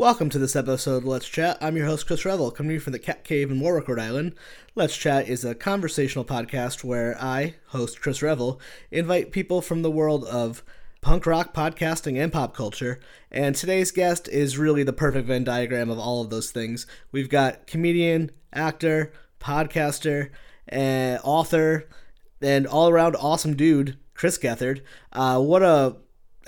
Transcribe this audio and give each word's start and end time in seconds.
Welcome 0.00 0.30
to 0.30 0.38
this 0.38 0.56
episode 0.56 0.96
of 0.96 1.04
Let's 1.04 1.28
Chat. 1.28 1.58
I'm 1.60 1.76
your 1.76 1.84
host, 1.84 2.06
Chris 2.06 2.24
Revel, 2.24 2.50
coming 2.50 2.70
to 2.70 2.74
you 2.76 2.80
from 2.80 2.94
the 2.94 2.98
Cat 2.98 3.22
Cave 3.22 3.50
in 3.50 3.60
Warwick, 3.60 3.86
Rhode 3.86 3.98
Island. 3.98 4.34
Let's 4.74 4.96
Chat 4.96 5.28
is 5.28 5.44
a 5.44 5.54
conversational 5.54 6.24
podcast 6.24 6.82
where 6.82 7.22
I, 7.22 7.56
host 7.66 8.00
Chris 8.00 8.22
Revel, 8.22 8.58
invite 8.90 9.30
people 9.30 9.60
from 9.60 9.82
the 9.82 9.90
world 9.90 10.24
of 10.24 10.62
punk 11.02 11.26
rock, 11.26 11.52
podcasting, 11.52 12.18
and 12.18 12.32
pop 12.32 12.56
culture. 12.56 12.98
And 13.30 13.54
today's 13.54 13.90
guest 13.90 14.26
is 14.28 14.56
really 14.56 14.84
the 14.84 14.94
perfect 14.94 15.26
Venn 15.26 15.44
diagram 15.44 15.90
of 15.90 15.98
all 15.98 16.22
of 16.22 16.30
those 16.30 16.50
things. 16.50 16.86
We've 17.12 17.28
got 17.28 17.66
comedian, 17.66 18.30
actor, 18.54 19.12
podcaster, 19.38 20.30
uh, 20.72 21.18
author, 21.22 21.90
and 22.40 22.66
all 22.66 22.88
around 22.88 23.16
awesome 23.16 23.54
dude, 23.54 23.98
Chris 24.14 24.38
Gethard. 24.38 24.80
Uh, 25.12 25.42
what 25.42 25.62
a 25.62 25.96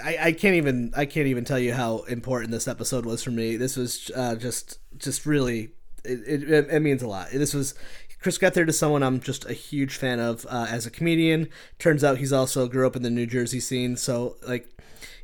I, 0.05 0.19
I 0.21 0.32
can't 0.32 0.55
even 0.57 0.93
I 0.96 1.07
can't 1.07 1.27
even 1.27 1.45
tell 1.45 1.59
you 1.59 1.75
how 1.75 2.00
important 2.03 2.50
this 2.50 2.68
episode 2.68 3.07
was 3.07 3.23
for 3.23 3.30
me. 3.30 3.57
This 3.57 3.77
was 3.77 4.11
uh, 4.14 4.36
just 4.36 4.79
just 4.96 5.27
really 5.27 5.71
it, 6.04 6.43
it, 6.50 6.68
it 6.71 6.82
means 6.82 7.03
a 7.03 7.08
lot. 7.08 7.31
This 7.32 7.54
was 7.54 7.75
Chris 8.21 8.39
Gethard 8.39 8.68
is 8.68 8.79
someone 8.79 9.03
I'm 9.03 9.21
just 9.21 9.44
a 9.49 9.53
huge 9.53 9.96
fan 9.96 10.21
of 10.21 10.46
uh, 10.49 10.67
as 10.71 10.86
a 10.86 10.91
comedian. 10.91 11.49
Turns 11.79 12.04
out 12.04 12.18
he's 12.18 12.32
also 12.32 12.68
grew 12.68 12.86
up 12.86 12.96
in 12.96 13.03
the 13.03 13.11
New 13.11 13.27
Jersey 13.27 13.61
scene, 13.61 13.96
so 13.96 14.36
like 14.46 14.68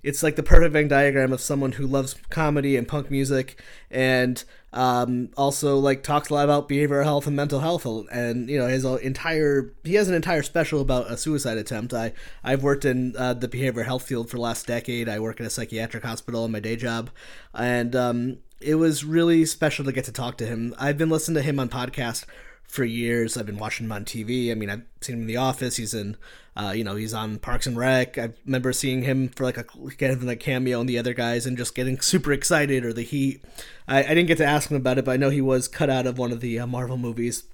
it's 0.02 0.22
like 0.22 0.36
the 0.36 0.42
perfect 0.42 0.72
Venn 0.72 0.88
diagram 0.88 1.32
of 1.32 1.40
someone 1.40 1.72
who 1.72 1.86
loves 1.86 2.14
comedy 2.30 2.76
and 2.76 2.88
punk 2.88 3.10
music 3.10 3.62
and 3.90 4.44
um, 4.72 5.30
also 5.36 5.78
like 5.78 6.02
talks 6.02 6.28
a 6.28 6.34
lot 6.34 6.44
about 6.44 6.68
behavioral 6.68 7.04
health 7.04 7.26
and 7.26 7.34
mental 7.34 7.60
health 7.60 7.86
and 8.12 8.50
you 8.50 8.58
know 8.58 8.66
his 8.66 8.84
entire 8.84 9.72
he 9.84 9.94
has 9.94 10.08
an 10.08 10.14
entire 10.14 10.42
special 10.42 10.80
about 10.80 11.10
a 11.10 11.16
suicide 11.16 11.56
attempt. 11.56 11.94
I 11.94 12.12
i've 12.44 12.62
worked 12.62 12.84
in 12.84 13.14
uh, 13.16 13.34
the 13.34 13.48
behavioral 13.48 13.86
health 13.86 14.02
field 14.02 14.28
for 14.28 14.36
the 14.36 14.42
last 14.42 14.66
decade. 14.66 15.08
I 15.08 15.20
work 15.20 15.40
in 15.40 15.46
a 15.46 15.50
psychiatric 15.50 16.04
hospital 16.04 16.44
in 16.44 16.52
my 16.52 16.60
day 16.60 16.76
job. 16.76 17.10
And 17.54 17.96
um, 17.96 18.38
it 18.60 18.74
was 18.74 19.04
really 19.04 19.44
special 19.46 19.84
to 19.84 19.92
get 19.92 20.04
to 20.04 20.12
talk 20.12 20.36
to 20.38 20.46
him. 20.46 20.74
I've 20.78 20.98
been 20.98 21.10
listening 21.10 21.36
to 21.36 21.42
him 21.42 21.60
on 21.60 21.68
podcast 21.68 22.24
for 22.68 22.84
years. 22.84 23.36
I've 23.36 23.46
been 23.46 23.58
watching 23.58 23.86
him 23.86 23.92
on 23.92 24.04
TV. 24.04 24.52
I 24.52 24.54
mean, 24.54 24.70
I've 24.70 24.82
seen 25.00 25.16
him 25.16 25.22
in 25.22 25.26
The 25.26 25.38
Office. 25.38 25.76
He's 25.76 25.94
in, 25.94 26.16
uh, 26.54 26.72
you 26.76 26.84
know, 26.84 26.94
he's 26.94 27.14
on 27.14 27.38
Parks 27.38 27.66
and 27.66 27.76
Rec. 27.76 28.18
I 28.18 28.30
remember 28.44 28.72
seeing 28.72 29.02
him 29.02 29.30
for 29.30 29.44
like 29.44 29.56
a 29.56 29.64
of 30.06 30.22
like 30.22 30.38
cameo 30.38 30.78
and 30.78 30.88
the 30.88 30.98
other 30.98 31.14
guys 31.14 31.46
and 31.46 31.56
just 31.56 31.74
getting 31.74 31.98
super 32.00 32.32
excited. 32.32 32.84
Or 32.84 32.92
the 32.92 33.02
Heat. 33.02 33.42
I, 33.88 34.04
I 34.04 34.08
didn't 34.08 34.26
get 34.26 34.38
to 34.38 34.44
ask 34.44 34.70
him 34.70 34.76
about 34.76 34.98
it, 34.98 35.06
but 35.06 35.12
I 35.12 35.16
know 35.16 35.30
he 35.30 35.40
was 35.40 35.66
cut 35.66 35.90
out 35.90 36.06
of 36.06 36.18
one 36.18 36.30
of 36.30 36.40
the 36.40 36.60
uh, 36.60 36.66
Marvel 36.66 36.98
movies. 36.98 37.44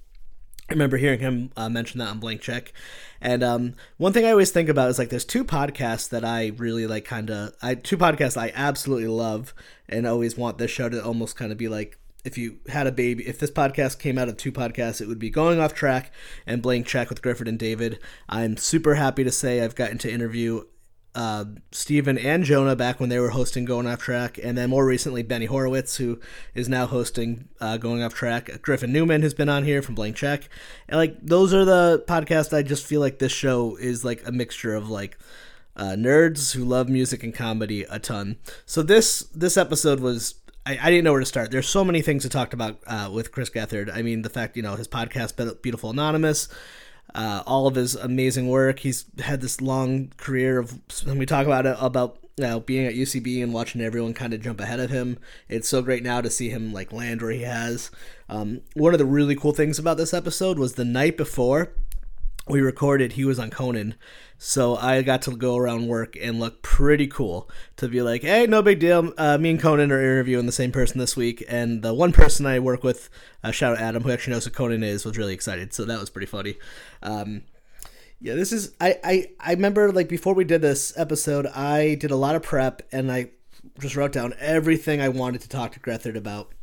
I 0.68 0.72
remember 0.72 0.96
hearing 0.96 1.20
him 1.20 1.52
uh, 1.56 1.68
mention 1.68 1.98
that 1.98 2.08
on 2.08 2.18
Blank 2.18 2.40
Check. 2.40 2.72
And 3.20 3.44
um, 3.44 3.74
one 3.98 4.12
thing 4.12 4.24
I 4.24 4.30
always 4.30 4.50
think 4.50 4.68
about 4.68 4.90
is 4.90 4.98
like 4.98 5.10
there's 5.10 5.24
two 5.24 5.44
podcasts 5.44 6.08
that 6.08 6.24
I 6.24 6.52
really 6.56 6.86
like, 6.86 7.04
kind 7.04 7.30
of, 7.30 7.54
I 7.62 7.74
two 7.74 7.98
podcasts 7.98 8.36
I 8.36 8.50
absolutely 8.54 9.08
love 9.08 9.54
and 9.88 10.06
always 10.06 10.36
want 10.36 10.58
this 10.58 10.70
show 10.70 10.88
to 10.88 11.04
almost 11.04 11.36
kind 11.36 11.52
of 11.52 11.58
be 11.58 11.68
like 11.68 11.98
if 12.24 12.38
you 12.38 12.58
had 12.68 12.86
a 12.86 12.92
baby, 12.92 13.26
if 13.28 13.38
this 13.38 13.50
podcast 13.50 13.98
came 13.98 14.18
out 14.18 14.28
of 14.28 14.36
two 14.36 14.50
podcasts, 14.50 15.00
it 15.00 15.08
would 15.08 15.18
be 15.18 15.30
Going 15.30 15.60
Off 15.60 15.74
Track 15.74 16.10
and 16.46 16.62
Blank 16.62 16.86
Check 16.86 17.10
with 17.10 17.22
Griffin 17.22 17.46
and 17.46 17.58
David. 17.58 17.98
I'm 18.28 18.56
super 18.56 18.94
happy 18.94 19.24
to 19.24 19.30
say 19.30 19.60
I've 19.60 19.74
gotten 19.74 19.98
to 19.98 20.12
interview 20.12 20.64
uh, 21.14 21.44
Stephen 21.70 22.18
and 22.18 22.42
Jonah 22.42 22.74
back 22.74 22.98
when 22.98 23.08
they 23.08 23.20
were 23.20 23.30
hosting 23.30 23.64
Going 23.64 23.86
Off 23.86 24.00
Track, 24.00 24.38
and 24.42 24.58
then 24.58 24.70
more 24.70 24.84
recently 24.84 25.22
Benny 25.22 25.46
Horowitz, 25.46 25.96
who 25.96 26.18
is 26.54 26.68
now 26.68 26.86
hosting 26.86 27.48
uh, 27.60 27.76
Going 27.76 28.02
Off 28.02 28.14
Track. 28.14 28.62
Griffin 28.62 28.92
Newman 28.92 29.22
has 29.22 29.34
been 29.34 29.48
on 29.48 29.64
here 29.64 29.82
from 29.82 29.94
Blank 29.94 30.16
Check, 30.16 30.48
and 30.88 30.98
like 30.98 31.16
those 31.22 31.54
are 31.54 31.64
the 31.64 32.04
podcasts. 32.08 32.56
I 32.56 32.62
just 32.62 32.86
feel 32.86 33.00
like 33.00 33.18
this 33.18 33.32
show 33.32 33.76
is 33.76 34.04
like 34.04 34.26
a 34.26 34.32
mixture 34.32 34.74
of 34.74 34.88
like 34.88 35.18
uh, 35.76 35.94
nerds 35.96 36.54
who 36.54 36.64
love 36.64 36.88
music 36.88 37.22
and 37.22 37.34
comedy 37.34 37.84
a 37.88 37.98
ton. 37.98 38.38
So 38.66 38.82
this 38.82 39.20
this 39.34 39.56
episode 39.56 40.00
was 40.00 40.34
I, 40.66 40.78
I 40.82 40.90
didn't 40.90 41.04
know 41.04 41.12
where 41.12 41.20
to 41.20 41.26
start. 41.26 41.50
There's 41.50 41.68
so 41.68 41.84
many 41.84 42.02
things 42.02 42.22
to 42.22 42.28
talk 42.28 42.52
about 42.52 42.78
uh, 42.86 43.10
with 43.12 43.32
Chris 43.32 43.50
Gethard. 43.50 43.94
I 43.94 44.02
mean, 44.02 44.22
the 44.22 44.30
fact 44.30 44.56
you 44.56 44.62
know 44.62 44.76
his 44.76 44.88
podcast, 44.88 45.62
Beautiful 45.62 45.90
Anonymous, 45.90 46.48
uh, 47.14 47.42
all 47.46 47.66
of 47.66 47.74
his 47.74 47.94
amazing 47.94 48.48
work. 48.48 48.80
He's 48.80 49.06
had 49.18 49.40
this 49.40 49.60
long 49.60 50.12
career 50.16 50.58
of. 50.58 50.78
When 51.04 51.18
we 51.18 51.26
talk 51.26 51.46
about 51.46 51.66
it 51.66 51.76
about 51.80 52.18
you 52.36 52.44
know, 52.44 52.60
being 52.60 52.86
at 52.86 52.94
UCB 52.94 53.42
and 53.42 53.52
watching 53.52 53.80
everyone 53.80 54.12
kind 54.12 54.34
of 54.34 54.40
jump 54.40 54.60
ahead 54.60 54.80
of 54.80 54.90
him, 54.90 55.18
it's 55.48 55.68
so 55.68 55.82
great 55.82 56.02
now 56.02 56.20
to 56.20 56.30
see 56.30 56.48
him 56.50 56.72
like 56.72 56.92
land 56.92 57.22
where 57.22 57.30
he 57.30 57.42
has. 57.42 57.90
Um, 58.28 58.62
one 58.74 58.92
of 58.92 58.98
the 58.98 59.04
really 59.04 59.36
cool 59.36 59.52
things 59.52 59.78
about 59.78 59.98
this 59.98 60.12
episode 60.12 60.58
was 60.58 60.74
the 60.74 60.84
night 60.84 61.16
before 61.16 61.72
we 62.48 62.60
recorded, 62.60 63.12
he 63.12 63.24
was 63.24 63.38
on 63.38 63.50
Conan, 63.50 63.94
so 64.36 64.76
I 64.76 65.00
got 65.02 65.22
to 65.22 65.36
go 65.36 65.56
around 65.56 65.88
work 65.88 66.16
and 66.20 66.38
look 66.38 66.62
pretty 66.62 67.06
cool 67.06 67.48
to 67.76 67.88
be 67.88 68.02
like, 68.02 68.22
hey, 68.22 68.46
no 68.46 68.60
big 68.62 68.80
deal. 68.80 69.12
Uh, 69.16 69.38
me 69.38 69.50
and 69.50 69.60
Conan 69.60 69.90
are 69.90 70.00
interviewing 70.00 70.46
the 70.46 70.52
same 70.52 70.70
person 70.70 70.98
this 70.98 71.16
week, 71.16 71.42
and 71.48 71.82
the 71.82 71.94
one 71.94 72.12
person 72.12 72.44
I 72.44 72.58
work 72.58 72.84
with, 72.84 73.08
uh, 73.42 73.50
shout 73.50 73.76
out 73.76 73.82
Adam, 73.82 74.02
who 74.02 74.10
actually 74.10 74.34
knows 74.34 74.44
who 74.44 74.50
Conan 74.50 74.82
is, 74.82 75.04
was 75.04 75.16
really 75.16 75.34
excited. 75.34 75.72
So 75.72 75.84
that 75.84 75.98
was 75.98 76.10
pretty 76.10 76.26
funny. 76.26 76.56
Um, 77.02 77.42
yeah, 78.20 78.34
this 78.34 78.52
is 78.52 78.74
I, 78.80 78.98
I 79.04 79.26
I 79.38 79.50
remember 79.50 79.92
like 79.92 80.08
before 80.08 80.32
we 80.32 80.44
did 80.44 80.62
this 80.62 80.96
episode, 80.96 81.46
I 81.46 81.96
did 81.96 82.10
a 82.10 82.16
lot 82.16 82.36
of 82.36 82.42
prep 82.42 82.80
and 82.90 83.12
I 83.12 83.30
just 83.80 83.96
wrote 83.96 84.12
down 84.12 84.32
everything 84.38 85.02
I 85.02 85.10
wanted 85.10 85.42
to 85.42 85.48
talk 85.50 85.72
to 85.72 85.80
Gethard 85.80 86.16
about 86.16 86.53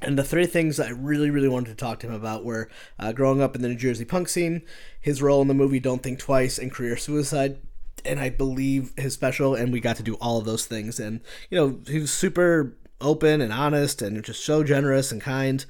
and 0.00 0.18
the 0.18 0.24
three 0.24 0.46
things 0.46 0.78
I 0.78 0.90
really, 0.90 1.30
really 1.30 1.48
wanted 1.48 1.70
to 1.70 1.76
talk 1.76 2.00
to 2.00 2.06
him 2.06 2.14
about 2.14 2.44
were 2.44 2.68
uh, 2.98 3.12
growing 3.12 3.40
up 3.40 3.54
in 3.54 3.62
the 3.62 3.68
New 3.68 3.76
Jersey 3.76 4.04
punk 4.04 4.28
scene, 4.28 4.62
his 5.00 5.22
role 5.22 5.42
in 5.42 5.48
the 5.48 5.54
movie 5.54 5.80
Don't 5.80 6.02
Think 6.02 6.18
Twice, 6.18 6.58
and 6.58 6.72
career 6.72 6.96
suicide. 6.96 7.58
And 8.04 8.20
I 8.20 8.28
believe 8.28 8.92
his 8.96 9.14
special, 9.14 9.54
and 9.54 9.72
we 9.72 9.80
got 9.80 9.96
to 9.96 10.02
do 10.02 10.14
all 10.14 10.38
of 10.38 10.44
those 10.44 10.66
things. 10.66 11.00
And, 11.00 11.20
you 11.48 11.58
know, 11.58 11.80
he 11.86 12.00
was 12.00 12.12
super 12.12 12.76
open 13.00 13.40
and 13.40 13.52
honest 13.52 14.02
and 14.02 14.22
just 14.22 14.44
so 14.44 14.62
generous 14.62 15.10
and 15.10 15.22
kind. 15.22 15.64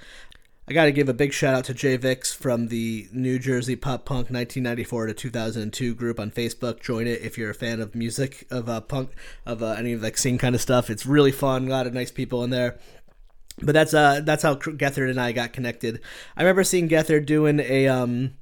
I 0.67 0.73
got 0.73 0.87
to 0.87 0.93
give 0.93 1.11
a 1.11 1.15
big 1.15 1.34
shout 1.34 1.55
out 1.55 1.65
to 1.67 1.75
Jay 1.75 1.97
Vix 1.99 2.33
from 2.33 2.69
the 2.69 3.07
New 3.13 3.39
Jersey 3.39 3.77
Pop 3.77 4.07
Punk 4.07 4.31
1994 4.31 5.09
to 5.09 5.15
2002 5.15 5.95
group 5.95 6.19
on 6.19 6.31
Facebook. 6.31 6.81
Join 6.81 7.07
it 7.07 7.21
if 7.21 7.37
you're 7.37 7.51
a 7.51 7.55
fan 7.55 7.81
of 7.81 7.95
music, 7.95 8.47
of 8.51 8.69
uh, 8.69 8.81
punk, 8.81 9.11
of 9.45 9.63
uh, 9.63 9.73
any 9.73 9.93
of 9.93 10.03
like 10.03 10.17
scene 10.17 10.39
kind 10.39 10.55
of 10.55 10.63
stuff. 10.63 10.89
It's 10.89 11.05
really 11.05 11.33
fun. 11.33 11.67
A 11.67 11.71
lot 11.71 11.87
of 11.87 11.93
nice 11.93 12.11
people 12.11 12.43
in 12.43 12.49
there 12.49 12.79
but 13.62 13.72
that's 13.72 13.94
uh 13.94 14.20
that's 14.25 14.42
how 14.42 14.56
Gethard 14.56 15.10
and 15.10 15.20
I 15.20 15.32
got 15.32 15.53
connected. 15.53 16.00
I 16.37 16.42
remember 16.42 16.65
seeing 16.65 16.88
Gethard 16.88 17.26
doing 17.26 17.60
a 17.60 17.88
um 17.88 18.34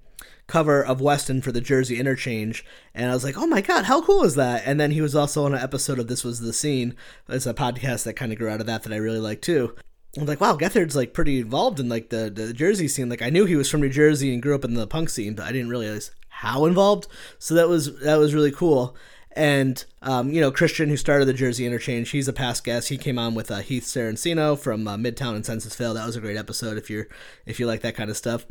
cover 0.46 0.84
of 0.84 1.00
Weston 1.00 1.40
for 1.40 1.52
the 1.52 1.60
Jersey 1.60 1.98
Interchange, 1.98 2.64
and 2.94 3.10
I 3.10 3.14
was 3.14 3.24
like, 3.24 3.36
"Oh 3.38 3.46
my 3.46 3.60
god, 3.60 3.84
how 3.84 4.02
cool 4.02 4.24
is 4.24 4.34
that?" 4.34 4.62
And 4.66 4.80
then 4.80 4.90
he 4.90 5.00
was 5.00 5.14
also 5.14 5.44
on 5.44 5.54
an 5.54 5.62
episode 5.62 5.98
of 5.98 6.08
This 6.08 6.24
Was 6.24 6.40
the 6.40 6.52
Scene. 6.52 6.94
It's 7.28 7.46
a 7.46 7.54
podcast 7.54 8.04
that 8.04 8.14
kind 8.14 8.32
of 8.32 8.38
grew 8.38 8.48
out 8.48 8.60
of 8.60 8.66
that 8.66 8.82
that 8.82 8.92
I 8.92 8.96
really 8.96 9.20
like 9.20 9.42
too. 9.42 9.74
I 10.16 10.20
was 10.20 10.28
like, 10.28 10.40
"Wow, 10.40 10.56
Gethard's 10.56 10.96
like 10.96 11.14
pretty 11.14 11.40
involved 11.40 11.80
in 11.80 11.88
like 11.88 12.10
the 12.10 12.30
the 12.30 12.52
Jersey 12.52 12.88
scene." 12.88 13.08
Like 13.08 13.22
I 13.22 13.30
knew 13.30 13.44
he 13.44 13.56
was 13.56 13.70
from 13.70 13.80
New 13.80 13.88
Jersey 13.88 14.32
and 14.32 14.42
grew 14.42 14.54
up 14.54 14.64
in 14.64 14.74
the 14.74 14.86
punk 14.86 15.10
scene, 15.10 15.34
but 15.34 15.46
I 15.46 15.52
didn't 15.52 15.70
realize 15.70 16.10
how 16.28 16.64
involved. 16.66 17.06
So 17.38 17.54
that 17.54 17.68
was 17.68 17.98
that 18.00 18.16
was 18.16 18.34
really 18.34 18.52
cool. 18.52 18.96
And 19.34 19.84
um, 20.02 20.30
you 20.30 20.40
know 20.40 20.50
Christian, 20.50 20.88
who 20.88 20.96
started 20.96 21.24
the 21.26 21.32
Jersey 21.32 21.66
Interchange, 21.66 22.10
he's 22.10 22.28
a 22.28 22.32
past 22.32 22.64
guest. 22.64 22.88
He 22.88 22.98
came 22.98 23.18
on 23.18 23.34
with 23.34 23.50
uh, 23.50 23.58
Heath 23.58 23.84
Saraceno 23.84 24.58
from 24.58 24.86
uh, 24.86 24.96
Midtown 24.96 25.34
and 25.34 25.46
Senses 25.46 25.74
Fail. 25.74 25.94
That 25.94 26.06
was 26.06 26.16
a 26.16 26.20
great 26.20 26.36
episode 26.36 26.76
if 26.76 26.90
you're 26.90 27.08
if 27.46 27.58
you 27.58 27.66
like 27.66 27.80
that 27.80 27.94
kind 27.94 28.10
of 28.10 28.16
stuff. 28.16 28.46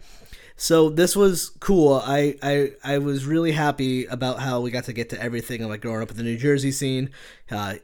So 0.56 0.90
this 0.90 1.16
was 1.16 1.50
cool. 1.60 2.02
I, 2.04 2.36
I 2.44 2.72
I 2.84 2.98
was 3.00 3.26
really 3.26 3.52
happy 3.52 4.06
about 4.06 4.40
how 4.40 4.62
we 4.62 4.72
got 4.72 4.86
to 4.86 4.94
get 4.94 5.10
to 5.10 5.22
everything. 5.22 5.68
like 5.68 5.82
growing 5.82 6.02
up 6.02 6.12
in 6.12 6.18
the 6.18 6.24
New 6.24 6.38
Jersey 6.38 6.72
scene. 6.72 7.10
Uh, 7.50 7.76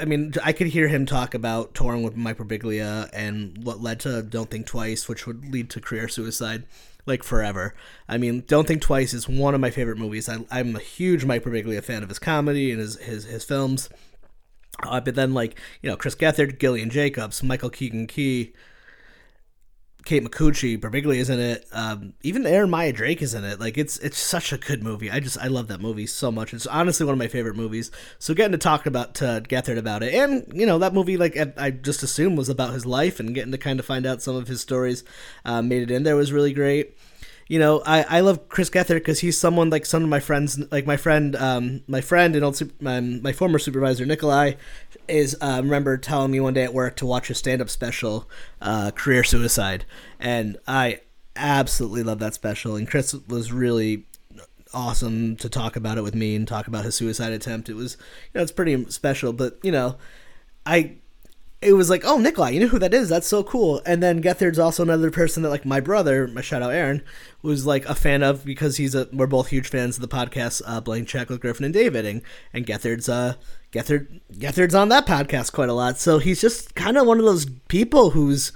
I 0.00 0.04
mean, 0.04 0.32
I 0.44 0.52
could 0.52 0.68
hear 0.68 0.86
him 0.86 1.06
talk 1.06 1.34
about 1.34 1.74
touring 1.74 2.04
with 2.04 2.16
Mike 2.16 2.38
and 2.38 3.64
what 3.64 3.80
led 3.80 3.98
to 4.00 4.22
Don't 4.22 4.48
Think 4.48 4.66
Twice, 4.66 5.08
which 5.08 5.26
would 5.26 5.52
lead 5.52 5.70
to 5.70 5.80
career 5.80 6.06
suicide 6.06 6.64
like 7.06 7.22
forever. 7.22 7.74
I 8.08 8.18
mean, 8.18 8.44
Don't 8.46 8.66
Think 8.66 8.82
Twice 8.82 9.14
is 9.14 9.28
one 9.28 9.54
of 9.54 9.60
my 9.60 9.70
favorite 9.70 9.98
movies. 9.98 10.28
I, 10.28 10.44
am 10.50 10.76
a 10.76 10.80
huge 10.80 11.24
Mike 11.24 11.44
Birbiglia 11.44 11.82
fan 11.82 12.02
of 12.02 12.08
his 12.08 12.18
comedy 12.18 12.70
and 12.70 12.80
his 12.80 12.96
his, 12.96 13.24
his 13.24 13.44
films. 13.44 13.88
Uh, 14.82 15.00
but 15.00 15.14
then, 15.14 15.32
like 15.32 15.58
you 15.82 15.88
know, 15.88 15.96
Chris 15.96 16.14
Gethard, 16.14 16.58
Gillian 16.58 16.90
Jacobs, 16.90 17.42
Michael 17.42 17.70
Keegan 17.70 18.06
Key, 18.06 18.52
Kate 20.06 20.22
Micucci, 20.22 20.78
Birbiglia 20.78 21.16
is 21.16 21.28
in 21.28 21.40
it. 21.40 21.66
Um, 21.72 22.14
even 22.22 22.46
Erin 22.46 22.70
Maia 22.70 22.92
Drake 22.92 23.20
is 23.20 23.34
in 23.34 23.44
it. 23.44 23.58
Like 23.58 23.76
it's 23.76 23.98
it's 23.98 24.16
such 24.16 24.52
a 24.52 24.56
good 24.56 24.82
movie. 24.82 25.10
I 25.10 25.18
just 25.18 25.36
I 25.36 25.48
love 25.48 25.66
that 25.68 25.80
movie 25.80 26.06
so 26.06 26.30
much. 26.30 26.54
It's 26.54 26.66
honestly 26.66 27.04
one 27.04 27.12
of 27.12 27.18
my 27.18 27.26
favorite 27.26 27.56
movies. 27.56 27.90
So 28.20 28.32
getting 28.32 28.52
to 28.52 28.58
talk 28.58 28.86
about 28.86 29.16
to 29.16 29.42
Gethard 29.48 29.78
about 29.78 30.04
it, 30.04 30.14
and 30.14 30.46
you 30.54 30.64
know 30.64 30.78
that 30.78 30.94
movie 30.94 31.16
like 31.16 31.36
I, 31.58 31.72
just 31.72 32.04
assumed 32.04 32.38
was 32.38 32.48
about 32.48 32.72
his 32.72 32.86
life, 32.86 33.18
and 33.18 33.34
getting 33.34 33.52
to 33.52 33.58
kind 33.58 33.80
of 33.80 33.84
find 33.84 34.06
out 34.06 34.22
some 34.22 34.36
of 34.36 34.46
his 34.46 34.60
stories 34.60 35.02
uh, 35.44 35.60
made 35.60 35.82
it 35.82 35.90
in 35.90 36.04
there 36.04 36.16
was 36.16 36.32
really 36.32 36.52
great 36.52 36.96
you 37.48 37.60
know, 37.60 37.80
I, 37.86 38.02
I 38.02 38.20
love 38.20 38.48
Chris 38.48 38.70
Gethard 38.70 38.96
because 38.96 39.20
he's 39.20 39.38
someone 39.38 39.70
like 39.70 39.86
some 39.86 40.02
of 40.02 40.08
my 40.08 40.18
friends, 40.18 40.60
like 40.72 40.84
my 40.84 40.96
friend, 40.96 41.36
um, 41.36 41.82
my 41.86 42.00
friend 42.00 42.34
and 42.34 42.44
old 42.44 42.60
my, 42.80 43.00
my 43.00 43.32
former 43.32 43.60
supervisor 43.60 44.04
Nikolai, 44.04 44.54
is 45.08 45.36
uh, 45.40 45.60
remember 45.62 45.96
telling 45.96 46.30
me 46.30 46.40
one 46.40 46.54
day 46.54 46.64
at 46.64 46.74
work 46.74 46.96
to 46.96 47.06
watch 47.06 47.30
a 47.30 47.34
stand 47.34 47.60
up 47.62 47.70
special, 47.70 48.28
uh, 48.60 48.90
Career 48.92 49.24
Suicide, 49.24 49.84
and 50.18 50.58
I 50.66 51.00
absolutely 51.34 52.02
love 52.02 52.18
that 52.20 52.34
special. 52.34 52.76
And 52.76 52.88
Chris 52.88 53.14
was 53.28 53.52
really 53.52 54.06
awesome 54.74 55.36
to 55.36 55.48
talk 55.48 55.76
about 55.76 55.98
it 55.98 56.02
with 56.02 56.14
me 56.14 56.34
and 56.36 56.46
talk 56.46 56.66
about 56.66 56.84
his 56.84 56.94
suicide 56.94 57.32
attempt. 57.32 57.68
It 57.68 57.74
was, 57.74 57.96
you 58.32 58.38
know, 58.38 58.42
it's 58.42 58.52
pretty 58.52 58.90
special, 58.90 59.32
but 59.32 59.58
you 59.62 59.72
know, 59.72 59.96
I 60.64 60.96
it 61.62 61.72
was 61.72 61.88
like, 61.88 62.04
oh, 62.04 62.18
Nikolai, 62.18 62.50
you 62.50 62.60
know 62.60 62.66
who 62.68 62.78
that 62.78 62.92
is? 62.92 63.08
That's 63.08 63.26
so 63.26 63.42
cool. 63.42 63.80
And 63.86 64.02
then 64.02 64.22
Gethard's 64.22 64.58
also 64.58 64.82
another 64.82 65.10
person 65.10 65.42
that, 65.42 65.48
like, 65.48 65.64
my 65.64 65.80
brother, 65.80 66.28
my 66.28 66.42
shout 66.42 66.62
out 66.62 66.72
Aaron, 66.72 67.02
was 67.42 67.64
like 67.64 67.86
a 67.86 67.94
fan 67.94 68.22
of 68.22 68.44
because 68.44 68.76
he's 68.76 68.94
a. 68.94 69.08
We're 69.12 69.26
both 69.26 69.48
huge 69.48 69.68
fans 69.68 69.96
of 69.96 70.02
the 70.02 70.16
podcast 70.16 70.62
uh, 70.66 70.80
Blank 70.80 71.08
Check 71.08 71.30
with 71.30 71.40
Griffin 71.40 71.64
and 71.64 71.74
David, 71.74 72.04
and, 72.04 72.22
and 72.52 72.66
Gethard's 72.66 73.08
uh 73.08 73.34
Gethard 73.72 74.20
Gethard's 74.34 74.74
on 74.74 74.90
that 74.90 75.06
podcast 75.06 75.52
quite 75.52 75.68
a 75.68 75.74
lot. 75.74 75.98
So 75.98 76.18
he's 76.18 76.40
just 76.40 76.74
kind 76.74 76.96
of 76.96 77.06
one 77.06 77.18
of 77.18 77.24
those 77.24 77.46
people 77.68 78.10
who's 78.10 78.52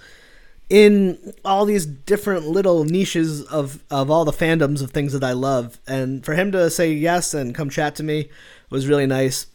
in 0.69 1.35
all 1.45 1.65
these 1.65 1.85
different 1.85 2.47
little 2.47 2.85
niches 2.85 3.43
of 3.45 3.83
of 3.91 4.11
all 4.11 4.25
the 4.25 4.33
fandoms 4.33 4.83
of 4.83 4.91
things 4.91 5.13
that 5.13 5.25
I 5.25 5.33
love, 5.33 5.79
and 5.87 6.25
for 6.25 6.35
him 6.35 6.53
to 6.53 6.71
say 6.71 6.93
yes 6.93 7.35
and 7.35 7.55
come 7.55 7.71
chat 7.71 7.97
to 7.97 8.03
me 8.03 8.31
was 8.71 8.87
really 8.87 9.07
nice. 9.07 9.47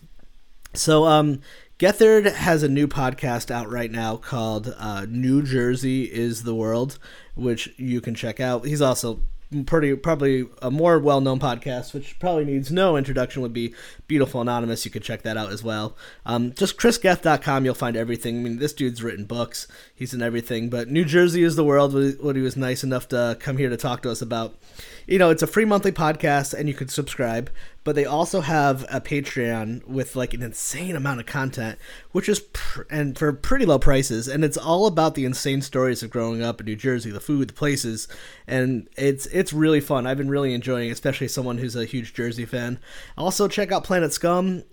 So 0.73 1.05
um 1.05 1.41
Gethard 1.77 2.31
has 2.31 2.63
a 2.63 2.69
new 2.69 2.87
podcast 2.87 3.51
out 3.51 3.69
right 3.69 3.91
now 3.91 4.15
called 4.15 4.73
uh, 4.77 5.05
New 5.09 5.43
Jersey 5.43 6.03
is 6.03 6.43
the 6.43 6.55
World, 6.55 6.97
which 7.35 7.73
you 7.75 7.99
can 7.99 8.15
check 8.15 8.39
out. 8.39 8.65
He's 8.65 8.81
also 8.81 9.19
pretty 9.65 9.93
probably 9.95 10.47
a 10.61 10.71
more 10.71 10.99
well-known 10.99 11.39
podcast 11.39 11.93
which 11.93 12.17
probably 12.17 12.43
needs 12.43 12.71
no 12.71 12.97
introduction 12.97 13.41
would 13.41 13.53
be 13.53 13.73
beautiful 14.07 14.41
anonymous. 14.41 14.85
You 14.85 14.91
could 14.91 15.03
check 15.03 15.21
that 15.23 15.35
out 15.35 15.51
as 15.51 15.63
well. 15.63 15.95
Um, 16.25 16.53
just 16.53 16.77
chrisgeth.com 16.77 17.65
you'll 17.65 17.73
find 17.73 17.97
everything. 17.97 18.39
I 18.39 18.39
mean 18.39 18.59
this 18.59 18.73
dude's 18.73 19.03
written 19.03 19.25
books. 19.25 19.67
He's 19.93 20.13
in 20.13 20.21
everything. 20.21 20.69
But 20.69 20.87
new 20.87 21.03
jersey 21.03 21.43
is 21.43 21.57
the 21.57 21.63
world 21.63 21.93
what 22.21 22.37
he 22.37 22.41
was 22.41 22.55
nice 22.55 22.85
enough 22.85 23.09
to 23.09 23.37
come 23.39 23.57
here 23.57 23.69
to 23.69 23.77
talk 23.77 24.01
to 24.03 24.11
us 24.11 24.21
about 24.21 24.55
you 25.07 25.19
know, 25.19 25.29
it's 25.29 25.43
a 25.43 25.47
free 25.47 25.65
monthly 25.65 25.91
podcast 25.91 26.53
and 26.53 26.67
you 26.67 26.73
can 26.73 26.87
subscribe, 26.87 27.49
but 27.83 27.95
they 27.95 28.05
also 28.05 28.41
have 28.41 28.83
a 28.89 28.99
Patreon 28.99 29.85
with 29.85 30.15
like 30.15 30.33
an 30.33 30.41
insane 30.41 30.95
amount 30.95 31.19
of 31.19 31.25
content, 31.25 31.77
which 32.11 32.27
is 32.27 32.39
pr- 32.39 32.83
and 32.89 33.17
for 33.17 33.31
pretty 33.31 33.65
low 33.65 33.77
prices, 33.77 34.27
and 34.27 34.43
it's 34.43 34.57
all 34.57 34.87
about 34.87 35.15
the 35.15 35.25
insane 35.25 35.61
stories 35.61 36.01
of 36.01 36.09
growing 36.09 36.41
up 36.41 36.59
in 36.59 36.65
New 36.65 36.75
Jersey, 36.75 37.11
the 37.11 37.19
food, 37.19 37.49
the 37.49 37.53
places, 37.53 38.07
and 38.47 38.89
it's 38.97 39.27
it's 39.27 39.53
really 39.53 39.79
fun. 39.79 40.07
I've 40.07 40.17
been 40.17 40.29
really 40.29 40.53
enjoying, 40.53 40.89
it, 40.89 40.93
especially 40.93 41.27
someone 41.27 41.59
who's 41.59 41.75
a 41.75 41.85
huge 41.85 42.13
Jersey 42.13 42.45
fan. 42.45 42.79
Also, 43.17 43.47
check 43.47 43.71
out 43.71 43.83
Planet 43.83 44.11
Scum. 44.13 44.63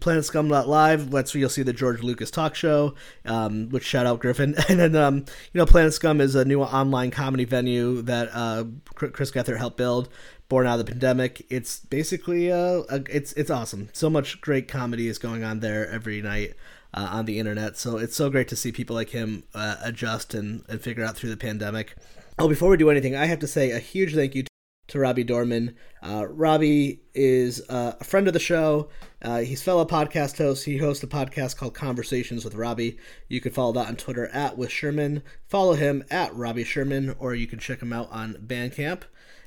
Planet 0.00 0.24
Scum 0.24 0.48
Live. 0.48 1.10
That's 1.10 1.34
where 1.34 1.40
you'll 1.40 1.50
see 1.50 1.62
the 1.62 1.72
George 1.72 2.02
Lucas 2.02 2.30
talk 2.30 2.54
show, 2.54 2.94
um, 3.24 3.68
which 3.70 3.84
shout 3.84 4.06
out 4.06 4.20
Griffin. 4.20 4.54
And 4.68 4.80
then, 4.80 4.96
um, 4.96 5.16
you 5.52 5.58
know, 5.58 5.66
Planet 5.66 5.94
Scum 5.94 6.20
is 6.20 6.34
a 6.34 6.44
new 6.44 6.62
online 6.62 7.10
comedy 7.10 7.44
venue 7.44 8.02
that 8.02 8.30
uh, 8.32 8.64
Chris 8.94 9.30
Gethard 9.30 9.58
helped 9.58 9.76
build, 9.76 10.08
born 10.48 10.66
out 10.66 10.80
of 10.80 10.86
the 10.86 10.90
pandemic. 10.90 11.46
It's 11.48 11.80
basically, 11.80 12.50
uh, 12.50 12.82
it's 13.10 13.32
it's 13.34 13.50
awesome. 13.50 13.90
So 13.92 14.08
much 14.10 14.40
great 14.40 14.68
comedy 14.68 15.08
is 15.08 15.18
going 15.18 15.44
on 15.44 15.60
there 15.60 15.88
every 15.88 16.22
night. 16.22 16.54
Uh, 16.96 17.08
on 17.10 17.24
the 17.24 17.40
internet, 17.40 17.76
so 17.76 17.96
it's 17.96 18.14
so 18.14 18.30
great 18.30 18.46
to 18.46 18.54
see 18.54 18.70
people 18.70 18.94
like 18.94 19.10
him 19.10 19.42
uh, 19.52 19.74
adjust 19.82 20.32
and, 20.32 20.62
and 20.68 20.80
figure 20.80 21.04
out 21.04 21.16
through 21.16 21.28
the 21.28 21.36
pandemic. 21.36 21.96
Oh, 22.38 22.48
before 22.48 22.70
we 22.70 22.76
do 22.76 22.88
anything, 22.88 23.16
I 23.16 23.26
have 23.26 23.40
to 23.40 23.48
say 23.48 23.72
a 23.72 23.80
huge 23.80 24.14
thank 24.14 24.36
you 24.36 24.44
to 24.88 24.98
Robbie 24.98 25.24
Dorman. 25.24 25.76
Uh, 26.02 26.26
Robbie 26.26 27.00
is 27.14 27.62
uh, 27.68 27.92
a 28.00 28.04
friend 28.04 28.26
of 28.26 28.32
the 28.32 28.40
show. 28.40 28.88
Uh, 29.24 29.38
he's 29.38 29.62
fellow 29.62 29.86
podcast 29.86 30.36
host. 30.36 30.66
He 30.66 30.76
hosts 30.76 31.02
a 31.02 31.06
podcast 31.06 31.56
called 31.56 31.72
Conversations 31.74 32.44
with 32.44 32.54
Robbie. 32.54 32.98
You 33.26 33.40
can 33.40 33.52
follow 33.52 33.72
that 33.72 33.88
on 33.88 33.96
Twitter 33.96 34.28
at 34.28 34.58
with 34.58 34.70
Sherman. 34.70 35.22
Follow 35.48 35.72
him 35.72 36.04
at 36.10 36.34
Robbie 36.34 36.64
Sherman, 36.64 37.16
or 37.18 37.34
you 37.34 37.46
can 37.46 37.58
check 37.58 37.80
him 37.80 37.90
out 37.90 38.12
on 38.12 38.34
Bandcamp 38.34 39.04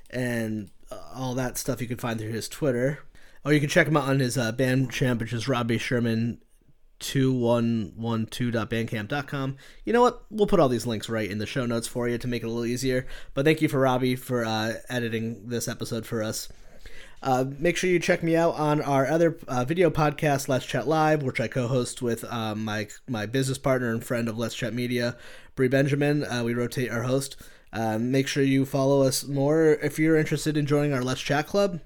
and 0.09 0.71
uh, 0.91 0.97
all 1.13 1.35
that 1.35 1.59
stuff 1.59 1.79
you 1.79 1.87
can 1.87 1.97
find 1.97 2.19
through 2.19 2.31
his 2.31 2.49
Twitter. 2.49 3.03
Or 3.45 3.53
you 3.53 3.59
can 3.59 3.69
check 3.69 3.87
him 3.87 3.95
out 3.95 4.09
on 4.09 4.19
his 4.19 4.35
uh, 4.35 4.51
Bandcamp, 4.51 5.19
which 5.19 5.31
is 5.31 5.47
Robbie 5.47 5.77
Sherman 5.77 6.39
2112.bandcamp.com. 6.99 9.57
You 9.85 9.93
know 9.93 10.01
what? 10.01 10.23
We'll 10.31 10.47
put 10.47 10.59
all 10.59 10.69
these 10.69 10.87
links 10.87 11.07
right 11.07 11.29
in 11.29 11.37
the 11.37 11.45
show 11.45 11.67
notes 11.67 11.87
for 11.87 12.09
you 12.09 12.17
to 12.17 12.27
make 12.27 12.41
it 12.41 12.47
a 12.47 12.49
little 12.49 12.65
easier. 12.65 13.05
But 13.35 13.45
thank 13.45 13.61
you 13.61 13.69
for 13.69 13.79
Robbie 13.79 14.15
for 14.15 14.43
uh, 14.43 14.73
editing 14.89 15.49
this 15.49 15.67
episode 15.67 16.07
for 16.07 16.23
us. 16.23 16.49
Uh, 17.21 17.45
make 17.57 17.75
sure 17.75 17.89
you 17.89 17.99
check 17.99 18.21
me 18.21 18.35
out 18.35 18.53
on 18.55 18.81
our 18.81 19.07
other 19.07 19.37
uh, 19.47 19.65
video 19.65 19.89
podcast, 19.89 20.47
Let's 20.47 20.65
Chat 20.65 20.87
Live, 20.87 21.23
which 21.23 21.39
I 21.39 21.47
co-host 21.47 22.01
with 22.01 22.23
um, 22.31 22.63
my 22.63 22.87
my 23.07 23.25
business 23.25 23.57
partner 23.57 23.91
and 23.91 24.03
friend 24.03 24.29
of 24.29 24.37
Let's 24.37 24.55
Chat 24.55 24.73
Media, 24.73 25.17
Brie 25.55 25.67
Benjamin. 25.67 26.23
Uh, 26.23 26.43
we 26.43 26.53
rotate 26.53 26.91
our 26.91 27.03
host. 27.03 27.35
Uh, 27.73 27.97
make 27.97 28.27
sure 28.27 28.43
you 28.43 28.65
follow 28.65 29.01
us 29.01 29.25
more 29.25 29.73
if 29.81 29.97
you're 29.97 30.17
interested 30.17 30.55
in 30.57 30.65
joining 30.65 30.93
our 30.93 31.03
Let's 31.03 31.21
Chat 31.21 31.47
Club. 31.47 31.79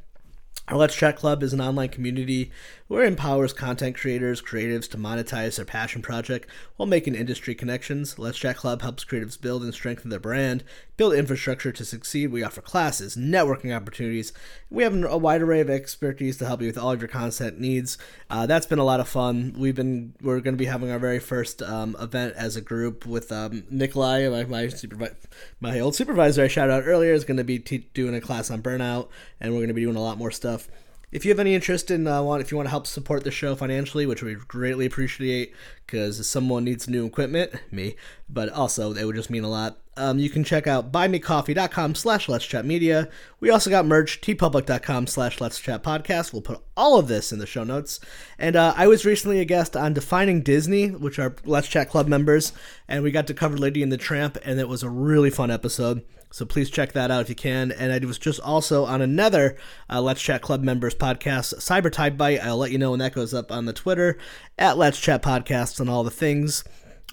Our 0.68 0.78
Let's 0.78 0.96
Chat 0.96 1.16
Club 1.16 1.44
is 1.44 1.54
an 1.54 1.62
online 1.62 1.90
community 1.90 2.52
where 2.92 3.06
it 3.06 3.08
empowers 3.08 3.54
content 3.54 3.96
creators, 3.96 4.42
creatives 4.42 4.86
to 4.86 4.98
monetize 4.98 5.56
their 5.56 5.64
passion 5.64 6.02
project 6.02 6.46
while 6.76 6.86
making 6.86 7.16
industry 7.16 7.56
connections. 7.56 8.20
Let's 8.20 8.38
Chat 8.38 8.58
Club 8.58 8.82
helps 8.82 9.06
creatives 9.06 9.40
build 9.40 9.64
and 9.64 9.74
strengthen 9.74 10.10
their 10.10 10.20
brand, 10.20 10.66
build 10.98 11.14
infrastructure 11.14 11.72
to 11.72 11.86
succeed. 11.86 12.34
We 12.34 12.44
offer 12.44 12.60
classes, 12.60 13.16
networking 13.16 13.74
opportunities. 13.74 14.34
We 14.70 14.84
have 14.84 14.94
a 15.06 15.18
wide 15.18 15.42
array 15.42 15.62
of 15.62 15.70
expertise 15.70 16.36
to 16.40 16.46
help 16.46 16.60
you 16.60 16.68
with 16.68 16.78
all 16.78 16.92
of 16.92 17.00
your 17.00 17.08
content 17.08 17.62
needs. 17.62 17.98
Uh, 18.30 18.46
that's 18.46 18.66
been 18.66 18.78
a 18.78 18.84
lot 18.84 19.00
of 19.00 19.08
fun. 19.08 19.56
We've 19.58 19.74
been 19.74 20.14
we're 20.22 20.42
going 20.42 20.56
to 20.56 20.62
be 20.62 20.66
having 20.66 20.92
our 20.92 21.00
very 21.00 21.20
first 21.20 21.62
um, 21.62 21.96
event 21.98 22.34
as 22.36 22.58
a 22.58 22.62
group 22.62 23.06
with 23.06 23.32
um, 23.32 23.64
Nikolai, 23.70 24.28
my 24.28 24.44
my, 24.44 24.64
supervi- 24.66 25.16
my 25.62 25.80
old 25.80 25.96
supervisor 25.96 26.44
I 26.44 26.50
shouted 26.50 26.74
out 26.74 26.84
earlier, 26.86 27.14
is 27.14 27.24
going 27.24 27.38
to 27.38 27.46
be 27.46 27.58
t- 27.58 27.88
doing 27.94 28.16
a 28.16 28.20
class 28.20 28.52
on 28.52 28.62
burnout, 28.62 29.08
and 29.40 29.54
we're 29.54 29.60
going 29.60 29.70
to 29.70 29.74
be 29.74 29.84
doing 29.84 29.96
a 29.96 30.04
lot 30.04 30.18
more 30.18 30.30
stuff 30.30 30.68
if 31.12 31.26
you 31.26 31.32
have 31.32 31.40
any 31.40 31.54
interest 31.54 31.92
in 31.92 32.08
uh, 32.08 32.22
want 32.24 32.42
if 32.42 32.52
you 32.52 32.58
want 32.58 32.68
to 32.68 32.72
help 32.72 32.88
support 32.88 33.24
the 33.24 33.32
show 33.32 33.56
financially, 33.56 34.06
which 34.06 34.24
we 34.24 34.36
greatly 34.36 34.86
appreciate, 34.86 35.54
because 35.86 36.28
someone 36.28 36.64
needs 36.64 36.88
new 36.88 37.06
equipment, 37.06 37.54
me, 37.72 37.96
but 38.30 38.50
also 38.50 38.94
it 38.94 39.04
would 39.04 39.16
just 39.16 39.30
mean 39.30 39.44
a 39.44 39.50
lot. 39.50 39.78
Um, 40.02 40.18
you 40.18 40.32
can 40.32 40.44
check 40.44 40.66
out 40.66 40.92
buymecoffee.com 40.92 41.94
slash 41.94 42.28
let's 42.28 42.46
chat 42.46 42.66
media. 42.66 43.08
We 43.40 43.52
also 43.52 43.70
got 43.70 43.86
merch, 43.86 44.20
teepublic.com 44.20 45.06
slash 45.06 45.40
let's 45.40 45.60
chat 45.60 45.84
podcast. 45.84 46.34
We'll 46.34 46.42
put 46.42 46.64
all 46.76 46.98
of 46.98 47.08
this 47.08 47.32
in 47.32 47.38
the 47.38 47.46
show 47.46 47.64
notes. 47.64 48.00
And 48.40 48.56
uh, 48.56 48.74
I 48.76 48.88
was 48.88 49.06
recently 49.06 49.40
a 49.40 49.46
guest 49.46 49.78
on 49.78 49.94
Defining 49.94 50.42
Disney, 50.42 50.90
which 50.90 51.20
are 51.20 51.36
Let's 51.46 51.68
Chat 51.68 51.90
Club 51.90 52.08
members, 52.08 52.52
and 52.88 53.04
we 53.04 53.12
got 53.12 53.28
to 53.28 53.36
cover 53.36 53.58
Lady 53.58 53.84
and 53.84 53.92
the 53.92 53.98
Tramp, 53.98 54.40
and 54.44 54.60
it 54.60 54.68
was 54.68 54.82
a 54.82 54.90
really 54.90 55.30
fun 55.30 55.52
episode. 55.52 56.04
So 56.32 56.46
please 56.46 56.70
check 56.70 56.94
that 56.94 57.12
out 57.12 57.22
if 57.22 57.30
you 57.30 57.36
can. 57.36 57.72
And 57.72 57.92
I 57.92 58.00
was 58.06 58.18
just 58.18 58.40
also 58.40 58.86
on 58.86 59.02
another 59.02 59.58
uh, 59.90 60.02
Let's 60.02 60.22
Chat 60.22 60.42
Club 60.42 60.64
members 60.64 60.96
podcast, 60.96 61.56
Cyber 61.56 61.92
Type 61.92 62.18
Bite. 62.18 62.40
I'll 62.42 62.58
let 62.58 62.72
you 62.72 62.78
know 62.78 62.92
when 62.92 63.00
that 63.00 63.14
goes 63.14 63.34
up 63.34 63.52
on 63.52 63.66
the 63.66 63.74
Twitter 63.74 64.18
at 64.58 64.78
Let's 64.78 65.00
Chat 65.00 65.22
Podcasts 65.22 65.80
and 65.80 65.90
all 65.90 66.04
the 66.04 66.10
things. 66.10 66.64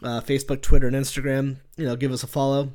Uh, 0.03 0.21
Facebook, 0.21 0.62
Twitter, 0.62 0.87
and 0.87 0.97
Instagram. 0.97 1.56
You 1.77 1.87
know, 1.87 1.97
give 1.97 2.12
us 2.12 2.23
a 2.23 2.26
follow. 2.26 2.73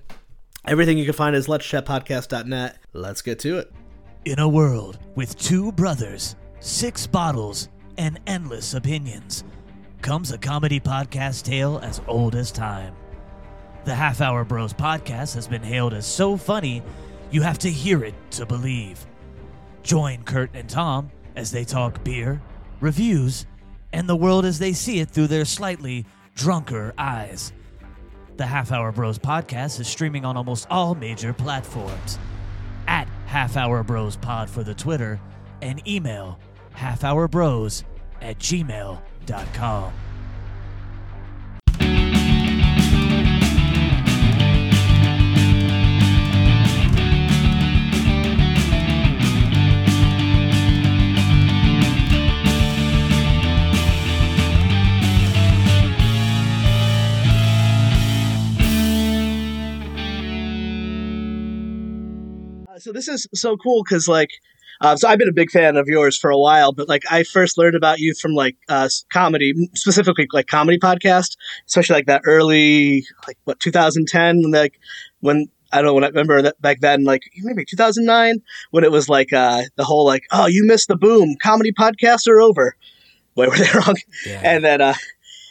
Everything 0.65 0.97
you 0.97 1.05
can 1.05 1.13
find 1.13 1.35
is 1.35 1.47
Let's 1.49 1.65
Chat 1.65 1.85
Podcast.net. 1.85 2.77
Let's 2.93 3.21
get 3.21 3.39
to 3.39 3.57
it. 3.57 3.71
In 4.25 4.39
a 4.39 4.47
world 4.47 4.99
with 5.15 5.37
two 5.37 5.71
brothers, 5.73 6.35
six 6.59 7.05
bottles, 7.05 7.69
and 7.97 8.19
endless 8.27 8.73
opinions, 8.73 9.43
comes 10.01 10.31
a 10.31 10.37
comedy 10.37 10.79
podcast 10.79 11.43
tale 11.43 11.79
as 11.83 12.01
old 12.07 12.35
as 12.35 12.51
time. 12.51 12.95
The 13.85 13.95
Half 13.95 14.21
Hour 14.21 14.45
Bros 14.45 14.73
podcast 14.73 15.35
has 15.35 15.47
been 15.47 15.63
hailed 15.63 15.93
as 15.93 16.05
so 16.05 16.37
funny, 16.37 16.81
you 17.31 17.41
have 17.41 17.59
to 17.59 17.69
hear 17.69 18.03
it 18.03 18.15
to 18.31 18.45
believe. 18.45 19.05
Join 19.81 20.23
Kurt 20.23 20.51
and 20.53 20.69
Tom 20.69 21.11
as 21.35 21.51
they 21.51 21.65
talk 21.65 22.03
beer, 22.03 22.41
reviews, 22.79 23.45
and 23.91 24.07
the 24.07 24.15
world 24.15 24.45
as 24.45 24.59
they 24.59 24.71
see 24.71 24.99
it 24.99 25.09
through 25.09 25.27
their 25.27 25.45
slightly 25.45 26.05
drunker 26.35 26.93
eyes. 26.97 27.53
The 28.37 28.45
Half 28.45 28.71
Hour 28.71 28.91
Bros 28.91 29.19
podcast 29.19 29.79
is 29.79 29.87
streaming 29.87 30.25
on 30.25 30.35
almost 30.37 30.67
all 30.69 30.95
major 30.95 31.33
platforms. 31.33 32.17
At 32.87 33.07
Half 33.25 33.57
Hour 33.57 33.83
Bros 33.83 34.15
Pod 34.17 34.49
for 34.49 34.63
the 34.63 34.73
Twitter 34.73 35.19
and 35.61 35.87
email 35.87 36.39
halfhourbros 36.75 37.83
at 38.21 38.39
gmail.com. 38.39 39.93
this 62.93 63.07
is 63.07 63.27
so 63.33 63.57
cool 63.57 63.83
because 63.83 64.07
like 64.07 64.29
uh, 64.81 64.97
so 64.97 65.07
I've 65.07 65.19
been 65.19 65.29
a 65.29 65.33
big 65.33 65.49
fan 65.49 65.77
of 65.77 65.87
yours 65.87 66.17
for 66.17 66.29
a 66.29 66.37
while, 66.37 66.73
but 66.73 66.89
like 66.89 67.03
I 67.09 67.23
first 67.23 67.57
learned 67.57 67.75
about 67.75 67.99
you 67.99 68.13
from 68.15 68.33
like 68.33 68.57
uh, 68.67 68.89
comedy, 69.11 69.53
specifically 69.75 70.27
like 70.33 70.47
comedy 70.47 70.77
podcast, 70.77 71.37
especially 71.67 71.95
like 71.95 72.07
that 72.07 72.23
early 72.25 73.05
like 73.27 73.37
what 73.45 73.59
2010, 73.59 74.51
like 74.51 74.79
when 75.21 75.47
I 75.71 75.77
don't 75.77 75.85
know 75.85 75.93
when 75.93 76.03
I 76.03 76.07
remember 76.07 76.41
that 76.41 76.61
back 76.61 76.81
then, 76.81 77.03
like 77.03 77.21
maybe 77.43 77.65
2009, 77.65 78.41
when 78.71 78.83
it 78.83 78.91
was 78.91 79.07
like 79.07 79.31
uh, 79.31 79.63
the 79.75 79.85
whole 79.85 80.05
like 80.05 80.23
oh 80.31 80.47
you 80.47 80.65
missed 80.65 80.89
the 80.89 80.97
boom, 80.97 81.35
comedy 81.41 81.71
podcasts 81.71 82.27
are 82.27 82.41
over. 82.41 82.75
Wait, 83.35 83.49
were 83.49 83.57
they 83.57 83.71
wrong? 83.75 83.95
Yeah. 84.25 84.41
And 84.43 84.63
then 84.63 84.81
uh, 84.81 84.95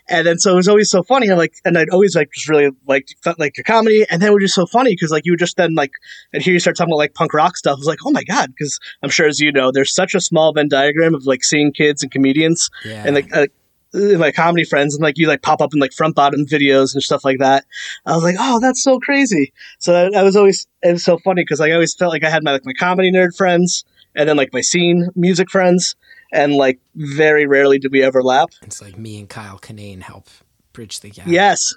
And 0.09 0.26
then 0.26 0.38
so 0.38 0.52
it 0.52 0.56
was 0.56 0.68
always 0.68 0.90
so 0.90 1.02
funny. 1.02 1.30
I'm 1.30 1.38
like, 1.38 1.54
and 1.64 1.78
I'd 1.78 1.90
always 1.90 2.16
like 2.16 2.30
just 2.32 2.49
really 2.49 2.71
like 2.87 3.09
felt 3.23 3.38
like 3.38 3.56
your 3.56 3.64
comedy. 3.64 4.04
And 4.11 4.21
then 4.21 4.30
it 4.30 4.35
was 4.35 4.42
just 4.42 4.54
so 4.54 4.66
funny 4.66 4.90
because 4.92 5.11
like 5.11 5.25
you 5.25 5.32
would 5.32 5.38
just 5.38 5.56
then 5.56 5.75
like, 5.75 5.92
and 6.32 6.42
here 6.42 6.52
you 6.52 6.59
start 6.61 6.76
talking 6.76 6.90
about 6.90 6.99
like 6.99 7.14
punk 7.14 7.32
rock 7.35 7.56
stuff. 7.56 7.76
I 7.76 7.78
was 7.78 7.87
like, 7.87 8.00
oh 8.04 8.11
my 8.11 8.25
god, 8.25 8.49
because 8.49 8.78
I'm 9.02 9.11
sure 9.11 9.26
as 9.26 9.40
you 9.40 9.52
know, 9.52 9.71
there's 9.71 9.94
such 9.94 10.14
a 10.14 10.21
small 10.21 10.52
Venn 10.52 10.68
diagram 10.68 11.14
of 11.14 11.25
like 11.25 11.44
seeing 11.44 11.73
kids 11.73 12.02
and 12.02 12.11
comedians 12.12 12.68
Yeah. 12.85 13.04
and 13.06 13.14
like. 13.14 13.35
Uh, 13.35 13.47
my 13.94 14.32
comedy 14.32 14.64
friends 14.64 14.94
and 14.94 15.02
like 15.02 15.18
you 15.18 15.28
like 15.28 15.42
pop 15.42 15.61
up 15.61 15.75
in 15.75 15.78
like 15.78 15.92
front 15.92 16.14
bottom 16.16 16.47
videos 16.47 16.94
and 16.94 17.02
stuff 17.02 17.26
like 17.26 17.38
that. 17.40 17.66
I 18.06 18.14
was 18.14 18.25
like, 18.25 18.37
oh, 18.38 18.59
that's 18.59 18.82
so 18.82 18.99
crazy. 18.99 19.52
So 19.80 19.94
I, 19.94 20.18
I 20.18 20.23
was 20.23 20.35
always 20.35 20.66
it 20.82 20.92
was 20.92 21.04
so 21.04 21.18
funny 21.18 21.42
because 21.42 21.61
like, 21.61 21.71
I 21.73 21.75
always 21.75 21.94
felt 21.94 22.11
like 22.11 22.25
I 22.25 22.30
had 22.30 22.42
my 22.42 22.52
like 22.52 22.64
my 22.64 22.73
comedy 22.73 23.12
nerd 23.12 23.37
friends 23.37 23.85
and 24.14 24.26
then 24.26 24.38
like 24.38 24.50
my 24.54 24.62
scene 24.62 25.09
music 25.14 25.50
friends 25.50 25.94
and 26.33 26.55
like 26.55 26.81
very 26.95 27.47
rarely 27.47 27.79
did 27.79 27.93
we 27.93 28.03
ever 28.03 28.23
lap. 28.23 28.51
it's 28.62 28.83
like 28.83 28.99
me 28.99 29.19
and 29.19 29.29
Kyle 29.29 29.59
Kinane 29.59 30.03
help 30.03 30.29
bridge 30.73 31.01
the 31.01 31.11
gap. 31.11 31.27
Yes, 31.27 31.75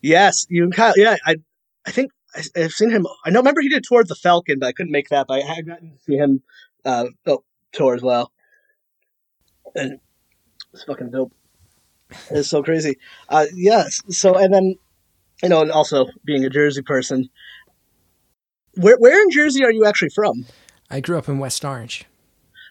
yes, 0.00 0.46
you 0.48 0.64
and 0.64 0.74
Kyle. 0.74 0.94
Yeah, 0.96 1.16
I 1.24 1.36
I 1.86 1.90
think 1.90 2.10
I, 2.34 2.42
I've 2.56 2.72
seen 2.72 2.90
him. 2.90 3.06
I 3.24 3.30
know. 3.30 3.40
Remember 3.40 3.60
he 3.60 3.68
did 3.68 3.84
tour 3.84 4.00
of 4.00 4.08
the 4.08 4.14
Falcon, 4.14 4.58
but 4.58 4.66
I 4.66 4.72
couldn't 4.72 4.92
make 4.92 5.10
that. 5.10 5.26
But 5.28 5.42
I 5.42 5.46
had 5.46 5.66
gotten 5.66 5.92
to 5.92 5.98
see 5.98 6.16
him 6.16 6.42
uh, 6.84 7.06
oh, 7.26 7.44
tour 7.72 7.94
as 7.94 8.02
well, 8.02 8.32
and 9.74 10.00
it's 10.72 10.84
fucking 10.84 11.10
dope. 11.10 11.32
It's 12.30 12.48
so 12.48 12.62
crazy. 12.62 12.96
Uh, 13.28 13.46
yes. 13.54 14.00
So 14.08 14.34
and 14.34 14.52
then 14.52 14.76
you 15.42 15.50
know, 15.50 15.62
and 15.62 15.70
also 15.70 16.06
being 16.24 16.44
a 16.44 16.50
Jersey 16.50 16.82
person. 16.82 17.28
Where 18.74 18.96
where 18.98 19.22
in 19.22 19.30
Jersey 19.30 19.64
are 19.64 19.72
you 19.72 19.84
actually 19.84 20.10
from? 20.10 20.46
I 20.90 21.00
grew 21.00 21.18
up 21.18 21.28
in 21.28 21.38
West 21.38 21.64
Orange. 21.64 22.06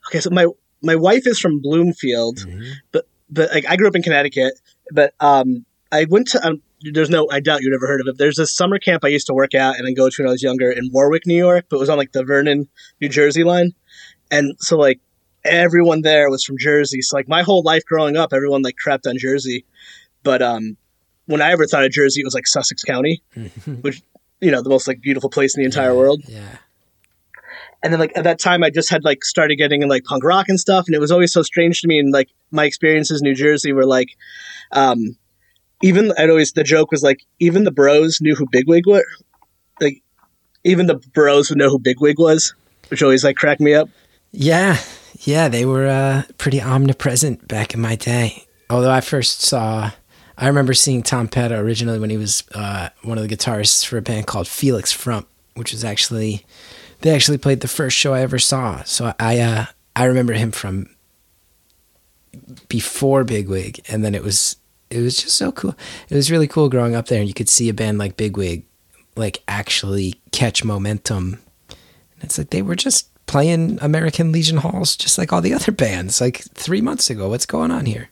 Okay, 0.10 0.20
so 0.20 0.30
my 0.30 0.48
my 0.82 0.96
wife 0.96 1.26
is 1.28 1.40
from 1.40 1.60
Bloomfield, 1.62 2.38
Mhm. 2.40 2.72
but 2.92 3.06
like 3.54 3.66
I 3.68 3.76
grew 3.76 3.88
up 3.88 3.96
in 3.96 4.04
Connecticut, 4.04 4.54
but 4.92 5.14
um, 5.20 5.66
I 5.92 6.06
went 6.10 6.28
to. 6.30 6.46
Um, 6.48 6.62
there's 6.94 7.10
no, 7.10 7.28
I 7.32 7.40
doubt 7.40 7.62
you've 7.64 7.74
ever 7.74 7.88
heard 7.88 8.02
of 8.02 8.08
it. 8.08 8.18
There's 8.20 8.36
this 8.36 8.54
summer 8.56 8.78
camp 8.78 9.04
I 9.04 9.08
used 9.08 9.26
to 9.28 9.34
work 9.34 9.56
at 9.56 9.78
and 9.78 9.88
then 9.88 9.96
go 9.96 10.10
to 10.10 10.16
when 10.22 10.28
I 10.30 10.32
was 10.32 10.44
younger 10.44 10.70
in 10.72 10.90
Warwick, 10.94 11.26
New 11.26 11.36
York, 11.36 11.66
but 11.70 11.78
it 11.78 11.80
was 11.80 11.90
on 11.90 11.98
like 11.98 12.12
the 12.12 12.24
Vernon, 12.24 12.68
New 13.02 13.10
Jersey 13.10 13.44
line, 13.44 13.72
and 14.30 14.54
so 14.60 14.78
like 14.78 15.00
everyone 15.44 16.02
there 16.02 16.30
was 16.30 16.44
from 16.44 16.58
Jersey. 16.60 17.02
So 17.02 17.18
like 17.18 17.28
my 17.28 17.42
whole 17.42 17.64
life 17.64 17.84
growing 17.86 18.16
up, 18.16 18.32
everyone 18.32 18.62
like 18.62 18.76
crapped 18.86 19.08
on 19.10 19.18
Jersey, 19.18 19.66
but 20.24 20.42
um, 20.44 20.78
when 21.26 21.42
I 21.42 21.52
ever 21.52 21.66
thought 21.66 21.84
of 21.84 21.92
Jersey, 21.92 22.22
it 22.22 22.26
was 22.26 22.36
like 22.36 22.46
Sussex 22.48 22.84
County, 22.84 23.24
which 23.82 24.02
you 24.40 24.52
know 24.52 24.62
the 24.62 24.70
most 24.70 24.88
like 24.88 25.02
beautiful 25.02 25.30
place 25.32 25.56
in 25.58 25.62
the 25.62 25.66
entire 25.66 25.96
world 25.96 26.22
Yeah. 26.28 26.58
And 27.88 27.94
then 27.94 28.00
like 28.02 28.12
at 28.18 28.24
that 28.26 28.38
time 28.38 28.64
i 28.64 28.70
just 28.70 28.90
had 28.90 29.04
like 29.04 29.24
started 29.24 29.56
getting 29.56 29.82
in 29.82 29.88
like 29.88 30.04
punk 30.04 30.24
rock 30.24 30.46
and 30.50 30.60
stuff 30.60 30.86
and 30.88 30.96
it 30.96 31.00
was 31.00 31.12
always 31.12 31.32
so 31.32 31.42
strange 31.42 31.82
to 31.82 31.88
me 31.88 31.98
and 32.00 32.12
like 32.12 32.30
my 32.52 32.66
experiences 32.66 33.22
in 33.22 33.26
new 33.26 33.34
jersey 33.34 33.72
were 33.72 33.86
like 33.86 34.10
um 34.74 35.16
even 35.82 36.12
i'd 36.18 36.30
always 36.30 36.52
the 36.52 36.64
joke 36.64 36.92
was 36.92 37.02
like 37.02 37.22
even 37.40 37.64
the 37.64 37.72
bros 37.72 38.20
knew 38.22 38.36
who 38.36 38.46
bigwig 38.52 38.86
were 38.86 39.06
like 39.80 40.02
even 40.64 40.86
the 40.88 40.96
bros 41.14 41.50
would 41.50 41.58
know 41.58 41.70
who 41.70 41.80
bigwig 41.80 42.20
was 42.20 42.54
which 42.90 43.02
always 43.02 43.24
like 43.24 43.38
cracked 43.38 43.62
me 43.62 43.74
up 43.74 43.90
Yeah. 44.32 44.78
Yeah, 45.22 45.48
they 45.48 45.66
were 45.66 45.88
uh, 45.88 46.24
pretty 46.38 46.62
omnipresent 46.62 47.48
back 47.48 47.74
in 47.74 47.80
my 47.82 47.96
day. 47.96 48.46
Although 48.70 48.92
I 48.92 49.02
first 49.02 49.42
saw, 49.42 49.92
I 50.38 50.48
remember 50.48 50.74
seeing 50.76 51.02
Tom 51.02 51.28
Petty 51.28 51.56
originally 51.56 51.98
when 51.98 52.12
he 52.12 52.18
was 52.18 52.44
uh, 52.54 52.90
one 53.02 53.18
of 53.18 53.28
the 53.28 53.36
guitarists 53.36 53.84
for 53.84 53.98
a 53.98 54.02
band 54.02 54.28
called 54.28 54.48
Felix 54.48 54.92
Frump, 54.92 55.28
which 55.56 55.72
was 55.72 55.84
actually, 55.84 56.46
they 57.02 57.14
actually 57.14 57.38
played 57.38 57.62
the 57.62 57.68
first 57.68 57.98
show 57.98 58.14
I 58.14 58.22
ever 58.22 58.40
saw. 58.40 58.84
So 58.84 59.14
I, 59.20 59.40
uh, 59.40 59.66
I 59.96 60.06
remember 60.06 60.34
him 60.34 60.52
from 60.52 60.90
before 62.68 63.24
Bigwig, 63.24 63.82
and 63.90 64.04
then 64.04 64.16
it 64.16 64.24
was, 64.24 64.58
it 64.90 65.02
was 65.02 65.22
just 65.22 65.38
so 65.38 65.52
cool. 65.52 65.76
It 66.10 66.16
was 66.16 66.32
really 66.32 66.48
cool 66.48 66.70
growing 66.70 66.96
up 66.96 67.08
there, 67.08 67.20
and 67.20 67.28
you 67.28 67.34
could 67.34 67.50
see 67.50 67.70
a 67.70 67.74
band 67.74 67.98
like 67.98 68.18
Bigwig, 68.18 68.64
like 69.16 69.44
actually 69.48 70.20
catch 70.32 70.64
momentum. 70.64 71.40
And 71.70 72.24
it's 72.24 72.38
like 72.38 72.50
they 72.50 72.62
were 72.62 72.76
just 72.76 73.10
playing 73.26 73.78
American 73.82 74.32
Legion 74.32 74.58
halls 74.58 74.96
just 74.96 75.18
like 75.18 75.34
all 75.34 75.42
the 75.42 75.54
other 75.54 75.72
bands 75.72 76.22
like 76.22 76.38
three 76.54 76.82
months 76.82 77.10
ago. 77.10 77.30
What's 77.30 77.46
going 77.46 77.72
on 77.72 77.86
here? 77.86 78.10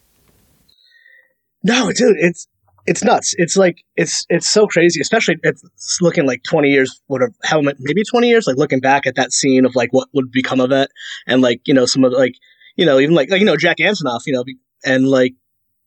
no 1.65 1.91
dude 1.91 2.15
it's 2.17 2.47
it's 2.85 3.03
nuts. 3.03 3.33
It's 3.37 3.57
like 3.57 3.83
it's 3.95 4.25
it's 4.29 4.49
so 4.49 4.67
crazy 4.67 5.01
especially 5.01 5.37
it's 5.43 5.99
looking 6.01 6.25
like 6.25 6.43
20 6.43 6.69
years 6.69 7.01
what 7.07 7.21
are 7.21 7.31
how 7.43 7.61
maybe 7.61 8.03
20 8.03 8.27
years 8.27 8.47
like 8.47 8.57
looking 8.57 8.79
back 8.79 9.07
at 9.07 9.15
that 9.15 9.31
scene 9.31 9.65
of 9.65 9.75
like 9.75 9.89
what 9.91 10.07
would 10.13 10.31
become 10.31 10.59
of 10.59 10.71
it 10.71 10.89
and 11.27 11.41
like 11.41 11.61
you 11.65 11.73
know 11.73 11.85
some 11.85 12.03
of 12.03 12.13
like 12.13 12.35
you 12.75 12.85
know 12.85 12.99
even 12.99 13.15
like, 13.15 13.29
like 13.29 13.39
you 13.39 13.45
know 13.45 13.57
jack 13.57 13.77
antonoff 13.77 14.21
you 14.25 14.33
know 14.33 14.43
and 14.85 15.07
like 15.07 15.33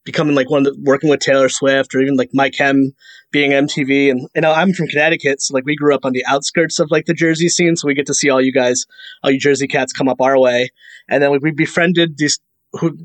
becoming 0.05 0.35
like 0.35 0.49
one 0.49 0.67
of 0.67 0.73
the 0.73 0.83
working 0.85 1.11
with 1.11 1.21
taylor 1.21 1.49
swift 1.49 1.95
or 1.95 2.01
even 2.01 2.17
like 2.17 2.31
mike 2.33 2.55
hem 2.57 2.93
being 3.31 3.51
mtv 3.51 4.11
and 4.11 4.27
you 4.35 4.41
know 4.41 4.53
i'm 4.53 4.73
from 4.73 4.87
connecticut 4.89 5.41
so 5.43 5.53
like 5.53 5.67
we 5.67 5.77
grew 5.77 5.95
up 5.95 6.05
on 6.05 6.13
the 6.13 6.25
outskirts 6.27 6.79
of 6.79 6.91
like 6.91 7.05
the 7.05 7.15
jersey 7.15 7.49
scene 7.49 7.77
so 7.77 7.87
we 7.87 7.95
get 7.95 8.07
to 8.07 8.15
see 8.15 8.31
all 8.31 8.41
you 8.41 8.53
guys 8.53 8.87
all 9.23 9.31
you 9.31 9.39
jersey 9.39 9.67
cats 9.67 9.93
come 9.93 10.09
up 10.09 10.21
our 10.21 10.39
way. 10.39 10.71
And 11.09 11.23
then 11.23 11.31
we, 11.31 11.39
we 11.39 11.51
befriended 11.51 12.19
these 12.19 12.39
who 12.73 12.99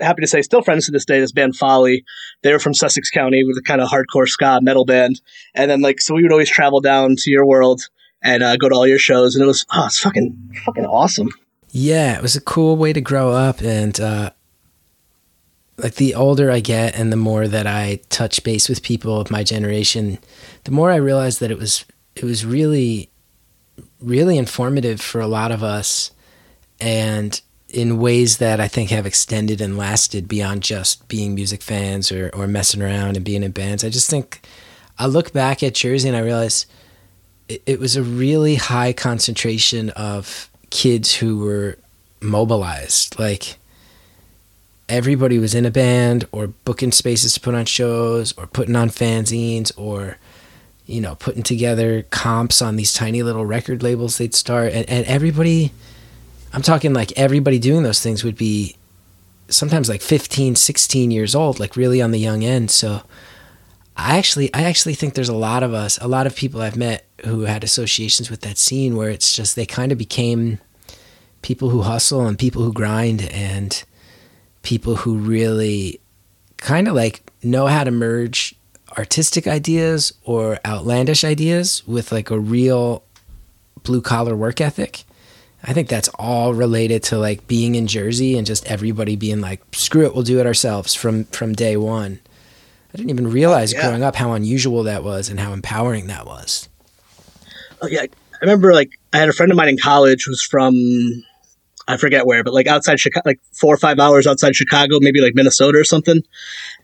happy 0.00 0.20
to 0.20 0.26
say 0.26 0.42
still 0.42 0.62
friends 0.62 0.86
to 0.86 0.92
this 0.92 1.04
day 1.04 1.20
this 1.20 1.32
band 1.32 1.56
folly 1.56 2.04
they 2.42 2.52
were 2.52 2.58
from 2.58 2.74
Sussex 2.74 3.10
County 3.10 3.44
with 3.44 3.56
a 3.56 3.62
kind 3.62 3.80
of 3.80 3.88
hardcore 3.88 4.28
ska 4.28 4.60
metal 4.62 4.84
band. 4.84 5.20
And 5.54 5.70
then 5.70 5.80
like 5.80 6.00
so 6.00 6.14
we 6.14 6.22
would 6.22 6.32
always 6.32 6.50
travel 6.50 6.80
down 6.80 7.16
to 7.16 7.30
your 7.30 7.46
world 7.46 7.88
and 8.22 8.42
uh, 8.42 8.56
go 8.56 8.68
to 8.68 8.74
all 8.74 8.86
your 8.86 8.98
shows 8.98 9.34
and 9.34 9.42
it 9.42 9.46
was 9.46 9.64
oh 9.72 9.86
it's 9.86 10.00
fucking 10.00 10.54
fucking 10.64 10.86
awesome. 10.86 11.28
Yeah, 11.70 12.16
it 12.16 12.22
was 12.22 12.36
a 12.36 12.40
cool 12.40 12.76
way 12.76 12.92
to 12.92 13.00
grow 13.00 13.32
up. 13.32 13.62
And 13.62 13.98
uh, 13.98 14.30
like 15.78 15.94
the 15.94 16.14
older 16.14 16.50
I 16.50 16.60
get 16.60 16.94
and 16.98 17.10
the 17.10 17.16
more 17.16 17.48
that 17.48 17.66
I 17.66 18.00
touch 18.10 18.44
base 18.44 18.68
with 18.68 18.82
people 18.82 19.18
of 19.18 19.30
my 19.30 19.42
generation, 19.42 20.18
the 20.64 20.70
more 20.70 20.90
I 20.90 20.96
realize 20.96 21.38
that 21.38 21.50
it 21.50 21.58
was 21.58 21.84
it 22.14 22.24
was 22.24 22.44
really 22.44 23.08
really 24.00 24.36
informative 24.36 25.00
for 25.00 25.20
a 25.20 25.26
lot 25.26 25.50
of 25.50 25.62
us 25.62 26.10
and 26.80 27.40
in 27.72 27.98
ways 27.98 28.36
that 28.36 28.60
I 28.60 28.68
think 28.68 28.90
have 28.90 29.06
extended 29.06 29.60
and 29.60 29.78
lasted 29.78 30.28
beyond 30.28 30.62
just 30.62 31.08
being 31.08 31.34
music 31.34 31.62
fans 31.62 32.12
or, 32.12 32.30
or 32.34 32.46
messing 32.46 32.82
around 32.82 33.16
and 33.16 33.24
being 33.24 33.42
in 33.42 33.50
bands. 33.50 33.82
I 33.82 33.88
just 33.88 34.10
think 34.10 34.46
I 34.98 35.06
look 35.06 35.32
back 35.32 35.62
at 35.62 35.74
Jersey 35.74 36.08
and 36.08 36.16
I 36.16 36.20
realize 36.20 36.66
it, 37.48 37.62
it 37.64 37.80
was 37.80 37.96
a 37.96 38.02
really 38.02 38.56
high 38.56 38.92
concentration 38.92 39.90
of 39.90 40.50
kids 40.68 41.16
who 41.16 41.38
were 41.38 41.78
mobilized. 42.20 43.18
Like 43.18 43.56
everybody 44.88 45.38
was 45.38 45.54
in 45.54 45.64
a 45.64 45.70
band 45.70 46.26
or 46.30 46.48
booking 46.48 46.92
spaces 46.92 47.32
to 47.32 47.40
put 47.40 47.54
on 47.54 47.64
shows 47.64 48.32
or 48.36 48.46
putting 48.46 48.76
on 48.76 48.90
fanzines 48.90 49.72
or 49.78 50.18
you 50.84 51.00
know 51.00 51.14
putting 51.14 51.42
together 51.42 52.02
comps 52.10 52.60
on 52.60 52.76
these 52.76 52.92
tiny 52.92 53.22
little 53.22 53.46
record 53.46 53.82
labels 53.82 54.18
they'd 54.18 54.34
start 54.34 54.72
and, 54.72 54.86
and 54.90 55.06
everybody 55.06 55.72
i'm 56.52 56.62
talking 56.62 56.92
like 56.92 57.12
everybody 57.18 57.58
doing 57.58 57.82
those 57.82 58.02
things 58.02 58.24
would 58.24 58.36
be 58.36 58.76
sometimes 59.48 59.88
like 59.88 60.00
15 60.00 60.56
16 60.56 61.10
years 61.10 61.34
old 61.34 61.60
like 61.60 61.76
really 61.76 62.00
on 62.00 62.10
the 62.10 62.18
young 62.18 62.44
end 62.44 62.70
so 62.70 63.02
i 63.96 64.16
actually 64.16 64.52
i 64.54 64.62
actually 64.62 64.94
think 64.94 65.14
there's 65.14 65.28
a 65.28 65.36
lot 65.36 65.62
of 65.62 65.74
us 65.74 65.98
a 65.98 66.08
lot 66.08 66.26
of 66.26 66.34
people 66.36 66.60
i've 66.60 66.76
met 66.76 67.06
who 67.24 67.42
had 67.42 67.62
associations 67.62 68.30
with 68.30 68.40
that 68.40 68.58
scene 68.58 68.96
where 68.96 69.10
it's 69.10 69.34
just 69.34 69.54
they 69.56 69.66
kind 69.66 69.92
of 69.92 69.98
became 69.98 70.58
people 71.42 71.68
who 71.70 71.82
hustle 71.82 72.26
and 72.26 72.38
people 72.38 72.62
who 72.62 72.72
grind 72.72 73.22
and 73.32 73.84
people 74.62 74.96
who 74.96 75.18
really 75.18 76.00
kind 76.56 76.88
of 76.88 76.94
like 76.94 77.30
know 77.42 77.66
how 77.66 77.84
to 77.84 77.90
merge 77.90 78.54
artistic 78.96 79.46
ideas 79.46 80.12
or 80.24 80.58
outlandish 80.64 81.24
ideas 81.24 81.86
with 81.86 82.12
like 82.12 82.30
a 82.30 82.38
real 82.38 83.02
blue 83.82 84.00
collar 84.00 84.36
work 84.36 84.60
ethic. 84.60 85.04
I 85.64 85.72
think 85.72 85.88
that's 85.88 86.08
all 86.18 86.54
related 86.54 87.02
to 87.04 87.18
like 87.18 87.46
being 87.46 87.74
in 87.76 87.86
Jersey 87.86 88.36
and 88.36 88.46
just 88.46 88.66
everybody 88.66 89.14
being 89.16 89.40
like, 89.40 89.62
screw 89.72 90.04
it, 90.06 90.14
we'll 90.14 90.24
do 90.24 90.40
it 90.40 90.46
ourselves 90.46 90.94
from 90.94 91.24
from 91.26 91.52
day 91.52 91.76
one. 91.76 92.18
I 92.92 92.96
didn't 92.98 93.10
even 93.10 93.30
realize 93.30 93.72
Yeah. 93.72 93.82
growing 93.82 94.02
up 94.02 94.16
how 94.16 94.32
unusual 94.32 94.82
that 94.84 95.02
was 95.04 95.28
and 95.28 95.38
how 95.40 95.52
empowering 95.52 96.08
that 96.08 96.26
was. 96.26 96.68
Oh 97.80 97.86
yeah, 97.86 98.02
I 98.02 98.08
remember 98.40 98.72
like 98.74 98.90
I 99.12 99.18
had 99.18 99.28
a 99.28 99.32
friend 99.32 99.50
of 99.52 99.56
mine 99.56 99.68
in 99.68 99.78
college 99.78 100.24
who's 100.26 100.42
from 100.42 100.74
I 101.88 101.96
forget 101.96 102.26
where, 102.26 102.44
but 102.44 102.54
like 102.54 102.66
outside 102.66 103.00
Chicago, 103.00 103.22
like 103.28 103.40
four 103.52 103.74
or 103.74 103.78
five 103.78 103.98
hours 103.98 104.26
outside 104.26 104.54
Chicago, 104.54 104.98
maybe 105.00 105.20
like 105.20 105.34
Minnesota 105.34 105.78
or 105.78 105.84
something. 105.84 106.22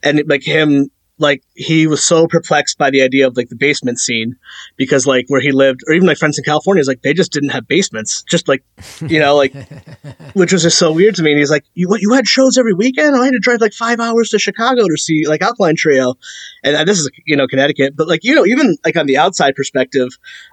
And 0.03 0.23
like 0.27 0.43
him, 0.43 0.91
like 1.19 1.43
he 1.55 1.87
was 1.87 2.05
so 2.05 2.27
perplexed 2.27 2.79
by 2.79 2.91
the 2.91 3.03
idea 3.03 3.27
of 3.27 3.37
like 3.37 3.49
the 3.49 3.57
basement 3.57 3.99
scene 3.99 4.37
because 4.77 5.07
like 5.07 5.27
where 5.29 5.41
he 5.41 5.53
lived, 5.53 5.81
or 5.87 5.95
even 5.95 6.07
like 6.07 6.19
friends 6.19 6.39
in 6.39 6.45
California, 6.45 6.81
is 6.81 6.89
like 6.89 7.03
they 7.03 7.13
just 7.13 7.33
didn't 7.33 7.51
have 7.51 7.67
basements, 7.67 8.23
just 8.23 8.49
like 8.49 8.65
you 9.07 9.21
know, 9.21 9.37
like 9.37 9.55
which 10.35 10.53
was 10.53 10.63
just 10.63 10.79
so 10.79 10.93
weird 10.93 11.15
to 11.17 11.23
me. 11.23 11.33
And 11.33 11.39
he's 11.39 11.51
like, 11.51 11.65
"You 11.75 11.89
what? 11.89 12.01
You 12.01 12.13
had 12.13 12.27
shows 12.27 12.59
every 12.59 12.75
weekend? 12.75 13.17
I 13.17 13.25
had 13.25 13.33
to 13.33 13.39
drive 13.39 13.61
like 13.61 13.73
five 13.73 14.01
hours 14.01 14.31
to 14.31 14.39
Chicago 14.39 14.87
to 14.87 14.97
see 14.97 15.27
like 15.27 15.43
Alkaline 15.43 15.77
Trio." 15.77 16.15
And 16.63 16.77
uh, 16.77 16.85
this 16.85 16.99
is 16.99 17.11
you 17.27 17.37
know 17.37 17.47
Connecticut, 17.47 17.97
but 17.97 18.09
like 18.09 18.25
you 18.25 18.35
know 18.35 18.47
even 18.47 18.77
like 18.85 18.97
on 18.97 19.07
the 19.07 19.17
outside 19.19 19.55
perspective, 19.55 20.09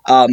um, 0.08 0.30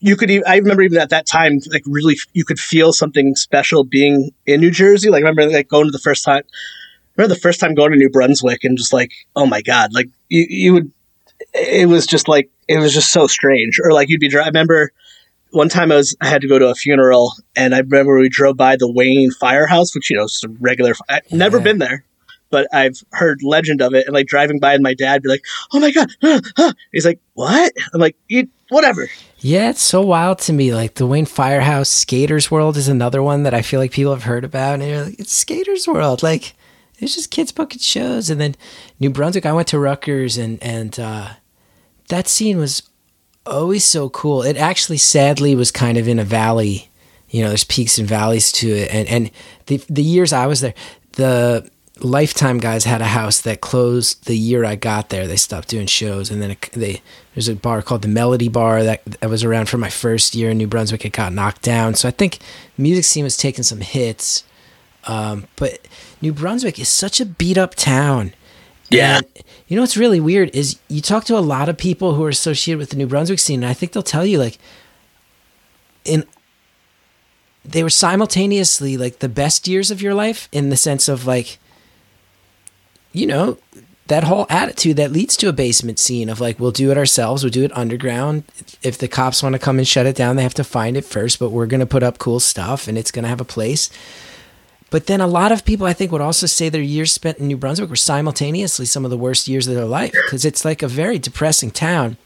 you 0.00 0.16
could. 0.16 0.30
I 0.46 0.56
remember 0.56 0.82
even 0.82 0.98
at 0.98 1.10
that 1.10 1.26
time, 1.26 1.60
like 1.72 1.82
really, 1.86 2.16
you 2.34 2.44
could 2.44 2.58
feel 2.58 2.92
something 2.92 3.34
special 3.36 3.84
being 3.84 4.30
in 4.46 4.60
New 4.60 4.70
Jersey. 4.70 5.08
Like 5.08 5.24
I 5.24 5.28
remember 5.28 5.50
like 5.50 5.68
going 5.68 5.86
to 5.86 5.90
the 5.90 5.98
first 5.98 6.24
time. 6.24 6.42
Remember 7.16 7.34
the 7.34 7.40
first 7.40 7.60
time 7.60 7.74
going 7.74 7.92
to 7.92 7.98
New 7.98 8.10
Brunswick 8.10 8.64
and 8.64 8.76
just 8.76 8.92
like, 8.92 9.12
oh 9.36 9.46
my 9.46 9.62
god, 9.62 9.92
like 9.92 10.08
you 10.28 10.46
you 10.48 10.72
would, 10.74 10.92
it 11.52 11.88
was 11.88 12.06
just 12.06 12.28
like 12.28 12.50
it 12.68 12.78
was 12.78 12.94
just 12.94 13.12
so 13.12 13.26
strange. 13.26 13.78
Or 13.82 13.92
like 13.92 14.08
you'd 14.08 14.20
be. 14.20 14.34
I 14.36 14.46
remember 14.46 14.92
one 15.50 15.68
time 15.68 15.92
I 15.92 15.96
was 15.96 16.16
I 16.20 16.26
had 16.26 16.42
to 16.42 16.48
go 16.48 16.58
to 16.58 16.68
a 16.68 16.74
funeral 16.74 17.34
and 17.56 17.74
I 17.74 17.78
remember 17.78 18.18
we 18.18 18.28
drove 18.28 18.56
by 18.56 18.76
the 18.76 18.90
Wayne 18.90 19.30
Firehouse, 19.30 19.94
which 19.94 20.10
you 20.10 20.16
know 20.16 20.24
is 20.24 20.42
a 20.44 20.48
regular. 20.60 20.94
I've 21.08 21.22
yeah. 21.28 21.36
never 21.36 21.60
been 21.60 21.78
there, 21.78 22.04
but 22.50 22.66
I've 22.72 23.02
heard 23.12 23.40
legend 23.42 23.80
of 23.80 23.94
it. 23.94 24.06
And 24.06 24.14
like 24.14 24.26
driving 24.26 24.58
by, 24.58 24.74
and 24.74 24.82
my 24.82 24.94
dad 24.94 25.22
be 25.22 25.28
like, 25.28 25.44
"Oh 25.72 25.80
my 25.80 25.90
god!" 25.90 26.10
Huh, 26.20 26.40
huh. 26.56 26.72
He's 26.92 27.06
like, 27.06 27.20
"What?" 27.34 27.72
I'm 27.92 28.00
like, 28.00 28.16
"Whatever." 28.68 29.08
Yeah, 29.38 29.70
it's 29.70 29.82
so 29.82 30.02
wild 30.02 30.38
to 30.40 30.52
me. 30.52 30.74
Like 30.74 30.94
the 30.94 31.06
Wayne 31.06 31.26
Firehouse, 31.26 31.88
Skaters 31.88 32.50
World 32.50 32.76
is 32.76 32.88
another 32.88 33.22
one 33.22 33.44
that 33.44 33.54
I 33.54 33.62
feel 33.62 33.80
like 33.80 33.92
people 33.92 34.12
have 34.12 34.24
heard 34.24 34.44
about, 34.44 34.74
and 34.74 34.88
you're 34.88 35.04
like, 35.04 35.20
"It's 35.20 35.34
Skaters 35.34 35.86
World." 35.86 36.22
Like 36.22 36.54
it's 36.98 37.14
just 37.14 37.30
kids 37.30 37.52
booking 37.52 37.80
shows, 37.80 38.30
and 38.30 38.40
then 38.40 38.54
New 39.00 39.10
Brunswick. 39.10 39.46
I 39.46 39.52
went 39.52 39.68
to 39.68 39.78
Rutgers, 39.78 40.36
and 40.36 40.62
and 40.62 40.98
uh, 40.98 41.30
that 42.08 42.28
scene 42.28 42.58
was 42.58 42.82
always 43.46 43.84
so 43.84 44.08
cool. 44.08 44.42
It 44.42 44.56
actually, 44.56 44.98
sadly, 44.98 45.54
was 45.54 45.70
kind 45.70 45.98
of 45.98 46.08
in 46.08 46.18
a 46.18 46.24
valley. 46.24 46.90
You 47.28 47.42
know, 47.42 47.48
there's 47.48 47.64
peaks 47.64 47.98
and 47.98 48.08
valleys 48.08 48.52
to 48.52 48.68
it, 48.68 48.94
and 48.94 49.08
and 49.08 49.30
the 49.66 49.78
the 49.88 50.02
years 50.02 50.32
I 50.32 50.46
was 50.46 50.60
there, 50.60 50.74
the 51.12 51.68
Lifetime 52.00 52.58
guys 52.58 52.84
had 52.84 53.00
a 53.00 53.06
house 53.06 53.40
that 53.42 53.60
closed 53.60 54.26
the 54.26 54.36
year 54.36 54.64
I 54.64 54.74
got 54.74 55.10
there. 55.10 55.28
They 55.28 55.36
stopped 55.36 55.68
doing 55.68 55.86
shows, 55.86 56.30
and 56.30 56.42
then 56.42 56.52
it, 56.52 56.70
they 56.72 57.02
there's 57.34 57.48
a 57.48 57.54
bar 57.54 57.82
called 57.82 58.02
the 58.02 58.08
Melody 58.08 58.48
Bar 58.48 58.82
that, 58.82 59.04
that 59.04 59.30
was 59.30 59.44
around 59.44 59.68
for 59.68 59.78
my 59.78 59.90
first 59.90 60.34
year 60.34 60.50
in 60.50 60.58
New 60.58 60.66
Brunswick. 60.66 61.04
It 61.04 61.12
got 61.12 61.32
knocked 61.32 61.62
down, 61.62 61.94
so 61.94 62.08
I 62.08 62.10
think 62.10 62.38
music 62.76 63.04
scene 63.04 63.24
was 63.24 63.36
taking 63.36 63.64
some 63.64 63.80
hits. 63.80 64.44
Um, 65.06 65.46
but 65.56 65.86
New 66.20 66.32
Brunswick 66.32 66.78
is 66.78 66.88
such 66.88 67.20
a 67.20 67.26
beat 67.26 67.58
up 67.58 67.74
town. 67.74 68.32
Yeah. 68.90 69.18
And 69.18 69.26
you 69.66 69.76
know 69.76 69.82
what's 69.82 69.96
really 69.96 70.20
weird 70.20 70.50
is 70.50 70.78
you 70.88 71.00
talk 71.00 71.24
to 71.24 71.36
a 71.36 71.40
lot 71.40 71.68
of 71.68 71.76
people 71.76 72.14
who 72.14 72.24
are 72.24 72.28
associated 72.28 72.78
with 72.78 72.90
the 72.90 72.96
New 72.96 73.06
Brunswick 73.06 73.38
scene, 73.38 73.62
and 73.62 73.70
I 73.70 73.74
think 73.74 73.92
they'll 73.92 74.02
tell 74.02 74.26
you 74.26 74.38
like 74.38 74.58
in 76.04 76.24
they 77.64 77.82
were 77.82 77.90
simultaneously 77.90 78.96
like 78.96 79.20
the 79.20 79.28
best 79.28 79.66
years 79.66 79.90
of 79.90 80.02
your 80.02 80.14
life 80.14 80.48
in 80.52 80.68
the 80.68 80.76
sense 80.76 81.08
of 81.08 81.26
like 81.26 81.58
you 83.12 83.26
know 83.26 83.58
that 84.06 84.24
whole 84.24 84.46
attitude 84.50 84.96
that 84.98 85.10
leads 85.10 85.36
to 85.36 85.48
a 85.48 85.52
basement 85.52 85.98
scene 85.98 86.28
of 86.28 86.40
like 86.40 86.60
we'll 86.60 86.70
do 86.70 86.90
it 86.90 86.98
ourselves 86.98 87.42
we'll 87.42 87.50
do 87.50 87.64
it 87.64 87.76
underground 87.76 88.44
if 88.82 88.98
the 88.98 89.08
cops 89.08 89.42
want 89.42 89.54
to 89.54 89.58
come 89.58 89.78
and 89.78 89.88
shut 89.88 90.04
it 90.04 90.14
down 90.14 90.36
they 90.36 90.42
have 90.42 90.52
to 90.54 90.64
find 90.64 90.96
it 90.96 91.04
first 91.04 91.38
but 91.38 91.50
we're 91.50 91.66
going 91.66 91.80
to 91.80 91.86
put 91.86 92.02
up 92.02 92.18
cool 92.18 92.38
stuff 92.38 92.86
and 92.86 92.98
it's 92.98 93.10
going 93.10 93.22
to 93.22 93.28
have 93.28 93.40
a 93.40 93.46
place 93.46 93.88
but 94.94 95.08
then 95.08 95.20
a 95.20 95.26
lot 95.26 95.50
of 95.50 95.64
people, 95.64 95.88
I 95.88 95.92
think, 95.92 96.12
would 96.12 96.20
also 96.20 96.46
say 96.46 96.68
their 96.68 96.80
years 96.80 97.10
spent 97.10 97.38
in 97.38 97.48
New 97.48 97.56
Brunswick 97.56 97.90
were 97.90 97.96
simultaneously 97.96 98.86
some 98.86 99.04
of 99.04 99.10
the 99.10 99.18
worst 99.18 99.48
years 99.48 99.66
of 99.66 99.74
their 99.74 99.86
life 99.86 100.12
because 100.12 100.44
it's 100.44 100.64
like 100.64 100.84
a 100.84 100.86
very 100.86 101.18
depressing 101.18 101.72
town. 101.72 102.16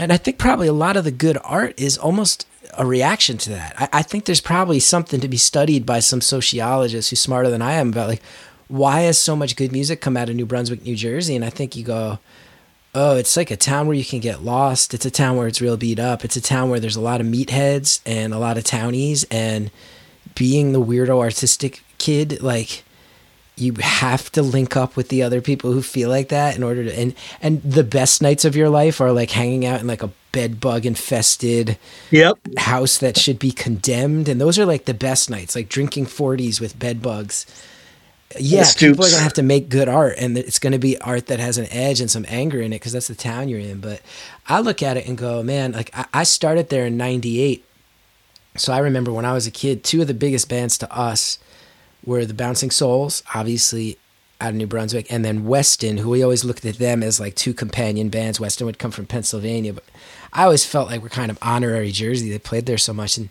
And 0.00 0.12
I 0.12 0.16
think 0.16 0.38
probably 0.38 0.66
a 0.66 0.72
lot 0.72 0.96
of 0.96 1.04
the 1.04 1.12
good 1.12 1.38
art 1.44 1.80
is 1.80 1.96
almost 1.96 2.48
a 2.76 2.84
reaction 2.84 3.38
to 3.38 3.50
that. 3.50 3.76
I, 3.78 4.00
I 4.00 4.02
think 4.02 4.24
there's 4.24 4.40
probably 4.40 4.80
something 4.80 5.20
to 5.20 5.28
be 5.28 5.36
studied 5.36 5.86
by 5.86 6.00
some 6.00 6.20
sociologists 6.20 7.10
who's 7.10 7.20
smarter 7.20 7.48
than 7.48 7.62
I 7.62 7.74
am 7.74 7.90
about 7.90 8.08
like 8.08 8.22
why 8.66 9.02
has 9.02 9.16
so 9.16 9.36
much 9.36 9.54
good 9.54 9.70
music 9.70 10.00
come 10.00 10.16
out 10.16 10.28
of 10.28 10.34
New 10.34 10.46
Brunswick, 10.46 10.82
New 10.82 10.96
Jersey? 10.96 11.36
And 11.36 11.44
I 11.44 11.50
think 11.50 11.76
you 11.76 11.84
go, 11.84 12.18
oh, 12.92 13.14
it's 13.14 13.36
like 13.36 13.52
a 13.52 13.56
town 13.56 13.86
where 13.86 13.94
you 13.94 14.04
can 14.04 14.18
get 14.18 14.42
lost. 14.42 14.94
It's 14.94 15.06
a 15.06 15.12
town 15.12 15.36
where 15.36 15.46
it's 15.46 15.60
real 15.60 15.76
beat 15.76 16.00
up. 16.00 16.24
It's 16.24 16.34
a 16.34 16.40
town 16.40 16.70
where 16.70 16.80
there's 16.80 16.96
a 16.96 17.00
lot 17.00 17.20
of 17.20 17.28
meatheads 17.28 18.00
and 18.04 18.34
a 18.34 18.38
lot 18.40 18.58
of 18.58 18.64
townies 18.64 19.22
and 19.30 19.70
being 20.38 20.72
the 20.72 20.80
weirdo 20.80 21.18
artistic 21.18 21.82
kid, 21.98 22.40
like 22.40 22.84
you 23.56 23.74
have 23.80 24.30
to 24.30 24.42
link 24.42 24.76
up 24.76 24.96
with 24.96 25.08
the 25.08 25.22
other 25.22 25.40
people 25.40 25.72
who 25.72 25.82
feel 25.82 26.08
like 26.08 26.28
that 26.28 26.56
in 26.56 26.62
order 26.62 26.84
to 26.84 26.98
and 26.98 27.14
and 27.42 27.62
the 27.62 27.82
best 27.82 28.22
nights 28.22 28.44
of 28.44 28.54
your 28.54 28.68
life 28.68 29.00
are 29.00 29.12
like 29.12 29.32
hanging 29.32 29.66
out 29.66 29.80
in 29.80 29.86
like 29.86 30.02
a 30.02 30.10
bed 30.30 30.60
bug 30.60 30.86
infested 30.86 31.76
yep. 32.10 32.38
house 32.56 32.98
that 32.98 33.16
should 33.16 33.38
be 33.38 33.50
condemned 33.50 34.28
and 34.28 34.40
those 34.40 34.58
are 34.58 34.66
like 34.66 34.84
the 34.84 34.94
best 34.94 35.28
nights 35.28 35.56
like 35.56 35.68
drinking 35.68 36.06
40s 36.06 36.60
with 36.60 36.78
bed 36.78 37.02
bugs 37.02 37.46
yeah 38.38 38.64
people 38.76 39.04
are 39.04 39.10
gonna 39.10 39.22
have 39.22 39.32
to 39.32 39.42
make 39.42 39.68
good 39.70 39.88
art 39.88 40.14
and 40.18 40.38
it's 40.38 40.58
gonna 40.58 40.78
be 40.78 40.98
art 41.00 41.26
that 41.26 41.40
has 41.40 41.58
an 41.58 41.66
edge 41.70 42.00
and 42.00 42.10
some 42.10 42.26
anger 42.28 42.60
in 42.60 42.72
it 42.72 42.76
because 42.76 42.92
that's 42.92 43.08
the 43.08 43.14
town 43.14 43.48
you're 43.48 43.58
in 43.58 43.80
but 43.80 44.02
i 44.46 44.60
look 44.60 44.82
at 44.82 44.96
it 44.96 45.08
and 45.08 45.18
go 45.18 45.42
man 45.42 45.72
like 45.72 45.92
i 46.14 46.22
started 46.22 46.68
there 46.68 46.86
in 46.86 46.96
98 46.96 47.64
so 48.58 48.72
I 48.72 48.78
remember 48.78 49.12
when 49.12 49.24
I 49.24 49.32
was 49.32 49.46
a 49.46 49.50
kid, 49.50 49.84
two 49.84 50.02
of 50.02 50.06
the 50.06 50.14
biggest 50.14 50.48
bands 50.48 50.78
to 50.78 50.92
us 50.92 51.38
were 52.04 52.24
the 52.24 52.34
Bouncing 52.34 52.70
Souls, 52.70 53.22
obviously 53.34 53.98
out 54.40 54.50
of 54.50 54.56
New 54.56 54.66
Brunswick, 54.66 55.10
and 55.10 55.24
then 55.24 55.44
Weston, 55.46 55.98
who 55.98 56.10
we 56.10 56.22
always 56.22 56.44
looked 56.44 56.64
at 56.64 56.76
them 56.76 57.02
as 57.02 57.18
like 57.18 57.34
two 57.34 57.52
companion 57.52 58.08
bands. 58.08 58.38
Weston 58.38 58.66
would 58.66 58.78
come 58.78 58.90
from 58.90 59.06
Pennsylvania, 59.06 59.72
but 59.72 59.84
I 60.32 60.44
always 60.44 60.64
felt 60.64 60.88
like 60.88 61.02
we're 61.02 61.08
kind 61.08 61.30
of 61.30 61.38
honorary 61.42 61.90
Jersey. 61.90 62.30
They 62.30 62.38
played 62.38 62.66
there 62.66 62.78
so 62.78 62.92
much, 62.92 63.16
and 63.16 63.30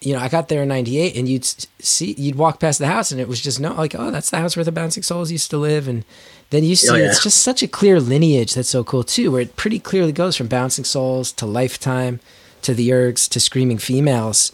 you 0.00 0.12
know, 0.12 0.20
I 0.20 0.28
got 0.28 0.48
there 0.48 0.62
in 0.62 0.68
'98, 0.68 1.16
and 1.16 1.28
you'd 1.28 1.44
see, 1.44 2.12
you'd 2.12 2.36
walk 2.36 2.60
past 2.60 2.78
the 2.78 2.86
house, 2.86 3.12
and 3.12 3.20
it 3.20 3.28
was 3.28 3.40
just 3.40 3.60
no, 3.60 3.72
like, 3.72 3.94
oh, 3.94 4.10
that's 4.10 4.30
the 4.30 4.38
house 4.38 4.56
where 4.56 4.64
the 4.64 4.72
Bouncing 4.72 5.02
Souls 5.02 5.32
used 5.32 5.50
to 5.50 5.56
live, 5.56 5.88
and 5.88 6.04
then 6.50 6.64
you 6.64 6.72
oh, 6.72 6.74
see 6.74 6.90
oh, 6.90 6.96
yeah. 6.96 7.06
it's 7.06 7.22
just 7.22 7.42
such 7.42 7.62
a 7.62 7.68
clear 7.68 7.98
lineage 7.98 8.54
that's 8.54 8.68
so 8.68 8.84
cool 8.84 9.04
too, 9.04 9.30
where 9.32 9.40
it 9.40 9.56
pretty 9.56 9.78
clearly 9.78 10.12
goes 10.12 10.36
from 10.36 10.48
Bouncing 10.48 10.84
Souls 10.84 11.32
to 11.32 11.46
Lifetime 11.46 12.20
to 12.64 12.74
the 12.74 12.90
Ergs 12.90 13.28
to 13.30 13.40
Screaming 13.40 13.78
Females, 13.78 14.52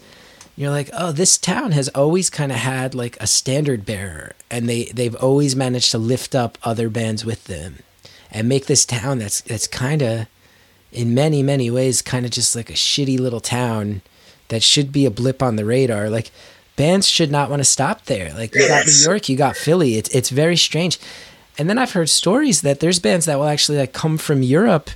you're 0.55 0.69
like, 0.69 0.89
oh, 0.93 1.11
this 1.11 1.37
town 1.37 1.71
has 1.71 1.89
always 1.89 2.29
kind 2.29 2.51
of 2.51 2.59
had 2.59 2.93
like 2.93 3.17
a 3.19 3.27
standard 3.27 3.85
bearer, 3.85 4.33
and 4.49 4.69
they 4.69 4.85
they've 4.85 5.15
always 5.15 5.55
managed 5.55 5.91
to 5.91 5.97
lift 5.97 6.35
up 6.35 6.57
other 6.63 6.89
bands 6.89 7.25
with 7.25 7.45
them, 7.45 7.79
and 8.31 8.47
make 8.47 8.67
this 8.67 8.85
town 8.85 9.19
that's 9.19 9.41
that's 9.41 9.67
kind 9.67 10.01
of, 10.01 10.27
in 10.91 11.13
many 11.15 11.41
many 11.41 11.71
ways, 11.71 12.01
kind 12.01 12.25
of 12.25 12.31
just 12.31 12.55
like 12.55 12.69
a 12.69 12.73
shitty 12.73 13.19
little 13.19 13.39
town 13.39 14.01
that 14.49 14.61
should 14.61 14.91
be 14.91 15.05
a 15.05 15.11
blip 15.11 15.41
on 15.41 15.55
the 15.55 15.65
radar. 15.65 16.09
Like 16.09 16.31
bands 16.75 17.07
should 17.07 17.31
not 17.31 17.49
want 17.49 17.61
to 17.61 17.65
stop 17.65 18.05
there. 18.05 18.33
Like 18.33 18.53
you 18.53 18.67
got 18.67 18.85
New 18.85 19.03
York, 19.03 19.29
you 19.29 19.37
got 19.37 19.55
Philly. 19.55 19.95
It's 19.95 20.09
it's 20.09 20.29
very 20.29 20.57
strange. 20.57 20.99
And 21.57 21.69
then 21.69 21.77
I've 21.77 21.93
heard 21.93 22.09
stories 22.09 22.61
that 22.61 22.79
there's 22.79 22.99
bands 22.99 23.25
that 23.25 23.37
will 23.37 23.45
actually 23.45 23.77
like 23.77 23.93
come 23.93 24.17
from 24.17 24.43
Europe 24.43 24.89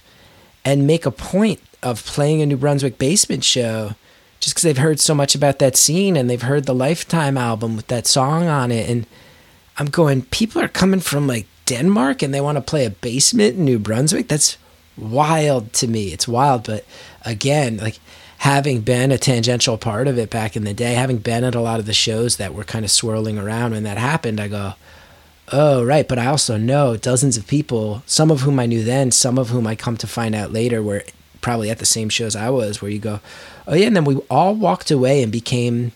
and 0.63 0.87
make 0.87 1.05
a 1.05 1.11
point 1.11 1.59
of 1.85 2.03
playing 2.03 2.41
a 2.41 2.45
New 2.47 2.57
Brunswick 2.57 2.97
basement 2.97 3.43
show 3.43 3.91
just 4.39 4.55
because 4.55 4.63
they've 4.63 4.77
heard 4.77 4.99
so 4.99 5.13
much 5.13 5.35
about 5.35 5.59
that 5.59 5.77
scene 5.77 6.17
and 6.17 6.29
they've 6.29 6.41
heard 6.41 6.65
the 6.65 6.73
Lifetime 6.73 7.37
album 7.37 7.75
with 7.75 7.87
that 7.87 8.07
song 8.07 8.47
on 8.47 8.71
it. 8.71 8.89
And 8.89 9.05
I'm 9.77 9.85
going, 9.85 10.23
people 10.23 10.61
are 10.61 10.67
coming 10.67 10.99
from 10.99 11.27
like 11.27 11.45
Denmark 11.65 12.23
and 12.23 12.33
they 12.33 12.41
want 12.41 12.57
to 12.57 12.61
play 12.61 12.85
a 12.85 12.89
basement 12.89 13.55
in 13.55 13.65
New 13.65 13.77
Brunswick. 13.77 14.27
That's 14.27 14.57
wild 14.97 15.73
to 15.73 15.87
me. 15.87 16.11
It's 16.11 16.27
wild. 16.27 16.65
But 16.65 16.85
again, 17.23 17.77
like 17.77 17.99
having 18.39 18.81
been 18.81 19.11
a 19.11 19.17
tangential 19.19 19.77
part 19.77 20.07
of 20.07 20.17
it 20.17 20.31
back 20.31 20.55
in 20.55 20.63
the 20.63 20.73
day, 20.73 20.95
having 20.95 21.17
been 21.17 21.43
at 21.43 21.55
a 21.55 21.61
lot 21.61 21.79
of 21.79 21.85
the 21.85 21.93
shows 21.93 22.37
that 22.37 22.55
were 22.55 22.63
kind 22.63 22.83
of 22.83 22.91
swirling 22.91 23.37
around 23.37 23.71
when 23.71 23.83
that 23.83 23.99
happened, 23.99 24.39
I 24.39 24.47
go, 24.47 24.73
oh, 25.51 25.83
right. 25.83 26.07
But 26.07 26.17
I 26.17 26.25
also 26.25 26.57
know 26.57 26.97
dozens 26.97 27.37
of 27.37 27.45
people, 27.45 28.01
some 28.07 28.31
of 28.31 28.41
whom 28.41 28.59
I 28.59 28.65
knew 28.65 28.83
then, 28.83 29.11
some 29.11 29.37
of 29.37 29.49
whom 29.49 29.67
I 29.67 29.75
come 29.75 29.97
to 29.97 30.07
find 30.07 30.33
out 30.33 30.51
later 30.51 30.81
were 30.81 31.03
probably 31.45 31.69
at 31.69 31.77
the 31.77 31.85
same 31.85 32.09
shows 32.09 32.35
I 32.35 32.49
was, 32.49 32.81
where 32.81 32.89
you 32.89 32.97
go, 32.97 33.19
oh 33.67 33.75
yeah, 33.75 33.85
and 33.85 33.95
then 33.95 34.03
we 34.03 34.15
all 34.31 34.55
walked 34.55 34.89
away 34.89 35.21
and 35.21 35.31
became 35.31 35.91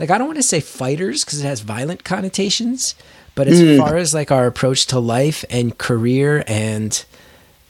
like 0.00 0.10
I 0.10 0.18
don't 0.18 0.26
want 0.26 0.38
to 0.38 0.42
say 0.42 0.58
fighters 0.58 1.24
because 1.24 1.40
it 1.40 1.46
has 1.46 1.60
violent 1.60 2.02
connotations, 2.02 2.96
but 3.36 3.46
as 3.46 3.62
mm. 3.62 3.78
far 3.78 3.96
as 3.96 4.12
like 4.12 4.32
our 4.32 4.48
approach 4.48 4.86
to 4.86 4.98
life 4.98 5.44
and 5.50 5.78
career 5.78 6.42
and 6.48 7.04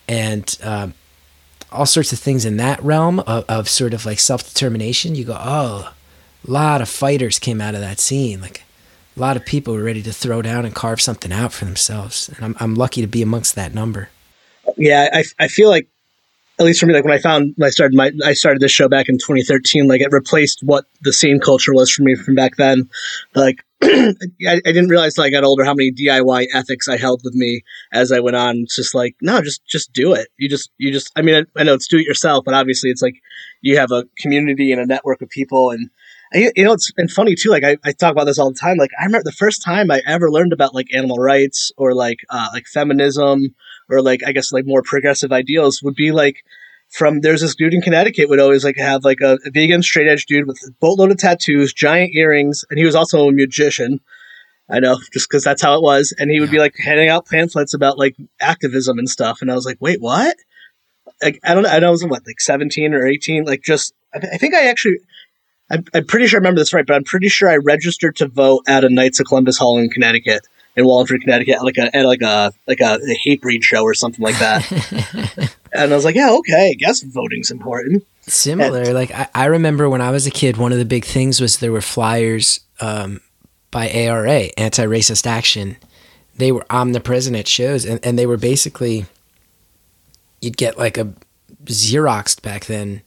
and 0.09 0.59
um, 0.62 0.95
all 1.71 1.85
sorts 1.85 2.14
of 2.14 2.19
things 2.19 2.47
in 2.47 2.57
that 2.57 2.83
realm 2.83 3.21
of, 3.21 3.45
of 3.47 3.69
sort 3.69 3.93
of 3.93 4.07
like 4.07 4.21
self 4.21 4.49
determination, 4.49 5.14
you 5.14 5.25
go, 5.27 5.37
oh, 5.38 5.93
a 6.47 6.51
lot 6.51 6.81
of 6.81 6.88
fighters 6.88 7.38
came 7.38 7.61
out 7.61 7.75
of 7.75 7.83
that 7.83 8.01
scene, 8.01 8.41
like. 8.41 8.62
A 9.17 9.19
lot 9.19 9.37
of 9.37 9.45
people 9.45 9.75
were 9.75 9.83
ready 9.83 10.01
to 10.03 10.12
throw 10.12 10.43
down 10.43 10.64
and 10.64 10.73
carve 10.73 11.01
something 11.01 11.33
out 11.33 11.53
for 11.53 11.64
themselves, 11.64 12.29
and 12.29 12.45
I'm 12.45 12.57
I'm 12.61 12.77
lucky 12.77 13.01
to 13.01 13.09
be 13.09 13.21
amongst 13.21 13.57
that 13.57 13.75
number. 13.75 14.11
Yeah, 14.77 15.09
I, 15.12 15.25
I 15.41 15.49
feel 15.49 15.71
like 15.71 15.88
at 16.59 16.66
least 16.66 16.81
for 16.81 16.87
me, 16.87 16.94
like 16.94 17.05
when 17.05 17.14
I 17.14 17.18
found 17.18 17.55
when 17.57 17.66
I 17.66 17.71
started 17.71 17.97
my 17.97 18.11
I 18.25 18.33
started 18.33 18.61
this 18.61 18.73
show 18.73 18.88
back 18.88 19.09
in 19.09 19.16
2013, 19.16 19.87
like 19.87 20.01
it 20.01 20.11
replaced 20.11 20.61
what 20.62 20.87
the 21.03 21.12
scene 21.12 21.38
culture 21.38 21.73
was 21.73 21.90
for 21.90 22.03
me 22.03 22.16
from 22.16 22.35
back 22.35 22.57
then. 22.57 22.90
Like 23.35 23.64
I, 23.83 24.14
I, 24.42 24.61
didn't 24.64 24.88
realize 24.88 25.14
till 25.14 25.23
I 25.23 25.31
got 25.31 25.44
older 25.44 25.64
how 25.64 25.75
many 25.75 25.92
DIY 25.92 26.47
ethics 26.53 26.88
I 26.88 26.97
held 26.97 27.21
with 27.23 27.35
me 27.35 27.62
as 27.92 28.11
I 28.11 28.18
went 28.18 28.37
on. 28.37 28.57
It's 28.59 28.75
just 28.75 28.94
like 28.94 29.14
no, 29.23 29.40
just 29.40 29.64
just 29.66 29.92
do 29.92 30.14
it. 30.14 30.29
You 30.37 30.49
just 30.49 30.71
you 30.79 30.90
just 30.90 31.12
I 31.14 31.23
mean 31.23 31.47
I, 31.57 31.61
I 31.61 31.62
know 31.62 31.75
it's 31.75 31.87
do 31.87 31.99
it 31.99 32.07
yourself, 32.07 32.44
but 32.44 32.55
obviously 32.55 32.90
it's 32.90 33.03
like 33.03 33.14
you 33.61 33.79
have 33.79 33.92
a 33.92 34.05
community 34.18 34.73
and 34.73 34.81
a 34.81 34.87
network 34.87 35.23
of 35.23 35.29
people 35.29 35.71
and. 35.71 35.90
You 36.35 36.53
know, 36.59 36.75
it's 36.75 36.92
been 36.92 37.09
funny 37.09 37.35
too. 37.35 37.49
Like 37.49 37.64
I, 37.64 37.79
I 37.87 37.92
talk 37.92 38.12
about 38.12 38.25
this 38.25 38.38
all 38.38 38.51
the 38.51 38.59
time. 38.59 38.77
Like 38.77 38.90
I 39.01 39.07
remember 39.07 39.25
the 39.25 39.33
first 39.33 39.62
time 39.62 39.90
I 39.90 40.03
ever 40.07 40.31
learned 40.31 40.53
about 40.53 40.75
like 40.75 40.92
animal 40.92 41.16
rights 41.16 41.73
or 41.79 41.94
like 41.94 42.18
uh, 42.29 42.49
like 42.53 42.66
feminism 42.66 43.55
or 43.88 44.03
like 44.03 44.22
I 44.27 44.33
guess 44.33 44.53
like 44.53 44.66
more 44.66 44.83
progressive 44.83 45.33
ideals 45.33 45.83
would 45.83 45.94
be 45.94 46.12
like 46.12 46.44
from 46.88 47.20
there's 47.20 47.42
this 47.42 47.55
dude 47.55 47.74
in 47.74 47.83
Connecticut 47.83 48.29
would 48.29 48.40
always 48.40 48.64
like 48.64 48.77
have 48.77 49.05
like 49.05 49.20
a, 49.20 49.38
a 49.44 49.51
vegan 49.51 49.83
straight 49.83 50.09
edge 50.09 50.27
dude 50.27 50.46
with 50.46 50.59
a 50.66 50.72
boatload 50.81 51.11
of 51.11 51.18
tattoos, 51.18 51.72
giant 51.72 52.14
earrings, 52.14 52.64
and 52.70 52.79
he 52.79 52.85
was 52.85 52.94
also 52.94 53.29
a 53.29 53.33
magician. 53.33 54.01
I 54.70 54.81
know, 54.81 54.98
just 55.12 55.29
because 55.29 55.44
that's 55.44 55.62
how 55.62 55.77
it 55.77 55.83
was. 55.83 56.14
And 56.18 56.31
he 56.31 56.40
would 56.40 56.51
be 56.51 56.59
like 56.59 56.74
handing 56.77 57.09
out 57.09 57.27
pamphlets 57.27 57.72
about 57.72 57.98
like 57.98 58.16
activism 58.38 58.98
and 58.98 59.09
stuff. 59.09 59.40
And 59.40 59.51
I 59.51 59.55
was 59.55 59.64
like, 59.64 59.79
wait, 59.81 60.01
what? 60.01 60.37
Like, 61.22 61.40
I 61.42 61.55
don't 61.55 61.62
know. 61.62 61.70
I 61.70 61.79
know 61.79 61.88
I 61.88 61.90
was 61.90 62.05
what, 62.05 62.27
like 62.27 62.40
17 62.40 62.92
or 62.92 63.07
18. 63.07 63.44
Like, 63.44 63.62
just, 63.62 63.94
I, 64.12 64.18
I 64.18 64.37
think 64.37 64.55
I 64.55 64.68
actually, 64.68 64.98
I'm, 65.70 65.85
I'm 65.94 66.05
pretty 66.05 66.27
sure 66.27 66.37
I 66.37 66.40
remember 66.40 66.61
this 66.61 66.74
right, 66.74 66.87
but 66.87 66.96
I'm 66.96 67.05
pretty 67.05 67.31
sure 67.31 67.48
I 67.48 67.57
registered 67.57 68.16
to 68.16 68.29
vote 68.29 68.64
at 68.68 68.85
a 68.85 68.90
Knights 68.90 69.20
of 69.20 69.27
Columbus 69.27 69.57
Hall 69.57 69.79
in 69.79 69.88
Connecticut, 69.88 70.46
in 70.79 70.87
Wallingford, 70.87 71.21
Connecticut, 71.23 71.62
like 71.62 71.77
a, 71.77 71.95
at 71.95 72.07
like 72.07 72.23
a, 72.23 72.53
like 72.69 72.81
a, 72.81 72.95
a 72.95 73.19
Hatebreed 73.27 73.64
show 73.64 73.83
or 73.83 73.95
something 73.95 74.23
like 74.23 74.38
that. 74.38 75.53
and 75.73 75.93
I 75.93 75.95
was 75.95 76.05
like, 76.05 76.14
yeah, 76.14 76.31
okay, 76.31 76.71
I 76.71 76.75
guess 76.75 77.03
voting's 77.03 77.51
important. 77.51 78.07
Similar. 78.21 78.83
And, 78.83 78.95
like, 78.95 79.11
I, 79.11 79.29
I 79.35 79.45
remember 79.47 79.91
when 79.91 80.01
I 80.01 80.12
was 80.12 80.27
a 80.27 80.31
kid, 80.31 80.57
one 80.57 80.71
of 80.71 80.79
the 80.79 80.85
big 80.85 81.05
things 81.05 81.41
was 81.41 81.59
there 81.59 81.73
were 81.73 81.81
flyers, 81.81 82.61
um, 82.81 83.21
by 83.73 83.91
ARA, 83.91 84.51
Anti 84.57 84.85
Racist 84.85 85.27
Action. 85.27 85.77
They 86.37 86.53
were 86.53 86.64
omnipresent 86.71 87.37
at 87.37 87.49
shows, 87.49 87.85
and, 87.85 87.99
and 88.05 88.17
they 88.17 88.27
were 88.27 88.37
basically, 88.37 89.07
you'd 90.41 90.57
get 90.57 90.79
like 90.79 90.97
a 90.97 91.12
Xeroxed 91.64 92.41
back 92.43 92.67
then 92.67 93.03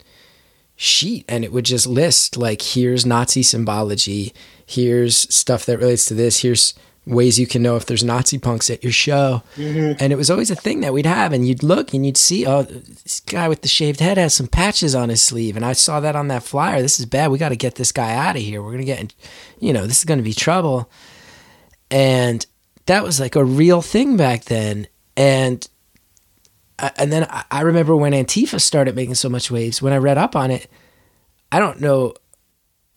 sheet, 0.75 1.23
and 1.29 1.45
it 1.45 1.53
would 1.53 1.65
just 1.65 1.87
list, 1.87 2.35
like, 2.35 2.61
here's 2.61 3.05
Nazi 3.05 3.43
symbology, 3.43 4.33
here's 4.65 5.33
stuff 5.33 5.65
that 5.65 5.77
relates 5.77 6.05
to 6.05 6.13
this, 6.13 6.41
here's 6.41 6.73
ways 7.05 7.39
you 7.39 7.47
can 7.47 7.63
know 7.63 7.75
if 7.75 7.85
there's 7.85 8.03
Nazi 8.03 8.37
punks 8.37 8.69
at 8.69 8.83
your 8.83 8.91
show. 8.91 9.41
Mm-hmm. 9.55 9.93
And 9.99 10.13
it 10.13 10.17
was 10.17 10.29
always 10.29 10.51
a 10.51 10.55
thing 10.55 10.81
that 10.81 10.93
we'd 10.93 11.05
have. 11.05 11.33
And 11.33 11.47
you'd 11.47 11.63
look 11.63 11.93
and 11.93 12.05
you'd 12.05 12.17
see, 12.17 12.45
oh, 12.45 12.63
this 12.63 13.19
guy 13.21 13.47
with 13.47 13.61
the 13.61 13.67
shaved 13.67 13.99
head 13.99 14.17
has 14.17 14.35
some 14.35 14.47
patches 14.47 14.93
on 14.93 15.09
his 15.09 15.21
sleeve. 15.21 15.55
And 15.55 15.65
I 15.65 15.73
saw 15.73 15.99
that 15.99 16.15
on 16.15 16.27
that 16.27 16.43
flyer. 16.43 16.81
This 16.81 16.99
is 16.99 17.05
bad. 17.05 17.31
We 17.31 17.37
got 17.37 17.49
to 17.49 17.55
get 17.55 17.75
this 17.75 17.91
guy 17.91 18.13
out 18.13 18.35
of 18.35 18.41
here. 18.41 18.61
We're 18.61 18.71
going 18.71 18.79
to 18.79 18.85
get, 18.85 19.13
you 19.59 19.73
know, 19.73 19.87
this 19.87 19.99
is 19.99 20.05
going 20.05 20.19
to 20.19 20.23
be 20.23 20.33
trouble. 20.33 20.91
And 21.89 22.45
that 22.85 23.03
was 23.03 23.19
like 23.19 23.35
a 23.35 23.43
real 23.43 23.81
thing 23.81 24.15
back 24.15 24.45
then. 24.45 24.87
And 25.17 25.67
and 26.97 27.11
then 27.11 27.27
I 27.51 27.61
remember 27.61 27.95
when 27.95 28.13
Antifa 28.13 28.59
started 28.59 28.95
making 28.95 29.15
so 29.15 29.29
much 29.29 29.51
waves, 29.51 29.83
when 29.83 29.93
I 29.93 29.97
read 29.97 30.17
up 30.17 30.35
on 30.35 30.49
it, 30.49 30.67
I 31.51 31.59
don't 31.59 31.79
know 31.79 32.15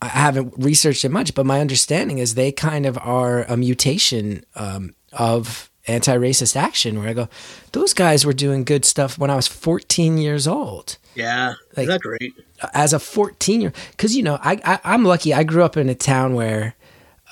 I 0.05 0.09
haven't 0.09 0.55
researched 0.59 1.05
it 1.05 1.11
much, 1.11 1.35
but 1.35 1.47
my 1.47 1.61
understanding 1.61 2.19
is 2.19 2.35
they 2.35 2.53
kind 2.53 2.85
of 2.85 2.99
are 2.99 3.45
a 3.45 3.57
mutation 3.57 4.45
um, 4.55 4.95
of 5.13 5.71
anti-racist 5.87 6.57
action. 6.57 6.99
Where 6.99 7.09
I 7.09 7.13
go, 7.15 7.29
those 7.73 7.95
guys 7.95 8.27
were 8.27 8.33
doing 8.33 8.65
good 8.65 8.85
stuff 8.85 9.19
when 9.19 9.31
I 9.31 9.37
was 9.37 9.47
14 9.47 10.19
years 10.19 10.47
old. 10.47 10.99
Yeah, 11.15 11.55
like, 11.77 11.87
that 11.87 12.01
great? 12.01 12.35
As 12.75 12.93
a 12.93 12.99
14 12.99 13.61
year, 13.61 13.73
because 13.93 14.15
you 14.15 14.23
know, 14.23 14.39
I, 14.43 14.61
I 14.85 14.95
am 14.95 15.05
lucky. 15.05 15.33
I 15.33 15.43
grew 15.45 15.63
up 15.63 15.77
in 15.77 15.89
a 15.89 15.95
town 15.95 16.35
where, 16.35 16.75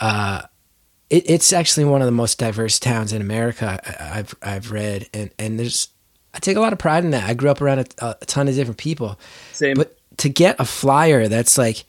uh, 0.01 0.43
it, 1.11 1.29
it's 1.29 1.53
actually 1.53 1.85
one 1.85 2.01
of 2.01 2.07
the 2.07 2.13
most 2.13 2.39
diverse 2.39 2.79
towns 2.79 3.13
in 3.13 3.21
America. 3.21 3.81
I, 3.85 4.05
have 4.17 4.35
I've 4.41 4.73
read, 4.73 5.09
and 5.13 5.31
and 5.39 5.59
there's 5.59 5.89
I 6.33 6.39
take 6.39 6.57
a 6.57 6.61
lot 6.61 6.73
of 6.73 6.79
pride 6.79 7.05
in 7.05 7.11
that. 7.11 7.29
I 7.29 7.35
grew 7.35 7.51
up 7.51 7.61
around 7.61 7.81
a, 7.99 8.17
a 8.21 8.27
ton 8.27 8.49
of 8.49 8.55
different 8.55 8.79
people. 8.79 9.19
Same. 9.53 9.75
But 9.75 9.99
to 10.19 10.29
get 10.29 10.57
a 10.59 10.65
flyer 10.65 11.29
that's 11.29 11.59
like 11.59 11.85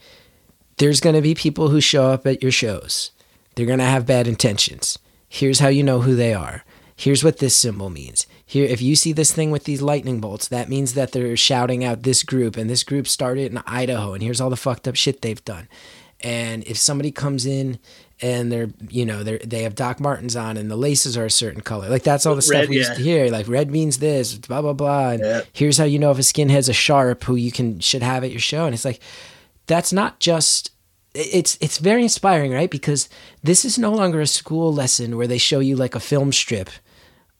there's 0.78 1.00
going 1.00 1.16
to 1.16 1.22
be 1.22 1.36
people 1.36 1.70
who 1.70 1.82
show 1.82 2.08
up 2.08 2.26
at 2.26 2.42
your 2.42 2.52
shows. 2.52 3.12
They're 3.56 3.66
going 3.66 3.80
to 3.80 3.86
have 3.86 4.06
bad 4.06 4.28
intentions. 4.28 4.98
Here's 5.30 5.60
how 5.60 5.68
you 5.68 5.84
know 5.84 6.02
who 6.02 6.16
they 6.16 6.34
are. 6.34 6.64
Here's 6.96 7.24
what 7.24 7.40
this 7.40 7.56
symbol 7.56 7.90
means. 7.90 8.28
Here, 8.46 8.66
if 8.66 8.82
you 8.82 8.96
see 8.96 9.14
this 9.14 9.32
thing 9.32 9.50
with 9.52 9.64
these 9.64 9.82
lightning 9.82 10.20
bolts, 10.20 10.48
that 10.48 10.70
means 10.70 10.94
that 10.94 11.12
they're 11.12 11.36
shouting 11.36 11.84
out 11.84 12.04
this 12.04 12.24
group, 12.24 12.56
and 12.56 12.70
this 12.70 12.84
group 12.84 13.08
started 13.08 13.52
in 13.52 13.64
Idaho, 13.66 14.14
and 14.14 14.22
here's 14.22 14.40
all 14.40 14.52
the 14.52 14.56
fucked 14.56 14.88
up 14.88 14.96
shit 14.96 15.22
they've 15.22 15.44
done. 15.44 15.68
And 16.22 16.64
if 16.66 16.78
somebody 16.78 17.12
comes 17.12 17.46
in 17.46 17.80
and 18.22 18.52
they're, 18.52 18.70
you 18.90 19.06
know, 19.06 19.24
they 19.24 19.40
they 19.40 19.64
have 19.64 19.76
Doc 19.76 20.00
Martens 20.00 20.36
on, 20.36 20.56
and 20.56 20.70
the 20.70 20.78
laces 20.78 21.18
are 21.18 21.26
a 21.26 21.32
certain 21.32 21.62
color, 21.62 21.90
like 21.90 22.04
that's 22.04 22.26
all 22.26 22.36
the 22.36 22.42
stuff 22.42 22.62
red, 22.62 22.70
we 22.70 22.76
yeah. 22.76 22.88
used 22.88 22.96
to 22.96 23.04
hear. 23.04 23.30
Like 23.30 23.48
red 23.48 23.72
means 23.72 23.98
this, 23.98 24.36
blah 24.38 24.62
blah 24.62 24.74
blah. 24.74 25.10
And 25.10 25.24
yeah. 25.24 25.42
here's 25.52 25.78
how 25.78 25.84
you 25.84 26.00
know 26.00 26.12
if 26.12 26.20
a 26.20 26.22
skinhead's 26.22 26.70
a 26.70 26.74
sharp 26.74 27.24
who 27.24 27.36
you 27.36 27.52
can 27.52 27.80
should 27.80 28.04
have 28.04 28.24
at 28.24 28.32
your 28.32 28.40
show. 28.40 28.66
And 28.66 28.74
it's 28.74 28.86
like, 28.86 29.02
that's 29.68 29.94
not 29.94 30.20
just 30.20 30.72
it's 31.14 31.58
it's 31.62 31.78
very 31.78 32.04
inspiring, 32.04 32.52
right? 32.52 32.72
Because 32.72 33.08
this 33.44 33.66
is 33.66 33.78
no 33.78 33.92
longer 33.92 34.20
a 34.22 34.28
school 34.28 34.74
lesson 34.74 35.18
where 35.18 35.28
they 35.28 35.38
show 35.38 35.60
you 35.60 35.76
like 35.76 35.96
a 35.96 36.00
film 36.00 36.32
strip 36.32 36.70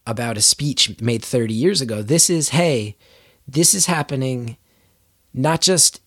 about 0.06 0.36
a 0.36 0.42
speech 0.42 1.00
made 1.00 1.24
30 1.24 1.54
years 1.54 1.80
ago. 1.80 2.02
This 2.02 2.30
is 2.30 2.50
hey, 2.50 2.96
this 3.48 3.74
is 3.74 3.86
happening 3.86 4.56
not 5.32 5.60
just 5.60 6.00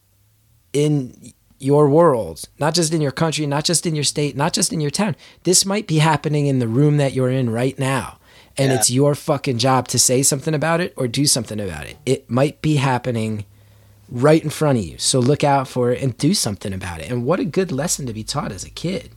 in 0.72 1.34
your 1.60 1.90
world, 1.90 2.48
not 2.60 2.74
just 2.74 2.94
in 2.94 3.02
your 3.02 3.12
country, 3.12 3.46
not 3.46 3.66
just 3.66 3.86
in 3.86 3.96
your 3.96 4.04
state, 4.04 4.36
not 4.36 4.54
just 4.54 4.72
in 4.72 4.80
your 4.80 4.92
town. 4.92 5.16
This 5.44 5.66
might 5.66 5.88
be 5.88 5.98
happening 5.98 6.48
in 6.48 6.60
the 6.60 6.68
room 6.68 6.98
that 6.98 7.14
you're 7.14 7.32
in 7.32 7.50
right 7.50 7.78
now. 7.78 8.20
And 8.58 8.72
yeah. 8.72 8.78
it's 8.78 8.90
your 8.90 9.16
fucking 9.16 9.58
job 9.58 9.88
to 9.90 10.00
say 10.00 10.24
something 10.24 10.54
about 10.54 10.82
it 10.82 10.94
or 10.96 11.08
do 11.08 11.26
something 11.26 11.60
about 11.60 11.86
it. 11.86 11.98
It 12.06 12.30
might 12.30 12.62
be 12.62 12.76
happening 12.76 13.46
right 14.10 14.44
in 14.44 14.50
front 14.50 14.78
of 14.78 14.86
you. 14.86 14.98
So 14.98 15.20
look 15.20 15.44
out 15.44 15.68
for 15.68 15.92
it 15.92 16.02
and 16.02 16.18
do 16.18 16.34
something 16.34 16.74
about 16.74 17.02
it. 17.02 17.10
And 17.10 17.26
what 17.26 17.40
a 17.40 17.46
good 17.46 17.72
lesson 17.72 18.06
to 18.06 18.14
be 18.14 18.24
taught 18.24 18.52
as 18.52 18.64
a 18.64 18.70
kid. 18.70 19.12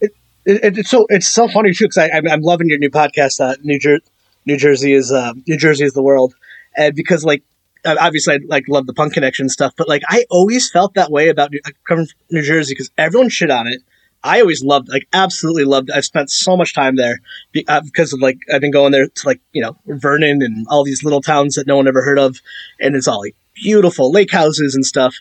It, 0.00 0.12
it, 0.44 0.78
it's 0.78 0.90
so 0.90 1.06
it's 1.10 1.28
so 1.28 1.48
funny 1.48 1.72
too 1.72 1.84
because 1.84 2.08
I'm, 2.12 2.26
I'm 2.28 2.40
loving 2.40 2.68
your 2.68 2.78
new 2.78 2.90
podcast. 2.90 3.40
Uh, 3.40 3.56
new, 3.62 3.78
Jer- 3.78 4.00
new 4.46 4.56
Jersey 4.56 4.94
is 4.94 5.12
uh, 5.12 5.34
New 5.46 5.58
Jersey 5.58 5.84
is 5.84 5.92
the 5.92 6.02
world, 6.02 6.34
and 6.76 6.94
because 6.94 7.24
like 7.24 7.42
obviously 7.84 8.34
I 8.34 8.38
like 8.46 8.64
love 8.68 8.86
the 8.86 8.94
punk 8.94 9.12
connection 9.12 9.48
stuff, 9.48 9.74
but 9.76 9.88
like 9.88 10.02
I 10.08 10.24
always 10.30 10.70
felt 10.70 10.94
that 10.94 11.10
way 11.10 11.28
about 11.28 11.50
New, 11.50 11.60
coming 11.86 12.06
from 12.06 12.18
New 12.30 12.42
Jersey 12.42 12.72
because 12.72 12.90
everyone 12.96 13.28
shit 13.28 13.50
on 13.50 13.66
it. 13.66 13.82
I 14.22 14.40
always 14.40 14.62
loved, 14.62 14.88
like, 14.88 15.08
absolutely 15.12 15.64
loved. 15.64 15.90
I've 15.90 16.04
spent 16.04 16.30
so 16.30 16.56
much 16.56 16.74
time 16.74 16.96
there 16.96 17.20
uh, 17.68 17.80
because 17.82 18.12
of 18.12 18.20
like 18.20 18.38
I've 18.52 18.60
been 18.60 18.70
going 18.70 18.92
there 18.92 19.06
to 19.06 19.26
like 19.26 19.40
you 19.52 19.62
know 19.62 19.76
Vernon 19.86 20.42
and 20.42 20.66
all 20.68 20.84
these 20.84 21.02
little 21.02 21.22
towns 21.22 21.54
that 21.54 21.66
no 21.66 21.76
one 21.76 21.88
ever 21.88 22.02
heard 22.02 22.18
of, 22.18 22.38
and 22.78 22.94
it's 22.94 23.08
all 23.08 23.20
like 23.20 23.36
beautiful 23.54 24.10
lake 24.10 24.30
houses 24.30 24.74
and 24.74 24.84
stuff. 24.84 25.14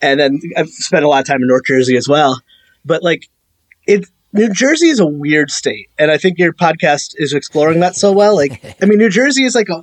And 0.00 0.18
then 0.20 0.40
I've 0.56 0.68
spent 0.68 1.04
a 1.04 1.08
lot 1.08 1.20
of 1.20 1.26
time 1.26 1.42
in 1.42 1.48
North 1.48 1.64
Jersey 1.66 1.96
as 1.96 2.08
well. 2.08 2.40
But 2.84 3.02
like, 3.02 3.28
it 3.86 4.06
New 4.32 4.52
Jersey 4.52 4.88
is 4.88 5.00
a 5.00 5.06
weird 5.06 5.50
state, 5.50 5.88
and 5.98 6.10
I 6.10 6.18
think 6.18 6.38
your 6.38 6.52
podcast 6.52 7.14
is 7.16 7.32
exploring 7.32 7.80
that 7.80 7.96
so 7.96 8.12
well. 8.12 8.36
Like, 8.36 8.76
I 8.82 8.86
mean, 8.86 8.98
New 8.98 9.08
Jersey 9.08 9.44
is 9.44 9.54
like 9.54 9.68
a 9.68 9.82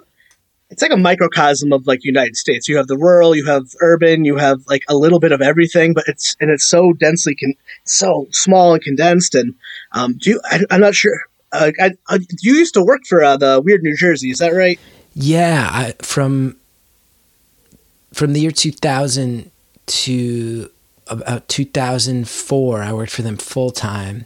it's 0.76 0.82
like 0.82 0.92
a 0.92 0.98
microcosm 0.98 1.72
of 1.72 1.88
like 1.88 2.04
United 2.04 2.36
States. 2.36 2.68
You 2.68 2.76
have 2.76 2.88
the 2.88 2.98
rural, 2.98 3.34
you 3.34 3.46
have 3.46 3.74
urban, 3.80 4.26
you 4.26 4.36
have 4.36 4.60
like 4.68 4.84
a 4.90 4.96
little 4.98 5.22
bit 5.22 5.32
of 5.32 5.42
everything, 5.42 5.94
but 5.94 6.04
it's 6.06 6.36
and 6.42 6.52
it's 6.52 6.66
so 6.66 6.92
densely 6.92 7.34
con- 7.34 7.54
so 7.86 8.28
small 8.32 8.74
and 8.74 8.84
condensed. 8.84 9.36
And 9.36 9.56
um, 9.94 10.18
do 10.18 10.32
you, 10.32 10.42
I, 10.44 10.60
am 10.70 10.82
not 10.82 10.94
sure. 10.94 11.18
Uh, 11.54 11.72
I, 11.80 11.92
I, 12.10 12.20
you 12.42 12.56
used 12.56 12.74
to 12.74 12.84
work 12.84 13.06
for 13.08 13.24
uh, 13.24 13.38
the 13.38 13.62
Weird 13.62 13.84
New 13.84 13.96
Jersey, 13.96 14.32
is 14.32 14.40
that 14.40 14.50
right? 14.50 14.78
Yeah, 15.14 15.70
I, 15.72 15.94
from 16.02 16.58
from 18.12 18.34
the 18.34 18.42
year 18.42 18.52
2000 18.52 19.50
to 19.86 20.70
about 21.08 21.48
2004, 21.48 22.82
I 22.82 22.92
worked 22.92 23.14
for 23.14 23.22
them 23.22 23.38
full 23.38 23.72
time, 23.72 24.26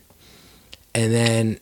and 0.96 1.14
then 1.14 1.60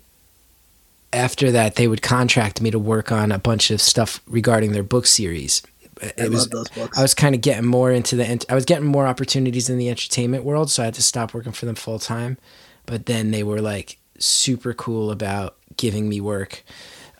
after 1.13 1.51
that, 1.51 1.75
they 1.75 1.87
would 1.87 2.01
contract 2.01 2.61
me 2.61 2.71
to 2.71 2.79
work 2.79 3.11
on 3.11 3.31
a 3.31 3.39
bunch 3.39 3.71
of 3.71 3.81
stuff 3.81 4.21
regarding 4.27 4.71
their 4.71 4.83
book 4.83 5.07
series. 5.07 5.61
It 6.01 6.13
I 6.19 6.27
was, 6.27 6.41
love 6.41 6.49
those 6.51 6.69
books. 6.69 6.97
I 6.97 7.01
was 7.01 7.13
kind 7.13 7.33
of 7.33 7.41
getting 7.41 7.65
more 7.65 7.91
into 7.91 8.15
the. 8.15 8.45
I 8.49 8.55
was 8.55 8.65
getting 8.65 8.85
more 8.85 9.07
opportunities 9.07 9.69
in 9.69 9.77
the 9.77 9.89
entertainment 9.89 10.43
world, 10.43 10.69
so 10.69 10.83
I 10.83 10.85
had 10.85 10.93
to 10.95 11.03
stop 11.03 11.33
working 11.33 11.53
for 11.53 11.65
them 11.65 11.75
full 11.75 11.99
time. 11.99 12.37
But 12.85 13.07
then 13.07 13.31
they 13.31 13.43
were 13.43 13.61
like 13.61 13.97
super 14.19 14.73
cool 14.73 15.11
about 15.11 15.55
giving 15.75 16.07
me 16.07 16.21
work 16.21 16.63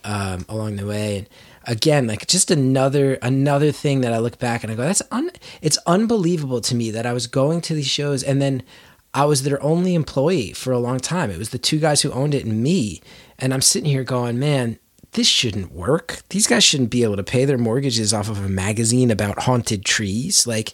um, 0.03 0.45
along 0.47 0.75
the 0.75 0.85
way. 0.85 1.17
And 1.17 1.29
again, 1.65 2.07
like 2.07 2.27
just 2.27 2.51
another 2.51 3.15
another 3.15 3.71
thing 3.71 4.01
that 4.01 4.13
I 4.13 4.19
look 4.19 4.39
back 4.39 4.63
and 4.63 4.71
I 4.71 4.75
go, 4.75 4.83
that's 4.83 5.01
un. 5.11 5.31
It's 5.61 5.77
unbelievable 5.85 6.61
to 6.61 6.75
me 6.75 6.91
that 6.91 7.05
I 7.05 7.13
was 7.13 7.27
going 7.27 7.61
to 7.61 7.73
these 7.73 7.87
shows 7.87 8.23
and 8.23 8.41
then 8.41 8.63
I 9.13 9.25
was 9.25 9.43
their 9.43 9.61
only 9.63 9.95
employee 9.95 10.53
for 10.53 10.71
a 10.71 10.79
long 10.79 10.99
time. 10.99 11.31
It 11.31 11.39
was 11.39 11.49
the 11.49 11.57
two 11.57 11.79
guys 11.79 12.01
who 12.01 12.11
owned 12.11 12.35
it 12.35 12.45
and 12.45 12.61
me. 12.61 13.01
And 13.39 13.53
I'm 13.53 13.61
sitting 13.61 13.89
here 13.89 14.03
going, 14.03 14.39
man, 14.39 14.79
this 15.11 15.27
shouldn't 15.27 15.71
work. 15.71 16.21
These 16.29 16.47
guys 16.47 16.63
shouldn't 16.63 16.89
be 16.89 17.03
able 17.03 17.15
to 17.17 17.23
pay 17.23 17.45
their 17.45 17.57
mortgages 17.57 18.13
off 18.13 18.29
of 18.29 18.43
a 18.43 18.49
magazine 18.49 19.11
about 19.11 19.43
haunted 19.43 19.85
trees. 19.85 20.45
Like, 20.45 20.73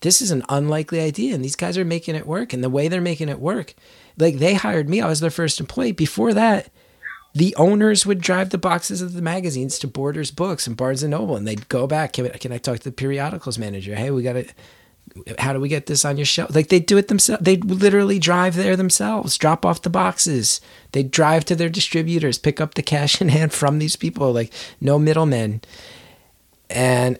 this 0.00 0.20
is 0.20 0.30
an 0.30 0.44
unlikely 0.48 1.00
idea. 1.00 1.34
And 1.34 1.44
these 1.44 1.56
guys 1.56 1.78
are 1.78 1.84
making 1.84 2.14
it 2.14 2.26
work. 2.26 2.52
And 2.52 2.62
the 2.64 2.70
way 2.70 2.88
they're 2.88 3.00
making 3.00 3.28
it 3.28 3.40
work, 3.40 3.74
like, 4.18 4.38
they 4.38 4.54
hired 4.54 4.88
me. 4.88 5.00
I 5.00 5.08
was 5.08 5.20
their 5.20 5.30
first 5.30 5.60
employee. 5.60 5.92
Before 5.92 6.34
that, 6.34 6.70
the 7.32 7.54
owners 7.56 8.04
would 8.04 8.20
drive 8.20 8.50
the 8.50 8.58
boxes 8.58 9.00
of 9.00 9.12
the 9.12 9.22
magazines 9.22 9.78
to 9.78 9.86
Borders 9.86 10.32
Books 10.32 10.66
and 10.66 10.76
Barnes 10.76 11.04
and 11.04 11.12
Noble, 11.12 11.36
and 11.36 11.46
they'd 11.46 11.68
go 11.68 11.86
back. 11.86 12.14
Can, 12.14 12.28
can 12.30 12.52
I 12.52 12.58
talk 12.58 12.78
to 12.78 12.84
the 12.84 12.92
periodicals 12.92 13.56
manager? 13.56 13.94
Hey, 13.94 14.10
we 14.10 14.22
got 14.22 14.32
to 14.32 14.46
how 15.38 15.52
do 15.52 15.60
we 15.60 15.68
get 15.68 15.86
this 15.86 16.04
on 16.04 16.16
your 16.16 16.26
shelf? 16.26 16.54
Like 16.54 16.68
they 16.68 16.80
do 16.80 16.96
it 16.96 17.08
themselves. 17.08 17.42
They 17.42 17.56
literally 17.56 18.18
drive 18.18 18.56
there 18.56 18.76
themselves, 18.76 19.36
drop 19.36 19.66
off 19.66 19.82
the 19.82 19.90
boxes. 19.90 20.60
They 20.92 21.02
drive 21.02 21.44
to 21.46 21.56
their 21.56 21.68
distributors, 21.68 22.38
pick 22.38 22.60
up 22.60 22.74
the 22.74 22.82
cash 22.82 23.20
in 23.20 23.28
hand 23.28 23.52
from 23.52 23.78
these 23.78 23.96
people, 23.96 24.32
like 24.32 24.52
no 24.80 24.98
middlemen. 24.98 25.60
And 26.68 27.18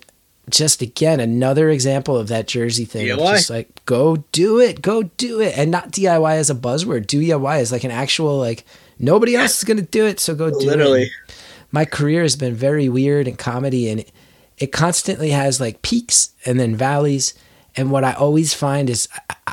just 0.48 0.82
again 0.82 1.20
another 1.20 1.70
example 1.70 2.16
of 2.16 2.28
that 2.28 2.46
Jersey 2.46 2.84
thing. 2.84 3.06
DIY. 3.06 3.34
Just 3.34 3.50
like 3.50 3.84
go 3.86 4.16
do 4.32 4.60
it, 4.60 4.82
go 4.82 5.04
do 5.04 5.40
it, 5.40 5.56
and 5.56 5.70
not 5.70 5.92
DIY 5.92 6.36
as 6.36 6.50
a 6.50 6.54
buzzword. 6.54 7.06
DIY 7.06 7.60
is 7.60 7.72
like 7.72 7.84
an 7.84 7.90
actual 7.90 8.38
like 8.38 8.64
nobody 8.98 9.36
else 9.36 9.58
is 9.58 9.64
gonna 9.64 9.82
do 9.82 10.06
it, 10.06 10.20
so 10.20 10.34
go 10.34 10.50
do 10.50 10.60
it. 10.60 10.66
Literally. 10.66 11.10
My 11.72 11.84
career 11.84 12.22
has 12.22 12.36
been 12.36 12.54
very 12.54 12.88
weird 12.88 13.28
in 13.28 13.36
comedy, 13.36 13.88
and 13.88 14.00
it, 14.00 14.12
it 14.58 14.72
constantly 14.72 15.30
has 15.30 15.60
like 15.60 15.82
peaks 15.82 16.30
and 16.44 16.58
then 16.58 16.74
valleys. 16.76 17.34
And 17.76 17.90
what 17.90 18.04
I 18.04 18.12
always 18.12 18.52
find 18.52 18.90
is 18.90 19.08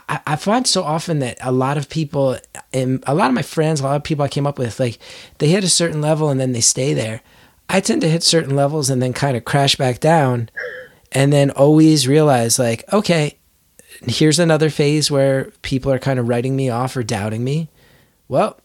I, 0.10 0.20
I, 0.26 0.36
find 0.36 0.66
so 0.66 0.84
often 0.84 1.20
that 1.20 1.38
a 1.42 1.52
lot 1.52 1.78
of 1.78 1.90
people 1.90 2.38
and 2.74 3.04
a 3.06 3.14
lot 3.14 3.30
of 3.30 3.36
my 3.36 3.42
friends, 3.42 3.80
a 3.80 3.84
lot 3.84 3.96
of 3.96 4.04
people 4.04 4.26
I 4.26 4.30
came 4.30 4.48
up 4.48 4.58
with, 4.58 4.80
like 4.80 4.98
they 5.38 5.50
hit 5.50 5.64
a 5.64 5.70
certain 5.70 6.02
level 6.02 6.30
and 6.30 6.40
then 6.40 6.52
they 6.52 6.62
stay 6.62 6.94
there. 6.94 7.22
I 7.70 7.80
tend 7.80 8.02
to 8.02 8.10
hit 8.10 8.24
certain 8.24 8.56
levels 8.56 8.90
and 8.90 9.02
then 9.02 9.14
kind 9.14 9.38
of 9.38 9.46
crash 9.46 9.76
back 9.76 10.00
down 10.00 10.50
and 11.12 11.32
then 11.32 11.52
always 11.52 12.08
realize 12.08 12.58
like, 12.58 12.84
okay, 12.92 13.38
here's 14.08 14.40
another 14.40 14.70
phase 14.70 15.12
where 15.12 15.52
people 15.62 15.92
are 15.92 16.00
kind 16.00 16.20
of 16.20 16.28
writing 16.28 16.56
me 16.56 16.70
off 16.70 16.96
or 16.96 17.04
doubting 17.04 17.44
me. 17.44 17.70
Well, 18.28 18.60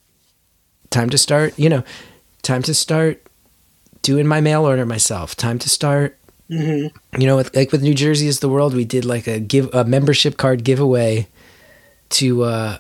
time 0.91 1.11
to 1.11 1.19
start, 1.19 1.59
you 1.59 1.69
know, 1.69 1.85
time 2.43 2.63
to 2.63 2.75
start 2.75 3.27
doing 4.03 4.27
my 4.27 4.41
mail 4.41 4.65
order 4.65 4.87
myself. 4.87 5.37
Time 5.37 5.59
to 5.61 5.71
start 5.71 6.19
you 6.49 6.91
know, 7.19 7.37
with, 7.37 7.55
like 7.57 7.73
with 7.73 7.83
New 7.83 7.95
Jersey 7.95 8.27
is 8.27 8.41
the 8.41 8.49
world, 8.49 8.75
we 8.75 8.85
did 8.85 9.05
like 9.05 9.27
a 9.27 9.41
give 9.41 9.73
a 9.75 9.85
membership 9.85 10.37
card 10.37 10.65
giveaway 10.65 11.27
to 12.11 12.43
uh 12.45 12.79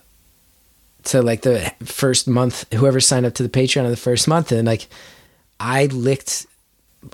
to 1.04 1.22
like 1.22 1.42
the 1.42 1.72
first 1.82 2.28
month 2.28 2.70
whoever 2.74 3.00
signed 3.00 3.26
up 3.26 3.34
to 3.34 3.42
the 3.42 3.48
Patreon 3.48 3.84
of 3.84 3.90
the 3.90 3.96
first 3.96 4.28
month. 4.28 4.52
And 4.52 4.66
like 4.66 4.88
I 5.58 5.86
licked 5.86 6.46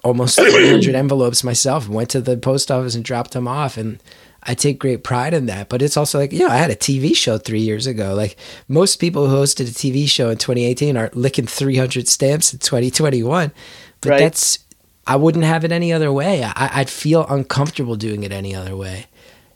almost 0.05 0.37
300 0.41 0.95
envelopes 0.95 1.43
myself 1.45 1.89
went 1.89 2.11
to 2.11 2.21
the 2.21 2.37
post 2.37 2.71
office 2.71 2.95
and 2.95 3.05
dropped 3.05 3.33
them 3.33 3.47
off. 3.49 3.77
And 3.77 4.03
I 4.43 4.55
take 4.55 4.79
great 4.79 5.05
pride 5.05 5.35
in 5.35 5.47
that. 5.47 5.69
But 5.69 5.81
it's 5.81 5.97
also 5.97 6.19
like 6.19 6.33
you 6.33 6.41
know 6.41 6.49
I 6.49 6.57
had 6.57 6.71
a 6.71 6.77
TV 6.77 7.15
show 7.15 7.39
3 7.39 7.61
years 7.61 7.87
ago. 7.87 8.15
Like 8.15 8.37
most 8.67 8.97
people 8.97 9.29
who 9.29 9.37
hosted 9.37 9.69
a 9.69 9.73
TV 9.73 10.09
show 10.09 10.29
in 10.29 10.39
2018 10.39 10.97
are 10.97 11.11
licking 11.15 11.47
300 11.47 12.09
stamps 12.09 12.53
in 12.53 12.59
2021 12.59 13.53
but 14.01 14.11
Right. 14.11 14.19
that's 14.21 14.61
I 15.09 15.17
wouldn't 15.17 15.45
have 15.45 15.65
it 15.65 15.73
any 15.73 15.93
other 15.93 16.13
way 16.13 16.45
I, 16.45 16.53
I'd 16.81 16.91
feel 16.91 17.27
uncomfortable 17.29 17.97
doing 17.97 18.23
it 18.23 18.31
any 18.33 18.55
other 18.55 18.77
way 18.77 19.07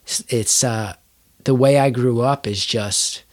it's, 0.03 0.23
it's 0.29 0.63
uh 0.63 0.95
the 1.43 1.53
way 1.55 1.77
I 1.79 1.89
grew 1.89 2.21
up 2.21 2.47
is 2.47 2.65
just 2.65 3.23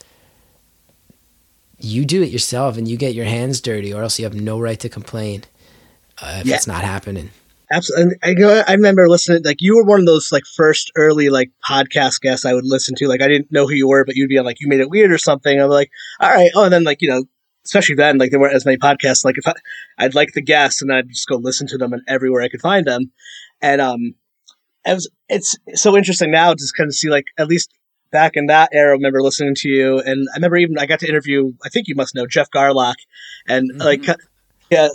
you 1.78 2.04
do 2.04 2.22
it 2.22 2.30
yourself 2.30 2.76
and 2.76 2.86
you 2.86 2.96
get 2.96 3.14
your 3.14 3.24
hands 3.24 3.60
dirty 3.60 3.92
or 3.92 4.02
else 4.02 4.18
you 4.18 4.24
have 4.24 4.34
no 4.34 4.60
right 4.60 4.78
to 4.80 4.88
complain 4.88 5.44
uh, 6.22 6.38
if 6.40 6.46
Yeah. 6.46 6.56
it's 6.56 6.66
not 6.66 6.82
happening 6.84 7.30
Absolutely. 7.72 8.16
I, 8.24 8.34
go- 8.34 8.64
I 8.66 8.72
remember 8.72 9.08
listening, 9.08 9.42
like, 9.44 9.58
you 9.62 9.76
were 9.76 9.84
one 9.84 10.00
of 10.00 10.06
those, 10.06 10.32
like, 10.32 10.42
first 10.56 10.90
early, 10.96 11.30
like, 11.30 11.52
podcast 11.64 12.20
guests 12.20 12.44
I 12.44 12.52
would 12.52 12.64
listen 12.66 12.96
to. 12.96 13.06
Like, 13.06 13.22
I 13.22 13.28
didn't 13.28 13.52
know 13.52 13.64
who 13.68 13.74
you 13.74 13.86
were, 13.86 14.04
but 14.04 14.16
you'd 14.16 14.28
be 14.28 14.38
on, 14.38 14.44
like, 14.44 14.60
you 14.60 14.66
made 14.66 14.80
it 14.80 14.90
weird 14.90 15.12
or 15.12 15.18
something. 15.18 15.60
I'm 15.60 15.68
like, 15.70 15.88
all 16.18 16.30
right. 16.30 16.50
Oh, 16.56 16.64
and 16.64 16.72
then, 16.72 16.82
like, 16.82 17.00
you 17.00 17.08
know, 17.08 17.22
especially 17.64 17.94
then, 17.94 18.18
like, 18.18 18.30
there 18.30 18.40
weren't 18.40 18.54
as 18.54 18.64
many 18.64 18.78
podcasts. 18.78 19.24
Like, 19.24 19.38
if 19.38 19.46
I, 19.46 19.54
I'd 19.98 20.14
like 20.14 20.32
the 20.32 20.42
guests 20.42 20.82
and 20.82 20.92
I'd 20.92 21.08
just 21.08 21.28
go 21.28 21.36
listen 21.36 21.66
to 21.68 21.78
them 21.78 21.92
and 21.92 22.02
everywhere 22.08 22.42
I 22.42 22.48
could 22.48 22.60
find 22.60 22.86
them. 22.86 23.12
And, 23.60 23.80
um, 23.80 24.14
it 24.86 24.94
was, 24.94 25.10
it's 25.28 25.56
so 25.74 25.96
interesting 25.96 26.30
now 26.30 26.54
to 26.54 26.64
kind 26.76 26.88
of 26.88 26.94
see, 26.94 27.10
like, 27.10 27.26
at 27.38 27.48
least 27.48 27.70
back 28.10 28.32
in 28.34 28.46
that 28.46 28.70
era, 28.72 28.90
I 28.90 28.92
remember 28.92 29.22
listening 29.22 29.54
to 29.56 29.68
you. 29.68 29.98
And 29.98 30.28
I 30.32 30.36
remember 30.36 30.56
even, 30.56 30.78
I 30.78 30.86
got 30.86 31.00
to 31.00 31.08
interview, 31.08 31.52
I 31.64 31.68
think 31.68 31.86
you 31.88 31.94
must 31.94 32.14
know, 32.14 32.26
Jeff 32.26 32.50
Garlock. 32.50 32.96
And, 33.48 33.70
like, 33.78 34.06
yeah, 34.70 34.88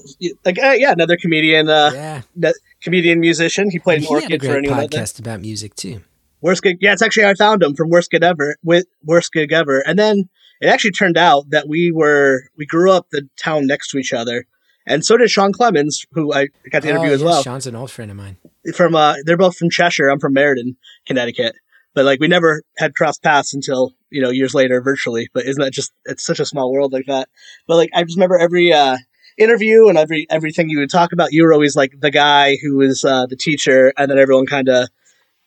like, 0.43 0.57
uh, 0.57 0.75
yeah, 0.77 0.91
another 0.91 1.17
comedian, 1.17 1.69
uh, 1.69 1.91
yeah 1.93 2.21
that 2.37 2.55
comedian 2.81 3.19
musician. 3.19 3.69
He 3.69 3.79
played 3.79 3.99
an 3.99 4.03
he 4.03 4.13
had 4.13 4.23
a 4.23 4.25
orchid 4.25 4.41
for 4.43 4.57
anyone 4.57 4.87
podcast 4.87 5.19
about 5.19 5.41
music 5.41 5.75
too 5.75 6.01
Worst 6.41 6.63
gig, 6.63 6.77
yeah, 6.79 6.93
it's 6.93 7.01
actually 7.01 7.25
I 7.25 7.33
found 7.33 7.63
him 7.63 7.73
from 7.75 7.89
worst 7.89 8.11
gig 8.11 8.23
ever 8.23 8.55
with 8.63 8.85
worst 9.03 9.33
gig 9.33 9.51
ever, 9.51 9.79
and 9.79 9.97
then 9.97 10.29
it 10.61 10.67
actually 10.67 10.91
turned 10.91 11.17
out 11.17 11.49
that 11.49 11.67
we 11.67 11.91
were 11.91 12.43
we 12.57 12.65
grew 12.65 12.91
up 12.91 13.07
the 13.11 13.27
town 13.37 13.67
next 13.67 13.89
to 13.91 13.97
each 13.97 14.13
other, 14.13 14.45
and 14.87 15.05
so 15.05 15.17
did 15.17 15.29
Sean 15.29 15.51
Clemens, 15.53 16.05
who 16.11 16.33
I 16.33 16.47
got 16.71 16.83
to 16.83 16.89
interview 16.89 17.11
Oh, 17.11 17.13
as 17.13 17.21
yeah, 17.21 17.27
well. 17.27 17.43
Sean's 17.43 17.67
an 17.67 17.75
old 17.75 17.91
friend 17.91 18.09
of 18.11 18.17
mine 18.17 18.37
From 18.75 18.95
uh, 18.95 19.15
they're 19.25 19.37
both 19.37 19.57
from 19.57 19.69
Cheshire. 19.69 20.09
I'm 20.09 20.19
from 20.19 20.33
Meriden, 20.33 20.77
Connecticut, 21.05 21.55
but 21.93 22.05
like 22.05 22.19
we 22.19 22.27
never 22.27 22.63
had 22.77 22.95
crossed 22.95 23.21
paths 23.23 23.53
until 23.53 23.93
you 24.09 24.21
know 24.21 24.29
years 24.29 24.53
later 24.53 24.81
virtually. 24.81 25.27
But 25.33 25.45
isn't 25.45 25.61
that 25.61 25.73
just 25.73 25.91
it's 26.05 26.25
such 26.25 26.39
a 26.39 26.45
small 26.45 26.71
world 26.71 26.93
like 26.93 27.05
that? 27.07 27.29
But 27.67 27.77
like 27.77 27.89
I 27.93 28.03
just 28.03 28.17
remember 28.17 28.37
every 28.37 28.71
uh 28.73 28.97
interview 29.37 29.89
and 29.89 29.97
every 29.97 30.25
everything 30.29 30.69
you 30.69 30.79
would 30.79 30.89
talk 30.89 31.11
about, 31.11 31.33
you 31.33 31.43
were 31.43 31.51
always 31.53 31.75
like 31.75 31.91
the 31.99 32.11
guy 32.11 32.55
who 32.63 32.77
was 32.77 33.03
uh, 33.03 33.25
the 33.25 33.35
teacher, 33.35 33.91
and 33.97 34.09
then 34.09 34.17
everyone 34.17 34.45
kind 34.45 34.69
of 34.69 34.87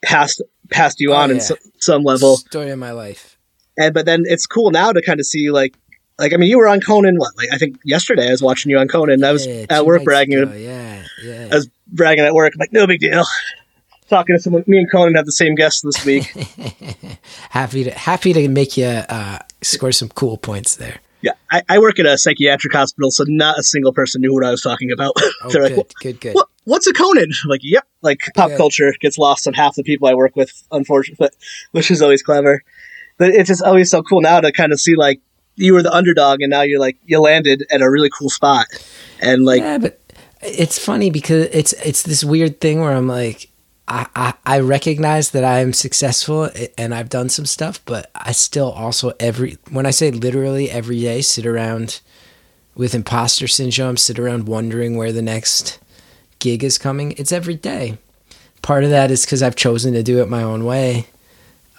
passed 0.04 0.42
passed 0.70 1.00
you 1.00 1.12
Oh, 1.12 1.16
on 1.16 1.30
in 1.30 1.40
so, 1.40 1.56
some 1.78 2.02
level. 2.02 2.36
story 2.36 2.70
of 2.70 2.78
my 2.78 2.90
life 2.92 3.38
And 3.78 3.94
but 3.94 4.06
then 4.06 4.24
it's 4.26 4.46
cool 4.46 4.70
now 4.70 4.92
to 4.92 5.00
kind 5.02 5.20
of 5.20 5.26
see 5.26 5.50
like 5.50 5.74
like 6.18 6.32
I 6.32 6.36
mean 6.36 6.50
you 6.50 6.58
were 6.58 6.68
on 6.68 6.80
Conan 6.80 7.16
what 7.16 7.36
like 7.36 7.48
I 7.52 7.58
think 7.58 7.78
yesterday 7.84 8.28
I 8.28 8.30
was 8.30 8.42
watching 8.42 8.70
you 8.70 8.78
on 8.78 8.88
Conan. 8.88 9.24
I 9.24 9.32
was 9.32 9.46
Yeah, 9.46 9.66
at 9.70 9.86
work 9.86 10.04
bragging 10.04 10.38
ago, 10.38 10.52
yeah 10.54 11.04
yeah 11.22 11.48
I 11.50 11.54
was 11.54 11.68
bragging 11.86 12.24
at 12.24 12.34
work 12.34 12.52
I'm 12.54 12.58
like 12.58 12.72
no 12.72 12.86
big 12.86 13.00
deal. 13.00 13.24
Talking 14.10 14.36
to 14.36 14.40
someone, 14.42 14.64
me 14.66 14.78
and 14.78 14.90
Conan 14.90 15.16
have 15.16 15.26
the 15.26 15.32
same 15.32 15.54
guest 15.54 15.84
this 15.84 16.02
week. 16.02 16.24
happy 17.50 17.84
to 17.84 17.90
happy 17.90 18.32
to 18.32 18.48
make 18.48 18.78
you 18.78 18.86
uh, 18.86 19.38
score 19.60 19.92
some 19.92 20.08
cool 20.08 20.38
points 20.38 20.76
there 20.76 21.00
yeah, 21.20 21.32
I, 21.50 21.62
I 21.68 21.78
work 21.78 21.98
at 21.98 22.06
a 22.06 22.16
psychiatric 22.16 22.72
hospital, 22.72 23.10
so 23.10 23.24
not 23.26 23.58
a 23.58 23.62
single 23.62 23.92
person 23.92 24.20
knew 24.20 24.32
what 24.32 24.44
I 24.44 24.50
was 24.50 24.62
talking 24.62 24.92
about. 24.92 25.14
oh 25.42 25.50
They're 25.50 25.68
good 25.68 25.76
like, 25.76 25.94
good 26.00 26.20
good 26.20 26.34
what, 26.34 26.48
what's 26.64 26.86
a 26.86 26.92
Conan? 26.92 27.30
I'm 27.44 27.50
like, 27.50 27.60
yep. 27.64 27.84
Like 28.02 28.22
pop 28.36 28.50
Yeah. 28.50 28.56
culture 28.56 28.94
gets 29.00 29.18
lost 29.18 29.46
on 29.48 29.54
half 29.54 29.74
the 29.74 29.82
people 29.82 30.06
I 30.06 30.14
work 30.14 30.36
with, 30.36 30.52
unfortunately, 30.70 31.16
but, 31.18 31.34
which 31.72 31.90
is 31.90 32.00
always 32.02 32.22
clever. 32.22 32.62
But 33.18 33.31
it's 33.31 33.48
just 33.48 33.62
always 33.62 33.90
so 33.90 34.02
cool 34.02 34.20
now 34.20 34.40
to 34.40 34.52
kind 34.52 34.72
of 34.72 34.81
see 34.81 34.94
like 34.94 35.20
you 35.57 35.74
were 35.74 35.83
the 35.83 35.92
underdog 35.92 36.40
and 36.40 36.50
now 36.50 36.62
you're 36.62 36.81
like 36.81 36.96
you 37.04 37.20
landed 37.20 37.66
at 37.70 37.83
a 37.83 37.90
really 37.90 38.11
cool 38.16 38.31
spot, 38.31 38.66
and 39.20 39.44
like 39.44 39.61
yeah, 39.61 39.78
but 39.78 40.00
it's 40.40 40.78
funny 40.78 41.11
because 41.11 41.46
it's 41.52 41.72
it's 41.85 42.02
this 42.02 42.24
weird 42.24 42.61
thing 42.61 42.81
where 42.81 42.92
I'm 42.92 43.09
like, 43.09 43.50
I, 43.88 44.07
I 44.14 44.35
I 44.46 44.61
recognize 44.61 45.31
that 45.33 45.44
I'm 45.44 45.72
successful 45.72 46.50
and 46.76 46.94
I've 46.94 47.09
done 47.09 47.28
some 47.28 47.46
stuff, 47.46 47.85
but 47.85 48.11
I 48.14 48.33
still 48.33 48.70
also 48.70 49.12
every 49.18 49.59
when 49.70 49.87
I 49.87 49.90
say 49.90 50.11
literally 50.11 50.70
every 50.70 51.00
day 51.00 51.22
sit 51.22 51.44
around 51.44 52.00
with 52.76 52.94
imposter 52.94 53.48
syndrome, 53.48 53.96
sit 53.96 54.18
around 54.18 54.46
wondering 54.46 54.96
where 54.96 55.12
the 55.12 55.22
next 55.22 55.81
gig 56.38 56.62
is 56.62 56.78
coming. 56.78 57.12
It's 57.18 57.33
every 57.33 57.57
day. 57.57 57.98
Part 58.62 58.85
of 58.85 58.90
that 58.90 59.11
is 59.11 59.24
because 59.24 59.42
I've 59.42 59.57
chosen 59.57 59.92
to 59.94 60.02
do 60.02 60.22
it 60.22 60.28
my 60.28 60.42
own 60.42 60.64
way. 60.64 61.07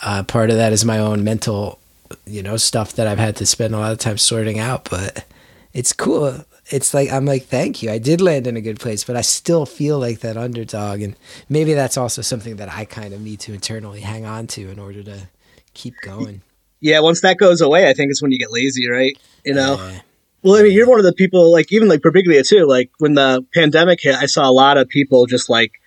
Uh, 0.01 0.23
part 0.23 0.49
of 0.49 0.55
that 0.55 0.73
is 0.73 0.85
my 0.85 0.97
own 0.97 1.23
mental, 1.23 1.79
you 2.25 2.41
know, 2.41 2.57
stuff 2.57 2.93
that 2.93 3.07
I've 3.07 3.17
had 3.17 3.35
to 3.37 3.45
spend 3.45 3.75
a 3.75 3.79
lot 3.79 3.91
of 3.91 3.97
time 3.97 4.17
sorting 4.17 4.59
out. 4.59 4.89
But 4.89 5.25
it's 5.73 5.93
cool. 5.93 6.45
It's 6.67 6.93
like 6.93 7.11
I'm 7.11 7.25
like, 7.25 7.45
thank 7.45 7.81
you. 7.81 7.91
I 7.91 7.97
did 7.97 8.21
land 8.21 8.47
in 8.47 8.55
a 8.55 8.61
good 8.61 8.79
place, 8.79 9.03
but 9.03 9.15
I 9.15 9.21
still 9.21 9.65
feel 9.65 9.99
like 9.99 10.19
that 10.19 10.37
underdog, 10.37 11.01
and 11.01 11.15
maybe 11.49 11.73
that's 11.73 11.97
also 11.97 12.21
something 12.21 12.57
that 12.57 12.71
I 12.71 12.85
kind 12.85 13.13
of 13.13 13.21
need 13.21 13.39
to 13.41 13.53
internally 13.53 14.01
hang 14.01 14.25
on 14.25 14.47
to 14.47 14.69
in 14.69 14.79
order 14.79 15.03
to 15.03 15.27
keep 15.73 15.95
going. 16.01 16.41
yeah, 16.79 16.99
once 16.99 17.21
that 17.21 17.37
goes 17.37 17.61
away, 17.61 17.89
I 17.89 17.93
think 17.93 18.11
it's 18.11 18.21
when 18.21 18.31
you 18.31 18.39
get 18.39 18.51
lazy, 18.51 18.89
right? 18.89 19.17
You 19.43 19.53
know. 19.53 19.75
Yeah. 19.75 19.99
Well, 20.41 20.55
I 20.55 20.63
mean, 20.63 20.71
you're 20.71 20.87
one 20.87 20.99
of 20.99 21.05
the 21.05 21.13
people, 21.13 21.51
like 21.51 21.71
even 21.73 21.89
like 21.89 21.99
Birbiglia 21.99 22.47
too. 22.47 22.65
Like 22.65 22.91
when 22.99 23.13
the 23.13 23.45
pandemic 23.53 23.99
hit, 24.01 24.15
I 24.15 24.25
saw 24.25 24.49
a 24.49 24.53
lot 24.53 24.77
of 24.77 24.87
people 24.87 25.25
just 25.25 25.49
like, 25.49 25.78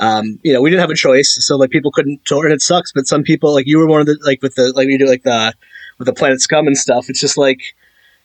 um, 0.00 0.40
you 0.42 0.52
know, 0.52 0.62
we 0.62 0.70
didn't 0.70 0.80
have 0.80 0.90
a 0.90 0.94
choice, 0.94 1.36
so 1.40 1.56
like 1.56 1.70
people 1.70 1.92
couldn't 1.92 2.24
tour, 2.24 2.44
and 2.44 2.54
it 2.54 2.62
sucks. 2.62 2.90
But 2.92 3.06
some 3.06 3.22
people, 3.22 3.52
like 3.52 3.66
you 3.66 3.78
were 3.78 3.86
one 3.86 4.00
of 4.00 4.06
the 4.06 4.18
like 4.24 4.42
with 4.42 4.54
the 4.54 4.72
like 4.72 4.88
you 4.88 4.98
do 4.98 5.06
like 5.06 5.22
the 5.22 5.54
with 5.98 6.06
the 6.06 6.14
Planet 6.14 6.40
Scum 6.40 6.66
and 6.66 6.76
stuff. 6.76 7.10
It's 7.10 7.20
just 7.20 7.36
like 7.36 7.60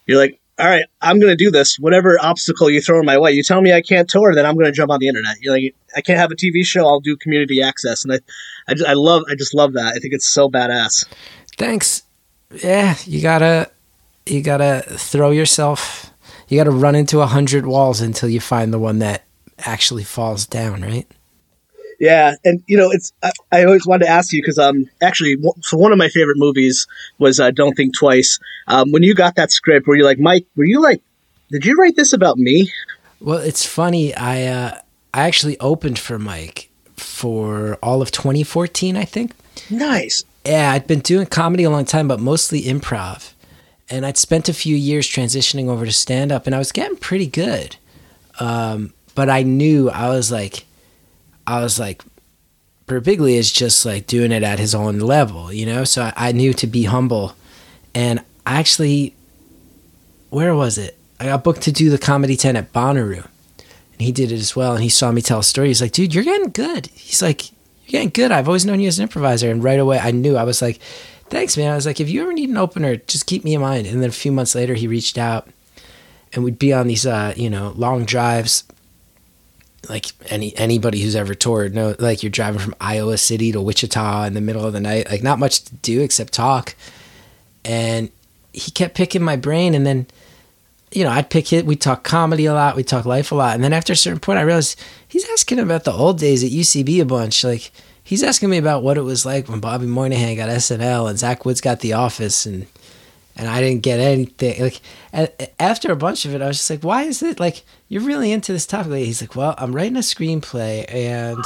you're 0.07 0.17
like, 0.17 0.39
all 0.57 0.67
right, 0.67 0.85
I'm 1.01 1.19
gonna 1.19 1.35
do 1.35 1.51
this. 1.51 1.77
Whatever 1.77 2.17
obstacle 2.21 2.69
you 2.69 2.81
throw 2.81 2.99
in 2.99 3.05
my 3.05 3.17
way, 3.17 3.33
you 3.33 3.43
tell 3.43 3.61
me 3.61 3.73
I 3.73 3.81
can't 3.81 4.09
tour, 4.09 4.33
then 4.33 4.45
I'm 4.45 4.55
gonna 4.55 4.71
jump 4.71 4.89
on 4.89 4.99
the 4.99 5.09
internet. 5.09 5.35
You're 5.41 5.53
like, 5.53 5.75
I 5.95 6.01
can't 6.01 6.17
have 6.17 6.31
a 6.31 6.35
TV 6.35 6.65
show, 6.65 6.87
I'll 6.87 7.01
do 7.01 7.17
community 7.17 7.61
access, 7.61 8.05
and 8.05 8.13
I, 8.13 8.19
I 8.69 8.73
just, 8.73 8.89
I 8.89 8.93
love, 8.93 9.23
I 9.29 9.35
just 9.35 9.53
love 9.53 9.73
that. 9.73 9.93
I 9.95 9.99
think 9.99 10.13
it's 10.13 10.27
so 10.27 10.49
badass. 10.49 11.05
Thanks. 11.57 12.03
Yeah, 12.63 12.95
you 13.05 13.21
gotta 13.21 13.69
you 14.25 14.41
gotta 14.41 14.83
throw 14.87 15.31
yourself. 15.31 16.11
You 16.47 16.57
gotta 16.57 16.71
run 16.71 16.95
into 16.95 17.19
a 17.19 17.27
hundred 17.27 17.65
walls 17.65 17.99
until 17.99 18.29
you 18.29 18.39
find 18.39 18.71
the 18.71 18.79
one 18.79 18.99
that 18.99 19.25
actually 19.59 20.05
falls 20.05 20.45
down. 20.45 20.81
Right. 20.83 21.07
Yeah, 21.99 22.35
and 22.43 22.63
you 22.67 22.77
know, 22.77 22.89
it's 22.91 23.13
I, 23.23 23.31
I 23.51 23.63
always 23.65 23.85
wanted 23.85 24.05
to 24.05 24.11
ask 24.11 24.33
you 24.33 24.41
because 24.41 24.59
um 24.59 24.85
actually, 25.01 25.35
w- 25.35 25.53
so 25.61 25.77
one 25.77 25.91
of 25.91 25.97
my 25.97 26.09
favorite 26.09 26.37
movies 26.37 26.87
was 27.19 27.39
uh, 27.39 27.51
Don't 27.51 27.73
Think 27.75 27.95
Twice. 27.97 28.39
Um, 28.67 28.91
when 28.91 29.03
you 29.03 29.13
got 29.15 29.35
that 29.35 29.51
script, 29.51 29.87
were 29.87 29.95
you 29.95 30.03
like 30.03 30.19
Mike? 30.19 30.45
Were 30.55 30.65
you 30.65 30.81
like, 30.81 31.01
did 31.51 31.65
you 31.65 31.75
write 31.75 31.95
this 31.95 32.13
about 32.13 32.37
me? 32.37 32.71
Well, 33.21 33.37
it's 33.37 33.65
funny. 33.65 34.13
I 34.15 34.43
uh, 34.45 34.79
I 35.13 35.21
actually 35.27 35.57
opened 35.59 35.97
for 35.99 36.19
Mike 36.19 36.69
for 36.97 37.75
all 37.81 38.01
of 38.01 38.11
2014, 38.11 38.95
I 38.97 39.05
think. 39.05 39.31
Nice. 39.69 40.23
Yeah, 40.45 40.71
I'd 40.71 40.87
been 40.87 40.99
doing 40.99 41.25
comedy 41.25 41.63
a 41.63 41.69
long 41.69 41.85
time, 41.85 42.07
but 42.07 42.19
mostly 42.19 42.63
improv. 42.63 43.31
And 43.89 44.05
I'd 44.05 44.17
spent 44.17 44.49
a 44.49 44.53
few 44.53 44.75
years 44.75 45.07
transitioning 45.07 45.67
over 45.69 45.85
to 45.85 45.91
stand 45.91 46.31
up, 46.31 46.45
and 46.45 46.55
I 46.55 46.59
was 46.59 46.71
getting 46.71 46.97
pretty 46.97 47.27
good. 47.27 47.77
Um, 48.39 48.93
but 49.15 49.29
I 49.29 49.43
knew 49.43 49.89
I 49.89 50.09
was 50.09 50.31
like, 50.31 50.65
I 51.47 51.61
was 51.61 51.79
like, 51.79 52.03
Birbiglia 52.87 53.37
is 53.37 53.51
just 53.51 53.85
like 53.85 54.07
doing 54.07 54.31
it 54.31 54.43
at 54.43 54.59
his 54.59 54.75
own 54.75 54.99
level, 54.99 55.51
you 55.51 55.65
know. 55.65 55.83
So 55.83 56.03
I, 56.03 56.13
I 56.15 56.31
knew 56.31 56.53
to 56.53 56.67
be 56.67 56.83
humble, 56.83 57.35
and 57.93 58.19
I 58.45 58.59
actually, 58.59 59.15
where 60.29 60.53
was 60.55 60.77
it? 60.77 60.97
I 61.19 61.25
got 61.25 61.43
booked 61.43 61.61
to 61.63 61.71
do 61.71 61.89
the 61.89 61.97
comedy 61.97 62.37
ten 62.37 62.55
at 62.55 62.73
Bonnaroo, 62.73 63.25
and 63.57 64.01
he 64.01 64.11
did 64.11 64.31
it 64.31 64.39
as 64.39 64.55
well. 64.55 64.73
And 64.73 64.83
he 64.83 64.89
saw 64.89 65.11
me 65.11 65.21
tell 65.21 65.39
a 65.39 65.43
story. 65.43 65.69
He's 65.69 65.81
like, 65.81 65.93
"Dude, 65.93 66.13
you're 66.13 66.23
getting 66.23 66.51
good." 66.51 66.87
He's 66.87 67.21
like, 67.21 67.49
"You're 67.51 67.91
getting 67.91 68.09
good. 68.09 68.31
I've 68.31 68.47
always 68.47 68.65
known 68.65 68.79
you 68.79 68.87
as 68.87 68.99
an 68.99 69.03
improviser." 69.03 69.49
And 69.49 69.63
right 69.63 69.79
away, 69.79 69.97
I 69.97 70.11
knew. 70.11 70.35
I 70.35 70.43
was 70.43 70.61
like, 70.61 70.79
"Thanks, 71.29 71.57
man." 71.57 71.71
I 71.71 71.75
was 71.75 71.87
like, 71.87 71.99
"If 71.99 72.09
you 72.09 72.21
ever 72.21 72.33
need 72.33 72.49
an 72.49 72.57
opener, 72.57 72.97
just 72.97 73.25
keep 73.25 73.43
me 73.43 73.55
in 73.55 73.61
mind." 73.61 73.87
And 73.87 74.01
then 74.01 74.09
a 74.09 74.13
few 74.13 74.31
months 74.31 74.53
later, 74.53 74.75
he 74.75 74.87
reached 74.87 75.17
out, 75.17 75.49
and 76.33 76.43
we'd 76.43 76.59
be 76.59 76.73
on 76.73 76.85
these, 76.87 77.05
uh, 77.07 77.33
you 77.35 77.49
know, 77.49 77.73
long 77.75 78.05
drives. 78.05 78.63
Like 79.89 80.07
any 80.29 80.55
anybody 80.57 81.01
who's 81.01 81.15
ever 81.15 81.35
toured, 81.35 81.75
know, 81.75 81.95
like 81.99 82.23
you're 82.23 82.29
driving 82.29 82.59
from 82.59 82.75
Iowa 82.79 83.17
City 83.17 83.51
to 83.51 83.61
Wichita 83.61 84.25
in 84.25 84.33
the 84.33 84.41
middle 84.41 84.65
of 84.65 84.73
the 84.73 84.79
night, 84.79 85.09
like 85.09 85.23
not 85.23 85.39
much 85.39 85.63
to 85.65 85.75
do 85.75 86.01
except 86.01 86.33
talk. 86.33 86.75
And 87.63 88.09
he 88.53 88.71
kept 88.71 88.95
picking 88.95 89.21
my 89.21 89.35
brain, 89.35 89.73
and 89.73 89.85
then 89.85 90.07
you 90.91 91.03
know, 91.03 91.09
I'd 91.09 91.29
pick 91.29 91.51
it. 91.51 91.65
We 91.65 91.75
talk 91.75 92.03
comedy 92.03 92.45
a 92.45 92.53
lot. 92.53 92.75
We 92.75 92.83
talk 92.83 93.05
life 93.05 93.31
a 93.31 93.35
lot. 93.35 93.55
And 93.55 93.63
then 93.63 93.73
after 93.73 93.93
a 93.93 93.97
certain 93.97 94.19
point, 94.19 94.39
I 94.39 94.43
realized 94.43 94.79
he's 95.07 95.29
asking 95.31 95.59
about 95.59 95.83
the 95.83 95.91
old 95.91 96.19
days 96.19 96.43
at 96.43 96.51
UCB 96.51 97.01
a 97.01 97.05
bunch. 97.05 97.43
Like 97.43 97.71
he's 98.03 98.23
asking 98.23 98.49
me 98.49 98.57
about 98.57 98.83
what 98.83 98.97
it 98.97 99.01
was 99.01 99.25
like 99.25 99.49
when 99.49 99.59
Bobby 99.59 99.87
Moynihan 99.87 100.35
got 100.35 100.49
SNL 100.49 101.09
and 101.09 101.19
Zach 101.19 101.43
Woods 101.43 101.59
got 101.61 101.81
The 101.81 101.93
Office, 101.93 102.45
and 102.45 102.65
and 103.35 103.49
I 103.49 103.59
didn't 103.59 103.83
get 103.83 103.99
anything. 103.99 104.61
Like 104.61 104.81
after 105.59 105.91
a 105.91 105.97
bunch 105.97 106.25
of 106.25 106.33
it, 106.33 106.41
I 106.41 106.47
was 106.47 106.57
just 106.57 106.69
like, 106.69 106.83
why 106.83 107.03
is 107.03 107.21
it 107.21 107.39
like 107.39 107.63
you're 107.87 108.03
really 108.03 108.31
into 108.31 108.51
this 108.51 108.65
topic? 108.65 108.93
He's 108.93 109.21
like, 109.21 109.35
well, 109.35 109.55
I'm 109.57 109.75
writing 109.75 109.97
a 109.97 109.99
screenplay, 109.99 110.85
and 110.93 111.43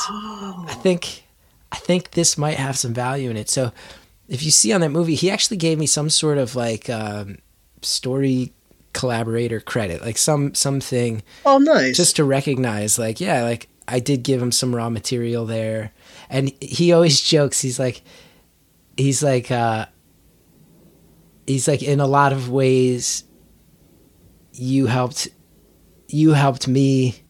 I 0.67 0.75
think 0.81 1.23
I 1.71 1.77
think 1.77 2.11
this 2.11 2.37
might 2.37 2.57
have 2.57 2.77
some 2.77 2.93
value 2.93 3.29
in 3.29 3.37
it. 3.37 3.49
So 3.49 3.71
if 4.27 4.43
you 4.43 4.51
see 4.51 4.71
on 4.71 4.81
that 4.81 4.89
movie, 4.89 5.15
he 5.15 5.29
actually 5.29 5.57
gave 5.57 5.77
me 5.77 5.85
some 5.85 6.09
sort 6.09 6.37
of 6.37 6.55
like 6.55 6.89
um, 6.89 7.39
story 7.81 8.53
collaborator 8.93 9.59
credit, 9.59 10.01
like 10.01 10.17
some 10.17 10.53
something. 10.55 11.23
Oh, 11.45 11.57
nice. 11.57 11.95
Just 11.95 12.15
to 12.15 12.23
recognize, 12.23 12.97
like, 12.97 13.19
yeah, 13.19 13.43
like 13.43 13.67
I 13.87 13.99
did 13.99 14.23
give 14.23 14.41
him 14.41 14.51
some 14.51 14.75
raw 14.75 14.89
material 14.89 15.45
there, 15.45 15.91
and 16.29 16.51
he 16.61 16.93
always 16.93 17.21
jokes. 17.21 17.61
He's 17.61 17.79
like, 17.79 18.01
he's 18.97 19.23
like, 19.23 19.51
uh, 19.51 19.87
he's 21.47 21.67
like, 21.67 21.83
in 21.83 21.99
a 21.99 22.07
lot 22.07 22.31
of 22.31 22.49
ways, 22.49 23.23
you 24.53 24.85
helped, 24.85 25.29
you 26.09 26.31
helped 26.33 26.67
me. 26.67 27.21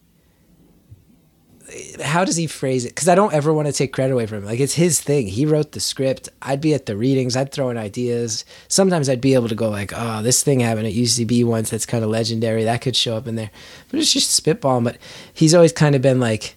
How 2.02 2.24
does 2.24 2.34
he 2.34 2.48
phrase 2.48 2.84
it? 2.84 2.88
Because 2.88 3.08
I 3.08 3.14
don't 3.14 3.32
ever 3.32 3.52
want 3.52 3.68
to 3.68 3.72
take 3.72 3.92
credit 3.92 4.12
away 4.12 4.26
from 4.26 4.38
him. 4.38 4.44
Like 4.46 4.58
it's 4.58 4.74
his 4.74 5.00
thing. 5.00 5.28
He 5.28 5.46
wrote 5.46 5.70
the 5.70 5.78
script. 5.78 6.28
I'd 6.42 6.60
be 6.60 6.74
at 6.74 6.86
the 6.86 6.96
readings. 6.96 7.36
I'd 7.36 7.52
throw 7.52 7.70
in 7.70 7.76
ideas. 7.76 8.44
Sometimes 8.66 9.08
I'd 9.08 9.20
be 9.20 9.34
able 9.34 9.48
to 9.48 9.54
go 9.54 9.68
like, 9.68 9.92
"Oh, 9.94 10.22
this 10.22 10.42
thing 10.42 10.60
happened 10.60 10.88
at 10.88 10.94
UCB 10.94 11.44
once. 11.44 11.70
That's 11.70 11.86
kind 11.86 12.02
of 12.02 12.10
legendary. 12.10 12.64
That 12.64 12.80
could 12.80 12.96
show 12.96 13.16
up 13.16 13.28
in 13.28 13.36
there." 13.36 13.50
But 13.90 14.00
it's 14.00 14.12
just 14.12 14.32
spitball. 14.32 14.80
But 14.80 14.98
he's 15.32 15.54
always 15.54 15.72
kind 15.72 15.94
of 15.94 16.02
been 16.02 16.18
like, 16.18 16.56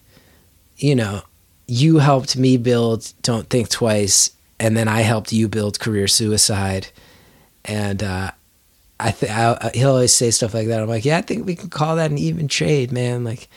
you 0.77 0.95
know, 0.95 1.21
you 1.67 1.99
helped 1.99 2.35
me 2.35 2.57
build 2.57 3.13
Don't 3.21 3.49
Think 3.49 3.69
Twice, 3.69 4.31
and 4.59 4.75
then 4.75 4.87
I 4.87 5.01
helped 5.01 5.31
you 5.31 5.47
build 5.47 5.79
Career 5.79 6.07
Suicide, 6.07 6.87
and 7.65 8.01
uh, 8.01 8.31
I 9.03 9.11
think 9.11 9.75
he'll 9.75 9.89
always 9.89 10.13
say 10.13 10.31
stuff 10.31 10.53
like 10.53 10.67
that. 10.67 10.81
I'm 10.81 10.87
like, 10.87 11.03
yeah, 11.03 11.17
I 11.17 11.21
think 11.21 11.45
we 11.45 11.55
can 11.55 11.69
call 11.69 11.97
that 11.97 12.09
an 12.09 12.17
even 12.17 12.47
trade, 12.47 12.91
man. 12.91 13.25
Like, 13.25 13.49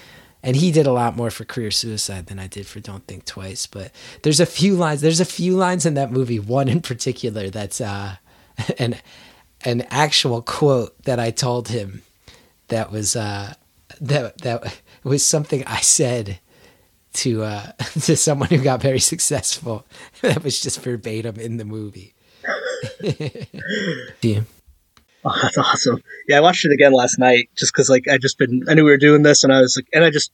and 0.42 0.56
he 0.56 0.72
did 0.72 0.88
a 0.88 0.92
lot 0.92 1.16
more 1.16 1.30
for 1.30 1.44
Career 1.44 1.70
Suicide 1.70 2.26
than 2.26 2.40
I 2.40 2.48
did 2.48 2.66
for 2.66 2.80
Don't 2.80 3.06
Think 3.06 3.24
Twice. 3.24 3.66
But 3.66 3.92
there's 4.22 4.40
a 4.40 4.46
few 4.46 4.74
lines. 4.74 5.02
There's 5.02 5.20
a 5.20 5.24
few 5.24 5.56
lines 5.56 5.86
in 5.86 5.94
that 5.94 6.10
movie. 6.10 6.40
One 6.40 6.68
in 6.68 6.80
particular 6.80 7.48
that's 7.48 7.80
uh, 7.80 8.16
an 8.78 8.96
an 9.64 9.82
actual 9.90 10.42
quote 10.42 11.00
that 11.04 11.20
I 11.20 11.30
told 11.30 11.68
him 11.68 12.02
that 12.68 12.90
was 12.90 13.14
uh, 13.14 13.54
that 14.00 14.38
that 14.38 14.80
was 15.04 15.24
something 15.24 15.62
I 15.64 15.80
said 15.80 16.40
to 17.14 17.44
uh, 17.44 17.72
to 18.02 18.16
someone 18.16 18.48
who 18.48 18.58
got 18.58 18.82
very 18.82 19.00
successful. 19.00 19.86
that 20.22 20.42
was 20.42 20.60
just 20.60 20.80
verbatim 20.80 21.36
in 21.36 21.56
the 21.56 21.64
movie. 21.64 22.14
yeah. 24.22 24.40
Oh, 25.28 25.38
that's 25.42 25.58
awesome. 25.58 26.02
Yeah, 26.28 26.38
I 26.38 26.40
watched 26.40 26.64
it 26.64 26.72
again 26.72 26.92
last 26.92 27.18
night 27.18 27.50
just 27.56 27.72
because 27.72 27.90
like 27.90 28.06
I 28.06 28.16
just 28.16 28.38
been 28.38 28.62
I 28.68 28.74
knew 28.74 28.84
we 28.84 28.90
were 28.90 28.96
doing 28.96 29.22
this 29.22 29.42
and 29.42 29.52
I 29.52 29.60
was 29.60 29.76
like 29.76 29.88
and 29.92 30.04
I 30.04 30.10
just 30.10 30.30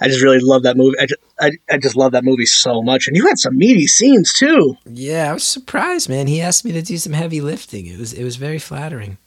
I 0.00 0.08
just 0.08 0.22
really 0.22 0.40
love 0.40 0.62
that 0.62 0.76
movie. 0.76 0.98
I 0.98 1.06
just 1.06 1.20
I, 1.38 1.52
I 1.70 1.76
just 1.76 1.96
love 1.96 2.12
that 2.12 2.24
movie 2.24 2.46
so 2.46 2.82
much. 2.82 3.06
And 3.06 3.16
you 3.16 3.26
had 3.26 3.38
some 3.38 3.58
meaty 3.58 3.86
scenes 3.86 4.32
too. 4.32 4.76
Yeah, 4.86 5.30
I 5.30 5.34
was 5.34 5.44
surprised, 5.44 6.08
man. 6.08 6.26
He 6.28 6.40
asked 6.40 6.64
me 6.64 6.72
to 6.72 6.80
do 6.80 6.96
some 6.96 7.12
heavy 7.12 7.42
lifting. 7.42 7.86
It 7.86 7.98
was 7.98 8.14
it 8.14 8.24
was 8.24 8.36
very 8.36 8.58
flattering. 8.58 9.18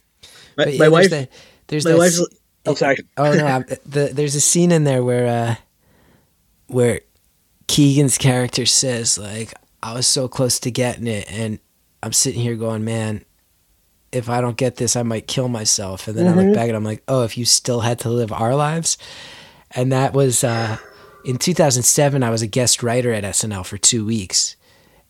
My, 0.57 0.75
my 0.79 0.89
wife. 0.89 1.11
There's, 1.11 1.27
the, 1.27 1.29
there's 1.67 1.85
my 1.85 1.91
that, 1.91 1.97
wife's. 1.97 2.27
Oh, 2.65 2.73
sorry. 2.73 2.97
oh 3.17 3.33
no, 3.33 3.45
I'm, 3.45 3.65
the, 3.85 4.09
there's 4.11 4.35
a 4.35 4.41
scene 4.41 4.71
in 4.71 4.85
there 4.85 5.03
where 5.03 5.27
uh, 5.27 5.55
where 6.67 7.01
Keegan's 7.67 8.17
character 8.17 8.65
says 8.65 9.19
like 9.19 9.53
I 9.83 9.93
was 9.93 10.07
so 10.07 10.27
close 10.27 10.59
to 10.61 10.71
getting 10.71 11.05
it, 11.05 11.31
and 11.31 11.59
I'm 12.01 12.13
sitting 12.13 12.41
here 12.41 12.55
going, 12.55 12.83
man, 12.83 13.23
if 14.15 14.29
I 14.29 14.39
don't 14.39 14.55
get 14.55 14.77
this, 14.77 14.95
I 14.95 15.03
might 15.03 15.27
kill 15.27 15.49
myself. 15.49 16.07
And 16.07 16.17
then 16.17 16.25
mm-hmm. 16.25 16.39
I 16.39 16.43
look 16.43 16.55
back 16.55 16.67
and 16.69 16.77
I'm 16.77 16.85
like, 16.85 17.03
oh, 17.07 17.23
if 17.23 17.37
you 17.37 17.43
still 17.43 17.81
had 17.81 17.99
to 17.99 18.09
live 18.09 18.31
our 18.31 18.55
lives. 18.55 18.97
And 19.71 19.91
that 19.91 20.13
was 20.13 20.43
uh, 20.43 20.77
in 21.25 21.37
2007, 21.37 22.23
I 22.23 22.29
was 22.29 22.41
a 22.41 22.47
guest 22.47 22.81
writer 22.81 23.11
at 23.11 23.25
SNL 23.25 23.65
for 23.65 23.77
two 23.77 24.05
weeks. 24.05 24.55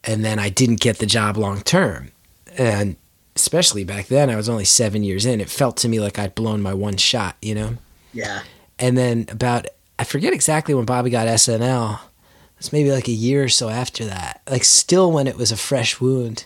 And 0.03 0.25
then 0.25 0.39
I 0.39 0.49
didn't 0.49 0.79
get 0.79 0.97
the 0.97 1.05
job 1.05 1.37
long 1.37 1.61
term. 1.61 2.11
And 2.57 2.95
especially 3.35 3.83
back 3.83 4.07
then, 4.07 4.29
I 4.29 4.35
was 4.35 4.49
only 4.49 4.65
seven 4.65 5.03
years 5.03 5.25
in. 5.25 5.39
It 5.39 5.49
felt 5.49 5.77
to 5.77 5.89
me 5.89 5.99
like 5.99 6.17
I'd 6.17 6.33
blown 6.33 6.61
my 6.61 6.73
one 6.73 6.97
shot, 6.97 7.35
you 7.41 7.53
know? 7.53 7.77
Yeah. 8.11 8.41
And 8.79 8.97
then 8.97 9.27
about, 9.29 9.67
I 9.99 10.03
forget 10.03 10.33
exactly 10.33 10.73
when 10.73 10.85
Bobby 10.85 11.11
got 11.11 11.27
SNL. 11.27 11.99
It's 12.57 12.73
maybe 12.73 12.91
like 12.91 13.07
a 13.07 13.11
year 13.11 13.43
or 13.43 13.49
so 13.49 13.69
after 13.69 14.05
that. 14.05 14.41
Like, 14.49 14.63
still 14.63 15.11
when 15.11 15.27
it 15.27 15.37
was 15.37 15.51
a 15.51 15.57
fresh 15.57 15.99
wound 15.99 16.45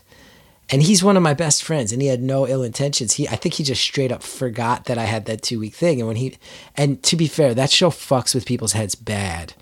and 0.72 0.84
he's 0.84 1.04
one 1.04 1.18
of 1.18 1.24
my 1.24 1.34
best 1.34 1.64
friends 1.64 1.92
and 1.92 2.02
he 2.02 2.08
had 2.08 2.22
no 2.22 2.48
ill 2.48 2.64
intentions. 2.64 3.14
He 3.14 3.28
i 3.28 3.36
think 3.36 3.56
he 3.56 3.64
just 3.64 3.82
straight 3.82 4.12
up 4.12 4.24
forgot 4.24 4.86
that 4.86 4.98
i 4.98 5.04
had 5.04 5.26
that 5.26 5.42
two 5.42 5.60
week 5.60 5.74
thing. 5.74 6.00
And 6.00 6.08
when 6.08 6.18
he 6.18 6.38
and 6.76 7.02
to 7.04 7.16
be 7.16 7.28
fair 7.28 7.54
that 7.54 7.72
show 7.72 7.90
fucks 7.90 8.36
with 8.36 8.46
people's 8.46 8.74
heads 8.74 8.96
bad. 8.96 9.54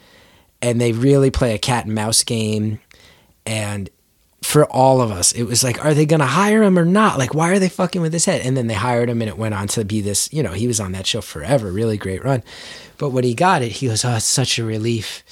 And 0.62 0.82
they 0.82 0.92
really 0.92 1.30
play 1.30 1.54
a 1.54 1.60
cat 1.60 1.86
and 1.86 1.94
mouse 1.94 2.24
game. 2.24 2.80
And 3.46 3.90
for 4.44 4.66
all 4.66 5.02
of 5.02 5.12
us 5.12 5.32
it 5.32 5.44
was 5.44 5.64
like 5.64 5.84
are 5.84 5.94
they 5.94 6.06
going 6.06 6.20
to 6.20 6.26
hire 6.26 6.64
him 6.64 6.78
or 6.78 6.86
not? 6.86 7.18
Like 7.18 7.34
why 7.34 7.52
are 7.52 7.60
they 7.60 7.70
fucking 7.70 8.02
with 8.02 8.14
his 8.14 8.26
head? 8.26 8.42
And 8.42 8.58
then 8.58 8.68
they 8.68 8.74
hired 8.74 9.10
him 9.10 9.22
and 9.22 9.30
it 9.30 9.38
went 9.38 9.56
on 9.56 9.68
to 9.70 9.86
be 9.86 10.02
this 10.02 10.32
you 10.34 10.44
know 10.44 10.54
he 10.54 10.68
was 10.68 10.80
on 10.80 10.92
that 10.92 11.08
show 11.08 11.22
forever. 11.22 11.72
Really 11.72 11.98
great 11.98 12.24
run. 12.24 12.44
But 12.98 13.12
when 13.12 13.24
he 13.24 13.34
got 13.34 13.62
it 13.62 13.72
he 13.74 13.88
goes 13.88 14.04
oh 14.04 14.16
it's 14.16 14.26
such 14.26 14.60
a 14.60 14.66
relief. 14.66 15.24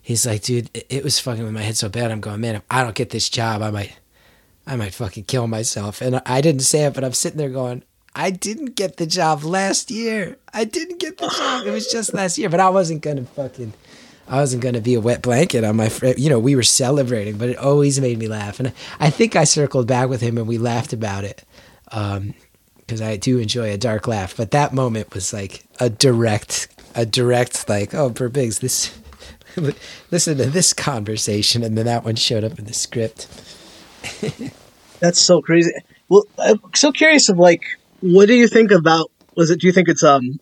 He's 0.00 0.26
like 0.26 0.42
dude 0.42 0.70
it, 0.88 1.02
was 1.02 1.18
fucking 1.18 1.42
with 1.42 1.52
my 1.52 1.62
head 1.62 1.76
so 1.76 1.88
bad. 1.88 2.12
I'm 2.12 2.20
going 2.20 2.40
man 2.40 2.56
if 2.56 2.62
i 2.70 2.84
don't 2.84 2.94
get 2.94 3.10
this 3.10 3.28
job 3.28 3.62
i 3.62 3.70
might 3.70 3.96
I 4.66 4.76
might 4.76 4.94
fucking 4.94 5.24
kill 5.24 5.46
myself. 5.46 6.00
And 6.00 6.22
I 6.24 6.40
didn't 6.40 6.62
say 6.62 6.84
it, 6.84 6.94
but 6.94 7.04
I'm 7.04 7.12
sitting 7.12 7.38
there 7.38 7.50
going, 7.50 7.82
I 8.16 8.30
didn't 8.30 8.76
get 8.76 8.96
the 8.96 9.06
job 9.06 9.42
last 9.42 9.90
year. 9.90 10.36
I 10.52 10.64
didn't 10.64 11.00
get 11.00 11.18
the 11.18 11.28
job. 11.28 11.66
It 11.66 11.70
was 11.72 11.90
just 11.90 12.14
last 12.14 12.38
year, 12.38 12.48
but 12.48 12.60
I 12.60 12.70
wasn't 12.70 13.02
gonna 13.02 13.24
fucking, 13.24 13.72
I 14.28 14.36
wasn't 14.36 14.62
gonna 14.62 14.80
be 14.80 14.94
a 14.94 15.00
wet 15.00 15.20
blanket 15.20 15.64
on 15.64 15.76
my 15.76 15.88
friend. 15.88 16.18
You 16.18 16.30
know, 16.30 16.38
we 16.38 16.54
were 16.54 16.62
celebrating, 16.62 17.36
but 17.38 17.48
it 17.48 17.58
always 17.58 18.00
made 18.00 18.18
me 18.18 18.28
laugh. 18.28 18.60
And 18.60 18.72
I 19.00 19.10
think 19.10 19.34
I 19.34 19.44
circled 19.44 19.88
back 19.88 20.08
with 20.08 20.20
him 20.20 20.38
and 20.38 20.46
we 20.46 20.58
laughed 20.58 20.92
about 20.92 21.24
it, 21.24 21.44
because 21.84 22.20
um, 22.20 23.02
I 23.02 23.16
do 23.16 23.38
enjoy 23.38 23.72
a 23.72 23.78
dark 23.78 24.06
laugh. 24.06 24.36
But 24.36 24.52
that 24.52 24.72
moment 24.72 25.12
was 25.12 25.32
like 25.32 25.64
a 25.80 25.90
direct, 25.90 26.68
a 26.94 27.04
direct 27.04 27.68
like, 27.68 27.94
oh, 27.94 28.10
Birbigs, 28.10 28.60
this, 28.60 28.96
listen 30.12 30.38
to 30.38 30.46
this 30.46 30.72
conversation, 30.72 31.64
and 31.64 31.76
then 31.76 31.86
that 31.86 32.04
one 32.04 32.14
showed 32.14 32.44
up 32.44 32.60
in 32.60 32.66
the 32.66 32.74
script. 32.74 33.26
That's 35.00 35.20
so 35.20 35.42
crazy. 35.42 35.72
Well, 36.08 36.24
I'm 36.38 36.60
so 36.74 36.92
curious 36.92 37.28
of 37.28 37.38
like, 37.38 37.64
what 38.00 38.26
do 38.26 38.34
you 38.34 38.48
think 38.48 38.70
about? 38.70 39.10
Was 39.36 39.50
it? 39.50 39.60
Do 39.60 39.66
you 39.66 39.72
think 39.72 39.88
it's 39.88 40.02
um 40.02 40.38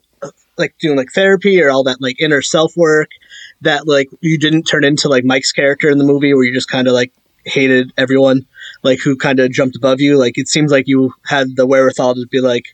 like 0.58 0.76
doing 0.78 0.96
like 0.96 1.10
therapy 1.12 1.62
or 1.62 1.70
all 1.70 1.84
that 1.84 2.00
like 2.00 2.20
inner 2.20 2.42
self 2.42 2.76
work 2.76 3.10
that 3.62 3.86
like 3.86 4.08
you 4.20 4.38
didn't 4.38 4.64
turn 4.64 4.84
into 4.84 5.08
like 5.08 5.24
Mike's 5.24 5.52
character 5.52 5.88
in 5.88 5.98
the 5.98 6.04
movie 6.04 6.34
where 6.34 6.44
you 6.44 6.52
just 6.52 6.68
kind 6.68 6.88
of 6.88 6.94
like 6.94 7.12
hated 7.44 7.92
everyone 7.96 8.46
like 8.82 9.00
who 9.00 9.16
kind 9.16 9.40
of 9.40 9.50
jumped 9.50 9.76
above 9.76 10.00
you? 10.00 10.18
Like 10.18 10.38
it 10.38 10.48
seems 10.48 10.70
like 10.70 10.88
you 10.88 11.14
had 11.24 11.56
the 11.56 11.66
wherewithal 11.66 12.14
to 12.14 12.26
be 12.26 12.40
like 12.40 12.66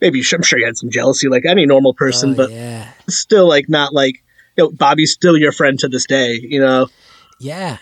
maybe 0.00 0.22
I'm 0.32 0.42
sure 0.42 0.58
you 0.58 0.66
had 0.66 0.76
some 0.76 0.90
jealousy 0.90 1.28
like 1.28 1.44
any 1.44 1.66
normal 1.66 1.94
person, 1.94 2.32
oh, 2.32 2.34
but 2.34 2.50
yeah. 2.50 2.90
still 3.08 3.48
like 3.48 3.68
not 3.68 3.92
like 3.92 4.22
you 4.56 4.64
know 4.64 4.70
Bobby's 4.70 5.12
still 5.12 5.36
your 5.36 5.52
friend 5.52 5.78
to 5.80 5.88
this 5.88 6.06
day. 6.06 6.38
You 6.40 6.60
know. 6.60 6.88
Yeah. 7.40 7.78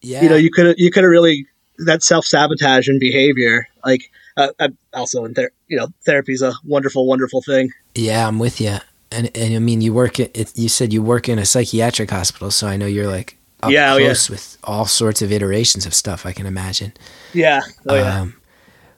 Yeah. 0.00 0.22
You 0.22 0.28
know 0.28 0.36
you 0.36 0.50
could 0.50 0.78
you 0.78 0.90
could 0.90 1.04
have 1.04 1.10
really 1.10 1.46
that 1.78 2.02
self 2.02 2.24
sabotage 2.24 2.88
and 2.88 3.00
behavior. 3.00 3.68
Like, 3.84 4.10
uh, 4.36 4.48
I, 4.60 4.68
also 4.92 5.24
in 5.24 5.34
ther- 5.34 5.52
you 5.66 5.76
know, 5.76 5.88
therapy 6.04 6.32
is 6.32 6.42
a 6.42 6.52
wonderful, 6.64 7.06
wonderful 7.06 7.42
thing. 7.42 7.72
Yeah, 7.94 8.26
I'm 8.26 8.38
with 8.38 8.60
you. 8.60 8.76
And 9.10 9.30
and 9.36 9.54
I 9.54 9.58
mean, 9.58 9.80
you 9.80 9.92
work 9.92 10.20
at, 10.20 10.36
it, 10.36 10.56
you 10.56 10.68
said 10.68 10.92
you 10.92 11.02
work 11.02 11.28
in 11.28 11.38
a 11.38 11.46
psychiatric 11.46 12.10
hospital, 12.10 12.50
so 12.50 12.66
I 12.66 12.76
know 12.76 12.86
you're 12.86 13.06
like 13.06 13.38
up 13.62 13.70
Yeah, 13.70 13.94
oh, 13.94 13.96
yeah. 13.96 14.06
close 14.08 14.30
with 14.30 14.58
all 14.64 14.86
sorts 14.86 15.22
of 15.22 15.32
iterations 15.32 15.86
of 15.86 15.94
stuff 15.94 16.26
I 16.26 16.32
can 16.32 16.46
imagine. 16.46 16.92
Yeah. 17.32 17.62
Oh 17.86 17.94
yeah. 17.94 18.20
Um, 18.20 18.34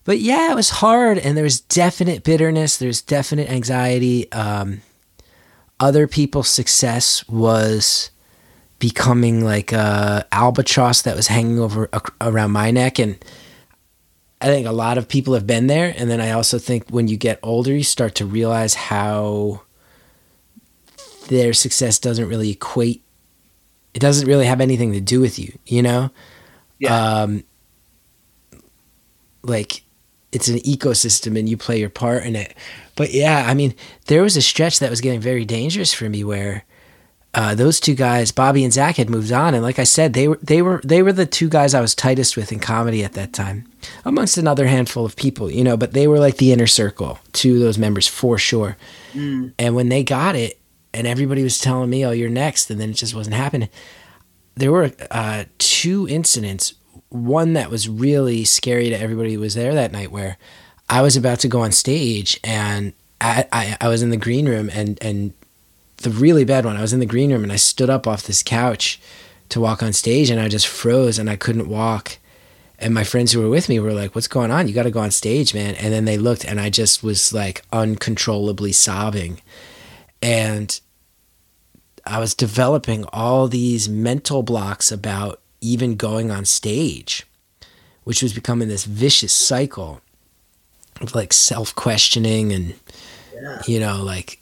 but 0.04 0.18
yeah, 0.18 0.50
it 0.50 0.54
was 0.54 0.70
hard, 0.70 1.18
and 1.18 1.36
there 1.36 1.44
was 1.44 1.60
definite 1.60 2.24
bitterness. 2.24 2.76
There's 2.76 3.02
definite 3.02 3.48
anxiety. 3.48 4.30
Um, 4.32 4.82
other 5.78 6.08
people's 6.08 6.48
success 6.48 7.26
was 7.28 8.10
becoming 8.80 9.44
like 9.44 9.70
a 9.70 10.26
albatross 10.32 11.02
that 11.02 11.14
was 11.14 11.28
hanging 11.28 11.60
over 11.60 11.88
around 12.20 12.50
my 12.50 12.72
neck, 12.72 12.98
and 12.98 13.24
I 14.40 14.46
think 14.46 14.66
a 14.66 14.72
lot 14.72 14.98
of 14.98 15.06
people 15.06 15.34
have 15.34 15.46
been 15.46 15.68
there. 15.68 15.94
And 15.96 16.10
then 16.10 16.20
I 16.20 16.32
also 16.32 16.58
think 16.58 16.88
when 16.88 17.06
you 17.06 17.16
get 17.16 17.38
older, 17.42 17.72
you 17.72 17.84
start 17.84 18.16
to 18.16 18.26
realize 18.26 18.74
how 18.74 19.62
their 21.28 21.52
success 21.52 21.98
doesn't 21.98 22.28
really 22.28 22.50
equate. 22.50 23.04
It 23.94 24.00
doesn't 24.00 24.26
really 24.26 24.46
have 24.46 24.60
anything 24.60 24.92
to 24.94 25.00
do 25.00 25.20
with 25.20 25.38
you, 25.38 25.56
you 25.66 25.82
know. 25.82 26.10
Yeah. 26.78 27.22
Um, 27.22 27.44
like 29.42 29.82
it's 30.32 30.48
an 30.48 30.58
ecosystem 30.60 31.38
and 31.38 31.48
you 31.48 31.56
play 31.56 31.78
your 31.78 31.90
part 31.90 32.24
in 32.24 32.34
it. 32.34 32.54
But 32.96 33.12
yeah, 33.12 33.44
I 33.46 33.54
mean, 33.54 33.74
there 34.06 34.22
was 34.22 34.36
a 34.36 34.42
stretch 34.42 34.78
that 34.78 34.90
was 34.90 35.00
getting 35.00 35.20
very 35.20 35.44
dangerous 35.44 35.92
for 35.92 36.08
me 36.08 36.24
where 36.24 36.64
uh, 37.32 37.54
those 37.54 37.78
two 37.78 37.94
guys, 37.94 38.32
Bobby 38.32 38.64
and 38.64 38.72
Zach, 38.72 38.96
had 38.96 39.08
moved 39.08 39.30
on, 39.30 39.54
and 39.54 39.62
like 39.62 39.78
I 39.78 39.84
said, 39.84 40.14
they 40.14 40.26
were 40.26 40.38
they 40.42 40.62
were 40.62 40.80
they 40.84 41.00
were 41.02 41.12
the 41.12 41.26
two 41.26 41.48
guys 41.48 41.74
I 41.74 41.80
was 41.80 41.94
tightest 41.94 42.36
with 42.36 42.50
in 42.50 42.58
comedy 42.58 43.04
at 43.04 43.12
that 43.12 43.32
time, 43.32 43.70
amongst 44.04 44.36
another 44.36 44.66
handful 44.66 45.04
of 45.04 45.14
people, 45.14 45.48
you 45.50 45.62
know. 45.62 45.76
But 45.76 45.92
they 45.92 46.08
were 46.08 46.18
like 46.18 46.38
the 46.38 46.52
inner 46.52 46.66
circle, 46.66 47.20
to 47.34 47.58
those 47.60 47.78
members 47.78 48.08
for 48.08 48.36
sure. 48.36 48.76
And 49.58 49.76
when 49.76 49.90
they 49.90 50.02
got 50.02 50.34
it, 50.34 50.58
and 50.92 51.06
everybody 51.06 51.44
was 51.44 51.58
telling 51.60 51.88
me, 51.88 52.04
"Oh, 52.04 52.10
you're 52.10 52.28
next," 52.28 52.68
and 52.68 52.80
then 52.80 52.90
it 52.90 52.94
just 52.94 53.14
wasn't 53.14 53.36
happening. 53.36 53.68
There 54.56 54.72
were 54.72 54.90
uh, 55.10 55.44
two 55.58 56.08
incidents. 56.08 56.74
One 57.10 57.52
that 57.52 57.70
was 57.70 57.88
really 57.88 58.44
scary 58.44 58.88
to 58.90 59.00
everybody 59.00 59.34
who 59.34 59.40
was 59.40 59.54
there 59.54 59.74
that 59.74 59.92
night, 59.92 60.10
where 60.10 60.36
I 60.88 61.02
was 61.02 61.16
about 61.16 61.38
to 61.40 61.48
go 61.48 61.60
on 61.60 61.70
stage, 61.70 62.40
and 62.42 62.92
I, 63.20 63.46
I, 63.52 63.76
I 63.80 63.88
was 63.88 64.02
in 64.02 64.10
the 64.10 64.16
green 64.16 64.48
room, 64.48 64.68
and 64.72 64.98
and 65.00 65.32
the 66.00 66.10
really 66.10 66.44
bad 66.44 66.64
one, 66.64 66.76
I 66.76 66.82
was 66.82 66.92
in 66.92 67.00
the 67.00 67.06
green 67.06 67.32
room, 67.32 67.42
and 67.42 67.52
I 67.52 67.56
stood 67.56 67.90
up 67.90 68.06
off 68.06 68.24
this 68.24 68.42
couch 68.42 69.00
to 69.50 69.60
walk 69.60 69.82
on 69.82 69.92
stage, 69.92 70.30
and 70.30 70.40
I 70.40 70.48
just 70.48 70.66
froze, 70.66 71.18
and 71.18 71.30
I 71.30 71.36
couldn't 71.36 71.68
walk. 71.68 72.18
And 72.78 72.94
my 72.94 73.04
friends 73.04 73.32
who 73.32 73.40
were 73.40 73.50
with 73.50 73.68
me 73.68 73.78
were 73.78 73.92
like, 73.92 74.14
"What's 74.14 74.28
going 74.28 74.50
on? 74.50 74.66
You 74.66 74.74
got 74.74 74.84
to 74.84 74.90
go 74.90 75.00
on 75.00 75.10
stage, 75.10 75.54
man!" 75.54 75.74
And 75.74 75.92
then 75.92 76.06
they 76.06 76.16
looked, 76.16 76.44
and 76.44 76.58
I 76.58 76.70
just 76.70 77.02
was 77.02 77.32
like 77.32 77.62
uncontrollably 77.72 78.72
sobbing, 78.72 79.40
and 80.22 80.80
I 82.06 82.18
was 82.18 82.34
developing 82.34 83.04
all 83.12 83.48
these 83.48 83.88
mental 83.88 84.42
blocks 84.42 84.90
about 84.90 85.40
even 85.60 85.96
going 85.96 86.30
on 86.30 86.44
stage, 86.44 87.26
which 88.04 88.22
was 88.22 88.32
becoming 88.32 88.68
this 88.68 88.84
vicious 88.84 89.32
cycle 89.32 90.00
of 91.00 91.14
like 91.14 91.32
self 91.32 91.74
questioning 91.74 92.52
and, 92.52 92.74
you 93.66 93.78
know, 93.78 94.02
like 94.02 94.39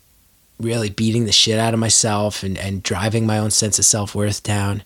really 0.61 0.91
beating 0.91 1.25
the 1.25 1.33
shit 1.33 1.59
out 1.59 1.75
of 1.75 1.81
myself 1.81 2.43
and, 2.43 2.59
and 2.59 2.83
driving 2.83 3.27
my 3.27 3.39
own 3.39 3.51
sense 3.51 3.79
of 3.79 3.85
self 3.85 4.15
worth 4.15 4.43
down. 4.43 4.83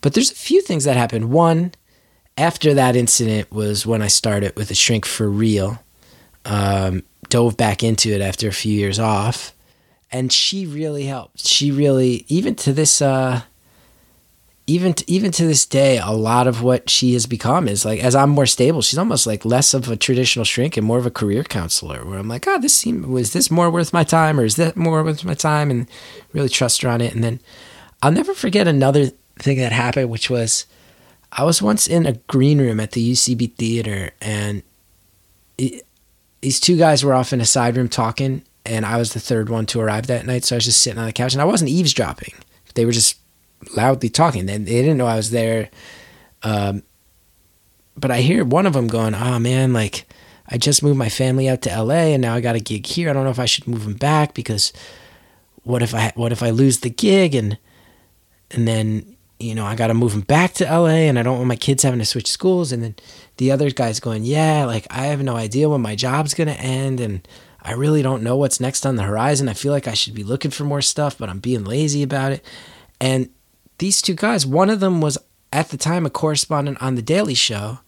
But 0.00 0.14
there's 0.14 0.30
a 0.30 0.36
few 0.36 0.60
things 0.60 0.84
that 0.84 0.96
happened. 0.96 1.30
One, 1.30 1.72
after 2.36 2.74
that 2.74 2.96
incident 2.96 3.50
was 3.50 3.86
when 3.86 4.02
I 4.02 4.08
started 4.08 4.56
with 4.56 4.70
a 4.70 4.74
shrink 4.74 5.06
for 5.06 5.28
real. 5.28 5.78
Um, 6.44 7.04
dove 7.30 7.56
back 7.56 7.82
into 7.82 8.10
it 8.10 8.20
after 8.20 8.48
a 8.48 8.52
few 8.52 8.72
years 8.72 8.98
off 8.98 9.54
and 10.14 10.32
she 10.32 10.64
really 10.64 11.06
helped. 11.06 11.44
She 11.44 11.72
really, 11.72 12.24
even 12.28 12.54
to 12.56 12.72
this, 12.72 13.02
uh, 13.02 13.42
even 14.66 14.94
to, 14.94 15.10
even 15.10 15.30
to 15.32 15.46
this 15.46 15.66
day, 15.66 15.98
a 15.98 16.10
lot 16.10 16.46
of 16.46 16.62
what 16.62 16.88
she 16.88 17.12
has 17.12 17.26
become 17.26 17.68
is 17.68 17.84
like 17.84 18.00
as 18.00 18.14
I'm 18.14 18.30
more 18.30 18.46
stable. 18.46 18.80
She's 18.80 18.98
almost 18.98 19.26
like 19.26 19.44
less 19.44 19.74
of 19.74 19.88
a 19.88 19.96
traditional 19.96 20.44
shrink 20.44 20.76
and 20.76 20.86
more 20.86 20.98
of 20.98 21.04
a 21.04 21.10
career 21.10 21.44
counselor. 21.44 22.04
Where 22.04 22.18
I'm 22.18 22.28
like, 22.28 22.46
oh, 22.48 22.58
this 22.58 22.74
seem 22.74 23.10
was 23.10 23.32
this 23.34 23.50
more 23.50 23.70
worth 23.70 23.92
my 23.92 24.04
time, 24.04 24.40
or 24.40 24.44
is 24.44 24.56
that 24.56 24.76
more 24.76 25.04
worth 25.04 25.24
my 25.24 25.34
time? 25.34 25.70
And 25.70 25.88
really 26.32 26.48
trust 26.48 26.80
her 26.82 26.88
on 26.88 27.02
it. 27.02 27.14
And 27.14 27.22
then 27.22 27.40
I'll 28.02 28.12
never 28.12 28.32
forget 28.32 28.66
another 28.66 29.10
thing 29.38 29.58
that 29.58 29.72
happened, 29.72 30.08
which 30.08 30.30
was 30.30 30.64
I 31.30 31.44
was 31.44 31.60
once 31.60 31.86
in 31.86 32.06
a 32.06 32.12
green 32.12 32.58
room 32.58 32.80
at 32.80 32.92
the 32.92 33.12
UCB 33.12 33.56
theater, 33.56 34.12
and 34.22 34.62
it, 35.58 35.86
these 36.40 36.60
two 36.60 36.78
guys 36.78 37.04
were 37.04 37.14
off 37.14 37.32
in 37.32 37.40
a 37.40 37.46
side 37.46 37.76
room 37.76 37.88
talking, 37.88 38.44
and 38.64 38.86
I 38.86 38.96
was 38.96 39.12
the 39.12 39.20
third 39.20 39.50
one 39.50 39.66
to 39.66 39.80
arrive 39.80 40.06
that 40.06 40.24
night. 40.24 40.44
So 40.44 40.56
I 40.56 40.58
was 40.58 40.64
just 40.64 40.80
sitting 40.80 40.98
on 40.98 41.06
the 41.06 41.12
couch, 41.12 41.34
and 41.34 41.42
I 41.42 41.46
wasn't 41.46 41.70
eavesdropping. 41.70 42.32
They 42.74 42.86
were 42.86 42.92
just 42.92 43.18
loudly 43.76 44.08
talking. 44.08 44.46
They, 44.46 44.58
they 44.58 44.82
didn't 44.82 44.98
know 44.98 45.06
I 45.06 45.16
was 45.16 45.30
there. 45.30 45.70
Um, 46.42 46.82
but 47.96 48.10
I 48.10 48.20
hear 48.20 48.44
one 48.44 48.66
of 48.66 48.72
them 48.72 48.86
going, 48.86 49.14
"Oh 49.14 49.38
man, 49.38 49.72
like 49.72 50.06
I 50.48 50.58
just 50.58 50.82
moved 50.82 50.98
my 50.98 51.08
family 51.08 51.48
out 51.48 51.62
to 51.62 51.82
LA, 51.82 52.12
and 52.12 52.22
now 52.22 52.34
I 52.34 52.40
got 52.40 52.56
a 52.56 52.60
gig 52.60 52.86
here. 52.86 53.08
I 53.08 53.12
don't 53.12 53.24
know 53.24 53.30
if 53.30 53.38
I 53.38 53.46
should 53.46 53.66
move 53.66 53.84
them 53.84 53.94
back 53.94 54.34
because 54.34 54.72
what 55.62 55.82
if 55.82 55.94
I 55.94 56.12
what 56.14 56.32
if 56.32 56.42
I 56.42 56.50
lose 56.50 56.80
the 56.80 56.90
gig 56.90 57.34
and 57.34 57.58
and 58.50 58.68
then 58.68 59.16
you 59.38 59.54
know 59.54 59.64
I 59.64 59.74
got 59.74 59.88
to 59.88 59.94
move 59.94 60.12
them 60.12 60.20
back 60.22 60.52
to 60.54 60.64
LA, 60.64 61.08
and 61.08 61.18
I 61.18 61.22
don't 61.22 61.36
want 61.36 61.48
my 61.48 61.56
kids 61.56 61.82
having 61.82 62.00
to 62.00 62.06
switch 62.06 62.30
schools. 62.30 62.72
And 62.72 62.82
then 62.82 62.94
the 63.38 63.50
other 63.52 63.70
guy's 63.70 64.00
going, 64.00 64.24
"Yeah, 64.24 64.64
like 64.66 64.86
I 64.90 65.06
have 65.06 65.22
no 65.22 65.36
idea 65.36 65.68
when 65.68 65.80
my 65.80 65.94
job's 65.94 66.34
gonna 66.34 66.52
end, 66.52 67.00
and 67.00 67.26
I 67.62 67.72
really 67.72 68.02
don't 68.02 68.22
know 68.22 68.36
what's 68.36 68.60
next 68.60 68.84
on 68.84 68.96
the 68.96 69.04
horizon. 69.04 69.48
I 69.48 69.54
feel 69.54 69.72
like 69.72 69.88
I 69.88 69.94
should 69.94 70.14
be 70.14 70.24
looking 70.24 70.50
for 70.50 70.64
more 70.64 70.82
stuff, 70.82 71.16
but 71.16 71.28
I'm 71.28 71.40
being 71.40 71.64
lazy 71.64 72.02
about 72.02 72.32
it." 72.32 72.44
And 73.00 73.30
these 73.78 74.00
two 74.00 74.14
guys, 74.14 74.46
one 74.46 74.70
of 74.70 74.80
them 74.80 75.00
was 75.00 75.18
at 75.52 75.68
the 75.68 75.76
time 75.76 76.06
a 76.06 76.10
correspondent 76.10 76.80
on 76.82 76.94
The 76.94 77.02
Daily 77.02 77.34
Show, 77.34 77.78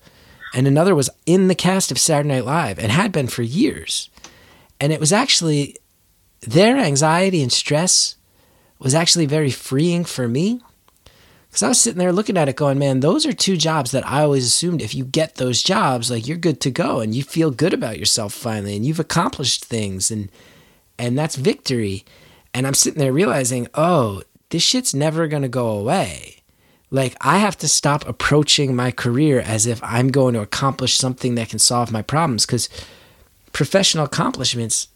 and 0.54 0.66
another 0.66 0.94
was 0.94 1.10
in 1.26 1.48
the 1.48 1.54
cast 1.54 1.90
of 1.90 1.98
Saturday 1.98 2.28
Night 2.28 2.44
Live 2.44 2.78
and 2.78 2.92
had 2.92 3.12
been 3.12 3.26
for 3.26 3.42
years. 3.42 4.08
And 4.80 4.92
it 4.92 5.00
was 5.00 5.12
actually 5.12 5.76
their 6.40 6.76
anxiety 6.76 7.42
and 7.42 7.52
stress 7.52 8.16
was 8.78 8.94
actually 8.94 9.26
very 9.26 9.50
freeing 9.50 10.04
for 10.04 10.28
me. 10.28 10.60
Because 11.48 11.62
I 11.62 11.68
was 11.68 11.80
sitting 11.80 11.98
there 11.98 12.12
looking 12.12 12.36
at 12.36 12.48
it 12.48 12.56
going, 12.56 12.78
man, 12.78 13.00
those 13.00 13.24
are 13.24 13.32
two 13.32 13.56
jobs 13.56 13.90
that 13.92 14.06
I 14.06 14.22
always 14.22 14.44
assumed 14.44 14.82
if 14.82 14.94
you 14.94 15.04
get 15.04 15.36
those 15.36 15.62
jobs, 15.62 16.10
like 16.10 16.26
you're 16.26 16.36
good 16.36 16.60
to 16.62 16.70
go 16.70 17.00
and 17.00 17.14
you 17.14 17.22
feel 17.22 17.50
good 17.50 17.72
about 17.72 17.98
yourself 17.98 18.34
finally 18.34 18.76
and 18.76 18.84
you've 18.84 19.00
accomplished 19.00 19.64
things 19.64 20.10
and 20.10 20.30
and 20.98 21.18
that's 21.18 21.36
victory. 21.36 22.04
And 22.54 22.66
I'm 22.66 22.74
sitting 22.74 23.00
there 23.00 23.12
realizing, 23.12 23.68
oh, 23.74 24.22
this 24.50 24.62
shit's 24.62 24.94
never 24.94 25.26
going 25.28 25.42
to 25.42 25.48
go 25.48 25.68
away. 25.68 26.42
Like, 26.90 27.16
I 27.20 27.38
have 27.38 27.56
to 27.58 27.68
stop 27.68 28.06
approaching 28.06 28.76
my 28.76 28.90
career 28.90 29.40
as 29.40 29.66
if 29.66 29.82
I'm 29.82 30.08
going 30.08 30.34
to 30.34 30.40
accomplish 30.40 30.96
something 30.96 31.34
that 31.34 31.48
can 31.48 31.58
solve 31.58 31.90
my 31.90 32.02
problems 32.02 32.46
because 32.46 32.68
professional 33.52 34.04
accomplishments, 34.04 34.88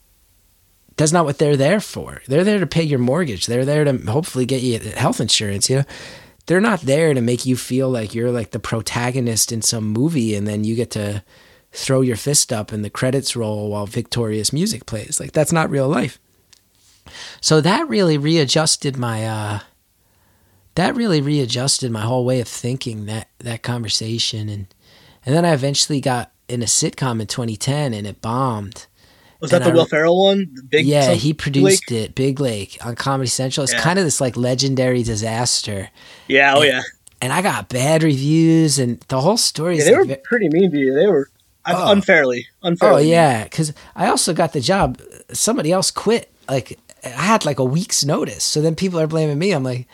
that's 0.96 1.12
not 1.12 1.24
what 1.24 1.38
they're 1.38 1.56
there 1.56 1.80
for. 1.80 2.22
They're 2.28 2.44
there 2.44 2.60
to 2.60 2.66
pay 2.66 2.84
your 2.84 3.00
mortgage, 3.00 3.46
they're 3.46 3.64
there 3.64 3.84
to 3.84 3.96
hopefully 4.10 4.46
get 4.46 4.62
you 4.62 4.78
health 4.78 5.20
insurance, 5.20 5.68
you 5.68 5.78
know? 5.78 5.84
They're 6.46 6.60
not 6.60 6.80
there 6.80 7.14
to 7.14 7.20
make 7.20 7.46
you 7.46 7.56
feel 7.56 7.88
like 7.88 8.14
you're 8.14 8.32
like 8.32 8.50
the 8.50 8.58
protagonist 8.58 9.52
in 9.52 9.62
some 9.62 9.84
movie 9.84 10.34
and 10.34 10.48
then 10.48 10.64
you 10.64 10.74
get 10.74 10.90
to 10.92 11.22
throw 11.70 12.00
your 12.00 12.16
fist 12.16 12.52
up 12.52 12.72
and 12.72 12.84
the 12.84 12.90
credits 12.90 13.36
roll 13.36 13.70
while 13.70 13.86
victorious 13.86 14.52
music 14.52 14.86
plays. 14.86 15.20
Like, 15.20 15.32
that's 15.32 15.52
not 15.52 15.70
real 15.70 15.88
life. 15.88 16.18
So 17.40 17.60
that 17.60 17.88
really 17.88 18.18
readjusted 18.18 18.96
my 18.96 19.26
uh 19.26 19.60
that 20.76 20.94
really 20.94 21.20
readjusted 21.20 21.90
my 21.90 22.02
whole 22.02 22.24
way 22.24 22.40
of 22.40 22.48
thinking 22.48 23.06
that 23.06 23.28
that 23.38 23.62
conversation 23.62 24.48
and 24.48 24.66
and 25.26 25.34
then 25.34 25.44
I 25.44 25.52
eventually 25.52 26.00
got 26.00 26.32
in 26.48 26.62
a 26.62 26.66
sitcom 26.66 27.20
in 27.20 27.26
2010 27.26 27.92
and 27.92 28.06
it 28.06 28.20
bombed. 28.22 28.86
Was 29.40 29.50
that 29.50 29.62
the 29.64 29.70
I- 29.70 29.74
Will 29.74 29.86
Ferrell 29.86 30.22
one? 30.24 30.50
The 30.54 30.62
big 30.62 30.86
yeah, 30.86 31.12
he 31.12 31.32
produced 31.34 31.90
it, 31.92 32.14
Big 32.14 32.40
Lake, 32.40 32.78
on 32.84 32.94
Comedy 32.94 33.28
Central. 33.28 33.64
It's 33.64 33.72
Yeah. 33.72 33.80
kind 33.80 33.98
of 33.98 34.04
this 34.04 34.20
like 34.20 34.36
legendary 34.36 35.02
disaster. 35.02 35.90
Yeah, 36.28 36.54
oh 36.56 36.62
yeah. 36.62 36.82
And 37.22 37.32
I 37.34 37.42
got 37.42 37.68
bad 37.68 38.02
reviews 38.02 38.78
and 38.78 38.98
the 39.08 39.20
whole 39.20 39.36
story 39.36 39.78
yeah 39.78 39.84
they 39.84 39.92
were 39.94 40.04
like 40.04 40.18
ve- 40.18 40.22
pretty 40.24 40.48
mean 40.48 40.70
to 40.70 40.78
you. 40.78 40.94
They 40.94 41.06
were 41.06 41.28
Oh. 41.66 41.92
unfairly, 41.92 42.46
Oh 42.62 42.68
unfairly. 42.68 43.02
mean. 43.02 43.12
yeah, 43.12 43.44
because 43.44 43.72
I 43.94 44.06
also 44.08 44.32
got 44.32 44.54
the 44.54 44.60
job. 44.62 44.98
Somebody 45.32 45.70
else 45.72 45.90
quit. 45.90 46.30
Like 46.48 46.78
I 47.04 47.08
had 47.08 47.44
like 47.44 47.58
a 47.58 47.64
week's 47.64 48.04
notice. 48.04 48.44
So 48.44 48.60
then 48.60 48.74
people 48.74 49.00
are 49.00 49.06
blaming 49.06 49.38
me. 49.38 49.52
I'm 49.52 49.64
like, 49.64 49.86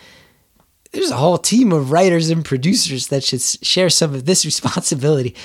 there's 0.91 1.11
a 1.11 1.17
whole 1.17 1.37
team 1.37 1.71
of 1.71 1.91
writers 1.91 2.29
and 2.29 2.43
producers 2.43 3.07
that 3.07 3.23
should 3.23 3.41
share 3.41 3.89
some 3.89 4.13
of 4.13 4.25
this 4.25 4.45
responsibility. 4.51 5.35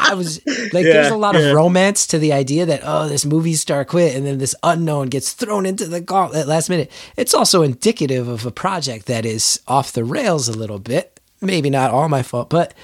I 0.00 0.14
was 0.14 0.44
like, 0.46 0.84
there's 0.84 1.10
a 1.10 1.16
lot 1.16 1.34
yeah. 1.34 1.42
of 1.42 1.54
romance 1.54 2.06
to 2.08 2.18
the 2.18 2.32
idea 2.32 2.66
that 2.66 2.80
oh, 2.84 3.08
this 3.08 3.24
movie 3.24 3.54
star 3.54 3.84
quit, 3.84 4.14
and 4.16 4.26
then 4.26 4.38
this 4.38 4.54
unknown 4.62 5.08
gets 5.08 5.32
thrown 5.32 5.66
into 5.66 5.86
the 5.86 6.00
gauntlet 6.00 6.46
last 6.46 6.68
minute. 6.68 6.90
It's 7.16 7.34
also 7.34 7.62
indicative 7.62 8.28
of 8.28 8.44
a 8.44 8.50
project 8.50 9.06
that 9.06 9.24
is 9.24 9.60
off 9.68 9.92
the 9.92 10.04
rails 10.04 10.48
a 10.48 10.58
little 10.58 10.78
bit. 10.78 11.20
Maybe 11.40 11.70
not 11.70 11.90
all 11.90 12.08
my 12.08 12.22
fault, 12.22 12.50
but 12.50 12.74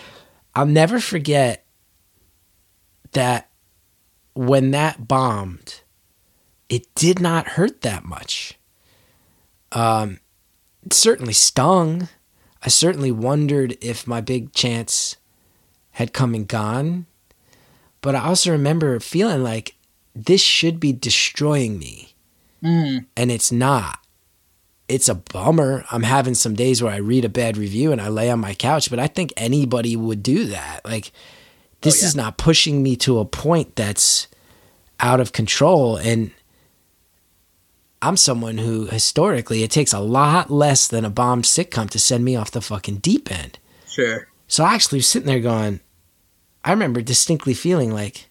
I'll 0.54 0.66
never 0.66 1.00
forget 1.00 1.64
that 3.12 3.50
when 4.34 4.70
that 4.70 5.08
bombed, 5.08 5.80
it 6.70 6.92
did 6.94 7.20
not 7.20 7.48
hurt 7.48 7.82
that 7.82 8.04
much. 8.04 8.54
Um, 9.72 10.20
it 10.82 10.94
certainly 10.94 11.34
stung. 11.34 12.08
I 12.64 12.68
certainly 12.68 13.10
wondered 13.12 13.76
if 13.82 14.06
my 14.06 14.20
big 14.22 14.52
chance 14.54 15.16
had 15.92 16.12
come 16.14 16.34
and 16.34 16.48
gone. 16.48 17.04
But 18.00 18.14
I 18.14 18.24
also 18.24 18.50
remember 18.52 18.98
feeling 19.00 19.42
like 19.42 19.74
this 20.14 20.40
should 20.40 20.80
be 20.80 20.92
destroying 20.92 21.78
me. 21.78 22.14
Mm. 22.62 23.06
And 23.16 23.30
it's 23.30 23.52
not. 23.52 23.98
It's 24.88 25.08
a 25.08 25.14
bummer. 25.14 25.84
I'm 25.90 26.02
having 26.02 26.34
some 26.34 26.54
days 26.54 26.82
where 26.82 26.92
I 26.92 26.96
read 26.96 27.24
a 27.24 27.28
bad 27.28 27.56
review 27.56 27.92
and 27.92 28.00
I 28.00 28.08
lay 28.08 28.30
on 28.30 28.40
my 28.40 28.54
couch, 28.54 28.90
but 28.90 28.98
I 28.98 29.06
think 29.06 29.32
anybody 29.36 29.96
would 29.96 30.22
do 30.22 30.46
that. 30.46 30.80
Like, 30.84 31.12
this 31.82 32.02
Oh, 32.02 32.04
yeah. 32.04 32.08
is 32.08 32.16
not 32.16 32.38
pushing 32.38 32.82
me 32.82 32.96
to 32.96 33.18
a 33.18 33.24
point 33.24 33.76
that's 33.76 34.28
out 34.98 35.20
of 35.20 35.32
control. 35.32 35.96
And 35.96 36.32
I'm 38.02 38.16
someone 38.16 38.58
who 38.58 38.86
historically 38.86 39.62
it 39.62 39.70
takes 39.70 39.92
a 39.92 40.00
lot 40.00 40.50
less 40.50 40.88
than 40.88 41.04
a 41.04 41.10
bombed 41.10 41.44
sitcom 41.44 41.90
to 41.90 41.98
send 41.98 42.24
me 42.24 42.36
off 42.36 42.50
the 42.50 42.60
fucking 42.60 42.98
deep 42.98 43.30
end. 43.30 43.58
Sure. 43.86 44.28
So 44.48 44.64
I 44.64 44.74
actually 44.74 44.98
was 44.98 45.06
sitting 45.06 45.26
there 45.26 45.40
going, 45.40 45.80
I 46.64 46.70
remember 46.70 47.02
distinctly 47.02 47.54
feeling 47.54 47.92
like 47.92 48.28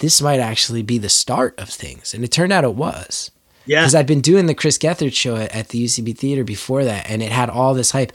this 0.00 0.20
might 0.20 0.40
actually 0.40 0.82
be 0.82 0.98
the 0.98 1.08
start 1.08 1.58
of 1.58 1.68
things. 1.68 2.14
And 2.14 2.24
it 2.24 2.32
turned 2.32 2.52
out 2.52 2.64
it 2.64 2.74
was. 2.74 3.30
Yeah. 3.66 3.80
Because 3.80 3.94
I'd 3.94 4.06
been 4.06 4.20
doing 4.20 4.46
the 4.46 4.54
Chris 4.54 4.76
Gethard 4.76 5.14
show 5.14 5.36
at, 5.36 5.54
at 5.54 5.68
the 5.68 5.84
UCB 5.84 6.18
Theater 6.18 6.44
before 6.44 6.84
that, 6.84 7.08
and 7.08 7.22
it 7.22 7.32
had 7.32 7.48
all 7.48 7.74
this 7.74 7.92
hype. 7.92 8.12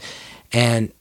And 0.52 0.92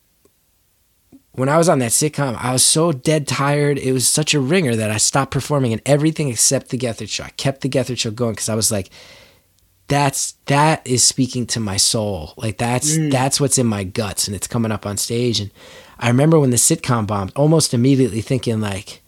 when 1.34 1.50
I 1.50 1.58
was 1.58 1.70
on 1.70 1.80
that 1.80 1.92
sitcom, 1.92 2.36
I 2.36 2.52
was 2.52 2.64
so 2.64 2.92
dead 2.92 3.28
tired. 3.28 3.78
It 3.78 3.92
was 3.92 4.08
such 4.08 4.34
a 4.34 4.40
ringer 4.40 4.76
that 4.76 4.90
I 4.90 4.98
stopped 4.98 5.32
performing 5.32 5.72
in 5.72 5.82
everything 5.86 6.30
except 6.30 6.70
the 6.70 6.78
Gethard 6.78 7.10
show. 7.10 7.26
I 7.26 7.30
kept 7.30 7.62
the 7.62 7.70
Gethard 7.70 8.00
show 8.00 8.12
going 8.12 8.34
because 8.34 8.50
I 8.50 8.56
was 8.56 8.72
like, 8.72 8.90
that's 9.90 10.34
that 10.46 10.86
is 10.88 11.04
speaking 11.04 11.46
to 11.48 11.60
my 11.60 11.76
soul. 11.78 12.34
Like 12.38 12.58
that's 12.58 12.98
Mm. 12.98 13.12
that's 13.12 13.42
what's 13.42 13.58
in 13.58 13.68
my 13.68 13.84
guts, 13.84 14.28
and 14.28 14.36
it's 14.36 14.48
coming 14.48 14.72
up 14.72 14.86
on 14.86 14.96
stage. 14.98 15.40
And 15.42 15.52
I 16.00 16.08
remember 16.08 16.40
when 16.40 16.52
the 16.52 16.58
sitcom 16.58 17.06
bombed, 17.08 17.34
almost 17.36 17.74
immediately 17.74 18.22
thinking 18.22 18.62
like, 18.62 19.02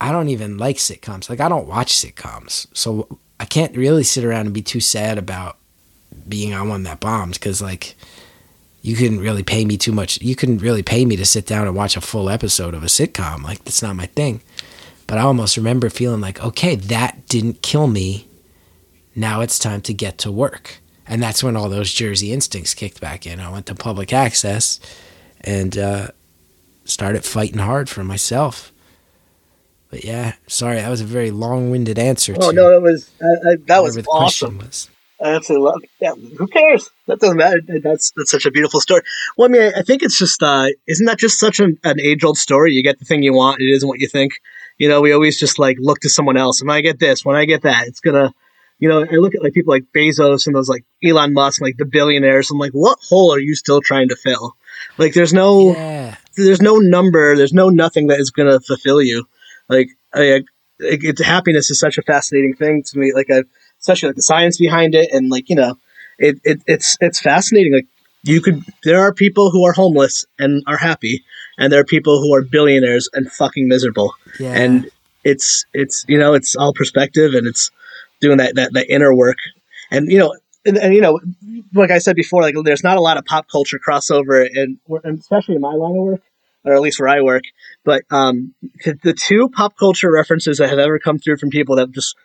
I 0.00 0.12
don't 0.12 0.28
even 0.28 0.58
like 0.58 0.76
sitcoms. 0.76 1.28
Like 1.30 1.40
I 1.40 1.48
don't 1.48 1.66
watch 1.66 1.92
sitcoms, 1.94 2.66
so 2.72 3.18
I 3.40 3.44
can't 3.44 3.76
really 3.76 4.04
sit 4.04 4.24
around 4.24 4.46
and 4.46 4.54
be 4.54 4.62
too 4.62 4.80
sad 4.80 5.18
about 5.18 5.56
being 6.28 6.54
on 6.54 6.68
one 6.68 6.84
that 6.84 7.00
bombed 7.00 7.34
because 7.34 7.60
like 7.60 7.96
you 8.82 8.94
couldn't 8.96 9.20
really 9.20 9.42
pay 9.42 9.64
me 9.64 9.76
too 9.76 9.92
much. 9.92 10.20
You 10.20 10.36
couldn't 10.36 10.58
really 10.58 10.82
pay 10.82 11.04
me 11.06 11.16
to 11.16 11.24
sit 11.24 11.46
down 11.46 11.66
and 11.66 11.74
watch 11.74 11.96
a 11.96 12.00
full 12.02 12.28
episode 12.28 12.74
of 12.74 12.82
a 12.82 12.86
sitcom. 12.88 13.42
Like 13.42 13.64
that's 13.64 13.82
not 13.82 13.96
my 13.96 14.06
thing. 14.06 14.42
But 15.06 15.18
I 15.18 15.22
almost 15.22 15.56
remember 15.56 15.90
feeling 15.90 16.20
like, 16.20 16.42
okay, 16.42 16.76
that 16.76 17.26
didn't 17.28 17.62
kill 17.62 17.86
me. 17.86 18.26
Now 19.14 19.40
it's 19.40 19.58
time 19.58 19.80
to 19.82 19.94
get 19.94 20.18
to 20.18 20.32
work. 20.32 20.80
And 21.06 21.22
that's 21.22 21.44
when 21.44 21.56
all 21.56 21.68
those 21.68 21.92
Jersey 21.92 22.32
instincts 22.32 22.74
kicked 22.74 23.00
back 23.00 23.26
in. 23.26 23.38
I 23.38 23.50
went 23.50 23.66
to 23.66 23.74
public 23.74 24.12
access 24.12 24.80
and 25.42 25.76
uh, 25.76 26.08
started 26.84 27.24
fighting 27.24 27.58
hard 27.58 27.88
for 27.88 28.02
myself. 28.02 28.72
But 29.90 30.04
yeah, 30.04 30.32
sorry, 30.46 30.76
that 30.76 30.88
was 30.88 31.00
a 31.00 31.04
very 31.04 31.30
long-winded 31.30 31.98
answer. 31.98 32.34
Oh 32.40 32.50
no, 32.50 32.70
that 32.70 32.80
was 32.80 33.10
I, 33.22 33.50
I, 33.50 33.56
that 33.66 33.82
was 33.82 33.96
awesome. 34.08 34.58
was. 34.58 34.90
I 35.22 35.34
absolutely 35.34 35.66
love. 35.66 35.82
It. 35.84 35.90
Yeah, 36.00 36.14
who 36.14 36.48
cares? 36.48 36.90
That 37.06 37.20
doesn't 37.20 37.36
matter. 37.36 37.60
That's 37.80 38.10
that's 38.16 38.30
such 38.30 38.46
a 38.46 38.50
beautiful 38.50 38.80
story. 38.80 39.02
Well, 39.36 39.48
I 39.48 39.52
mean, 39.52 39.72
I 39.76 39.82
think 39.82 40.02
it's 40.02 40.18
just 40.18 40.42
uh, 40.42 40.66
isn't 40.88 41.06
that 41.06 41.18
just 41.18 41.38
such 41.38 41.60
an, 41.60 41.78
an 41.84 42.00
age 42.00 42.24
old 42.24 42.38
story? 42.38 42.72
You 42.72 42.82
get 42.82 42.98
the 42.98 43.04
thing 43.04 43.22
you 43.22 43.34
want, 43.34 43.60
it 43.60 43.70
isn't 43.70 43.88
what 43.88 44.00
you 44.00 44.08
think. 44.08 44.32
You 44.78 44.88
know, 44.88 45.00
we 45.00 45.12
always 45.12 45.38
just 45.38 45.58
like 45.58 45.76
look 45.78 46.00
to 46.00 46.08
someone 46.08 46.36
else. 46.36 46.60
When 46.60 46.70
I 46.70 46.80
get 46.80 46.98
this, 46.98 47.24
when 47.24 47.36
I 47.36 47.44
get 47.44 47.62
that, 47.62 47.86
it's 47.86 48.00
gonna. 48.00 48.34
You 48.78 48.88
know, 48.88 49.02
I 49.02 49.16
look 49.16 49.34
at 49.34 49.42
like 49.42 49.54
people 49.54 49.72
like 49.72 49.84
Bezos 49.94 50.46
and 50.46 50.54
those 50.54 50.68
like 50.68 50.84
Elon 51.02 51.32
Musk, 51.32 51.60
like 51.60 51.76
the 51.76 51.84
billionaires. 51.84 52.50
I'm 52.50 52.58
like, 52.58 52.72
what 52.72 52.98
hole 53.08 53.32
are 53.32 53.40
you 53.40 53.54
still 53.54 53.80
trying 53.80 54.08
to 54.08 54.16
fill? 54.16 54.56
Like, 54.98 55.14
there's 55.14 55.32
no 55.32 55.74
Yeah, 55.74 56.16
there's 56.36 56.62
no 56.62 56.78
number, 56.78 57.36
there's 57.36 57.52
no 57.52 57.68
nothing 57.68 58.08
that 58.08 58.20
is 58.20 58.30
going 58.30 58.48
to 58.48 58.60
fulfill 58.60 59.00
you. 59.00 59.26
Like, 59.68 59.88
I, 60.12 60.42
it, 60.78 61.18
happiness 61.24 61.70
is 61.70 61.78
such 61.78 61.98
a 61.98 62.02
fascinating 62.02 62.54
thing 62.54 62.82
to 62.86 62.98
me. 62.98 63.12
Like, 63.14 63.30
I, 63.30 63.44
especially 63.80 64.08
like 64.08 64.16
the 64.16 64.22
science 64.22 64.58
behind 64.58 64.94
it, 64.94 65.10
and 65.12 65.30
like 65.30 65.48
you 65.48 65.56
know, 65.56 65.78
it, 66.18 66.40
it 66.44 66.62
it's 66.66 66.96
it's 67.00 67.20
fascinating. 67.20 67.74
Like, 67.74 67.86
you 68.22 68.40
could 68.40 68.62
there 68.82 69.00
are 69.00 69.12
people 69.12 69.50
who 69.50 69.64
are 69.64 69.72
homeless 69.72 70.24
and 70.38 70.62
are 70.66 70.76
happy, 70.76 71.24
and 71.58 71.72
there 71.72 71.80
are 71.80 71.84
people 71.84 72.20
who 72.20 72.34
are 72.34 72.42
billionaires 72.42 73.08
and 73.12 73.30
fucking 73.30 73.68
miserable. 73.68 74.14
yeah. 74.38 74.52
And 74.52 74.90
it's 75.22 75.64
it's 75.72 76.04
you 76.08 76.18
know 76.18 76.34
it's 76.34 76.56
all 76.56 76.72
perspective, 76.72 77.34
and 77.34 77.46
it's 77.46 77.70
doing 78.24 78.38
that 78.38 78.54
that, 78.56 78.72
that 78.72 78.92
inner 78.92 79.14
work, 79.14 79.38
and 79.90 80.10
you 80.10 80.18
know. 80.18 80.34
And, 80.66 80.78
and 80.78 80.94
you 80.94 81.02
know, 81.02 81.20
like 81.74 81.90
I 81.90 81.98
said 81.98 82.16
before, 82.16 82.40
like 82.40 82.54
there's 82.64 82.82
not 82.82 82.96
a 82.96 83.02
lot 83.02 83.18
of 83.18 83.26
pop 83.26 83.50
culture 83.52 83.78
crossover, 83.86 84.48
and, 84.50 84.78
and 85.04 85.18
especially 85.18 85.56
in 85.56 85.60
my 85.60 85.74
line 85.74 85.90
of 85.90 86.04
work, 86.04 86.22
or 86.64 86.74
at 86.74 86.80
least 86.80 86.98
where 86.98 87.10
I 87.10 87.20
work. 87.20 87.42
But 87.84 88.04
um, 88.10 88.54
the 89.02 89.12
two 89.12 89.50
pop 89.50 89.76
culture 89.76 90.10
references 90.10 90.56
that 90.56 90.70
have 90.70 90.78
ever 90.78 90.98
come 90.98 91.18
through 91.18 91.36
from 91.36 91.50
people 91.50 91.76
that 91.76 91.90
just 91.90 92.16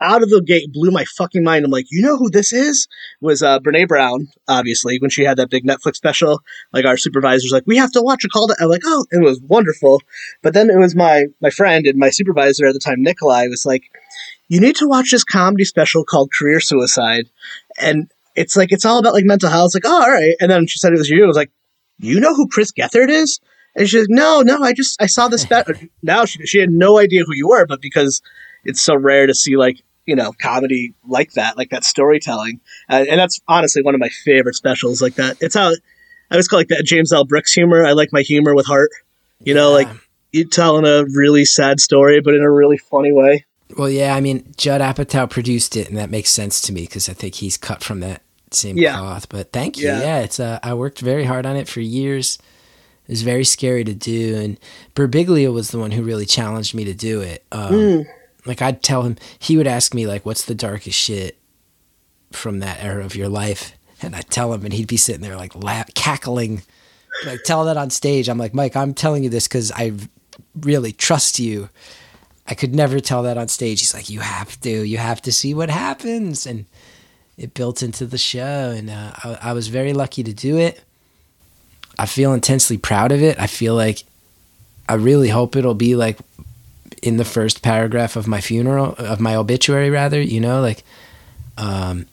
out 0.00 0.22
of 0.22 0.30
the 0.30 0.42
gate 0.42 0.72
blew 0.72 0.90
my 0.90 1.04
fucking 1.04 1.44
mind. 1.44 1.64
I'm 1.64 1.70
like, 1.70 1.86
you 1.90 2.02
know 2.02 2.16
who 2.16 2.30
this 2.30 2.52
is? 2.52 2.88
Was 3.20 3.42
uh, 3.42 3.60
Brene 3.60 3.88
Brown, 3.88 4.26
obviously, 4.48 4.98
when 4.98 5.10
she 5.10 5.24
had 5.24 5.38
that 5.38 5.50
big 5.50 5.64
Netflix 5.64 5.94
special. 5.96 6.40
Like 6.72 6.84
our 6.84 6.96
supervisor's 6.96 7.52
like, 7.52 7.64
we 7.66 7.76
have 7.76 7.92
to 7.92 8.02
watch 8.02 8.24
a 8.24 8.28
call 8.28 8.48
to. 8.48 8.56
I'm 8.60 8.68
like, 8.68 8.82
oh, 8.84 9.06
it 9.12 9.22
was 9.22 9.40
wonderful. 9.40 10.02
But 10.42 10.52
then 10.52 10.68
it 10.68 10.78
was 10.78 10.94
my 10.94 11.26
my 11.40 11.50
friend 11.50 11.86
and 11.86 11.98
my 11.98 12.10
supervisor 12.10 12.66
at 12.66 12.74
the 12.74 12.80
time, 12.80 13.02
Nikolai, 13.02 13.46
was 13.46 13.64
like, 13.64 13.84
you 14.48 14.60
need 14.60 14.76
to 14.76 14.88
watch 14.88 15.10
this 15.10 15.24
comedy 15.24 15.64
special 15.64 16.04
called 16.04 16.30
Career 16.32 16.60
Suicide, 16.60 17.28
and 17.80 18.10
it's 18.34 18.56
like 18.56 18.72
it's 18.72 18.84
all 18.84 18.98
about 18.98 19.12
like 19.14 19.24
mental 19.24 19.50
health. 19.50 19.68
It's 19.74 19.84
like, 19.84 19.86
oh, 19.86 20.02
all 20.02 20.10
right. 20.10 20.34
And 20.40 20.50
then 20.50 20.66
she 20.66 20.78
said 20.78 20.92
it 20.92 20.98
was 20.98 21.08
you. 21.10 21.24
I 21.24 21.26
was 21.26 21.36
like, 21.36 21.50
you 21.98 22.20
know 22.20 22.34
who 22.34 22.48
Chris 22.48 22.72
Gethard 22.72 23.08
is? 23.08 23.40
And 23.76 23.88
she's 23.88 24.02
like, 24.02 24.10
no, 24.10 24.42
no, 24.42 24.62
I 24.62 24.72
just 24.72 25.00
I 25.00 25.06
saw 25.06 25.28
this. 25.28 25.42
Spe-. 25.42 25.84
now 26.02 26.24
she 26.24 26.44
she 26.46 26.58
had 26.58 26.70
no 26.70 26.98
idea 26.98 27.22
who 27.24 27.34
you 27.34 27.48
were, 27.48 27.66
but 27.66 27.80
because 27.80 28.22
it's 28.64 28.82
so 28.82 28.94
rare 28.96 29.26
to 29.26 29.34
see 29.34 29.56
like 29.56 29.82
you 30.06 30.14
know 30.16 30.32
comedy 30.40 30.94
like 31.08 31.32
that, 31.32 31.56
like 31.56 31.70
that 31.70 31.84
storytelling, 31.84 32.60
uh, 32.90 33.04
and 33.08 33.18
that's 33.18 33.40
honestly 33.48 33.82
one 33.82 33.94
of 33.94 34.00
my 34.00 34.10
favorite 34.10 34.54
specials. 34.54 35.00
Like 35.00 35.14
that, 35.14 35.36
it's 35.40 35.54
how 35.54 35.70
I 35.70 36.34
always 36.34 36.48
call 36.48 36.58
it 36.58 36.70
like 36.70 36.78
that 36.78 36.84
James 36.84 37.12
L. 37.12 37.24
Brooks 37.24 37.52
humor. 37.52 37.84
I 37.84 37.92
like 37.92 38.12
my 38.12 38.22
humor 38.22 38.54
with 38.54 38.66
heart. 38.66 38.90
You 39.40 39.54
know, 39.54 39.72
like 39.72 39.88
Yeah. 39.88 39.94
you 40.32 40.44
telling 40.48 40.86
a 40.86 41.04
really 41.14 41.44
sad 41.44 41.80
story, 41.80 42.20
but 42.20 42.34
in 42.34 42.42
a 42.42 42.50
really 42.50 42.78
funny 42.78 43.12
way. 43.12 43.44
Well, 43.76 43.90
yeah, 43.90 44.14
I 44.14 44.20
mean, 44.20 44.52
Judd 44.56 44.80
Apatow 44.80 45.28
produced 45.28 45.76
it, 45.76 45.88
and 45.88 45.96
that 45.98 46.10
makes 46.10 46.30
sense 46.30 46.60
to 46.62 46.72
me 46.72 46.82
because 46.82 47.08
I 47.08 47.12
think 47.12 47.34
he's 47.36 47.56
cut 47.56 47.82
from 47.82 48.00
that 48.00 48.22
same 48.50 48.76
Yeah. 48.76 48.96
cloth. 48.98 49.28
But 49.28 49.52
thank 49.52 49.78
you. 49.78 49.86
Yeah. 49.86 50.00
Yeah, 50.00 50.18
it's 50.20 50.38
uh, 50.38 50.60
I 50.62 50.74
worked 50.74 51.00
very 51.00 51.24
hard 51.24 51.44
on 51.46 51.56
it 51.56 51.68
for 51.68 51.80
years. 51.80 52.38
It 53.06 53.10
was 53.12 53.22
very 53.22 53.44
scary 53.44 53.84
to 53.84 53.94
do, 53.94 54.36
and 54.36 54.58
Birbiglia 54.94 55.52
was 55.52 55.70
the 55.70 55.78
one 55.78 55.90
who 55.90 56.02
really 56.02 56.24
challenged 56.26 56.74
me 56.74 56.84
to 56.84 56.94
do 56.94 57.20
it. 57.20 57.44
Um, 57.52 57.72
Mm. 57.72 58.06
Like 58.46 58.60
I'd 58.62 58.82
tell 58.82 59.02
him, 59.02 59.16
he 59.38 59.56
would 59.56 59.66
ask 59.66 59.94
me 59.94 60.06
like, 60.06 60.24
"What's 60.26 60.44
the 60.44 60.54
darkest 60.54 60.98
shit 60.98 61.38
from 62.30 62.58
that 62.60 62.82
era 62.82 63.04
of 63.04 63.16
your 63.16 63.28
life?" 63.28 63.72
And 64.02 64.14
I'd 64.14 64.28
tell 64.30 64.52
him, 64.52 64.64
and 64.64 64.72
he'd 64.74 64.86
be 64.86 64.98
sitting 64.98 65.22
there 65.22 65.36
like 65.36 65.54
la- 65.54 65.84
cackling. 65.94 66.62
Like 67.24 67.42
tell 67.44 67.64
that 67.64 67.76
on 67.78 67.88
stage. 67.90 68.28
I'm 68.28 68.36
like, 68.38 68.52
Mike, 68.54 68.76
I'm 68.76 68.92
telling 68.92 69.24
you 69.24 69.30
this 69.30 69.48
because 69.48 69.72
I 69.72 69.92
really 70.60 70.92
trust 70.92 71.38
you. 71.38 71.70
I 72.46 72.54
could 72.54 72.74
never 72.74 73.00
tell 73.00 73.22
that 73.22 73.38
on 73.38 73.48
stage. 73.48 73.80
He's 73.80 73.94
like, 73.94 74.10
you 74.10 74.20
have 74.20 74.60
to, 74.60 74.70
you 74.70 74.98
have 74.98 75.22
to 75.22 75.32
see 75.32 75.54
what 75.54 75.70
happens, 75.70 76.46
and 76.46 76.66
it 77.38 77.54
built 77.54 77.82
into 77.82 78.06
the 78.06 78.18
show. 78.18 78.70
And 78.76 78.90
uh, 78.90 79.12
I, 79.24 79.38
I 79.42 79.52
was 79.52 79.68
very 79.68 79.92
lucky 79.92 80.22
to 80.22 80.32
do 80.32 80.58
it. 80.58 80.82
I 81.98 82.06
feel 82.06 82.32
intensely 82.32 82.76
proud 82.76 83.12
of 83.12 83.22
it. 83.22 83.38
I 83.38 83.46
feel 83.46 83.74
like 83.74 84.04
I 84.88 84.94
really 84.94 85.28
hope 85.28 85.56
it'll 85.56 85.74
be 85.74 85.96
like 85.96 86.18
in 87.02 87.16
the 87.16 87.24
first 87.24 87.62
paragraph 87.62 88.16
of 88.16 88.26
my 88.26 88.40
funeral, 88.40 88.94
of 88.98 89.20
my 89.20 89.36
obituary, 89.36 89.90
rather. 89.90 90.20
You 90.20 90.40
know, 90.40 90.60
like, 90.60 90.82
um, 91.56 92.06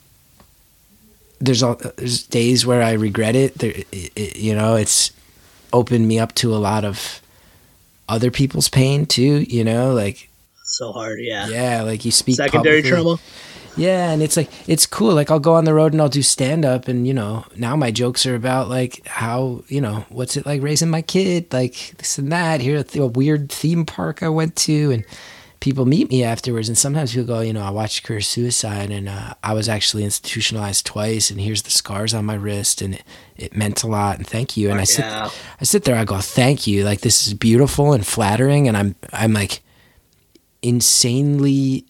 there's 1.39 1.63
all 1.63 1.75
there's 1.97 2.23
days 2.23 2.65
where 2.65 2.81
I 2.81 2.93
regret 2.93 3.35
it. 3.35 3.57
There, 3.57 3.71
it, 3.71 4.11
it. 4.15 4.35
You 4.37 4.55
know, 4.55 4.75
it's 4.75 5.11
opened 5.73 6.07
me 6.07 6.19
up 6.19 6.35
to 6.35 6.53
a 6.53 6.57
lot 6.57 6.85
of 6.85 7.21
other 8.11 8.29
people's 8.31 8.69
pain 8.69 9.05
too. 9.05 9.41
You 9.47 9.63
know, 9.63 9.93
like 9.93 10.29
So 10.63 10.91
hard, 10.91 11.19
yeah. 11.21 11.47
yeah, 11.47 11.81
like 11.83 12.05
you 12.05 12.11
speak 12.11 12.35
Secondary 12.35 12.81
publicly. 12.81 13.03
trauma. 13.03 13.19
Yeah, 13.77 14.11
and 14.11 14.21
it's 14.21 14.35
like 14.35 14.49
it's 14.67 14.85
cool. 14.85 15.13
Like 15.15 15.31
I'll 15.31 15.39
go 15.39 15.55
on 15.55 15.63
the 15.63 15.73
road 15.73 15.93
and 15.93 16.01
I'll 16.01 16.09
do 16.09 16.21
stand 16.21 16.65
up, 16.65 16.89
and 16.89 17.07
you 17.07 17.13
know 17.13 17.45
now 17.55 17.77
my 17.77 17.89
jokes 17.89 18.25
are 18.25 18.35
about 18.35 18.67
like 18.67 19.07
how 19.07 19.63
you 19.69 19.79
know 19.79 20.03
what's 20.09 20.35
it 20.35 20.45
like 20.45 20.61
raising 20.61 20.89
my 20.89 21.01
kid, 21.01 21.53
like 21.53 21.93
this 21.97 22.17
and 22.17 22.31
that. 22.33 22.59
Here 22.59 22.77
at 22.77 22.89
the, 22.89 23.01
a 23.01 23.07
weird 23.07 23.49
theme 23.49 23.85
park 23.85 24.23
I 24.23 24.29
went 24.29 24.57
to, 24.67 24.91
and 24.91 25.05
people 25.61 25.85
meet 25.85 26.09
me 26.09 26.23
afterwards, 26.23 26.67
and 26.67 26.77
sometimes 26.77 27.13
people 27.13 27.27
go, 27.27 27.39
you 27.39 27.53
know, 27.53 27.63
I 27.63 27.69
watched 27.69 28.03
Career 28.03 28.19
Suicide, 28.19 28.91
and 28.91 29.07
uh, 29.07 29.35
I 29.41 29.53
was 29.53 29.69
actually 29.69 30.03
institutionalized 30.03 30.85
twice, 30.85 31.31
and 31.31 31.39
here's 31.39 31.61
the 31.61 31.69
scars 31.69 32.13
on 32.13 32.25
my 32.25 32.33
wrist, 32.33 32.81
and 32.81 32.95
it, 32.95 33.03
it 33.37 33.55
meant 33.55 33.83
a 33.83 33.87
lot, 33.87 34.17
and 34.17 34.27
thank 34.27 34.57
you. 34.57 34.69
And 34.69 34.81
I 34.81 34.83
sit, 34.83 35.05
Yeah. 35.05 35.29
I 35.61 35.63
sit 35.63 35.85
there, 35.85 35.95
I 35.95 36.03
go, 36.03 36.19
thank 36.19 36.67
you. 36.67 36.83
Like 36.83 37.01
this 37.01 37.25
is 37.25 37.33
beautiful 37.33 37.93
and 37.93 38.05
flattering, 38.05 38.67
and 38.67 38.75
I'm 38.75 38.95
I'm 39.13 39.31
like 39.31 39.61
insanely 40.61 41.85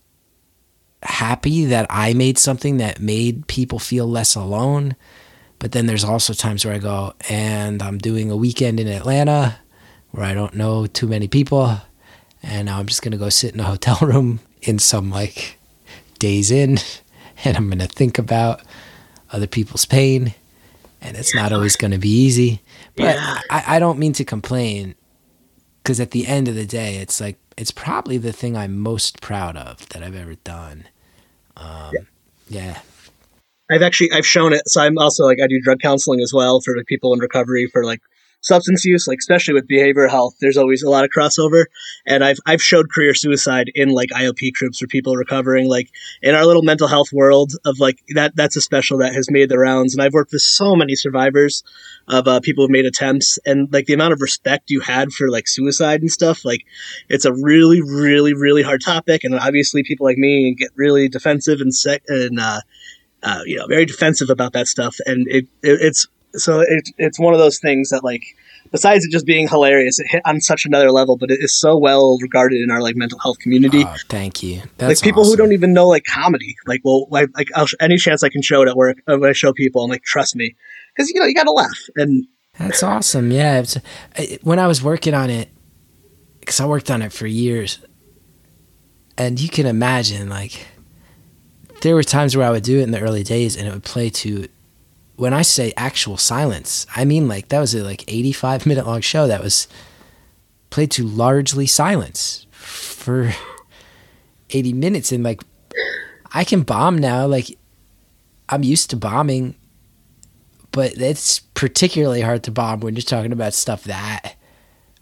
happy 1.03 1.65
that 1.65 1.87
I 1.89 2.13
made 2.13 2.37
something 2.37 2.77
that 2.77 2.99
made 2.99 3.47
people 3.47 3.79
feel 3.79 4.05
less 4.07 4.35
alone. 4.35 4.95
But 5.59 5.71
then 5.71 5.85
there's 5.85 6.03
also 6.03 6.33
times 6.33 6.65
where 6.65 6.73
I 6.73 6.79
go 6.79 7.13
and 7.29 7.81
I'm 7.81 7.97
doing 7.97 8.31
a 8.31 8.35
weekend 8.35 8.79
in 8.79 8.87
Atlanta 8.87 9.59
where 10.09 10.25
I 10.25 10.33
don't 10.33 10.55
know 10.55 10.87
too 10.87 11.07
many 11.07 11.27
people 11.27 11.77
and 12.43 12.65
now 12.65 12.79
I'm 12.79 12.87
just 12.87 13.01
going 13.01 13.11
to 13.11 13.17
go 13.17 13.29
sit 13.29 13.53
in 13.53 13.59
a 13.59 13.63
hotel 13.63 13.97
room 14.01 14.39
in 14.61 14.79
some 14.79 15.09
like 15.09 15.57
Days 16.19 16.51
Inn 16.51 16.77
and 17.43 17.57
I'm 17.57 17.67
going 17.67 17.79
to 17.79 17.87
think 17.87 18.17
about 18.17 18.61
other 19.31 19.47
people's 19.47 19.85
pain 19.85 20.33
and 21.01 21.17
it's 21.17 21.33
not 21.33 21.51
always 21.51 21.75
going 21.75 21.91
to 21.91 21.97
be 21.97 22.09
easy. 22.09 22.61
But 22.95 23.15
Yeah. 23.15 23.39
I, 23.49 23.63
I 23.75 23.79
don't 23.79 23.97
mean 23.97 24.13
to 24.13 24.23
complain 24.23 24.95
because 25.81 25.99
at 25.99 26.11
the 26.11 26.27
end 26.27 26.47
of 26.47 26.55
the 26.55 26.65
day, 26.65 26.97
it's 26.97 27.19
like 27.19 27.37
it's 27.57 27.71
probably 27.71 28.17
the 28.17 28.31
thing 28.31 28.55
I'm 28.55 28.77
most 28.77 29.21
proud 29.21 29.57
of 29.57 29.87
that 29.89 30.03
I've 30.03 30.15
ever 30.15 30.35
done. 30.35 30.85
Um, 31.57 31.93
yeah. 32.47 32.79
I've 33.69 33.81
actually 33.81 34.11
I've 34.11 34.25
shown 34.25 34.53
it. 34.53 34.67
So 34.67 34.81
I'm 34.81 34.97
also 34.97 35.25
like 35.25 35.39
I 35.41 35.47
do 35.47 35.59
drug 35.61 35.79
counseling 35.79 36.19
as 36.19 36.31
well 36.33 36.61
for 36.61 36.75
like 36.77 36.85
people 36.85 37.13
in 37.13 37.19
recovery 37.19 37.67
for 37.67 37.83
like 37.83 38.01
substance 38.41 38.83
use, 38.85 39.07
like 39.07 39.19
especially 39.19 39.53
with 39.53 39.67
behavioral 39.67 40.09
health. 40.09 40.35
There's 40.41 40.57
always 40.57 40.83
a 40.83 40.89
lot 40.89 41.03
of 41.03 41.11
crossover, 41.11 41.65
and 42.05 42.23
I've 42.23 42.39
I've 42.45 42.61
showed 42.61 42.91
career 42.91 43.13
suicide 43.13 43.71
in 43.75 43.89
like 43.89 44.09
IOP 44.09 44.53
groups 44.53 44.79
for 44.79 44.87
people 44.87 45.15
recovering. 45.15 45.69
Like 45.69 45.89
in 46.21 46.35
our 46.35 46.45
little 46.45 46.63
mental 46.63 46.87
health 46.87 47.13
world 47.13 47.53
of 47.65 47.79
like 47.79 47.99
that 48.15 48.35
that's 48.35 48.55
a 48.55 48.61
special 48.61 48.97
that 48.99 49.13
has 49.13 49.29
made 49.31 49.49
the 49.49 49.59
rounds, 49.59 49.93
and 49.93 50.01
I've 50.01 50.13
worked 50.13 50.33
with 50.33 50.41
so 50.41 50.75
many 50.75 50.95
survivors 50.95 51.63
of 52.07 52.27
uh, 52.27 52.39
people 52.41 52.63
who've 52.63 52.71
made 52.71 52.85
attempts, 52.85 53.39
and 53.45 53.71
like 53.71 53.85
the 53.85 53.93
amount 53.93 54.13
of 54.13 54.21
respect 54.21 54.69
you 54.69 54.81
had 54.81 55.11
for 55.11 55.29
like 55.29 55.47
suicide 55.47 56.01
and 56.01 56.11
stuff. 56.11 56.43
Like 56.43 56.65
it's 57.09 57.25
a 57.25 57.33
really 57.33 57.81
really 57.81 58.33
really 58.33 58.63
hard 58.63 58.81
topic, 58.81 59.23
and 59.23 59.35
obviously 59.35 59.83
people 59.83 60.05
like 60.05 60.17
me 60.17 60.55
get 60.55 60.71
really 60.75 61.07
defensive 61.09 61.61
and 61.61 61.73
sick 61.73 62.03
and. 62.07 62.39
uh 62.39 62.61
uh, 63.23 63.41
you 63.45 63.55
know, 63.55 63.67
very 63.67 63.85
defensive 63.85 64.31
about 64.31 64.53
that 64.53 64.67
stuff, 64.67 64.97
and 65.05 65.27
it, 65.27 65.45
it 65.61 65.79
it's 65.81 66.07
so 66.35 66.61
it, 66.61 66.89
it's 66.97 67.19
one 67.19 67.33
of 67.33 67.39
those 67.39 67.59
things 67.59 67.89
that 67.89 68.03
like 68.03 68.23
besides 68.71 69.05
it 69.05 69.11
just 69.11 69.25
being 69.25 69.47
hilarious, 69.47 69.99
it 69.99 70.07
hit 70.09 70.21
on 70.25 70.39
such 70.39 70.65
another 70.65 70.91
level, 70.91 71.17
but 71.17 71.29
it 71.29 71.39
is 71.41 71.53
so 71.53 71.77
well 71.77 72.17
regarded 72.21 72.61
in 72.61 72.71
our 72.71 72.81
like 72.81 72.95
mental 72.95 73.19
health 73.19 73.39
community. 73.39 73.83
Oh, 73.85 73.95
thank 74.09 74.41
you. 74.41 74.59
like 74.59 74.77
That's 74.77 75.01
people 75.01 75.25
who 75.25 75.35
don't 75.35 75.51
even 75.51 75.73
know 75.73 75.87
like 75.87 76.05
comedy, 76.05 76.55
like 76.67 76.81
well, 76.83 77.07
like, 77.09 77.29
like 77.35 77.47
I'll, 77.55 77.67
any 77.79 77.97
chance 77.97 78.23
I 78.23 78.29
can 78.29 78.41
show 78.41 78.61
it 78.61 78.69
at 78.69 78.75
work, 78.75 78.97
uh, 79.07 79.17
when 79.17 79.29
I 79.29 79.33
show 79.33 79.53
people, 79.53 79.83
I'm 79.83 79.89
like, 79.89 80.03
trust 80.03 80.35
me, 80.35 80.55
because 80.95 81.09
you 81.09 81.19
know 81.19 81.25
you 81.25 81.33
got 81.33 81.43
to 81.43 81.51
laugh, 81.51 81.89
and 81.95 82.25
That's 82.57 82.83
awesome. 82.83 83.31
Yeah. 83.31 83.63
When 84.41 84.59
I 84.59 84.67
was 84.67 84.83
working 84.83 85.13
on 85.13 85.29
it, 85.29 85.49
because 86.39 86.59
I 86.59 86.65
worked 86.65 86.91
on 86.91 87.01
it 87.01 87.11
for 87.11 87.27
years, 87.27 87.79
and 89.17 89.39
you 89.39 89.49
can 89.49 89.65
imagine, 89.65 90.29
like, 90.29 90.67
there 91.81 91.95
were 91.95 92.03
times 92.03 92.35
where 92.35 92.45
I 92.45 92.51
would 92.51 92.63
do 92.63 92.79
it 92.79 92.83
in 92.83 92.91
the 92.91 92.99
early 92.99 93.23
days 93.23 93.55
and 93.55 93.67
it 93.67 93.73
would 93.73 93.83
play 93.83 94.09
to, 94.09 94.47
when 95.21 95.35
I 95.35 95.43
say 95.43 95.71
actual 95.77 96.17
silence, 96.17 96.87
I 96.95 97.05
mean, 97.05 97.27
like, 97.27 97.49
that 97.49 97.59
was 97.59 97.75
a 97.75 97.83
like 97.83 98.03
85 98.11 98.65
minute 98.65 98.87
long 98.87 99.01
show 99.01 99.27
that 99.27 99.43
was 99.43 99.67
played 100.71 100.89
to 100.91 101.03
largely 101.03 101.67
silence 101.67 102.47
for 102.49 103.31
80 104.49 104.73
minutes. 104.73 105.11
And, 105.11 105.23
like, 105.23 105.43
I 106.33 106.43
can 106.43 106.63
bomb 106.63 106.97
now. 106.97 107.27
Like, 107.27 107.55
I'm 108.49 108.63
used 108.63 108.89
to 108.89 108.97
bombing 108.97 109.53
but 110.71 110.93
it's 110.93 111.39
particularly 111.39 112.21
hard 112.21 112.43
to 112.43 112.51
bomb 112.51 112.79
when 112.79 112.95
you're 112.95 113.01
talking 113.01 113.33
about 113.33 113.53
stuff 113.53 113.83
that 113.83 114.35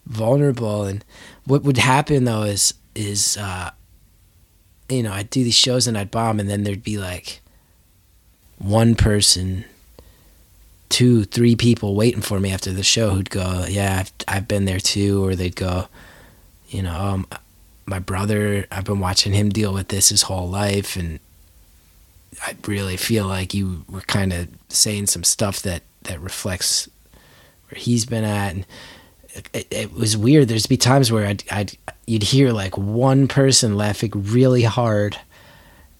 vulnerable 0.04 0.82
and 0.82 1.04
what 1.44 1.62
would 1.62 1.78
happen 1.78 2.24
though 2.24 2.42
is 2.42 2.74
is 2.96 3.36
uh 3.36 3.70
you 4.88 5.00
know 5.00 5.12
i'd 5.12 5.30
do 5.30 5.44
these 5.44 5.54
shows 5.54 5.86
and 5.86 5.96
i'd 5.96 6.10
bomb 6.10 6.40
and 6.40 6.50
then 6.50 6.64
there'd 6.64 6.82
be 6.82 6.98
like 6.98 7.40
one 8.58 8.96
person 8.96 9.64
two 10.90 11.24
three 11.24 11.56
people 11.56 11.94
waiting 11.94 12.20
for 12.20 12.38
me 12.38 12.50
after 12.50 12.72
the 12.72 12.82
show 12.82 13.10
who'd 13.10 13.30
go 13.30 13.64
yeah 13.68 14.00
i've, 14.00 14.12
I've 14.28 14.48
been 14.48 14.66
there 14.66 14.80
too 14.80 15.24
or 15.24 15.34
they'd 15.34 15.56
go 15.56 15.88
you 16.68 16.82
know 16.82 16.94
um, 16.94 17.26
my 17.86 17.98
brother 17.98 18.66
i've 18.70 18.84
been 18.84 19.00
watching 19.00 19.32
him 19.32 19.48
deal 19.48 19.72
with 19.72 19.88
this 19.88 20.10
his 20.10 20.22
whole 20.22 20.48
life 20.48 20.96
and 20.96 21.20
I 22.42 22.56
really 22.66 22.96
feel 22.96 23.26
like 23.26 23.54
you 23.54 23.84
were 23.88 24.00
kind 24.02 24.32
of 24.32 24.48
saying 24.68 25.06
some 25.06 25.24
stuff 25.24 25.60
that 25.62 25.82
that 26.04 26.20
reflects 26.20 26.88
where 27.68 27.78
he's 27.78 28.06
been 28.06 28.24
at, 28.24 28.54
and 28.54 28.66
it, 29.52 29.66
it 29.70 29.92
was 29.92 30.16
weird. 30.16 30.48
There's 30.48 30.66
be 30.66 30.76
times 30.76 31.12
where 31.12 31.26
I'd, 31.26 31.44
I'd 31.50 31.76
you'd 32.06 32.22
hear 32.22 32.52
like 32.52 32.78
one 32.78 33.28
person 33.28 33.76
laughing 33.76 34.12
really 34.14 34.62
hard, 34.62 35.18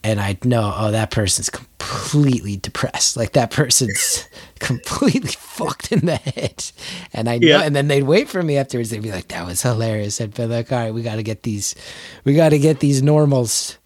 and 0.03 0.21
I'd 0.21 0.45
know, 0.45 0.73
oh, 0.77 0.91
that 0.91 1.11
person's 1.11 1.51
completely 1.51 2.57
depressed. 2.57 3.17
Like 3.17 3.33
that 3.33 3.51
person's 3.51 4.27
completely 4.59 5.33
fucked 5.33 5.93
in 5.93 6.07
the 6.07 6.17
head, 6.17 6.71
and 7.13 7.29
I 7.29 7.39
know. 7.39 7.47
Yeah. 7.47 7.63
And 7.63 7.77
then 7.77 7.89
they'd 7.89 8.03
wait 8.03 8.29
for 8.29 8.43
me 8.43 8.57
afterwards. 8.57 8.91
They'd 8.91 9.03
be 9.03 9.13
like, 9.13 9.29
"That 9.29 9.47
was 9.47 9.63
hilarious." 9.63 10.21
I'd 10.21 10.35
be 10.35 10.47
like, 10.47 10.73
"All 10.73 10.79
right, 10.79 10.95
we 10.95 11.03
got 11.03 11.17
to 11.17 11.23
get 11.23 11.43
these, 11.43 11.75
we 12.25 12.35
got 12.35 12.51
to 12.51 12.59
get 12.59 12.81
these 12.81 13.03
normals." 13.03 13.77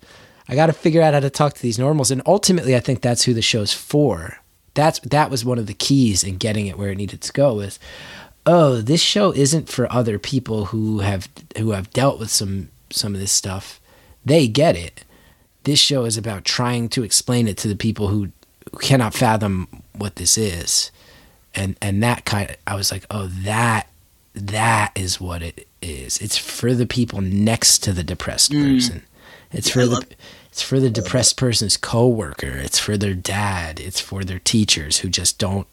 I 0.47 0.55
got 0.55 0.67
to 0.67 0.75
figure 0.75 1.01
out 1.01 1.15
how 1.15 1.21
to 1.21 1.31
talk 1.31 1.55
to 1.55 1.63
these 1.63 1.79
normals, 1.79 2.11
and 2.11 2.21
ultimately, 2.27 2.77
I 2.77 2.81
think 2.81 3.01
that's 3.01 3.25
who 3.25 3.33
the 3.33 3.43
show's 3.43 3.73
for. 3.73 4.39
That's 4.75 4.99
that 5.01 5.31
was 5.31 5.45
one 5.45 5.59
of 5.59 5.67
the 5.67 5.75
keys 5.75 6.23
in 6.23 6.37
getting 6.37 6.67
it 6.67 6.77
where 6.77 6.91
it 6.91 6.99
needed 6.99 7.23
to 7.23 7.33
go. 7.33 7.55
Was 7.55 7.79
oh, 8.47 8.81
this 8.81 9.01
show 9.01 9.33
isn't 9.33 9.69
for 9.69 9.91
other 9.93 10.19
people 10.19 10.67
who 10.67 10.99
have 10.99 11.29
who 11.57 11.71
have 11.71 11.91
dealt 11.91 12.19
with 12.19 12.31
some 12.31 12.71
some 12.91 13.15
of 13.15 13.21
this 13.21 13.33
stuff. 13.33 13.81
They 14.25 14.49
get 14.49 14.77
it. 14.77 15.05
This 15.65 15.79
show 15.79 16.05
is 16.05 16.17
about 16.17 16.45
trying 16.45 16.89
to 16.91 17.03
explain 17.03 17.49
it 17.49 17.57
to 17.59 17.69
the 17.69 17.77
people 17.77 18.09
who, 18.09 18.29
who 18.71 18.79
cannot 18.79 19.15
fathom 19.15 19.69
what 19.97 20.17
this 20.17 20.39
is, 20.39 20.91
and 21.55 21.77
and 21.83 22.03
that 22.03 22.25
kind 22.25 22.51
of 22.51 22.57
I 22.67 22.77
was 22.77 22.93
like, 22.93 23.05
oh, 23.11 23.27
that 23.27 23.89
that 24.35 24.93
is 24.95 25.21
what 25.21 25.43
it 25.43 25.67
is. 25.81 26.19
It's 26.19 26.37
for 26.37 26.75
the 26.75 26.87
people 26.87 27.21
next 27.21 27.79
to 27.85 27.93
the 27.93 28.05
depressed 28.05 28.53
person. 28.53 29.03
It's 29.53 29.71
for 29.71 29.83
I 29.83 29.87
the 29.87 30.07
it's 30.51 30.63
for 30.63 30.79
the 30.81 30.91
depressed 30.91 31.37
person's 31.37 31.77
coworker. 31.77 32.53
It's 32.59 32.79
for 32.79 32.97
their 32.97 33.15
dad. 33.15 33.81
It's 33.81 34.01
for 34.01 34.25
their 34.25 34.39
teachers 34.39 34.99
who 34.99 35.09
just 35.09 35.39
don't 35.39 35.67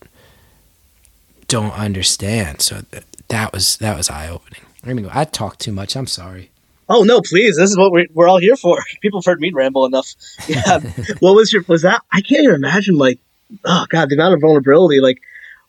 don't 1.48 1.74
understand. 1.78 2.62
So 2.62 2.82
th- 2.92 3.04
that 3.28 3.54
was 3.54 3.78
that 3.78 3.98
was 3.98 4.10
eye 4.10 4.30
opening. 4.30 4.62
Anyway, 4.86 5.10
I 5.14 5.26
talked 5.26 5.60
too 5.60 5.72
much. 5.72 5.96
I'm 5.96 6.08
sorry. 6.08 6.50
Oh 6.92 7.04
no, 7.04 7.22
please, 7.22 7.56
this 7.56 7.72
is 7.72 7.78
what 7.78 7.92
we're, 7.92 8.08
we're 8.14 8.28
all 8.28 8.40
here 8.40 8.56
for. 8.56 8.78
People 9.02 9.20
have 9.22 9.26
heard 9.26 9.40
me 9.40 9.52
ramble 9.54 9.86
enough. 9.86 10.14
Yeah, 10.48 10.80
what 11.20 11.36
was 11.36 11.54
your 11.54 11.64
was 11.68 11.84
that? 11.84 12.02
I 12.12 12.22
can't 12.22 12.44
even 12.44 12.56
imagine 12.56 12.98
like, 12.98 13.20
oh 13.64 13.86
god, 13.90 14.10
the 14.10 14.16
amount 14.16 14.34
of 14.34 14.42
vulnerability. 14.42 15.00
Like, 15.00 15.22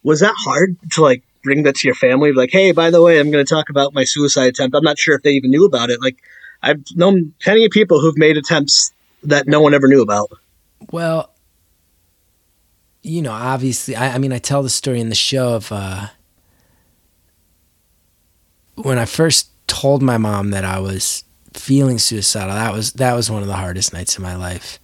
was 0.03 0.20
that 0.20 0.35
hard 0.37 0.77
to 0.93 1.03
like 1.03 1.23
bring 1.45 1.62
that 1.64 1.77
to 1.77 1.89
your 1.89 1.95
family? 1.95 2.33
Like, 2.33 2.51
hey, 2.51 2.73
by 2.73 2.91
the 2.91 3.01
way, 3.01 3.20
I'm 3.20 3.31
going 3.31 3.45
to 3.45 3.49
talk 3.49 3.70
about 3.70 3.95
my 3.95 4.05
suicide 4.05 4.49
attempt. 4.49 4.75
I'm 4.75 4.83
not 4.83 4.99
sure 4.99 5.14
if 5.14 5.23
they 5.23 5.33
even 5.33 5.51
knew 5.51 5.64
about 5.64 5.91
it. 5.91 6.01
Like, 6.03 6.16
I've 6.62 6.83
known 6.95 7.35
plenty 7.41 7.64
of 7.64 7.70
people 7.70 8.01
who've 8.01 8.18
made 8.18 8.37
attempts 8.37 8.93
that 9.23 9.47
no 9.47 9.61
one 9.61 9.75
ever 9.75 9.87
knew 9.87 10.03
about. 10.03 10.31
Well, 10.91 11.33
you 13.03 13.23
know, 13.23 13.33
obviously, 13.33 13.95
I, 13.95 14.14
I 14.14 14.18
mean, 14.18 14.33
I 14.33 14.39
tell 14.39 14.62
the 14.62 14.70
story 14.70 15.01
in 15.01 15.11
the 15.11 15.14
show 15.14 15.55
of 15.55 15.70
uh, 15.70 16.09
when 18.75 18.99
I 18.99 19.05
first 19.05 19.51
told 19.73 20.03
my 20.03 20.18
mom 20.18 20.51
that 20.51 20.64
I 20.64 20.79
was 20.81 21.25
feeling 21.55 21.99
suicidal. 21.99 22.55
That 22.55 22.73
was 22.73 22.93
that 22.95 23.14
was 23.14 23.31
one 23.31 23.41
of 23.41 23.49
the 23.49 23.57
hardest 23.57 23.93
nights 23.95 24.16
of 24.16 24.23
my 24.23 24.37
life. 24.37 24.79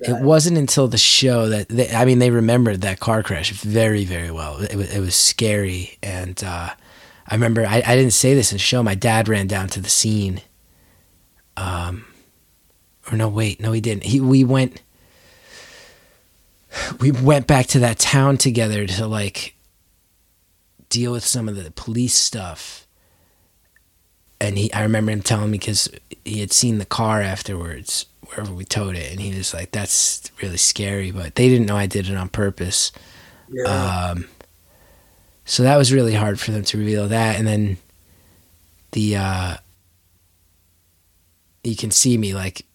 It 0.00 0.20
wasn't 0.20 0.58
until 0.58 0.88
the 0.88 0.98
show 0.98 1.48
that 1.48 1.68
they, 1.68 1.88
I 1.88 2.04
mean, 2.04 2.18
they 2.18 2.30
remembered 2.30 2.82
that 2.82 3.00
car 3.00 3.22
crash 3.22 3.50
very, 3.52 4.04
very 4.04 4.30
well. 4.30 4.60
It 4.60 4.74
was, 4.74 4.94
it 4.94 5.00
was 5.00 5.14
scary, 5.14 5.96
and 6.02 6.42
uh, 6.44 6.70
I 7.28 7.34
remember 7.34 7.64
I, 7.64 7.82
I 7.86 7.96
didn't 7.96 8.12
say 8.12 8.34
this 8.34 8.50
in 8.50 8.56
the 8.56 8.60
show. 8.62 8.82
My 8.82 8.96
dad 8.96 9.28
ran 9.28 9.46
down 9.46 9.68
to 9.68 9.80
the 9.80 9.88
scene. 9.88 10.42
Um, 11.56 12.04
or 13.10 13.16
no, 13.16 13.28
wait, 13.28 13.60
no, 13.60 13.72
he 13.72 13.80
didn't. 13.80 14.02
He 14.02 14.20
we 14.20 14.42
went 14.42 14.82
we 17.00 17.12
went 17.12 17.46
back 17.46 17.66
to 17.68 17.78
that 17.78 17.98
town 17.98 18.36
together 18.36 18.86
to 18.86 19.06
like 19.06 19.54
deal 20.88 21.12
with 21.12 21.24
some 21.24 21.48
of 21.48 21.56
the 21.56 21.70
police 21.70 22.14
stuff. 22.14 22.85
And 24.40 24.58
he, 24.58 24.72
I 24.72 24.82
remember 24.82 25.12
him 25.12 25.22
telling 25.22 25.50
me 25.50 25.58
because 25.58 25.88
he 26.24 26.40
had 26.40 26.52
seen 26.52 26.78
the 26.78 26.84
car 26.84 27.22
afterwards, 27.22 28.06
wherever 28.26 28.52
we 28.52 28.64
towed 28.64 28.96
it, 28.96 29.10
and 29.10 29.20
he 29.20 29.34
was 29.34 29.54
like, 29.54 29.70
"That's 29.72 30.30
really 30.42 30.58
scary," 30.58 31.10
but 31.10 31.36
they 31.36 31.48
didn't 31.48 31.66
know 31.66 31.76
I 31.76 31.86
did 31.86 32.08
it 32.08 32.16
on 32.16 32.28
purpose. 32.28 32.92
Um, 33.66 34.26
so 35.44 35.62
that 35.62 35.76
was 35.76 35.92
really 35.92 36.14
hard 36.14 36.38
for 36.38 36.50
them 36.50 36.64
to 36.64 36.78
reveal 36.78 37.08
that, 37.08 37.38
and 37.38 37.46
then 37.46 37.78
the 38.92 39.16
uh, 39.16 39.56
you 41.64 41.76
can 41.76 41.90
see 41.90 42.18
me 42.18 42.34
like 42.34 42.66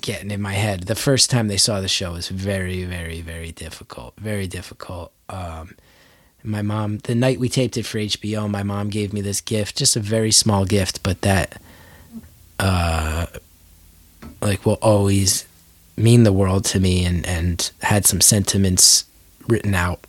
getting 0.00 0.30
in 0.30 0.42
my 0.42 0.54
head. 0.54 0.84
The 0.84 0.94
first 0.94 1.30
time 1.30 1.48
they 1.48 1.56
saw 1.56 1.80
the 1.80 1.88
show 1.88 2.12
was 2.12 2.28
very, 2.28 2.84
very, 2.84 3.20
very 3.20 3.52
difficult. 3.52 4.14
Very 4.18 4.46
difficult. 4.46 5.12
Um, 5.28 5.76
my 6.44 6.62
mom, 6.62 6.98
the 6.98 7.14
night 7.14 7.38
we 7.40 7.48
taped 7.48 7.76
it 7.76 7.84
for 7.86 7.98
HBO, 7.98 8.48
my 8.50 8.62
mom 8.62 8.88
gave 8.90 9.12
me 9.12 9.20
this 9.20 9.40
gift, 9.40 9.76
just 9.76 9.96
a 9.96 10.00
very 10.00 10.30
small 10.30 10.64
gift, 10.64 11.02
but 11.02 11.20
that, 11.22 11.60
uh, 12.58 13.26
like 14.40 14.64
will 14.64 14.78
always 14.80 15.46
mean 15.96 16.22
the 16.22 16.32
world 16.32 16.64
to 16.64 16.80
me 16.80 17.04
and, 17.04 17.26
and 17.26 17.70
had 17.82 18.06
some 18.06 18.20
sentiments 18.20 19.04
written 19.48 19.74
out 19.74 20.00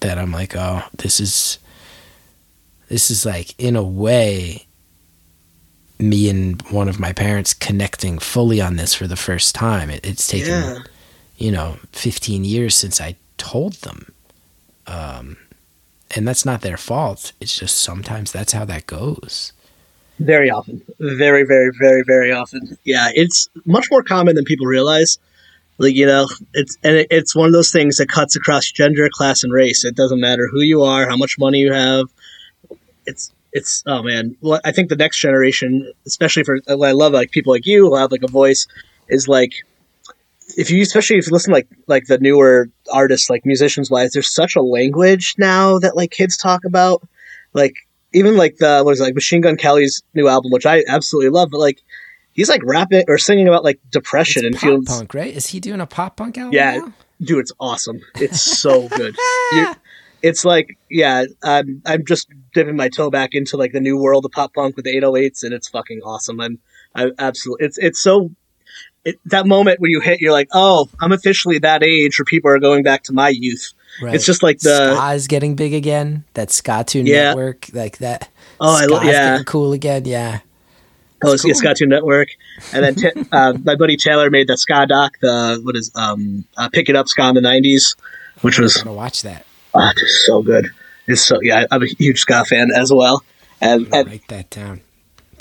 that 0.00 0.18
I'm 0.18 0.32
like, 0.32 0.54
oh, 0.56 0.82
this 0.96 1.20
is 1.20 1.58
this 2.88 3.10
is 3.10 3.26
like 3.26 3.54
in 3.58 3.76
a 3.76 3.82
way 3.82 4.64
me 5.98 6.28
and 6.30 6.60
one 6.70 6.88
of 6.88 6.98
my 7.00 7.12
parents 7.12 7.52
connecting 7.52 8.18
fully 8.18 8.60
on 8.60 8.76
this 8.76 8.94
for 8.94 9.06
the 9.06 9.16
first 9.16 9.54
time. 9.54 9.90
It, 9.90 10.06
it's 10.06 10.26
taken, 10.28 10.48
Yeah. 10.48 10.78
you 11.36 11.50
know, 11.50 11.76
15 11.92 12.44
years 12.44 12.74
since 12.76 13.00
I 13.00 13.16
told 13.36 13.74
them. 13.74 14.12
Um, 14.86 15.36
and 16.14 16.26
that's 16.26 16.44
not 16.44 16.62
their 16.62 16.76
fault. 16.76 17.32
It's 17.40 17.58
just 17.58 17.76
sometimes 17.76 18.32
that's 18.32 18.52
how 18.52 18.64
that 18.66 18.86
goes. 18.86 19.52
Very 20.18 20.50
often. 20.50 20.82
Very, 20.98 21.44
very, 21.44 21.70
very, 21.78 22.02
very 22.02 22.32
often. 22.32 22.76
Yeah, 22.84 23.10
it's 23.14 23.48
much 23.64 23.88
more 23.90 24.02
common 24.02 24.34
than 24.34 24.44
people 24.44 24.66
realize. 24.66 25.18
Like, 25.78 25.94
you 25.94 26.06
know, 26.06 26.26
it's 26.54 26.76
and 26.82 26.96
it, 26.96 27.06
it's 27.10 27.36
one 27.36 27.46
of 27.46 27.52
those 27.52 27.70
things 27.70 27.98
that 27.98 28.08
cuts 28.08 28.34
across 28.34 28.70
gender, 28.70 29.08
class, 29.12 29.44
and 29.44 29.52
race. 29.52 29.84
It 29.84 29.94
doesn't 29.94 30.20
matter 30.20 30.48
who 30.48 30.60
you 30.60 30.82
are, 30.82 31.08
how 31.08 31.16
much 31.16 31.38
money 31.38 31.58
you 31.58 31.72
have. 31.72 32.06
It's 33.06 33.32
it's 33.52 33.84
oh 33.86 34.02
man. 34.02 34.36
Well, 34.40 34.60
I 34.64 34.72
think 34.72 34.88
the 34.88 34.96
next 34.96 35.20
generation, 35.20 35.92
especially 36.04 36.42
for 36.42 36.58
I 36.68 36.92
love 36.92 37.12
like 37.12 37.30
people 37.30 37.52
like 37.52 37.66
you 37.66 37.88
who 37.88 37.96
have 37.96 38.10
like 38.10 38.24
a 38.24 38.28
voice, 38.28 38.66
is 39.08 39.28
like 39.28 39.52
if 40.58 40.70
you 40.70 40.82
especially 40.82 41.16
if 41.16 41.26
you 41.26 41.32
listen 41.32 41.52
like 41.52 41.68
like 41.86 42.06
the 42.06 42.18
newer 42.18 42.68
artists 42.92 43.30
like 43.30 43.46
musicians 43.46 43.90
wise, 43.90 44.12
there's 44.12 44.32
such 44.34 44.56
a 44.56 44.60
language 44.60 45.34
now 45.38 45.78
that 45.78 45.96
like 45.96 46.10
kids 46.10 46.36
talk 46.36 46.64
about. 46.64 47.06
Like 47.54 47.74
even 48.12 48.36
like 48.36 48.56
the 48.56 48.82
what 48.84 48.92
is 48.92 49.00
it, 49.00 49.04
like 49.04 49.14
Machine 49.14 49.40
Gun 49.40 49.56
Kelly's 49.56 50.02
new 50.14 50.26
album, 50.28 50.50
which 50.50 50.66
I 50.66 50.82
absolutely 50.88 51.30
love, 51.30 51.48
but 51.50 51.60
like 51.60 51.80
he's 52.32 52.48
like 52.48 52.60
rapping 52.64 53.04
or 53.08 53.18
singing 53.18 53.46
about 53.48 53.62
like 53.64 53.78
depression 53.90 54.44
and 54.44 54.54
It's 54.56 54.64
feeling 54.64 54.84
pop 54.84 54.98
punk, 54.98 55.14
right? 55.14 55.32
Is 55.34 55.46
he 55.46 55.60
doing 55.60 55.80
a 55.80 55.86
pop 55.86 56.16
punk 56.16 56.36
album? 56.36 56.52
Yeah. 56.52 56.78
now? 56.78 56.92
dude, 57.22 57.38
it's 57.38 57.52
awesome. 57.60 58.00
It's 58.16 58.42
so 58.60 58.88
good. 58.88 59.16
You- 59.52 59.74
it's 60.20 60.44
like 60.44 60.76
yeah, 60.90 61.26
I'm 61.44 61.80
I'm 61.86 62.04
just 62.04 62.28
dipping 62.52 62.74
my 62.74 62.88
toe 62.88 63.08
back 63.10 63.30
into 63.34 63.56
like 63.56 63.70
the 63.70 63.80
new 63.80 63.96
world 63.96 64.24
of 64.24 64.32
pop 64.32 64.52
punk 64.52 64.74
with 64.74 64.84
the 64.84 64.96
808s, 64.96 65.44
and 65.44 65.54
it's 65.54 65.68
fucking 65.68 66.00
awesome. 66.04 66.40
I'm 66.40 66.58
I 66.94 67.10
absolutely 67.20 67.66
it's 67.66 67.78
it's 67.78 68.00
so. 68.00 68.30
It, 69.08 69.20
that 69.26 69.46
moment 69.46 69.80
when 69.80 69.90
you 69.90 70.00
hit, 70.00 70.20
you're 70.20 70.32
like, 70.32 70.48
"Oh, 70.52 70.88
I'm 71.00 71.12
officially 71.12 71.58
that 71.60 71.82
age 71.82 72.18
where 72.18 72.24
people 72.24 72.50
are 72.50 72.58
going 72.58 72.82
back 72.82 73.04
to 73.04 73.12
my 73.12 73.28
youth." 73.28 73.72
Right. 74.02 74.14
It's 74.14 74.26
just 74.26 74.42
like 74.42 74.58
the 74.60 74.94
ska 74.94 75.14
is 75.14 75.26
getting 75.26 75.56
big 75.56 75.74
again. 75.74 76.24
That 76.34 76.50
ska 76.50 76.84
tune 76.86 77.06
Yeah. 77.06 77.28
network, 77.30 77.66
like 77.72 77.98
that. 77.98 78.28
Oh, 78.60 78.76
I 78.76 78.86
lo- 78.86 79.00
yeah. 79.02 79.30
getting 79.32 79.44
cool 79.44 79.72
again. 79.72 80.04
Yeah. 80.04 80.40
Oh, 81.24 81.32
it's, 81.32 81.44
it's 81.44 81.60
Cartoon 81.60 81.88
Network, 81.88 82.28
and 82.72 82.84
then 82.84 82.94
t- 82.94 83.10
uh, 83.32 83.52
my 83.64 83.74
buddy 83.74 83.96
Taylor 83.96 84.30
made 84.30 84.46
that 84.48 84.58
ska 84.58 84.86
doc, 84.86 85.18
the 85.20 85.58
what 85.64 85.74
is 85.74 85.90
um, 85.96 86.44
uh, 86.56 86.68
Pick 86.68 86.88
It 86.88 86.94
Up 86.94 87.08
Ska 87.08 87.28
in 87.30 87.34
the 87.34 87.40
'90s, 87.40 87.96
which 88.42 88.58
I'm 88.58 88.62
was 88.62 88.76
gonna 88.76 88.94
watch 88.94 89.22
that. 89.22 89.44
oh, 89.74 89.90
just 89.98 90.24
so 90.26 90.42
good. 90.42 90.70
It's 91.08 91.22
so 91.22 91.40
yeah, 91.42 91.64
I'm 91.72 91.82
a 91.82 91.86
huge 91.86 92.20
ska 92.20 92.44
fan 92.44 92.68
as 92.72 92.92
well, 92.92 93.24
and, 93.60 93.92
and 93.92 94.06
write 94.06 94.28
that 94.28 94.50
down. 94.50 94.80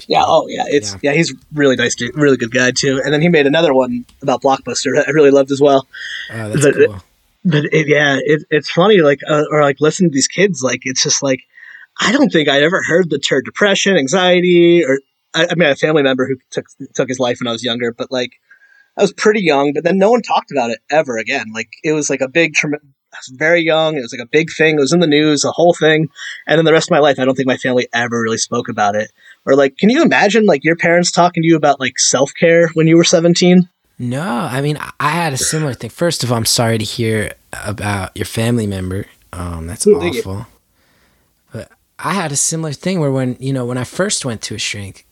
Yeah, 0.08 0.24
oh 0.26 0.47
yeah, 0.47 0.64
it's 0.68 0.93
Yeah. 0.93 0.99
yeah. 1.03 1.14
he's 1.14 1.34
really 1.53 1.76
nice, 1.76 1.95
dude, 1.95 2.16
really 2.16 2.38
good 2.38 2.51
guy 2.51 2.72
too. 2.72 3.01
And 3.03 3.14
then 3.14 3.22
he 3.22 3.30
made 3.30 3.47
another 3.47 3.74
one 3.74 4.05
about 4.22 4.41
Blockbuster 4.41 4.95
that 4.95 5.05
I 5.08 5.12
really 5.12 5.32
loved 5.32 5.51
as 5.51 5.62
well. 5.62 5.88
Oh, 6.32 6.49
that's 6.49 6.66
But- 6.66 6.76
cool. 6.76 7.03
But 7.45 7.66
it, 7.72 7.88
yeah, 7.88 8.18
it, 8.22 8.43
it's 8.49 8.70
funny, 8.70 8.97
like 8.97 9.22
uh, 9.26 9.43
or 9.51 9.62
like 9.62 9.78
listen 9.80 10.10
to 10.10 10.14
these 10.14 10.28
kids, 10.28 10.62
like 10.62 10.82
it's 10.84 11.01
just 11.01 11.24
like 11.24 11.39
I 12.01 12.12
don't 12.12 12.30
think 12.30 12.49
I'd 12.49 12.64
ever 12.64 12.84
heard 12.84 13.10
the 13.10 13.20
term 13.20 13.43
depression, 13.45 13.95
anxiety, 13.95 14.84
or 14.84 14.99
I, 15.34 15.47
I 15.51 15.55
mean, 15.55 15.70
I 15.70 15.72
a 15.72 15.76
family 15.76 16.03
member 16.03 16.28
who 16.28 16.36
took 16.51 16.66
took 16.93 17.08
his 17.08 17.20
life 17.20 17.38
when 17.39 17.47
I 17.47 17.53
was 17.53 17.64
younger, 17.64 17.93
but 17.93 18.12
like 18.12 18.32
I 18.97 19.01
was 19.01 19.14
pretty 19.14 19.41
young, 19.41 19.72
but 19.74 19.84
then 19.84 19.97
no 19.97 20.12
one 20.12 20.24
talked 20.24 20.51
about 20.51 20.72
it 20.72 20.80
ever 20.89 21.18
again. 21.18 21.45
Like 21.53 21.70
it 21.84 21.93
was 21.93 22.10
like 22.10 22.20
a 22.22 22.28
big, 22.28 22.53
trem- 22.53 22.74
I 22.74 23.18
was 23.18 23.32
very 23.38 23.62
young. 23.62 23.95
It 23.95 24.01
was 24.01 24.12
like 24.12 24.26
a 24.26 24.30
big 24.30 24.49
thing. 24.51 24.76
It 24.76 24.82
was 24.82 24.91
in 24.91 24.99
the 24.99 25.08
news, 25.08 25.41
the 25.41 25.51
whole 25.51 25.74
thing. 25.74 26.08
And 26.47 26.58
then 26.58 26.66
the 26.66 26.74
rest 26.74 26.88
of 26.88 26.91
my 26.91 26.99
life, 26.99 27.18
I 27.20 27.26
don't 27.26 27.36
think 27.36 27.47
my 27.47 27.58
family 27.58 27.88
ever 27.93 28.20
really 28.20 28.39
spoke 28.39 28.68
about 28.68 28.95
it. 28.95 29.12
Or 29.48 29.56
like, 29.56 29.78
can 29.78 29.89
you 29.89 30.04
imagine 30.04 30.45
like 30.45 30.64
your 30.64 30.76
parents 30.76 31.10
talking 31.10 31.41
to 31.41 31.48
you 31.48 31.56
about 31.56 31.80
like 31.80 31.98
self 31.98 32.34
care 32.38 32.68
when 32.76 32.86
you 32.86 32.98
were 32.98 33.04
seventeen? 33.06 33.70
No, 33.98 34.22
I 34.22 34.62
mean, 34.62 34.78
I- 35.00 35.10
had 35.10 35.34
a 35.34 35.38
similar 35.38 35.74
thing. 35.74 35.89
First 35.89 36.24
of 36.24 36.32
all, 36.32 36.38
I'm 36.38 36.45
sorry 36.45 36.78
to 36.78 36.84
hear 36.84 37.34
about 37.66 38.12
your 38.16 38.26
family 38.26 38.68
member. 38.68 39.08
Um, 39.34 39.66
that's 39.66 39.88
Ooh, 39.88 40.00
thank 40.00 40.14
you. 40.14 40.20
awful. 40.22 40.45
But 41.52 41.72
I 41.98 42.14
had 42.14 42.32
a 42.32 42.36
similar 42.36 42.74
thing 42.74 43.00
where 43.00 43.12
when 43.12 43.36
you 43.39 43.52
know 43.54 43.66
when 43.66 43.78
I 43.78 43.84
first 43.86 44.24
went 44.26 44.41
to 44.43 44.56
a 44.56 44.60
shrink, 44.60 45.06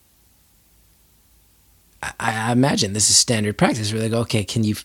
I, 2.03 2.11
I 2.19 2.51
imagine 2.51 2.93
this 2.93 3.09
is 3.09 3.17
standard 3.17 3.57
practice. 3.57 3.91
Where 3.91 4.01
they 4.01 4.09
go, 4.09 4.19
okay, 4.19 4.43
can 4.43 4.63
you, 4.63 4.75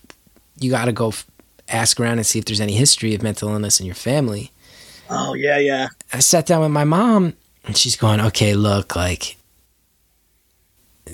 you 0.59 0.71
got 0.71 0.87
to 0.87 0.93
go 0.93 1.09
f- 1.09 1.27
ask 1.69 2.01
around 2.01 2.19
and 2.19 2.27
see 2.27 2.39
if 2.39 2.45
there's 2.45 2.61
any 2.61 2.73
history 2.75 3.15
of 3.15 3.23
mental 3.23 3.49
illness 3.51 3.81
in 3.81 3.87
your 3.87 3.95
family. 3.95 4.51
Oh 5.09 5.35
yeah, 5.35 5.59
yeah. 5.59 5.89
I 6.13 6.21
sat 6.21 6.47
down 6.47 6.63
with 6.63 6.71
my 6.71 6.85
mom 6.85 7.35
and 7.65 7.77
she's 7.77 7.97
going, 7.97 8.21
okay, 8.21 8.55
look, 8.55 8.97
like, 8.97 9.37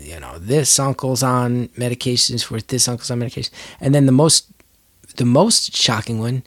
you 0.03 0.21
know, 0.21 0.39
this 0.39 0.79
uncle's 0.79 1.23
on 1.23 1.69
medications 1.69 2.45
for 2.45 2.57
it, 2.57 2.69
this 2.69 2.89
uncle's 2.89 3.11
on 3.11 3.19
medication. 3.19 3.53
And 3.81 3.95
then 3.95 4.07
the 4.07 4.13
most, 4.13 4.49
the 5.17 5.25
most 5.25 5.75
shocking 5.75 6.19
one, 6.19 6.43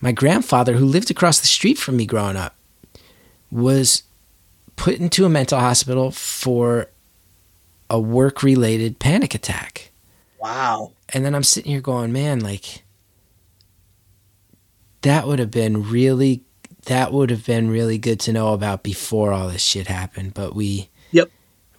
my 0.00 0.12
grandfather, 0.12 0.74
who 0.74 0.84
lived 0.84 1.10
across 1.10 1.40
the 1.40 1.46
street 1.46 1.78
from 1.78 1.96
me 1.96 2.06
growing 2.06 2.36
up, 2.36 2.56
was 3.50 4.02
put 4.76 4.98
into 4.98 5.24
a 5.24 5.28
mental 5.28 5.60
hospital 5.60 6.10
for 6.10 6.88
a 7.88 8.00
work 8.00 8.42
related 8.42 8.98
panic 8.98 9.34
attack. 9.34 9.90
Wow. 10.40 10.92
And 11.10 11.24
then 11.24 11.34
I'm 11.34 11.44
sitting 11.44 11.70
here 11.70 11.80
going, 11.80 12.12
man, 12.12 12.40
like 12.40 12.82
that 15.02 15.26
would 15.26 15.38
have 15.38 15.50
been 15.50 15.88
really 15.88 16.42
that 16.86 17.12
would 17.12 17.30
have 17.30 17.46
been 17.46 17.70
really 17.70 17.98
good 17.98 18.18
to 18.20 18.32
know 18.32 18.52
about 18.54 18.82
before 18.82 19.32
all 19.32 19.48
this 19.48 19.62
shit 19.62 19.86
happened, 19.86 20.34
but 20.34 20.54
we. 20.54 20.88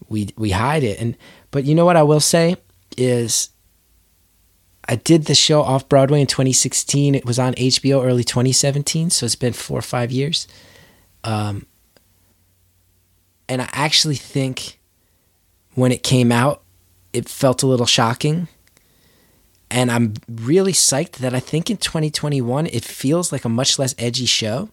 We 0.09 0.29
we 0.37 0.51
hide 0.51 0.83
it. 0.83 0.99
And 0.99 1.17
but 1.51 1.65
you 1.65 1.75
know 1.75 1.85
what 1.85 1.97
I 1.97 2.03
will 2.03 2.19
say 2.19 2.57
is 2.97 3.49
I 4.87 4.95
did 4.95 5.25
the 5.25 5.35
show 5.35 5.61
off 5.61 5.87
Broadway 5.89 6.21
in 6.21 6.27
2016. 6.27 7.15
It 7.15 7.25
was 7.25 7.39
on 7.39 7.53
HBO 7.53 8.05
early 8.05 8.23
2017, 8.23 9.09
so 9.09 9.25
it's 9.25 9.35
been 9.35 9.53
4 9.53 9.79
or 9.79 9.81
5 9.81 10.11
years. 10.11 10.47
Um 11.23 11.65
and 13.49 13.61
I 13.61 13.69
actually 13.73 14.15
think 14.15 14.79
when 15.75 15.91
it 15.91 16.01
came 16.01 16.31
out, 16.31 16.63
it 17.11 17.27
felt 17.27 17.63
a 17.63 17.67
little 17.67 17.85
shocking 17.85 18.47
and 19.73 19.91
I'm 19.91 20.13
really 20.29 20.71
psyched 20.71 21.13
that 21.13 21.33
I 21.33 21.39
think 21.39 21.71
in 21.71 21.77
2021 21.77 22.67
it 22.67 22.85
feels 22.85 23.31
like 23.31 23.43
a 23.43 23.49
much 23.49 23.79
less 23.79 23.95
edgy 23.97 24.27
show. 24.27 24.69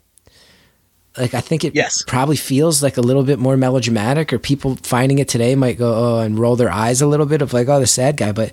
Like 1.18 1.34
I 1.34 1.40
think 1.40 1.64
it 1.64 1.74
Yes. 1.74 2.02
probably 2.06 2.36
feels 2.36 2.82
like 2.82 2.96
a 2.96 3.00
little 3.00 3.24
bit 3.24 3.38
more 3.38 3.56
melodramatic, 3.56 4.32
or 4.32 4.38
people 4.38 4.76
finding 4.82 5.18
it 5.18 5.28
today 5.28 5.54
might 5.54 5.76
go 5.78 5.92
oh 5.92 6.20
and 6.20 6.38
roll 6.38 6.56
their 6.56 6.70
eyes 6.70 7.00
a 7.02 7.06
little 7.06 7.26
bit 7.26 7.42
of 7.42 7.52
like 7.52 7.68
oh 7.68 7.80
the 7.80 7.86
sad 7.86 8.16
guy. 8.16 8.32
But 8.32 8.52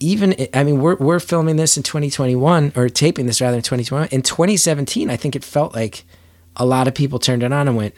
even 0.00 0.34
I 0.54 0.64
mean 0.64 0.80
we're 0.80 0.96
we're 0.96 1.20
filming 1.20 1.56
this 1.56 1.76
in 1.76 1.82
2021 1.82 2.72
or 2.76 2.88
taping 2.88 3.26
this 3.26 3.40
rather 3.40 3.56
in 3.56 3.62
2021. 3.62 4.08
In 4.12 4.22
2017, 4.22 5.10
I 5.10 5.16
think 5.16 5.36
it 5.36 5.44
felt 5.44 5.74
like 5.74 6.04
a 6.56 6.64
lot 6.64 6.88
of 6.88 6.94
people 6.94 7.18
turned 7.18 7.42
it 7.42 7.52
on 7.52 7.68
and 7.68 7.76
went, 7.76 7.94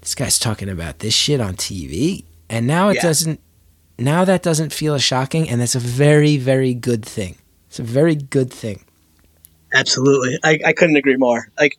this 0.00 0.14
guy's 0.14 0.38
talking 0.38 0.68
about 0.68 0.98
this 0.98 1.14
shit 1.14 1.40
on 1.40 1.54
TV, 1.54 2.24
and 2.50 2.66
now 2.66 2.88
it 2.88 2.96
Yeah. 2.96 3.02
doesn't 3.02 3.40
now 3.98 4.24
that 4.24 4.42
doesn't 4.42 4.72
feel 4.72 4.94
as 4.94 5.04
shocking 5.04 5.48
and 5.48 5.60
that's 5.60 5.76
a 5.76 5.78
very 5.78 6.36
very 6.36 6.74
good 6.74 7.04
thing 7.06 7.36
it's 7.68 7.78
a 7.78 7.82
very 7.84 8.16
good 8.16 8.52
thing 8.52 8.82
Absolutely. 9.72 10.38
I, 10.44 10.58
I 10.66 10.72
couldn't 10.72 10.96
agree 10.96 11.16
more. 11.16 11.48
Like, 11.58 11.76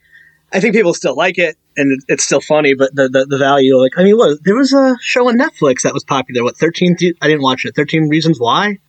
I 0.56 0.62
think 0.62 0.74
people 0.74 0.94
still 0.94 1.16
like 1.16 1.38
it, 1.38 1.58
and 1.76 1.92
it, 1.92 2.06
it's 2.08 2.24
still 2.24 2.40
funny, 2.40 2.76
but 2.76 2.96
the, 2.96 3.10
the, 3.10 3.26
the 3.26 3.38
value, 3.38 3.76
like, 3.76 3.92
I 3.98 4.04
mean, 4.04 4.16
what? 4.16 4.42
There 4.46 4.56
was 4.56 4.72
a 4.72 4.96
show 5.02 5.28
on 5.28 5.38
Netflix 5.38 5.82
that 5.82 5.94
was 5.94 6.06
popular. 6.06 6.46
What, 6.46 6.56
13? 6.56 6.96
Th- 6.96 7.14
I 7.22 7.28
didn't 7.28 7.42
watch 7.42 7.66
it. 7.66 7.76
13 7.76 8.08
Reasons 8.08 8.40
Why? 8.40 8.80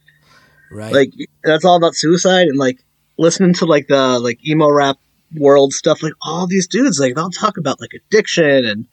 right 0.71 0.93
Like, 0.93 1.11
that's 1.43 1.65
all 1.65 1.75
about 1.75 1.97
suicide, 1.97 2.47
and, 2.47 2.57
like, 2.57 2.85
listening 3.19 3.53
to, 3.55 3.65
like, 3.65 3.89
the, 3.89 4.21
like, 4.21 4.39
emo 4.47 4.71
rap 4.71 4.99
world 5.35 5.73
stuff, 5.73 6.05
like, 6.05 6.13
all 6.23 6.47
these 6.47 6.69
dudes, 6.69 7.01
like, 7.01 7.17
they'll 7.17 7.31
talk 7.31 7.57
about, 7.57 7.81
like, 7.81 7.91
addiction 7.95 8.65
and, 8.65 8.87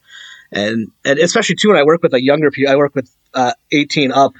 and, 0.50 0.88
and 1.04 1.20
especially, 1.20 1.54
too, 1.54 1.68
when 1.68 1.78
I 1.78 1.84
work 1.84 2.02
with, 2.02 2.12
like, 2.12 2.24
younger 2.24 2.50
people, 2.50 2.72
I 2.72 2.76
work 2.76 2.96
with, 2.96 3.08
uh, 3.34 3.52
18 3.70 4.10
up, 4.10 4.32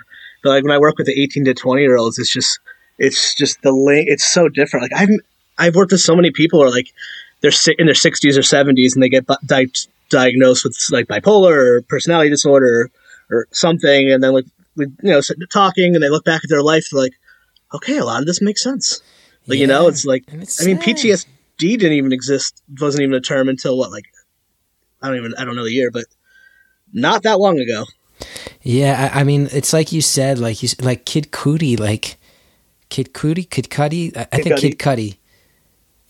but, 0.42 0.50
like, 0.50 0.64
when 0.64 0.72
I 0.72 0.78
work 0.78 0.98
with 0.98 1.06
the 1.06 1.22
18 1.22 1.44
to 1.44 1.54
20 1.54 1.82
year 1.82 1.96
olds, 1.96 2.18
it's 2.18 2.32
just, 2.32 2.58
it's 2.98 3.36
just 3.36 3.62
the 3.62 3.70
link, 3.70 4.08
it's 4.08 4.26
so 4.26 4.48
different. 4.48 4.90
Like, 4.90 5.00
I've, 5.00 5.10
I've 5.56 5.76
worked 5.76 5.92
with 5.92 6.00
so 6.00 6.16
many 6.16 6.30
people 6.30 6.60
who 6.60 6.66
are 6.66 6.70
like 6.70 6.92
they're 7.40 7.50
si- 7.50 7.76
in 7.78 7.86
their 7.86 7.94
60s 7.94 8.36
or 8.36 8.40
70s 8.40 8.94
and 8.94 9.02
they 9.02 9.08
get 9.08 9.26
di- 9.44 9.66
diagnosed 10.10 10.64
with 10.64 10.76
like 10.90 11.06
bipolar 11.06 11.56
or 11.56 11.82
personality 11.82 12.30
disorder 12.30 12.90
or 13.30 13.46
something. 13.50 14.10
And 14.10 14.22
then 14.22 14.32
like 14.32 14.46
we 14.76 14.86
you 15.02 15.10
know 15.12 15.20
talking 15.52 15.94
and 15.94 16.02
they 16.02 16.08
look 16.08 16.24
back 16.24 16.42
at 16.44 16.50
their 16.50 16.62
life 16.62 16.88
they're 16.90 17.00
like 17.02 17.14
okay 17.72 17.98
a 17.98 18.04
lot 18.04 18.20
of 18.20 18.26
this 18.26 18.42
makes 18.42 18.62
sense. 18.62 19.00
Like 19.46 19.58
you 19.58 19.66
know 19.66 19.88
it's 19.88 20.06
like 20.06 20.24
it's 20.28 20.62
i 20.62 20.64
mean 20.64 20.78
ptsd 20.78 21.26
didn't 21.58 21.92
even 21.92 22.12
exist 22.12 22.62
wasn't 22.80 23.02
even 23.02 23.14
a 23.14 23.20
term 23.20 23.48
until 23.48 23.76
what 23.76 23.90
like 23.90 24.06
i 25.02 25.08
don't 25.08 25.18
even 25.18 25.34
i 25.38 25.44
don't 25.44 25.54
know 25.54 25.64
the 25.64 25.72
year 25.72 25.90
but 25.90 26.04
not 26.92 27.24
that 27.24 27.38
long 27.38 27.58
ago. 27.58 27.84
Yeah 28.62 29.10
I, 29.12 29.20
I 29.20 29.24
mean 29.24 29.48
it's 29.52 29.72
like 29.72 29.92
you 29.92 30.00
said 30.00 30.38
like 30.38 30.62
you 30.62 30.68
like 30.80 31.04
kid 31.04 31.30
cootie 31.30 31.76
like 31.76 32.16
kid 32.88 33.12
cootie 33.12 33.44
Kid 33.44 33.68
Cudi 33.68 34.16
i, 34.16 34.22
I 34.32 34.36
Kid 34.36 34.44
think 34.44 34.58
Kid 34.60 34.78
Cudi 34.78 35.16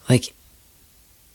like 0.09 0.33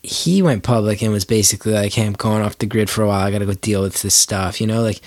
he 0.04 0.42
went 0.42 0.64
public 0.64 1.02
and 1.02 1.12
was 1.12 1.26
basically 1.26 1.74
like, 1.74 1.94
"Hey, 1.94 2.06
I'm 2.06 2.14
going 2.14 2.42
off 2.42 2.58
the 2.58 2.66
grid 2.66 2.90
for 2.90 3.04
a 3.04 3.08
while. 3.08 3.26
I 3.26 3.32
got 3.32 3.40
to 3.40 3.46
go 3.46 3.54
deal 3.54 3.82
with 3.82 4.02
this 4.02 4.16
stuff." 4.16 4.62
You 4.62 4.68
know, 4.68 4.82
like 4.82 5.02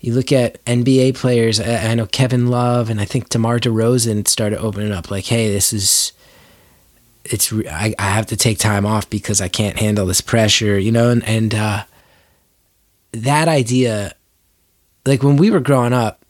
you 0.00 0.12
look 0.12 0.32
at 0.32 0.62
NBA 0.64 1.14
players. 1.16 1.60
I, 1.60 1.90
I 1.90 1.94
know 1.94 2.06
Kevin 2.06 2.48
Love 2.48 2.90
and 2.90 3.00
I 3.00 3.04
think 3.04 3.30
DeMar 3.30 3.58
DeRozan 3.60 4.28
started 4.28 4.58
opening 4.58 4.92
up. 4.92 5.10
Like, 5.10 5.26
"Hey, 5.26 5.52
this 5.52 5.72
is." 5.72 6.12
It's 7.26 7.50
I, 7.52 7.94
I 7.98 8.10
have 8.10 8.26
to 8.26 8.36
take 8.36 8.58
time 8.58 8.84
off 8.84 9.08
because 9.08 9.40
I 9.40 9.48
can't 9.48 9.78
handle 9.78 10.04
this 10.04 10.20
pressure, 10.20 10.78
you 10.78 10.92
know, 10.92 11.10
and 11.10 11.24
and 11.24 11.54
uh, 11.54 11.84
that 13.12 13.48
idea, 13.48 14.14
like 15.06 15.22
when 15.22 15.38
we 15.38 15.50
were 15.50 15.60
growing 15.60 15.94
up, 15.94 16.22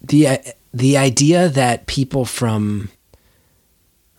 the 0.00 0.38
the 0.72 0.96
idea 0.96 1.48
that 1.48 1.86
people 1.86 2.24
from 2.24 2.88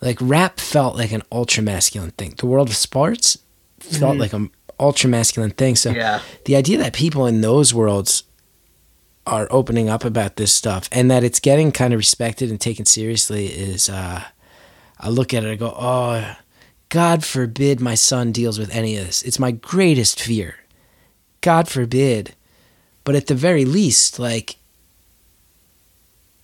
like 0.00 0.18
rap 0.20 0.58
felt 0.60 0.96
like 0.96 1.12
an 1.12 1.22
ultra 1.30 1.62
masculine 1.62 2.12
thing. 2.12 2.34
The 2.38 2.46
world 2.46 2.68
of 2.68 2.76
sports 2.76 3.38
felt 3.80 4.16
Mhm. 4.16 4.20
like 4.20 4.32
an 4.32 4.50
ultra 4.78 5.08
masculine 5.10 5.50
thing. 5.50 5.76
So 5.76 5.90
Yeah. 5.90 6.20
the 6.46 6.56
idea 6.56 6.78
that 6.78 6.92
people 6.94 7.26
in 7.26 7.40
those 7.42 7.74
worlds 7.74 8.22
are 9.26 9.46
opening 9.50 9.88
up 9.90 10.04
about 10.04 10.36
this 10.36 10.52
stuff 10.52 10.88
and 10.90 11.10
that 11.10 11.22
it's 11.22 11.38
getting 11.40 11.70
kind 11.70 11.92
of 11.92 11.98
respected 11.98 12.50
and 12.50 12.58
taken 12.60 12.86
seriously 12.86 13.46
is 13.46 13.88
uh 13.88 14.24
I 14.98 15.08
look 15.08 15.32
at 15.32 15.44
it 15.44 15.50
I 15.50 15.54
go, 15.56 15.74
"Oh, 15.78 16.36
God 16.88 17.24
forbid 17.24 17.80
my 17.80 17.94
son 17.94 18.32
deals 18.32 18.58
with 18.58 18.74
any 18.74 18.96
of 18.96 19.06
this. 19.06 19.22
It's 19.22 19.38
my 19.38 19.50
greatest 19.50 20.20
fear. 20.20 20.56
God 21.42 21.68
forbid." 21.68 22.34
But 23.04 23.14
at 23.14 23.26
the 23.26 23.34
very 23.34 23.64
least, 23.64 24.18
like 24.18 24.56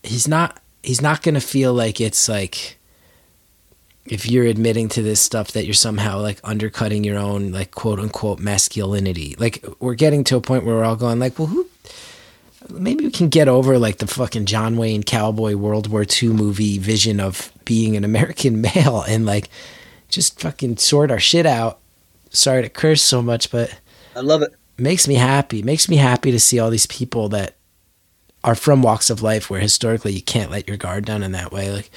he's 0.02 0.28
not 0.28 0.60
he's 0.82 1.00
not 1.02 1.22
going 1.22 1.34
to 1.34 1.40
feel 1.40 1.72
like 1.74 2.00
it's 2.00 2.28
like 2.28 2.78
if 4.08 4.26
you're 4.28 4.44
admitting 4.44 4.88
to 4.90 5.02
this 5.02 5.20
stuff 5.20 5.52
that 5.52 5.64
you're 5.64 5.74
somehow 5.74 6.20
like 6.20 6.40
undercutting 6.44 7.04
your 7.04 7.18
own 7.18 7.52
like 7.52 7.72
quote 7.72 7.98
unquote 7.98 8.38
masculinity. 8.38 9.34
Like 9.38 9.64
we're 9.80 9.94
getting 9.94 10.24
to 10.24 10.36
a 10.36 10.40
point 10.40 10.64
where 10.64 10.76
we're 10.76 10.84
all 10.84 10.96
going 10.96 11.18
like, 11.18 11.38
well, 11.38 11.48
who? 11.48 11.66
Maybe 12.68 13.04
we 13.04 13.12
can 13.12 13.28
get 13.28 13.48
over 13.48 13.78
like 13.78 13.98
the 13.98 14.06
fucking 14.06 14.46
John 14.46 14.76
Wayne 14.76 15.02
cowboy 15.02 15.54
World 15.54 15.88
War 15.88 16.04
II 16.04 16.30
movie 16.30 16.78
vision 16.78 17.20
of 17.20 17.52
being 17.64 17.96
an 17.96 18.04
American 18.04 18.60
male 18.74 19.02
and 19.02 19.26
like 19.26 19.48
just 20.08 20.40
fucking 20.40 20.78
sort 20.78 21.10
our 21.10 21.20
shit 21.20 21.46
out. 21.46 21.78
Sorry 22.30 22.62
to 22.62 22.68
curse 22.68 23.02
so 23.02 23.22
much, 23.22 23.50
but 23.50 23.78
I 24.14 24.20
love 24.20 24.42
it. 24.42 24.54
makes 24.76 25.06
me 25.06 25.14
happy. 25.14 25.62
Makes 25.62 25.88
me 25.88 25.96
happy 25.96 26.30
to 26.32 26.40
see 26.40 26.58
all 26.58 26.70
these 26.70 26.86
people 26.86 27.28
that 27.30 27.56
are 28.42 28.54
from 28.54 28.82
walks 28.82 29.10
of 29.10 29.22
life 29.22 29.50
where 29.50 29.60
historically 29.60 30.12
you 30.12 30.22
can't 30.22 30.50
let 30.50 30.68
your 30.68 30.76
guard 30.76 31.04
down 31.04 31.22
in 31.22 31.32
that 31.32 31.52
way. 31.52 31.70
Like, 31.70 31.90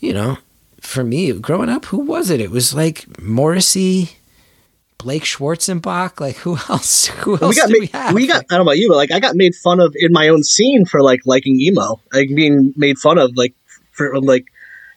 you 0.00 0.12
know, 0.12 0.38
for 0.84 1.04
me 1.04 1.32
growing 1.32 1.68
up, 1.68 1.86
who 1.86 1.98
was 1.98 2.30
it? 2.30 2.40
It 2.40 2.50
was 2.50 2.74
like 2.74 3.20
Morrissey, 3.20 4.10
Blake 4.98 5.24
Schwarzenbach. 5.24 6.20
Like 6.20 6.36
who 6.36 6.56
else? 6.68 7.06
Who 7.06 7.38
else 7.38 7.54
we 7.56 7.60
got 7.60 7.70
made, 7.70 7.80
we 7.80 7.86
have? 7.88 8.14
we 8.14 8.26
got 8.26 8.44
I 8.50 8.56
don't 8.56 8.58
know 8.58 8.62
about 8.70 8.78
you, 8.78 8.88
but 8.88 8.96
like 8.96 9.12
I 9.12 9.20
got 9.20 9.34
made 9.36 9.54
fun 9.54 9.80
of 9.80 9.94
in 9.96 10.12
my 10.12 10.28
own 10.28 10.42
scene 10.42 10.84
for 10.86 11.02
like 11.02 11.20
liking 11.26 11.60
emo, 11.60 12.00
like 12.12 12.28
being 12.34 12.72
made 12.76 12.98
fun 12.98 13.18
of 13.18 13.32
like 13.36 13.54
for 13.92 14.18
like 14.20 14.46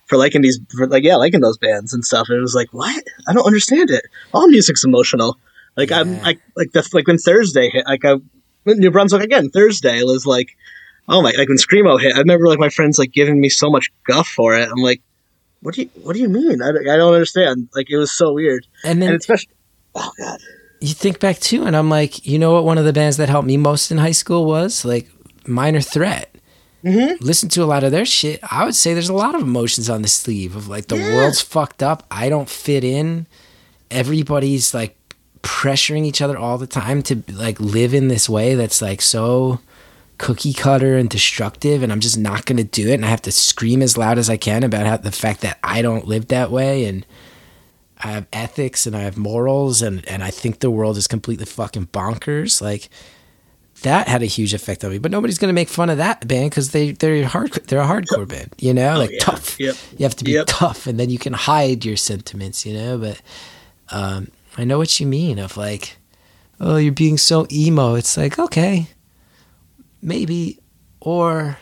for 0.08 0.18
liking 0.18 0.42
these 0.42 0.60
for 0.76 0.88
like 0.88 1.04
yeah 1.04 1.16
liking 1.16 1.42
those 1.42 1.58
bands 1.58 1.94
and 1.94 2.04
stuff. 2.06 2.28
And 2.30 2.38
it 2.38 2.42
was 2.42 2.56
like 2.56 2.74
what 2.74 3.04
I 3.28 3.34
don't 3.34 3.46
understand 3.46 3.90
it. 3.90 4.06
All 4.34 4.48
music's 4.48 4.84
emotional. 4.84 5.38
Like 5.76 5.92
I'm 5.92 6.14
Yeah. 6.14 6.22
like 6.24 6.40
like 6.56 6.72
the 6.72 6.88
like 6.94 7.08
when 7.08 7.18
Thursday 7.18 7.70
hit, 7.70 7.86
like 7.86 8.04
I 8.06 8.16
when 8.64 8.80
New 8.80 8.92
Brunswick 8.92 9.24
again 9.24 9.50
Thursday 9.50 10.02
was 10.04 10.26
like 10.26 10.50
oh 11.10 11.22
my 11.22 11.32
like 11.38 11.48
when 11.50 11.58
screamo 11.58 12.00
hit. 12.00 12.16
I 12.16 12.20
remember 12.20 12.48
like 12.48 12.60
my 12.60 12.70
friends 12.70 12.98
like 13.00 13.12
giving 13.12 13.40
me 13.40 13.50
so 13.50 13.70
much 13.70 13.90
guff 14.06 14.28
for 14.28 14.54
it. 14.56 14.68
I'm 14.70 14.82
like. 14.82 15.02
What 15.62 15.76
do 15.76 15.82
you 15.82 15.90
What 16.04 16.14
do 16.14 16.20
you 16.20 16.30
mean? 16.30 16.62
I, 16.62 16.70
I 16.70 16.98
don't 16.98 17.14
understand. 17.14 17.70
Like 17.76 17.90
it 17.90 17.98
was 17.98 18.12
so 18.12 18.34
weird, 18.34 18.66
and 18.84 19.02
then 19.02 19.10
and 19.14 19.20
especially, 19.20 19.54
oh 19.96 20.12
god, 20.18 20.40
you 20.82 20.94
think 20.94 21.20
back 21.20 21.40
too, 21.40 21.64
and 21.66 21.76
I'm 21.76 21.90
like, 21.90 22.26
you 22.28 22.38
know 22.40 22.54
what? 22.54 22.64
One 22.66 22.78
of 22.78 22.86
the 22.86 22.94
bands 22.94 23.18
that 23.18 23.30
helped 23.30 23.48
me 23.48 23.58
most 23.58 23.92
in 23.92 23.98
high 23.98 24.12
school 24.12 24.46
was 24.46 24.86
like 24.86 25.10
Minor 25.48 25.82
Threat. 25.82 26.34
Mhm. 26.84 27.20
Listen 27.22 27.50
to 27.50 27.64
a 27.64 27.66
lot 27.66 27.84
of 27.84 27.92
their 27.92 28.06
shit. 28.06 28.40
I 28.50 28.64
would 28.64 28.76
say 28.76 28.94
there's 28.94 29.10
a 29.10 29.14
lot 29.14 29.34
of 29.36 29.42
emotions 29.42 29.90
on 29.90 30.04
the 30.04 30.08
sleeve 30.08 30.56
of 30.56 30.68
like 30.68 30.88
the 30.88 30.98
Yeah. 30.98 31.16
world's 31.16 31.42
fucked 31.42 31.82
up. 31.82 32.06
I 32.12 32.30
don't 32.30 32.48
fit 32.48 32.84
in. 32.84 33.26
Everybody's 33.90 34.74
like 34.74 34.96
pressuring 35.42 36.06
each 36.06 36.22
other 36.22 36.38
all 36.38 36.58
the 36.58 36.68
time 36.68 37.02
to 37.04 37.24
like 37.32 37.60
live 37.60 37.94
in 37.94 38.10
this 38.10 38.30
way 38.30 38.54
that's 38.56 38.82
like 38.82 39.02
so 39.02 39.60
cookie 40.18 40.54
cutter 40.54 40.98
and 40.98 41.10
destructive 41.10 41.84
and 41.84 41.92
I'm 41.92 42.00
just 42.00 42.18
not 42.18 42.46
going 42.46 42.58
to 42.58 42.64
do 42.64 42.90
it 42.90 42.96
and 42.96 43.06
I 43.06 43.10
have 43.10 43.22
to 43.24 43.32
scream 43.32 43.82
as 43.84 43.98
loud 43.98 44.18
as 44.18 44.30
I 44.30 44.38
can 44.38 44.64
about 44.64 44.86
how 44.88 44.98
the 44.98 45.12
fact 45.12 45.42
that 45.42 45.60
I 45.64 45.82
don't 45.82 46.08
live 46.08 46.30
that 46.30 46.50
way 46.50 46.86
and 46.86 47.06
I 48.00 48.12
have 48.12 48.28
ethics 48.34 48.86
and 48.88 48.96
I 48.96 49.02
have 49.02 49.18
morals 49.18 49.82
and 49.82 50.08
and 50.08 50.24
I 50.24 50.32
think 50.32 50.60
the 50.60 50.72
world 50.72 50.98
is 50.98 51.08
completely 51.08 51.46
fucking 51.46 51.88
bonkers 51.88 52.62
like 52.62 52.90
that 53.84 54.08
had 54.08 54.24
a 54.24 54.26
huge 54.26 54.56
effect 54.56 54.84
on 54.84 54.90
me. 54.90 54.98
But 54.98 55.12
nobody's 55.12 55.38
going 55.38 55.50
to 55.50 55.54
make 55.54 55.70
fun 55.70 55.92
of 55.92 55.98
that 56.00 56.28
band 56.28 56.52
cuz 56.52 56.72
they 56.72 56.92
they're 56.94 57.26
hard 57.26 57.52
they're 57.68 57.82
a 57.82 57.86
hardcore 57.86 58.28
band 58.28 58.56
you 58.58 58.74
know? 58.74 58.98
Like 58.98 59.12
yeah. 59.12 59.20
tough. 59.20 59.60
Yep. 59.60 59.76
you 59.98 60.04
have 60.04 60.16
to 60.16 60.24
be 60.24 60.32
Yep. 60.32 60.46
tough 60.48 60.88
and 60.88 61.00
then 61.00 61.10
you 61.12 61.20
can 61.20 61.34
hide 61.34 61.86
your 61.86 61.98
sentiments 61.98 62.66
you 62.66 62.74
know? 62.74 62.98
But 62.98 63.22
um 63.90 64.30
I 64.58 64.64
know 64.64 64.80
what 64.80 65.00
you 65.00 65.06
mean 65.06 65.38
of 65.38 65.58
like 65.58 65.98
oh 66.60 66.78
you're 66.78 66.92
being 66.92 67.20
so 67.20 67.46
emo. 67.52 67.94
It's 67.96 68.18
like 68.18 68.40
okay 68.40 68.88
maybe 70.02 70.60
or 71.00 71.58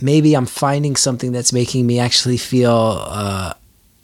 maybe 0.00 0.34
i'm 0.34 0.46
finding 0.46 0.96
something 0.96 1.32
that's 1.32 1.52
making 1.52 1.86
me 1.86 1.98
actually 1.98 2.36
feel 2.36 2.98
uh, 3.00 3.54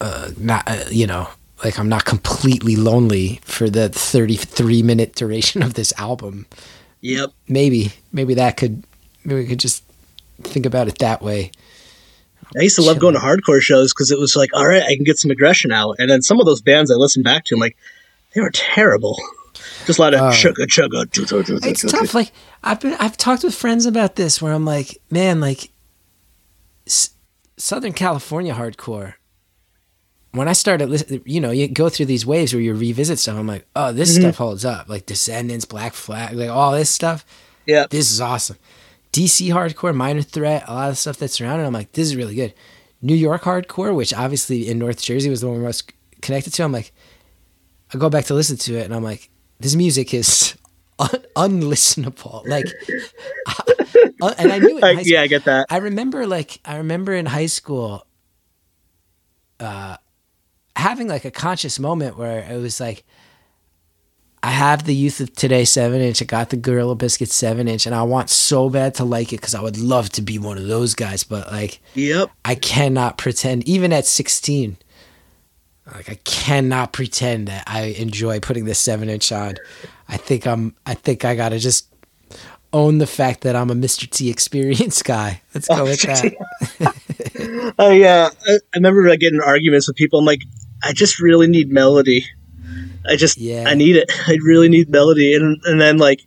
uh 0.00 0.30
not 0.38 0.62
uh, 0.66 0.84
you 0.90 1.06
know 1.06 1.28
like 1.64 1.78
i'm 1.78 1.88
not 1.88 2.04
completely 2.04 2.76
lonely 2.76 3.40
for 3.42 3.68
the 3.68 3.88
33 3.88 4.82
minute 4.82 5.14
duration 5.14 5.62
of 5.62 5.74
this 5.74 5.92
album 5.98 6.46
yep. 7.00 7.30
maybe 7.48 7.92
maybe 8.12 8.34
that 8.34 8.56
could 8.56 8.84
maybe 9.24 9.40
we 9.40 9.46
could 9.46 9.60
just 9.60 9.84
think 10.42 10.66
about 10.66 10.88
it 10.88 10.98
that 10.98 11.22
way 11.22 11.50
I 12.58 12.62
used 12.62 12.76
to 12.76 12.82
love 12.82 12.98
going 12.98 13.14
to 13.14 13.20
hardcore 13.20 13.60
shows 13.60 13.92
because 13.92 14.10
it 14.10 14.18
was 14.18 14.34
like, 14.34 14.50
all 14.54 14.66
right, 14.66 14.82
I 14.82 14.96
can 14.96 15.04
get 15.04 15.18
some 15.18 15.30
aggression 15.30 15.70
out. 15.70 15.96
And 15.98 16.10
then 16.10 16.20
some 16.20 16.40
of 16.40 16.46
those 16.46 16.60
bands 16.60 16.90
I 16.90 16.94
listened 16.94 17.24
back 17.24 17.44
to, 17.44 17.54
I'm 17.54 17.60
like, 17.60 17.76
they 18.34 18.40
were 18.40 18.50
terrible. 18.50 19.16
Just 19.86 19.98
a 19.98 20.02
lot 20.02 20.14
of 20.14 20.20
Oh. 20.20 20.24
chugga 20.30 20.66
chugga. 20.66 21.04
chugga, 21.06 21.42
chugga, 21.42 21.66
it's 21.66 21.84
chugga. 21.84 21.90
tough 21.90 22.14
like 22.14 22.32
i've 22.62 22.80
been 22.80 22.94
i've 22.94 23.16
talked 23.16 23.42
with 23.44 23.54
friends 23.54 23.86
about 23.86 24.16
this 24.16 24.40
where 24.42 24.52
i'm 24.52 24.64
like 24.64 24.98
man 25.10 25.40
like 25.40 25.70
S- 26.86 27.10
southern 27.56 27.92
california 27.92 28.54
hardcore 28.54 29.14
when 30.32 30.48
i 30.48 30.52
started 30.52 30.88
listening 30.90 31.22
you 31.24 31.40
know 31.40 31.50
you 31.50 31.68
go 31.68 31.88
through 31.88 32.06
these 32.06 32.24
waves 32.26 32.52
where 32.52 32.62
you 32.62 32.74
revisit 32.74 33.18
stuff 33.18 33.36
i'm 33.38 33.46
like 33.46 33.66
oh 33.76 33.92
this 33.92 34.12
Mm-hmm. 34.12 34.22
stuff 34.22 34.36
holds 34.36 34.64
up 34.64 34.88
like 34.88 35.06
Descendents 35.06 35.64
black 35.64 35.92
flag 35.94 36.34
like 36.34 36.50
all 36.50 36.72
this 36.72 36.90
stuff 36.90 37.24
Yeah. 37.66 37.86
this 37.90 38.10
is 38.10 38.20
awesome 38.20 38.56
dc 39.12 39.48
hardcore 39.48 39.94
minor 39.94 40.22
threat 40.22 40.64
a 40.68 40.74
lot 40.74 40.90
of 40.90 40.98
stuff 40.98 41.16
that's 41.16 41.40
around 41.40 41.60
it 41.60 41.64
i'm 41.66 41.72
like 41.72 41.92
this 41.92 42.06
is 42.06 42.16
really 42.16 42.34
good 42.34 42.54
new 43.02 43.14
york 43.14 43.42
hardcore 43.42 43.94
which 43.94 44.12
obviously 44.14 44.68
in 44.68 44.78
north 44.78 45.00
jersey 45.02 45.30
was 45.30 45.40
the 45.40 45.48
one 45.48 45.56
we're 45.56 45.64
most 45.64 45.92
connected 46.20 46.52
to 46.52 46.62
i'm 46.62 46.72
like 46.72 46.92
i 47.94 47.98
go 47.98 48.10
back 48.10 48.26
to 48.26 48.34
listen 48.34 48.56
to 48.56 48.74
it 48.76 48.84
and 48.84 48.94
i'm 48.94 49.02
like 49.02 49.29
this 49.60 49.74
music 49.76 50.12
is 50.14 50.56
un- 50.98 51.24
unlistenable 51.36 52.46
like 52.48 52.66
uh, 54.22 54.34
and 54.38 54.52
i 54.52 54.58
knew 54.58 54.76
it 54.76 54.78
in 54.78 54.84
I, 54.84 54.94
high 54.94 55.02
school. 55.02 55.12
yeah, 55.12 55.22
I 55.22 55.26
get 55.28 55.44
that. 55.44 55.66
I 55.70 55.76
remember 55.78 56.26
like 56.26 56.60
I 56.64 56.76
remember 56.78 57.12
in 57.14 57.26
high 57.26 57.46
school 57.46 58.06
uh 59.58 59.96
having 60.76 61.08
like 61.08 61.24
a 61.24 61.30
conscious 61.30 61.78
moment 61.78 62.16
where 62.16 62.40
it 62.50 62.56
was 62.60 62.80
like 62.80 63.04
I 64.42 64.52
have 64.52 64.84
the 64.86 64.94
youth 64.94 65.20
of 65.20 65.34
today 65.34 65.66
seven 65.66 66.00
inch. 66.00 66.22
I 66.22 66.24
got 66.24 66.48
the 66.48 66.56
Gorilla 66.56 66.94
Biscuit 66.94 67.28
seven 67.30 67.68
inch, 67.68 67.84
and 67.84 67.94
I 67.94 68.04
want 68.04 68.30
so 68.30 68.70
bad 68.70 68.94
to 68.94 69.04
like 69.04 69.34
it 69.34 69.40
because 69.42 69.54
I 69.54 69.60
would 69.60 69.76
love 69.76 70.08
to 70.12 70.22
be 70.22 70.38
one 70.38 70.56
of 70.56 70.66
those 70.66 70.94
guys. 70.94 71.24
But 71.24 71.52
like, 71.52 71.78
Yep. 71.92 72.30
I 72.42 72.54
cannot 72.54 73.18
pretend, 73.18 73.68
even 73.68 73.92
at 73.92 74.06
sixteen, 74.06 74.78
like 75.94 76.10
I 76.10 76.14
cannot 76.24 76.92
pretend 76.92 77.48
that 77.48 77.64
I 77.66 77.82
enjoy 77.98 78.40
putting 78.40 78.64
this 78.64 78.78
seven 78.78 79.08
inch 79.08 79.32
on. 79.32 79.56
I 80.08 80.16
think 80.16 80.46
I'm. 80.46 80.74
I 80.86 80.94
think 80.94 81.24
I 81.24 81.34
gotta 81.34 81.58
just 81.58 81.90
own 82.72 82.98
the 82.98 83.06
fact 83.06 83.42
that 83.42 83.56
I'm 83.56 83.70
a 83.70 83.74
Mr. 83.74 84.08
T 84.08 84.30
experience 84.30 85.02
guy. 85.02 85.42
Let's 85.54 85.68
go 85.68 85.84
with 85.84 86.02
that. 86.02 87.74
I, 87.78 88.02
uh, 88.02 88.30
I, 88.46 88.52
I 88.52 88.58
remember 88.76 89.08
like, 89.08 89.20
getting 89.20 89.40
arguments 89.40 89.88
with 89.88 89.96
people. 89.96 90.20
I'm 90.20 90.24
like, 90.24 90.42
I 90.82 90.92
just 90.92 91.20
really 91.20 91.48
need 91.48 91.70
melody. 91.70 92.26
I 93.06 93.16
just, 93.16 93.38
Yeah. 93.38 93.64
I 93.66 93.74
need 93.74 93.96
it. 93.96 94.10
I 94.28 94.38
really 94.44 94.68
need 94.68 94.88
melody. 94.88 95.34
And 95.34 95.60
and 95.64 95.80
then 95.80 95.98
like, 95.98 96.22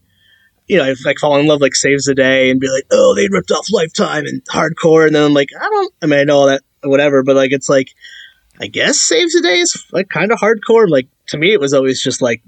you 0.67 0.77
know, 0.77 0.85
if 0.85 1.05
like 1.05 1.19
fall 1.19 1.37
in 1.37 1.47
love 1.47 1.61
like 1.61 1.75
saves 1.75 2.05
the 2.05 2.15
day 2.15 2.49
and 2.49 2.59
be 2.59 2.69
like, 2.69 2.85
oh, 2.91 3.15
they 3.15 3.27
ripped 3.29 3.51
off 3.51 3.67
Lifetime 3.71 4.25
and 4.25 4.43
hardcore, 4.45 5.05
and 5.05 5.15
then 5.15 5.23
I'm 5.23 5.33
like, 5.33 5.49
I 5.59 5.63
don't. 5.63 5.93
I 6.01 6.05
mean, 6.07 6.19
I 6.19 6.23
know 6.23 6.37
all 6.37 6.47
that, 6.47 6.61
whatever, 6.83 7.23
but 7.23 7.35
like, 7.35 7.51
it's 7.51 7.69
like, 7.69 7.89
I 8.59 8.67
guess 8.67 8.99
saves 8.99 9.33
the 9.33 9.41
day 9.41 9.59
is 9.59 9.83
like 9.91 10.09
kind 10.09 10.31
of 10.31 10.39
hardcore. 10.39 10.89
Like 10.89 11.07
to 11.27 11.37
me, 11.37 11.53
it 11.53 11.59
was 11.59 11.73
always 11.73 12.01
just 12.01 12.21
like 12.21 12.41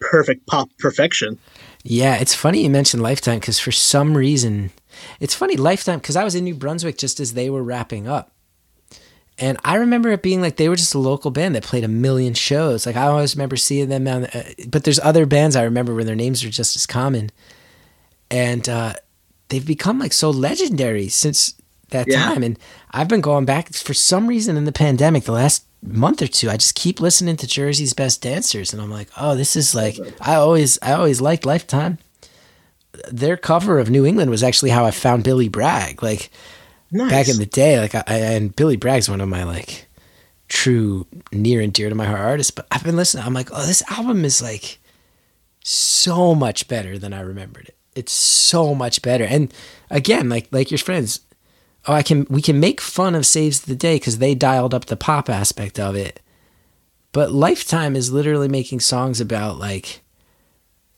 perfect 0.00 0.46
pop 0.46 0.68
perfection. 0.78 1.38
Yeah, 1.82 2.16
it's 2.16 2.34
funny 2.34 2.62
you 2.62 2.70
mentioned 2.70 3.02
Lifetime 3.02 3.40
because 3.40 3.58
for 3.58 3.72
some 3.72 4.16
reason, 4.16 4.70
it's 5.20 5.34
funny 5.34 5.56
Lifetime 5.56 5.98
because 5.98 6.16
I 6.16 6.24
was 6.24 6.34
in 6.34 6.44
New 6.44 6.54
Brunswick 6.54 6.96
just 6.96 7.20
as 7.20 7.34
they 7.34 7.50
were 7.50 7.62
wrapping 7.62 8.08
up, 8.08 8.32
And 9.36 9.58
I 9.64 9.74
remember 9.76 10.10
it 10.10 10.22
being 10.22 10.40
like 10.40 10.56
they 10.56 10.68
were 10.68 10.76
just 10.76 10.94
a 10.94 10.98
local 10.98 11.30
band 11.30 11.54
that 11.54 11.64
played 11.64 11.84
a 11.84 11.88
million 11.88 12.34
shows. 12.34 12.86
Like 12.86 12.96
I 12.96 13.06
always 13.06 13.34
remember 13.34 13.56
seeing 13.56 13.88
them 13.88 14.06
on, 14.06 14.24
uh, 14.26 14.44
but 14.68 14.84
there's 14.84 15.00
other 15.00 15.26
bands 15.26 15.56
I 15.56 15.64
remember 15.64 15.94
where 15.94 16.04
their 16.04 16.14
names 16.14 16.44
are 16.44 16.50
just 16.50 16.76
as 16.76 16.86
common. 16.86 17.30
And 18.30 18.68
uh, 18.68 18.94
they've 19.48 19.66
become 19.66 19.98
like 19.98 20.12
so 20.12 20.30
legendary 20.30 21.08
since 21.08 21.54
that 21.94 22.06
Yeah. 22.06 22.22
time. 22.26 22.42
And 22.44 22.58
I've 22.92 23.08
been 23.08 23.20
going 23.22 23.46
back 23.46 23.72
for 23.72 23.94
some 23.94 24.26
reason 24.28 24.56
in 24.56 24.64
the 24.66 24.72
pandemic, 24.72 25.24
the 25.24 25.32
last 25.32 25.64
month 25.82 26.22
or 26.22 26.26
two, 26.28 26.48
I 26.50 26.56
just 26.56 26.74
keep 26.74 27.00
listening 27.00 27.36
to 27.38 27.46
Jersey's 27.46 27.92
Best 27.94 28.22
Dancers, 28.22 28.72
and 28.72 28.80
I'm 28.80 28.90
like, 28.90 29.08
oh, 29.18 29.34
this 29.34 29.56
is 29.56 29.74
like 29.74 29.98
I 30.20 30.34
always 30.36 30.78
I 30.82 30.92
always 30.92 31.20
liked 31.20 31.44
Lifetime. 31.46 31.98
Their 33.10 33.36
cover 33.36 33.78
of 33.80 33.90
New 33.90 34.06
England 34.06 34.30
was 34.30 34.42
actually 34.44 34.70
how 34.70 34.84
I 34.84 34.90
found 34.92 35.24
Billy 35.24 35.48
Bragg. 35.48 36.02
Like 36.02 36.30
Nice. 36.92 37.10
back 37.10 37.28
in 37.28 37.38
the 37.38 37.46
day, 37.46 37.80
like 37.80 37.94
I, 37.94 38.02
I 38.06 38.16
and 38.36 38.54
Billy 38.54 38.76
Bragg's 38.76 39.08
one 39.10 39.20
of 39.20 39.28
my 39.28 39.42
like 39.44 39.88
true 40.48 41.06
near 41.32 41.60
and 41.60 41.72
dear 41.72 41.88
to 41.88 41.94
my 41.94 42.04
heart 42.06 42.20
artists. 42.20 42.50
But 42.52 42.66
I've 42.70 42.84
been 42.84 42.96
listening. 42.96 43.24
I'm 43.26 43.34
like, 43.34 43.50
oh, 43.52 43.66
this 43.66 43.82
album 43.90 44.24
is 44.24 44.40
like 44.40 44.78
so 45.62 46.34
much 46.34 46.68
better 46.68 46.98
than 46.98 47.12
I 47.12 47.20
remembered 47.20 47.66
it. 47.68 47.76
It's 47.94 48.12
so 48.12 48.74
much 48.74 49.02
better. 49.02 49.24
And 49.24 49.52
again, 49.90 50.28
like 50.28 50.48
like 50.52 50.70
your 50.70 50.78
friends, 50.78 51.20
oh, 51.86 51.92
I 51.92 52.02
can 52.02 52.26
we 52.28 52.42
can 52.42 52.60
make 52.60 52.80
fun 52.80 53.14
of 53.14 53.26
Saves 53.26 53.60
the 53.60 53.76
Day 53.76 53.96
because 53.96 54.18
they 54.18 54.34
dialed 54.34 54.74
up 54.74 54.86
the 54.86 54.96
pop 54.96 55.28
aspect 55.28 55.78
of 55.78 55.94
it. 55.94 56.20
But 57.12 57.32
Lifetime 57.32 57.94
is 57.94 58.12
literally 58.12 58.48
making 58.48 58.80
songs 58.80 59.20
about 59.20 59.58
like, 59.58 60.02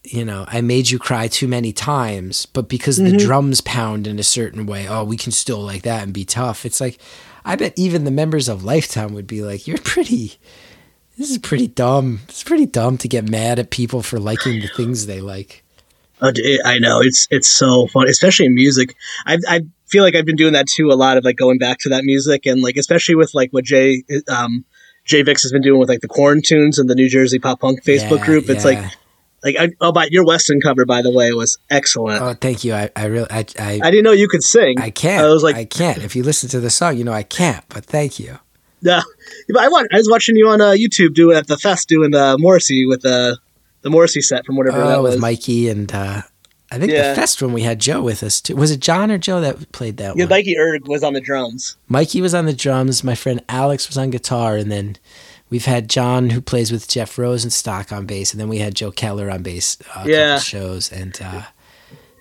you 0.02 0.24
know, 0.24 0.46
I 0.48 0.62
made 0.62 0.88
you 0.88 0.98
cry 0.98 1.28
too 1.28 1.46
many 1.46 1.72
times, 1.72 2.46
but 2.46 2.68
because 2.68 2.96
the 2.96 3.10
mm-hmm. 3.10 3.18
drums 3.18 3.60
pound 3.60 4.06
in 4.06 4.18
a 4.18 4.24
certain 4.24 4.64
way, 4.64 4.88
oh, 4.88 5.04
we 5.04 5.18
can 5.18 5.32
still 5.32 5.60
like 5.60 5.82
that 5.82 6.02
and 6.02 6.14
be 6.14 6.24
tough. 6.24 6.64
It's 6.64 6.80
like, 6.80 6.98
I 7.44 7.56
bet 7.56 7.74
even 7.76 8.04
the 8.04 8.10
members 8.10 8.48
of 8.48 8.64
Lifetime 8.64 9.12
would 9.14 9.26
be 9.26 9.42
like, 9.42 9.66
you're 9.66 9.78
pretty. 9.78 10.38
This 11.18 11.30
is 11.30 11.38
pretty 11.38 11.68
dumb. 11.68 12.20
It's 12.28 12.42
pretty 12.42 12.66
dumb 12.66 12.98
to 12.98 13.08
get 13.08 13.28
mad 13.28 13.58
at 13.58 13.70
people 13.70 14.02
for 14.02 14.18
liking 14.18 14.60
the 14.60 14.68
things 14.68 15.06
they 15.06 15.20
like. 15.20 15.64
I 16.64 16.78
know 16.78 17.00
it's 17.00 17.26
it's 17.30 17.48
so 17.48 17.86
fun, 17.88 18.08
especially 18.08 18.46
in 18.46 18.54
music. 18.54 18.94
I 19.26 19.38
I 19.48 19.60
feel 19.86 20.02
like 20.02 20.14
I've 20.14 20.24
been 20.26 20.36
doing 20.36 20.52
that 20.54 20.66
too 20.66 20.90
a 20.90 20.94
lot 20.94 21.16
of 21.16 21.24
like 21.24 21.36
going 21.36 21.58
back 21.58 21.78
to 21.80 21.88
that 21.90 22.04
music 22.04 22.46
and 22.46 22.60
like 22.62 22.76
especially 22.76 23.14
with 23.14 23.32
like 23.34 23.50
what 23.52 23.64
Jay 23.64 24.02
um 24.28 24.64
Jay 25.04 25.22
Vix 25.22 25.42
has 25.42 25.52
been 25.52 25.62
doing 25.62 25.78
with 25.78 25.88
like 25.88 26.00
the 26.00 26.08
Corn 26.08 26.42
Tunes 26.42 26.78
and 26.78 26.90
the 26.90 26.94
New 26.94 27.08
Jersey 27.08 27.38
Pop 27.38 27.60
Punk 27.60 27.82
Facebook 27.84 28.18
Yeah, 28.18 28.24
group. 28.24 28.50
It's 28.50 28.64
like 28.64 28.78
yeah. 28.78 28.90
like 29.44 29.56
I, 29.58 29.68
oh, 29.80 29.92
but 29.92 30.10
your 30.10 30.24
Weston 30.26 30.60
cover 30.60 30.84
by 30.84 31.02
the 31.02 31.12
way 31.12 31.32
was 31.32 31.58
excellent. 31.70 32.20
Oh, 32.20 32.34
thank 32.34 32.64
you. 32.64 32.74
I, 32.74 32.90
I 32.96 33.04
really, 33.04 33.30
I, 33.30 33.44
I, 33.58 33.80
I 33.84 33.90
didn't 33.90 34.02
know 34.04 34.12
you 34.12 34.28
could 34.28 34.42
sing. 34.42 34.80
I 34.80 34.90
can't. 34.90 35.24
I 35.24 35.28
was 35.28 35.42
like, 35.44 35.54
I 35.56 35.64
can't. 35.64 35.98
If 35.98 36.16
you 36.16 36.22
listen 36.24 36.48
to 36.50 36.60
the 36.60 36.70
song, 36.70 36.96
you 36.96 37.04
know 37.04 37.12
I 37.12 37.22
can't. 37.22 37.64
But 37.68 37.84
thank 37.84 38.18
you. 38.18 38.38
yeah. 38.80 39.02
But 39.48 39.62
I 39.62 39.68
want. 39.68 39.88
I 39.94 39.98
was 39.98 40.10
watching 40.10 40.34
you 40.36 40.48
on 40.48 40.60
uh, 40.60 40.70
YouTube 40.72 41.14
doing 41.14 41.36
at 41.36 41.46
the 41.46 41.56
fest 41.56 41.88
doing 41.88 42.10
the 42.10 42.36
Morrissey 42.38 42.84
with 42.86 43.02
the 43.02 43.38
the 43.82 43.90
Morrissey 43.90 44.20
set 44.22 44.44
from 44.44 44.56
whatever 44.56 44.78
that 44.78 44.96
Oh, 44.98 45.02
was. 45.02 45.12
with 45.14 45.20
Mikey 45.20 45.68
and 45.68 45.92
uh, 45.94 46.22
I 46.70 46.78
think 46.78 46.90
Yeah. 46.90 47.10
the 47.10 47.14
fest 47.14 47.40
when 47.40 47.52
we 47.52 47.62
had 47.62 47.78
Joe 47.78 48.02
with 48.02 48.22
us 48.22 48.40
too. 48.40 48.56
Was 48.56 48.70
it 48.72 48.80
John 48.80 49.10
or 49.10 49.18
Joe 49.18 49.40
that 49.40 49.70
played 49.72 49.98
that 49.98 50.16
yeah, 50.16 50.24
one? 50.24 50.30
Mikey 50.30 50.58
Erg 50.58 50.88
was 50.88 51.04
on 51.04 51.12
the 51.12 51.20
drums. 51.20 51.76
Mikey 51.88 52.20
was 52.20 52.34
on 52.34 52.46
the 52.46 52.52
drums. 52.52 53.04
My 53.04 53.14
friend 53.14 53.42
Alex 53.48 53.88
was 53.88 53.96
on 53.96 54.10
guitar, 54.10 54.56
and 54.56 54.70
then 54.70 54.96
we've 55.48 55.64
had 55.66 55.88
John 55.88 56.30
who 56.30 56.40
plays 56.40 56.72
with 56.72 56.88
Jeff 56.88 57.14
Rosenstock 57.16 57.96
on 57.96 58.04
bass, 58.06 58.32
and 58.32 58.40
then 58.40 58.48
we 58.48 58.58
had 58.58 58.74
Joe 58.74 58.90
Keller 58.90 59.30
on 59.30 59.42
bass. 59.42 59.78
Uh, 59.94 60.04
Yeah. 60.06 60.38
shows 60.40 60.90
and 60.90 61.16
uh, 61.22 61.42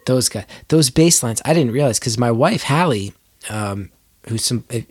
those 0.05 0.29
guys, 0.29 0.45
those 0.67 0.91
bass 0.91 1.23
lines. 1.23 1.41
I 1.43 1.53
didn't 1.53 1.73
realize 1.73 1.97
because 1.99 2.17
my 2.17 2.29
wife 2.31 2.63
Hallie, 2.63 3.13
um, 3.49 3.89
who 4.27 4.37
some 4.37 4.63
if, 4.69 4.85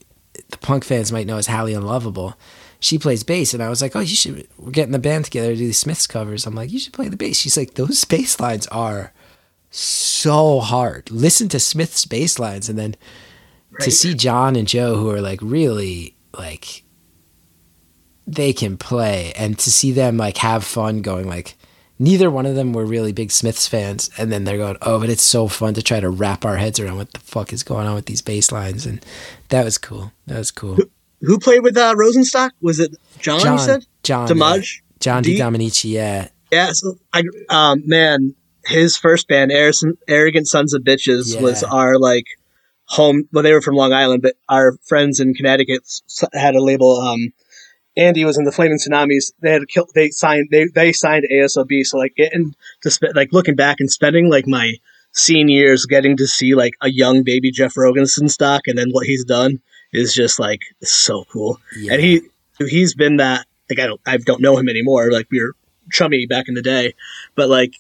the 0.51 0.59
punk 0.59 0.85
fans 0.85 1.13
might 1.13 1.27
know 1.29 1.37
as 1.39 1.47
Hallie 1.47 1.75
Unlovable. 1.75 2.35
She 2.81 2.99
plays 2.99 3.23
bass, 3.23 3.55
and 3.55 3.63
I 3.63 3.69
was 3.69 3.81
like, 3.81 3.95
"Oh, 3.97 4.01
you 4.01 4.17
should." 4.17 4.47
We're 4.59 4.73
getting 4.73 4.93
the 4.93 4.99
band 4.99 5.25
together 5.27 5.51
to 5.51 5.57
do 5.57 5.65
these 5.67 5.79
Smiths 5.79 6.07
covers. 6.09 6.45
I'm 6.45 6.55
like, 6.57 6.71
"You 6.73 6.79
should 6.81 6.93
play 6.93 7.09
the 7.09 7.17
bass." 7.17 7.39
She's 7.39 7.57
like, 7.57 7.75
"Those 7.75 8.05
bass 8.05 8.39
lines 8.41 8.67
are 8.67 9.13
so 9.75 10.61
hard. 10.61 11.11
Listen 11.11 11.49
to 11.51 11.61
Smith's 11.61 12.07
bass 12.07 12.39
lines, 12.39 12.69
and 12.69 12.79
then 12.79 12.97
to 13.81 13.91
see 13.91 14.15
John 14.15 14.57
and 14.57 14.69
Joe, 14.69 14.97
who 14.97 15.11
are 15.11 15.21
like 15.21 15.41
really 15.43 16.17
like 16.37 16.85
they 18.27 18.53
can 18.53 18.77
play, 18.77 19.33
and 19.37 19.59
to 19.59 19.71
see 19.71 19.93
them 19.93 20.17
like 20.17 20.39
have 20.39 20.65
fun 20.65 21.03
going 21.03 21.29
like. 21.29 21.57
Neither 21.97 22.29
one 22.29 22.45
of 22.45 22.57
them 22.57 22.73
were 22.73 22.85
really 22.85 23.13
big 23.13 23.31
Smiths 23.31 23.69
fans, 23.69 24.11
and 24.19 24.33
then 24.33 24.43
they're 24.43 24.59
going, 24.59 24.77
"Oh, 24.83 24.99
but 24.99 25.11
it's 25.11 25.23
so 25.23 25.47
fun 25.47 25.75
to 25.75 25.83
try 25.83 26.01
to 26.01 26.11
wrap 26.11 26.45
our 26.45 26.57
heads 26.57 26.81
around 26.81 26.97
what 26.97 27.13
the 27.13 27.21
fuck 27.21 27.53
is 27.53 27.63
going 27.63 27.87
on 27.87 27.95
with 27.95 28.07
these 28.07 28.21
bass 28.21 28.51
lines," 28.51 28.85
and 28.85 29.05
that 29.51 29.65
was 29.65 29.79
cool. 29.79 30.11
That 30.27 30.39
was 30.39 30.51
cool. 30.51 30.77
Who 31.21 31.39
played 31.39 31.61
with 31.61 31.77
uh, 31.77 31.95
Rosenstock? 31.95 32.51
Was 32.61 32.81
it 32.81 32.97
John? 33.21 33.41
You 33.41 33.59
said 33.59 33.87
John, 34.03 34.29
Damaj. 34.29 34.81
John 34.99 35.23
D- 35.23 35.37
yeah, 35.85 36.29
Yeah, 36.51 36.71
so 36.73 36.99
I 37.13 37.23
um 37.49 37.83
man, 37.87 38.35
his 38.67 38.97
first 38.97 39.29
band, 39.29 39.53
Arrogant, 39.53 40.49
Sons 40.49 40.75
of 40.75 40.83
Bitches, 40.83 41.41
was 41.41 41.63
our 41.63 41.99
like 41.99 42.27
home. 42.87 43.29
Well, 43.33 43.43
they 43.43 43.53
were 43.53 43.63
from 43.63 43.77
Long 43.77 43.93
Island, 43.93 44.23
but 44.23 44.35
our 44.49 44.77
friends 44.83 45.21
in 45.21 45.35
Connecticut 45.35 45.83
had 46.33 46.55
a 46.55 46.63
label. 46.63 46.97
Um, 46.99 47.33
Andy 47.97 48.25
was 48.25 48.39
in 48.39 48.45
the 48.45 48.53
Flaming 48.53 48.79
Tsunamis. 48.79 49.33
They 49.41 49.53
had 49.53 49.69
kill. 49.69 49.87
They 49.95 50.11
signed. 50.11 50.49
They 50.51 50.67
they 50.75 50.93
signed 50.93 51.27
ASOB. 51.31 51.85
So 51.85 51.99
like 51.99 52.15
getting 52.17 52.55
to 52.83 52.91
spend 52.91 53.15
like 53.15 53.33
looking 53.33 53.55
back 53.55 53.81
and 53.81 53.91
spending 53.91 54.29
like 54.29 54.47
my 54.47 54.75
senior 55.13 55.57
years 55.57 55.87
getting 55.87 56.17
to 56.17 56.27
see 56.27 56.55
like 56.55 56.75
a 56.81 56.91
young 56.91 57.23
baby 57.23 57.51
Jeff 57.51 57.75
Rosenstock, 57.75 58.61
and 58.67 58.77
then 58.77 58.91
what 58.91 59.07
he's 59.07 59.25
done 59.25 59.61
is 59.93 60.13
just 60.13 60.39
like 60.41 60.61
so 60.83 61.25
cool. 61.33 61.61
yeah. 61.77 61.95
And 61.95 62.03
he 62.03 62.23
he's 62.59 62.95
been 62.95 63.19
that 63.19 63.47
like 63.71 63.79
I 63.79 63.87
don't 63.87 64.01
I 64.07 64.17
don't 64.17 64.43
know 64.43 64.57
him 64.57 64.69
anymore. 64.69 65.11
Like 65.11 65.29
we 65.31 65.41
were 65.41 65.55
chummy 65.93 66.27
back 66.27 66.49
in 66.49 66.55
the 66.55 66.63
day, 66.63 66.95
but 67.35 67.49
like 67.49 67.75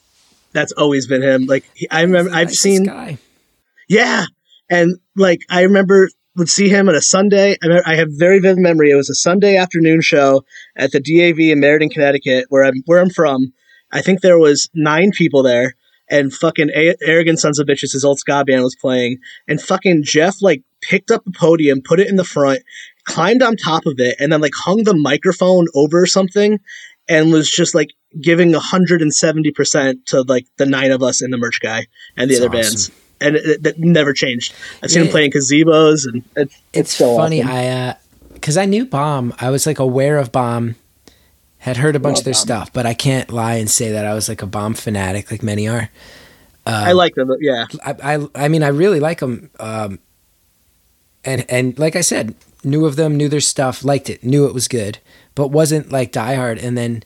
that's 0.54 0.72
always 0.72 1.06
been 1.06 1.22
him. 1.22 1.44
Like 1.44 1.64
he, 1.74 1.88
I 1.90 2.02
remember 2.02 2.32
I've 2.32 2.54
seen 2.54 2.84
guy. 2.84 3.18
yeah, 3.88 4.24
and 4.70 4.96
like 5.16 5.40
I 5.50 5.62
remember 5.62 6.08
would 6.36 6.48
see 6.48 6.68
him 6.68 6.88
on 6.88 6.94
a 6.94 7.02
Sunday. 7.02 7.56
I, 7.62 7.82
I 7.84 7.94
have 7.96 8.08
very 8.10 8.38
vivid 8.38 8.62
memory. 8.62 8.90
It 8.90 8.96
was 8.96 9.10
a 9.10 9.14
Sunday 9.14 9.56
afternoon 9.56 10.00
show 10.00 10.44
at 10.76 10.92
the 10.92 11.00
DAV 11.00 11.38
in 11.38 11.60
Meriden, 11.60 11.90
Connecticut, 11.90 12.46
where 12.48 12.64
I'm 12.64 12.82
where 12.86 13.00
I'm 13.00 13.10
from. 13.10 13.52
I 13.92 14.00
think 14.00 14.20
there 14.20 14.38
was 14.38 14.70
nine 14.74 15.10
people 15.12 15.42
there, 15.42 15.74
and 16.08 16.32
fucking 16.32 16.70
A- 16.74 16.96
arrogant 17.02 17.38
sons 17.40 17.58
of 17.58 17.66
bitches. 17.66 17.92
His 17.92 18.04
old 18.04 18.18
ska 18.18 18.44
band 18.44 18.62
was 18.62 18.76
playing, 18.76 19.18
and 19.46 19.60
fucking 19.60 20.02
Jeff 20.04 20.36
like 20.40 20.62
picked 20.80 21.10
up 21.10 21.26
a 21.26 21.30
podium, 21.30 21.82
put 21.82 22.00
it 22.00 22.08
in 22.08 22.16
the 22.16 22.24
front, 22.24 22.62
climbed 23.04 23.42
on 23.42 23.56
top 23.56 23.86
of 23.86 23.94
it, 23.98 24.16
and 24.18 24.32
then 24.32 24.40
like 24.40 24.54
hung 24.54 24.84
the 24.84 24.96
microphone 24.96 25.66
over 25.74 26.06
something, 26.06 26.58
and 27.08 27.32
was 27.32 27.50
just 27.50 27.74
like 27.74 27.90
giving 28.20 28.52
hundred 28.52 29.02
and 29.02 29.12
seventy 29.14 29.50
percent 29.50 30.06
to 30.06 30.22
like 30.22 30.46
the 30.56 30.66
nine 30.66 30.90
of 30.90 31.02
us 31.02 31.20
and 31.22 31.32
the 31.32 31.38
merch 31.38 31.60
guy 31.60 31.86
and 32.16 32.30
the 32.30 32.34
That's 32.34 32.46
other 32.46 32.58
awesome. 32.58 32.70
bands 32.74 32.90
and 33.20 33.36
it, 33.36 33.62
that 33.62 33.78
never 33.78 34.12
changed. 34.12 34.52
I've 34.82 34.90
seen 34.90 35.00
Yeah. 35.02 35.06
him 35.06 35.10
playing 35.12 35.30
gazebos, 35.32 36.06
and 36.06 36.16
it, 36.36 36.42
it's, 36.42 36.56
it's 36.72 36.94
so 36.94 37.16
funny. 37.16 37.42
awesome. 37.42 37.54
I 37.54 37.68
uh, 37.68 37.94
because 38.34 38.56
I 38.56 38.66
knew 38.66 38.84
Bomb. 38.84 39.32
I 39.38 39.50
was 39.50 39.66
like 39.66 39.78
aware 39.78 40.18
of 40.18 40.32
Bomb. 40.32 40.76
Had 41.58 41.78
heard 41.78 41.96
a 41.96 41.98
bunch 41.98 42.16
Love 42.16 42.20
of 42.20 42.24
their 42.26 42.34
Bomb. 42.34 42.40
stuff, 42.42 42.72
but 42.74 42.84
I 42.84 42.92
can't 42.92 43.32
lie 43.32 43.54
and 43.54 43.70
say 43.70 43.92
that 43.92 44.04
I 44.04 44.12
was 44.12 44.28
like 44.28 44.42
a 44.42 44.46
Bomb 44.46 44.74
fanatic, 44.74 45.30
like 45.30 45.42
many 45.42 45.66
are. 45.66 45.88
I 46.66 46.92
like 46.92 47.14
them. 47.14 47.30
Yeah, 47.40 47.66
I, 47.84 48.16
I, 48.16 48.26
I 48.44 48.48
mean, 48.48 48.62
I 48.62 48.68
really 48.68 49.00
like 49.00 49.20
them. 49.20 49.50
Um, 49.60 49.98
and 51.24 51.44
and 51.48 51.78
like 51.78 51.96
I 51.96 52.00
said, 52.02 52.34
knew 52.64 52.84
of 52.84 52.96
them, 52.96 53.16
knew 53.16 53.28
their 53.28 53.40
stuff, 53.40 53.84
liked 53.84 54.10
it, 54.10 54.22
knew 54.24 54.46
it 54.46 54.52
was 54.54 54.68
good, 54.68 54.98
but 55.34 55.48
wasn't 55.48 55.90
like 55.92 56.12
diehard. 56.12 56.62
And 56.62 56.76
then 56.76 57.02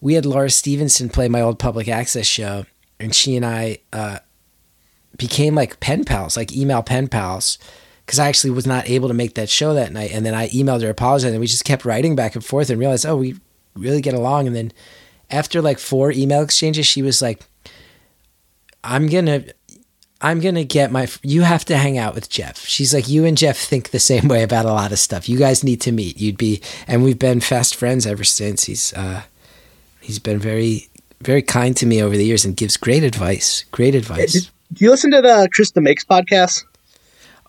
we 0.00 0.14
had 0.14 0.26
Laura 0.26 0.50
Stevenson 0.50 1.08
play 1.08 1.28
my 1.28 1.40
old 1.40 1.58
public 1.58 1.88
access 1.88 2.26
show, 2.26 2.66
and 3.00 3.14
she 3.14 3.36
and 3.36 3.44
I 3.44 3.78
uh, 3.92 4.18
became 5.16 5.54
like 5.54 5.80
pen 5.80 6.04
pals, 6.04 6.36
like 6.36 6.52
email 6.52 6.82
pen 6.82 7.08
pals. 7.08 7.58
Because 8.04 8.18
I 8.18 8.28
actually 8.28 8.52
was 8.52 8.66
not 8.66 8.88
able 8.88 9.08
to 9.08 9.14
make 9.14 9.34
that 9.34 9.50
show 9.50 9.74
that 9.74 9.92
night, 9.92 10.12
and 10.12 10.24
then 10.24 10.34
I 10.34 10.48
emailed 10.48 10.82
her 10.82 10.88
apologizing, 10.88 11.34
and 11.34 11.40
we 11.40 11.46
just 11.46 11.66
kept 11.66 11.84
writing 11.84 12.16
back 12.16 12.34
and 12.34 12.44
forth, 12.44 12.70
and 12.70 12.80
realized, 12.80 13.04
oh, 13.04 13.16
we 13.16 13.36
really 13.74 14.00
get 14.00 14.14
along. 14.14 14.46
And 14.46 14.56
then 14.56 14.72
after 15.30 15.60
like 15.60 15.78
four 15.78 16.10
email 16.10 16.40
exchanges, 16.42 16.86
she 16.86 17.02
was 17.02 17.20
like, 17.20 17.44
"I'm 18.82 19.08
gonna 19.08 19.44
I'm 20.20 20.40
gonna 20.40 20.64
get 20.64 20.90
my. 20.90 21.06
You 21.22 21.42
have 21.42 21.64
to 21.66 21.76
hang 21.76 21.96
out 21.96 22.14
with 22.14 22.28
Jeff. 22.28 22.64
She's 22.64 22.92
like, 22.92 23.08
you 23.08 23.24
and 23.24 23.38
Jeff 23.38 23.56
think 23.56 23.90
the 23.90 24.00
same 24.00 24.26
way 24.28 24.42
about 24.42 24.66
a 24.66 24.72
lot 24.72 24.90
of 24.90 24.98
stuff. 24.98 25.28
You 25.28 25.38
guys 25.38 25.62
need 25.62 25.80
to 25.82 25.92
meet. 25.92 26.18
You'd 26.18 26.38
be, 26.38 26.60
and 26.86 27.04
we've 27.04 27.18
been 27.18 27.40
fast 27.40 27.76
friends 27.76 28.06
ever 28.06 28.24
since. 28.24 28.64
He's, 28.64 28.92
uh, 28.94 29.22
he's 30.08 30.18
been 30.18 30.38
very, 30.38 30.88
very 31.20 31.42
kind 31.42 31.76
to 31.76 31.86
me 31.86 32.02
over 32.02 32.16
the 32.16 32.24
years 32.24 32.44
and 32.44 32.56
gives 32.56 32.76
great 32.78 33.04
advice. 33.04 33.64
Great 33.70 33.94
advice. 33.94 34.50
Do 34.72 34.84
you 34.84 34.90
listen 34.90 35.10
to 35.12 35.20
the 35.20 35.48
Chris 35.52 35.70
the 35.72 35.82
Makes 35.82 36.04
podcast? 36.04 36.64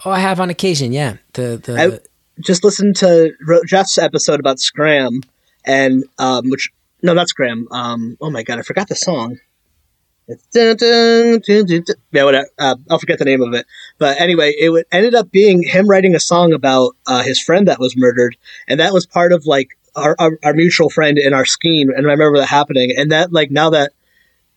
Oh, 0.05 0.11
I 0.11 0.19
have 0.19 0.39
on 0.39 0.49
occasion. 0.49 0.91
Yeah, 0.91 1.17
the 1.33 1.57
the 1.63 1.81
I- 1.81 1.99
Just 2.41 2.63
listen 2.63 2.93
to 2.95 3.31
Jeff's 3.65 3.97
episode 3.97 4.39
about 4.39 4.59
Scram, 4.59 5.21
and 5.65 6.03
um, 6.17 6.49
which 6.49 6.69
no, 7.01 7.13
not 7.13 7.29
Scram. 7.29 7.67
Um, 7.71 8.17
oh 8.21 8.29
my 8.29 8.43
god, 8.43 8.59
I 8.59 8.61
forgot 8.61 8.87
the 8.89 8.95
song. 8.95 9.39
Dun, 10.53 10.75
dun, 10.77 11.39
dun, 11.41 11.65
dun, 11.65 11.65
dun. 11.65 11.95
yeah, 12.11 12.23
whatever. 12.23 12.47
Uh, 12.59 12.75
I'll 12.89 12.99
forget 12.99 13.19
the 13.19 13.25
name 13.25 13.41
of 13.41 13.53
it. 13.53 13.65
But 13.97 14.21
anyway, 14.21 14.53
it 14.59 14.69
would, 14.69 14.85
ended 14.91 15.15
up 15.15 15.31
being 15.31 15.63
him 15.63 15.87
writing 15.89 16.13
a 16.13 16.19
song 16.19 16.53
about 16.53 16.95
uh, 17.07 17.23
his 17.23 17.41
friend 17.41 17.67
that 17.67 17.79
was 17.79 17.97
murdered, 17.97 18.37
and 18.67 18.79
that 18.79 18.93
was 18.93 19.05
part 19.07 19.31
of 19.33 19.45
like 19.45 19.77
our, 19.99 20.15
our, 20.19 20.39
our 20.43 20.53
mutual 20.53 20.89
friend 20.89 21.17
in 21.17 21.33
our 21.33 21.45
scheme. 21.45 21.89
And 21.89 22.07
I 22.07 22.11
remember 22.11 22.39
that 22.39 22.47
happening, 22.47 22.93
and 22.97 23.11
that 23.11 23.31
like 23.31 23.51
now 23.51 23.69
that 23.71 23.91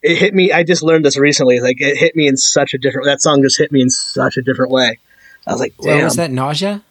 it 0.03 0.17
hit 0.19 0.35
me, 0.35 0.53
I 0.53 0.65
just 0.65 0.83
learned 0.83 1.05
this 1.05 1.17
recently. 1.17 1.61
Like 1.61 1.81
it 1.81 1.97
hit 1.97 2.17
me 2.17 2.27
in 2.27 2.37
such 2.37 2.75
a 2.75 2.79
different. 2.79 3.07
That 3.07 3.21
song 3.21 3.43
just 3.43 3.59
hit 3.59 3.71
me 3.73 3.83
in 3.83 3.91
such 3.91 4.37
a 4.37 4.43
different 4.43 4.71
way. 4.73 4.99
I 5.47 5.53
was 5.53 5.61
like, 5.61 5.75
damn. 5.81 5.97
Well, 5.97 6.05
was 6.05 6.17
that 6.17 6.31
nausea? 6.31 6.83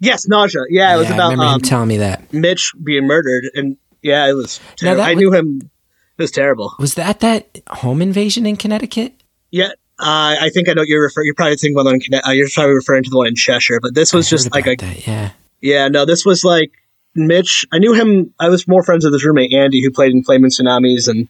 Yes, 0.00 0.26
nausea. 0.26 0.62
Yeah, 0.70 0.94
it 0.94 0.98
was 0.98 1.10
I 1.10 1.14
about 1.14 1.30
remember 1.32 1.44
um, 1.44 1.54
him 1.56 1.60
telling 1.60 1.88
me 1.88 1.98
that. 1.98 2.32
Mitch 2.32 2.72
being 2.82 3.06
murdered, 3.06 3.44
and 3.54 3.76
yeah, 4.02 4.28
it 4.28 4.32
was. 4.32 4.60
That 4.80 4.98
I 4.98 5.10
was- 5.10 5.18
knew 5.18 5.32
him. 5.32 5.70
It 6.18 6.22
was 6.22 6.30
terrible. 6.30 6.74
Was 6.78 6.94
that 6.94 7.20
that 7.20 7.60
home 7.68 8.02
invasion 8.02 8.44
in 8.46 8.56
Connecticut? 8.56 9.14
Yeah, 9.50 9.68
uh, 9.98 10.36
I 10.40 10.50
think 10.52 10.68
I 10.68 10.74
know 10.74 10.82
you're 10.82 11.02
referring. 11.02 11.26
You're 11.26 11.34
probably 11.34 11.56
thinking 11.56 11.74
about 11.74 11.84
the 11.84 11.90
one 11.90 11.94
in 11.96 12.00
Conne- 12.00 12.22
uh, 12.26 12.32
You're 12.32 12.48
probably 12.54 12.74
referring 12.74 13.04
to 13.04 13.10
the 13.10 13.16
one 13.16 13.26
in 13.26 13.34
Cheshire, 13.34 13.80
but 13.80 13.94
this 13.94 14.12
was 14.12 14.26
I 14.28 14.30
just 14.30 14.54
like 14.54 14.66
a 14.66 14.76
that. 14.76 15.06
Yeah. 15.06 15.30
yeah. 15.60 15.88
No, 15.88 16.04
this 16.04 16.24
was 16.24 16.44
like 16.44 16.72
Mitch. 17.14 17.66
I 17.72 17.78
knew 17.78 17.92
him. 17.92 18.32
I 18.38 18.48
was 18.48 18.68
more 18.68 18.82
friends 18.82 19.04
with 19.04 19.12
his 19.12 19.24
roommate 19.24 19.52
Andy, 19.52 19.82
who 19.82 19.90
played 19.90 20.12
in 20.12 20.22
Flaming 20.22 20.50
Tsunamis 20.50 21.08
and 21.08 21.28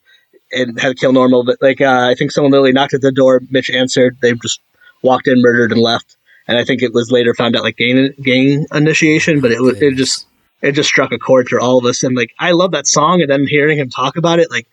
and 0.52 0.80
had 0.80 0.90
to 0.90 0.94
Kill 0.94 1.12
Normal. 1.12 1.44
But 1.44 1.58
like, 1.60 1.80
uh, 1.80 2.08
I 2.10 2.14
think 2.14 2.32
someone 2.32 2.52
literally 2.52 2.72
knocked 2.72 2.94
at 2.94 3.00
the 3.00 3.12
door. 3.12 3.40
Mitch 3.50 3.70
answered. 3.70 4.18
They 4.20 4.32
just 4.34 4.60
walked 5.02 5.28
in, 5.28 5.40
murdered, 5.40 5.72
and 5.72 5.80
left. 5.80 6.16
And 6.48 6.58
I 6.58 6.64
think 6.64 6.82
it 6.82 6.92
was 6.92 7.10
later 7.10 7.34
found 7.34 7.56
out 7.56 7.62
like 7.62 7.76
gang 7.76 8.12
gang 8.22 8.66
initiation, 8.72 9.40
but 9.40 9.52
it 9.52 9.60
was 9.60 9.80
it 9.80 9.94
just 9.96 10.26
it 10.62 10.72
just 10.72 10.88
struck 10.88 11.12
a 11.12 11.18
chord 11.18 11.48
for 11.48 11.60
all 11.60 11.78
of 11.78 11.84
us. 11.84 12.02
And 12.02 12.16
like, 12.16 12.32
I 12.38 12.52
love 12.52 12.72
that 12.72 12.86
song, 12.86 13.22
and 13.22 13.30
then 13.30 13.46
hearing 13.46 13.78
him 13.78 13.90
talk 13.90 14.16
about 14.16 14.38
it, 14.38 14.50
like. 14.50 14.66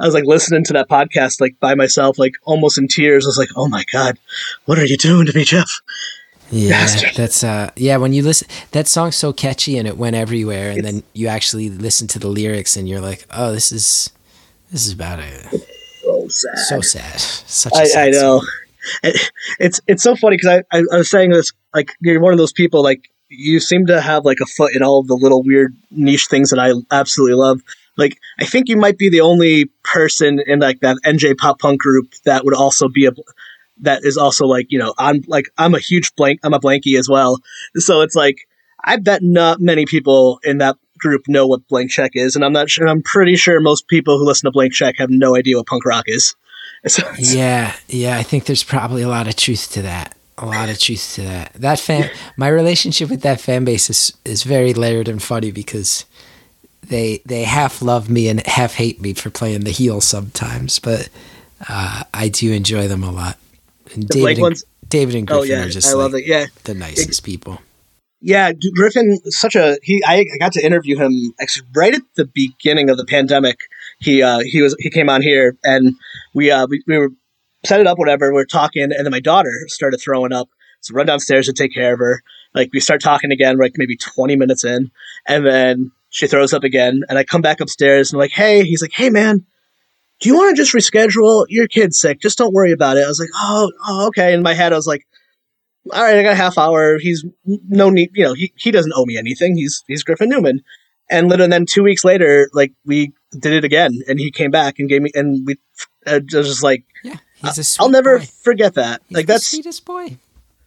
I 0.00 0.04
was 0.04 0.14
like 0.14 0.26
listening 0.26 0.62
to 0.66 0.74
that 0.74 0.88
podcast 0.88 1.40
like 1.40 1.58
by 1.58 1.74
myself, 1.74 2.20
like 2.20 2.34
almost 2.44 2.78
in 2.78 2.86
tears. 2.86 3.26
I 3.26 3.30
was 3.30 3.36
like, 3.36 3.48
"Oh 3.56 3.66
my 3.66 3.82
god, 3.92 4.16
what 4.64 4.78
are 4.78 4.84
you 4.84 4.96
doing 4.96 5.26
to 5.26 5.36
me, 5.36 5.42
Jeff?" 5.42 5.80
Yeah, 6.50 6.70
Bastard. 6.70 7.14
that's 7.14 7.44
uh 7.44 7.70
yeah, 7.76 7.96
when 7.98 8.12
you 8.12 8.22
listen 8.22 8.48
that 8.70 8.86
song's 8.86 9.16
so 9.16 9.32
catchy 9.32 9.76
and 9.76 9.86
it 9.86 9.96
went 9.96 10.16
everywhere 10.16 10.70
and 10.70 10.84
then 10.84 11.02
you 11.12 11.28
actually 11.28 11.68
listen 11.68 12.06
to 12.08 12.18
the 12.18 12.28
lyrics 12.28 12.76
and 12.76 12.88
you're 12.88 13.00
like, 13.00 13.26
"Oh, 13.30 13.52
this 13.52 13.70
is 13.70 14.10
this 14.70 14.86
is 14.86 14.92
about 14.92 15.18
it." 15.18 15.46
So 16.00 16.28
sad. 16.28 16.58
So 16.58 16.80
sad. 16.80 17.20
Such 17.20 17.72
a 17.74 17.76
I, 17.76 17.84
sad 17.84 18.08
I 18.08 18.10
know. 18.10 18.42
It, 19.02 19.30
it's 19.58 19.80
it's 19.86 20.02
so 20.02 20.16
funny 20.16 20.36
because 20.36 20.62
I, 20.72 20.76
I 20.76 20.82
I 20.92 20.96
was 20.98 21.10
saying 21.10 21.30
this 21.30 21.52
like 21.74 21.92
you're 22.00 22.20
one 22.20 22.32
of 22.32 22.38
those 22.38 22.52
people 22.52 22.82
like 22.82 23.10
you 23.28 23.60
seem 23.60 23.86
to 23.86 24.00
have 24.00 24.24
like 24.24 24.38
a 24.40 24.46
foot 24.46 24.74
in 24.74 24.82
all 24.82 25.00
of 25.00 25.06
the 25.06 25.14
little 25.14 25.42
weird 25.42 25.76
niche 25.90 26.26
things 26.28 26.50
that 26.50 26.58
I 26.58 26.72
absolutely 26.90 27.34
love. 27.34 27.60
Like 27.96 28.18
I 28.38 28.46
think 28.46 28.68
you 28.68 28.76
might 28.76 28.96
be 28.96 29.10
the 29.10 29.20
only 29.20 29.66
person 29.84 30.40
in 30.46 30.60
like 30.60 30.80
that 30.80 30.96
NJ 31.04 31.36
pop 31.36 31.58
punk 31.58 31.80
group 31.80 32.12
that 32.24 32.44
would 32.44 32.54
also 32.54 32.88
be 32.88 33.06
a 33.06 33.12
that 33.80 34.04
is 34.04 34.16
also 34.16 34.46
like 34.46 34.66
you 34.70 34.78
know 34.78 34.94
I'm 34.98 35.22
like 35.26 35.46
I'm 35.56 35.74
a 35.74 35.78
huge 35.78 36.14
blank 36.14 36.40
I'm 36.42 36.54
a 36.54 36.60
blankie 36.60 36.98
as 36.98 37.08
well. 37.08 37.38
So 37.76 38.02
it's 38.02 38.14
like 38.14 38.36
I 38.82 38.96
bet 38.96 39.22
not 39.22 39.60
many 39.60 39.86
people 39.86 40.40
in 40.44 40.58
that 40.58 40.76
group 40.98 41.22
know 41.28 41.46
what 41.46 41.66
blank 41.68 41.90
check 41.90 42.12
is, 42.14 42.36
and 42.36 42.44
I'm 42.44 42.52
not 42.52 42.70
sure. 42.70 42.88
I'm 42.88 43.02
pretty 43.02 43.36
sure 43.36 43.60
most 43.60 43.88
people 43.88 44.18
who 44.18 44.26
listen 44.26 44.46
to 44.46 44.52
blank 44.52 44.72
check 44.72 44.96
have 44.98 45.10
no 45.10 45.36
idea 45.36 45.56
what 45.56 45.66
punk 45.66 45.84
rock 45.84 46.04
is. 46.06 46.34
So 46.86 47.02
Yeah, 47.18 47.74
yeah, 47.88 48.16
I 48.16 48.22
think 48.22 48.44
there's 48.44 48.62
probably 48.62 49.02
a 49.02 49.08
lot 49.08 49.26
of 49.26 49.34
truth 49.34 49.72
to 49.72 49.82
that. 49.82 50.16
A 50.38 50.46
lot 50.46 50.68
of 50.68 50.78
truth 50.78 51.14
to 51.16 51.22
that. 51.22 51.52
That 51.54 51.80
fan, 51.80 52.08
my 52.36 52.46
relationship 52.46 53.10
with 53.10 53.22
that 53.22 53.40
fan 53.40 53.64
base 53.64 53.90
is 53.90 54.16
is 54.24 54.44
very 54.44 54.72
layered 54.74 55.08
and 55.08 55.20
funny 55.20 55.50
because 55.50 56.04
they 56.86 57.20
they 57.26 57.42
half 57.42 57.82
love 57.82 58.08
me 58.08 58.28
and 58.28 58.46
half 58.46 58.74
hate 58.74 59.00
me 59.00 59.12
for 59.12 59.28
playing 59.28 59.64
the 59.64 59.72
heel 59.72 60.00
sometimes, 60.00 60.78
but 60.78 61.08
uh, 61.68 62.04
I 62.14 62.28
do 62.28 62.52
enjoy 62.52 62.86
them 62.86 63.02
a 63.02 63.10
lot. 63.10 63.38
And 63.94 64.04
The 64.08 64.20
Blake 64.20 64.36
David, 64.36 64.36
and, 64.36 64.42
ones? 64.42 64.64
David 64.88 65.14
and 65.16 65.30
Oh 65.30 65.40
Griffin 65.40 65.58
yeah, 65.58 65.64
are 65.64 65.68
just 65.68 65.88
I 65.88 65.94
love 65.94 66.14
it. 66.14 66.26
Yeah, 66.26 66.46
the 66.64 66.74
nicest 66.74 67.24
people. 67.24 67.60
yeah. 68.20 68.52
Griffin, 68.74 69.18
such 69.26 69.54
a 69.54 69.78
he. 69.82 70.02
I, 70.06 70.24
I 70.34 70.38
got 70.38 70.52
to 70.52 70.64
interview 70.64 70.96
him 70.96 71.34
actually 71.40 71.66
right 71.74 71.94
at 71.94 72.02
the 72.16 72.26
beginning 72.26 72.90
of 72.90 72.96
the 72.96 73.04
pandemic. 73.06 73.58
He 74.00 74.22
uh 74.22 74.40
he 74.40 74.62
was 74.62 74.74
he 74.78 74.90
came 74.90 75.08
on 75.08 75.22
here 75.22 75.56
and 75.64 75.94
we 76.34 76.50
uh 76.50 76.66
we, 76.68 76.82
we 76.86 76.98
were 76.98 77.10
set 77.64 77.80
it 77.80 77.86
up 77.86 77.98
whatever. 77.98 78.32
We 78.32 78.40
are 78.40 78.46
talking 78.46 78.82
and 78.84 79.04
then 79.04 79.10
my 79.10 79.20
daughter 79.20 79.52
started 79.66 79.98
throwing 80.00 80.32
up. 80.32 80.48
So 80.80 80.94
run 80.94 81.06
downstairs 81.06 81.46
to 81.46 81.52
take 81.52 81.74
care 81.74 81.92
of 81.92 81.98
her. 81.98 82.22
Like 82.54 82.70
we 82.72 82.80
start 82.80 83.02
talking 83.02 83.32
again, 83.32 83.58
like 83.58 83.72
maybe 83.76 83.96
twenty 83.96 84.36
minutes 84.36 84.64
in, 84.64 84.90
and 85.26 85.44
then 85.44 85.90
she 86.10 86.26
throws 86.26 86.52
up 86.54 86.64
again. 86.64 87.02
And 87.08 87.18
I 87.18 87.24
come 87.24 87.42
back 87.42 87.60
upstairs 87.60 88.10
and 88.10 88.16
I'm 88.16 88.24
like, 88.24 88.30
hey, 88.32 88.64
he's 88.64 88.80
like, 88.80 88.92
hey 88.92 89.10
man. 89.10 89.44
Do 90.20 90.28
you 90.28 90.34
want 90.36 90.56
to 90.56 90.62
just 90.62 90.74
reschedule? 90.74 91.46
Your 91.48 91.68
kid's 91.68 92.00
sick. 92.00 92.20
Just 92.20 92.38
don't 92.38 92.52
worry 92.52 92.72
about 92.72 92.96
it. 92.96 93.04
I 93.04 93.08
was 93.08 93.20
like, 93.20 93.28
oh, 93.34 93.70
oh, 93.86 94.06
okay. 94.08 94.34
In 94.34 94.42
my 94.42 94.54
head, 94.54 94.72
I 94.72 94.76
was 94.76 94.86
like, 94.86 95.06
all 95.92 96.02
right, 96.02 96.18
I 96.18 96.22
got 96.22 96.32
a 96.32 96.36
half 96.36 96.58
hour. 96.58 96.98
He's 96.98 97.24
no 97.44 97.88
need, 97.90 98.10
you 98.14 98.24
know, 98.24 98.34
he, 98.34 98.52
he 98.56 98.70
doesn't 98.70 98.92
owe 98.94 99.04
me 99.04 99.16
anything. 99.16 99.56
He's 99.56 99.84
he's 99.86 100.02
Griffin 100.02 100.28
Newman. 100.28 100.60
And 101.10 101.28
literally, 101.28 101.50
then 101.50 101.64
two 101.66 101.82
weeks 101.82 102.04
later, 102.04 102.50
like 102.52 102.72
we 102.84 103.12
did 103.32 103.52
it 103.54 103.64
again, 103.64 103.92
and 104.08 104.18
he 104.18 104.30
came 104.30 104.50
back 104.50 104.78
and 104.78 104.88
gave 104.90 105.00
me, 105.00 105.10
and 105.14 105.46
we, 105.46 105.54
uh, 106.06 106.20
I 106.34 106.36
was 106.36 106.48
just 106.48 106.62
like, 106.62 106.84
Yeah, 107.02 107.16
he's 107.36 107.56
a 107.56 107.64
sweet 107.64 107.82
I'll 107.82 107.88
never 107.90 108.18
boy. 108.18 108.24
forget 108.42 108.74
that. 108.74 109.00
He's 109.08 109.16
like 109.16 109.26
the 109.26 109.32
that's 109.34 109.46
sweetest 109.46 109.84
boy. 109.86 110.18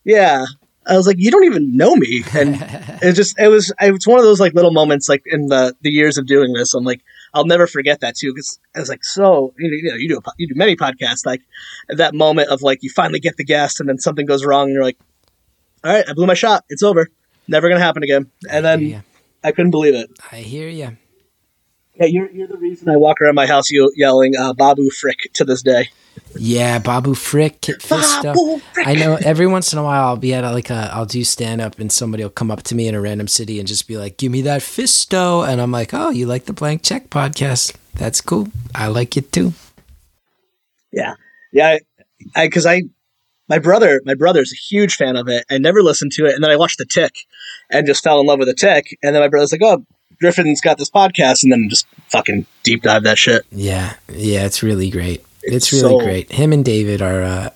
yeah. 0.03 0.45
I 0.87 0.97
was 0.97 1.05
like, 1.05 1.17
you 1.19 1.29
don't 1.29 1.43
even 1.43 1.77
know 1.77 1.95
me, 1.95 2.23
and 2.33 2.55
it 3.03 3.13
just 3.13 3.37
it 3.39 3.49
was 3.49 3.71
it 3.79 3.91
was 3.91 4.07
one 4.07 4.17
of 4.17 4.25
those 4.25 4.39
like 4.39 4.55
little 4.55 4.71
moments 4.71 5.07
like 5.07 5.21
in 5.27 5.45
the 5.45 5.75
the 5.81 5.91
years 5.91 6.17
of 6.17 6.25
doing 6.25 6.53
this. 6.53 6.73
I'm 6.73 6.83
like, 6.83 7.01
I'll 7.33 7.45
never 7.45 7.67
forget 7.67 8.01
that 8.01 8.15
too 8.15 8.33
because 8.33 8.59
I 8.75 8.79
was 8.79 8.89
like, 8.89 9.03
so 9.03 9.53
you 9.57 9.89
know, 9.89 9.95
you 9.95 10.09
do 10.09 10.17
a, 10.17 10.31
you 10.37 10.47
do 10.47 10.55
many 10.55 10.75
podcasts 10.75 11.25
like 11.25 11.41
that 11.89 12.13
moment 12.13 12.49
of 12.49 12.61
like 12.61 12.83
you 12.83 12.89
finally 12.89 13.19
get 13.19 13.37
the 13.37 13.45
guest 13.45 13.79
and 13.79 13.87
then 13.87 13.97
something 13.97 14.25
goes 14.25 14.45
wrong 14.45 14.65
and 14.65 14.73
you're 14.73 14.83
like, 14.83 14.97
all 15.83 15.93
right, 15.93 16.07
I 16.07 16.13
blew 16.13 16.27
my 16.27 16.33
shot. 16.33 16.65
It's 16.69 16.83
over. 16.83 17.07
Never 17.47 17.69
gonna 17.69 17.81
happen 17.81 18.03
again. 18.03 18.29
And 18.49 18.67
I 18.67 18.77
then. 18.77 19.03
I 19.43 19.51
couldn't 19.51 19.71
believe 19.71 19.95
it. 19.95 20.09
I 20.31 20.37
hear 20.37 20.69
you. 20.69 20.97
Yeah, 21.95 22.05
you're 22.05 22.29
you're 22.31 22.47
the 22.47 22.57
reason 22.57 22.89
I 22.89 22.97
walk 22.97 23.21
around 23.21 23.35
my 23.35 23.47
house 23.47 23.71
ye- 23.71 23.91
yelling 23.95 24.35
uh, 24.37 24.53
Babu 24.53 24.89
Frick 24.89 25.31
to 25.33 25.45
this 25.45 25.61
day. 25.61 25.89
Yeah, 26.35 26.79
Babu 26.79 27.13
Frick. 27.13 27.61
Babu 27.89 28.59
Frick. 28.59 28.87
I 28.87 28.93
know 28.93 29.17
every 29.23 29.47
once 29.47 29.73
in 29.73 29.79
a 29.79 29.83
while 29.83 30.07
I'll 30.07 30.17
be 30.17 30.33
at 30.33 30.43
a, 30.43 30.51
like 30.51 30.69
a 30.69 30.89
I'll 30.93 31.05
do 31.05 31.23
stand 31.23 31.61
up 31.61 31.79
and 31.79 31.91
somebody 31.91 32.23
will 32.23 32.29
come 32.29 32.51
up 32.51 32.63
to 32.63 32.75
me 32.75 32.87
in 32.87 32.95
a 32.95 33.01
random 33.01 33.27
city 33.27 33.59
and 33.59 33.67
just 33.67 33.87
be 33.87 33.97
like, 33.97 34.17
"Give 34.17 34.31
me 34.31 34.41
that 34.43 34.61
fisto," 34.61 35.47
and 35.47 35.59
I'm 35.61 35.71
like, 35.71 35.93
"Oh, 35.93 36.09
you 36.09 36.25
like 36.25 36.45
the 36.45 36.53
Blank 36.53 36.83
Check 36.83 37.09
podcast? 37.09 37.75
That's 37.95 38.21
cool. 38.21 38.47
I 38.73 38.87
like 38.87 39.17
it 39.17 39.31
too." 39.31 39.53
Yeah, 40.91 41.15
yeah, 41.51 41.77
I 42.35 42.45
because 42.47 42.65
I, 42.65 42.83
my 43.49 43.59
brother, 43.59 44.01
my 44.05 44.15
brother's 44.15 44.53
a 44.53 44.55
huge 44.55 44.95
fan 44.95 45.15
of 45.15 45.27
it. 45.27 45.45
I 45.49 45.57
never 45.57 45.81
listened 45.81 46.13
to 46.13 46.25
it, 46.25 46.35
and 46.35 46.43
then 46.43 46.51
I 46.51 46.55
watched 46.55 46.77
The 46.77 46.85
Tick, 46.85 47.13
and 47.69 47.85
just 47.85 48.03
fell 48.03 48.19
in 48.19 48.25
love 48.25 48.39
with 48.39 48.47
The 48.47 48.53
Tick. 48.53 48.97
And 49.03 49.13
then 49.15 49.21
my 49.21 49.27
brother's 49.27 49.51
like, 49.51 49.61
"Oh, 49.63 49.85
Griffin's 50.19 50.61
got 50.61 50.77
this 50.77 50.89
podcast," 50.89 51.43
and 51.43 51.51
then 51.51 51.67
just 51.69 51.87
fucking 52.07 52.45
deep 52.63 52.83
dive 52.83 53.03
that 53.03 53.17
shit. 53.17 53.45
Yeah, 53.51 53.95
yeah, 54.13 54.45
it's 54.45 54.63
really 54.63 54.89
great. 54.89 55.25
It's, 55.43 55.55
It's 55.71 55.73
really 55.73 55.99
so- 55.99 55.99
great. 55.99 56.31
Him 56.31 56.53
and 56.53 56.63
David 56.65 57.01
are, 57.01 57.21
uh, 57.23 57.49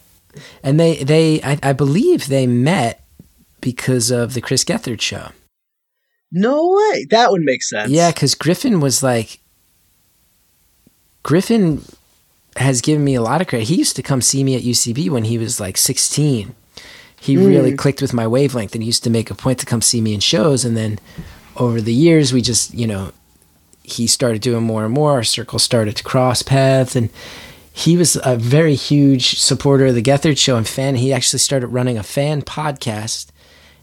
and 0.64 0.80
they 0.80 1.04
they 1.04 1.42
I, 1.44 1.60
I 1.64 1.74
believe 1.74 2.28
they 2.28 2.48
met 2.48 3.04
because 3.62 4.12
of 4.12 4.34
the 4.34 4.42
Chris 4.42 4.64
Gethard 4.64 5.02
show. 5.02 5.30
No 6.32 6.76
way, 6.76 7.06
that 7.12 7.32
would 7.32 7.42
make 7.44 7.64
sense. 7.64 7.90
Yeah, 7.92 8.12
because 8.12 8.36
Griffin 8.36 8.80
was 8.82 9.02
like, 9.02 9.40
Griffin 11.24 11.82
has 12.58 12.82
given 12.82 13.04
me 13.04 13.16
a 13.16 13.22
lot 13.22 13.42
of 13.42 13.48
credit. 13.48 13.68
He 13.68 13.76
used 13.76 13.96
to 13.96 14.04
come 14.04 14.22
see 14.22 14.44
me 14.44 14.56
at 14.56 14.62
UCB 14.64 15.10
when 15.10 15.26
he 15.26 15.38
was 15.38 15.60
like 15.60 15.78
16. 15.78 16.54
He 17.20 17.38
really 17.38 17.76
clicked 17.76 18.02
with 18.02 18.14
my 18.14 18.28
wavelength 18.28 18.74
and 18.76 18.84
he 18.84 18.88
used 18.88 19.04
to 19.06 19.10
make 19.10 19.32
a 19.32 19.36
point 19.36 19.60
to 19.60 19.66
come 19.66 19.82
see 19.82 20.00
me 20.00 20.14
in 20.14 20.20
shows. 20.20 20.64
And 20.64 20.78
then 20.78 21.00
over 21.58 21.82
the 21.82 21.94
years, 21.94 22.32
we 22.32 22.42
just, 22.42 22.74
you 22.74 22.86
know, 22.86 23.12
he 23.82 24.06
started 24.06 24.42
doing 24.42 24.64
more 24.64 24.86
and 24.86 24.94
more. 24.94 25.12
Our 25.14 25.24
circle 25.24 25.58
started 25.58 25.96
to 25.96 26.04
cross 26.04 26.44
paths. 26.44 26.96
And 26.96 27.10
he 27.78 27.98
was 27.98 28.18
a 28.24 28.38
very 28.38 28.74
huge 28.74 29.38
supporter 29.38 29.88
of 29.88 29.96
the 29.96 30.02
Gethard 30.02 30.38
show 30.38 30.56
and 30.56 30.66
fan. 30.66 30.96
He 30.96 31.12
actually 31.12 31.40
started 31.40 31.68
running 31.68 31.98
a 31.98 32.04
fan 32.04 32.42
podcast. 32.42 33.32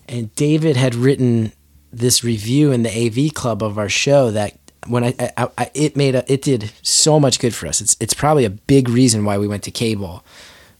And 0.08 0.34
David 0.34 0.76
had 0.76 0.94
written 0.94 1.52
this 1.92 2.24
review 2.24 2.72
in 2.72 2.84
the 2.84 2.90
AV 2.90 3.34
club 3.34 3.62
of 3.62 3.76
our 3.76 3.90
show 3.90 4.30
that 4.30 4.56
when 4.86 5.04
I, 5.04 5.14
I, 5.36 5.48
I 5.58 5.70
it 5.74 5.94
made 5.94 6.14
a 6.14 6.32
it 6.32 6.40
did 6.40 6.72
so 6.80 7.20
much 7.20 7.38
good 7.38 7.54
for 7.54 7.66
us. 7.66 7.82
It's 7.82 7.94
it's 8.00 8.14
probably 8.14 8.46
a 8.46 8.50
big 8.50 8.88
reason 8.88 9.26
why 9.26 9.36
we 9.36 9.46
went 9.46 9.62
to 9.64 9.70
cable 9.70 10.24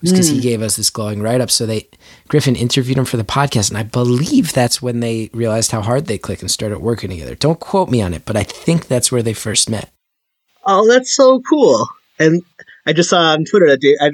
was 0.00 0.10
because 0.10 0.28
he 0.28 0.38
mm. 0.38 0.42
gave 0.42 0.62
us 0.62 0.76
this 0.76 0.88
glowing 0.88 1.20
write 1.20 1.42
up. 1.42 1.50
So 1.50 1.66
they 1.66 1.90
Griffin 2.28 2.56
interviewed 2.56 2.96
him 2.96 3.04
for 3.04 3.18
the 3.18 3.24
podcast, 3.24 3.68
and 3.68 3.76
I 3.76 3.82
believe 3.82 4.54
that's 4.54 4.80
when 4.80 5.00
they 5.00 5.28
realized 5.34 5.70
how 5.70 5.82
hard 5.82 6.06
they 6.06 6.16
click 6.16 6.40
and 6.40 6.50
started 6.50 6.78
working 6.78 7.10
together. 7.10 7.34
Don't 7.34 7.60
quote 7.60 7.90
me 7.90 8.00
on 8.00 8.14
it, 8.14 8.24
but 8.24 8.36
I 8.36 8.42
think 8.42 8.86
that's 8.86 9.12
where 9.12 9.22
they 9.22 9.34
first 9.34 9.68
met. 9.68 9.90
Oh, 10.64 10.88
that's 10.88 11.14
so 11.14 11.42
cool. 11.42 11.86
And 12.18 12.42
I 12.86 12.92
just 12.92 13.10
saw 13.10 13.18
on 13.32 13.44
Twitter 13.44 13.68
that 13.68 13.80
day, 13.80 13.96
I, 14.00 14.10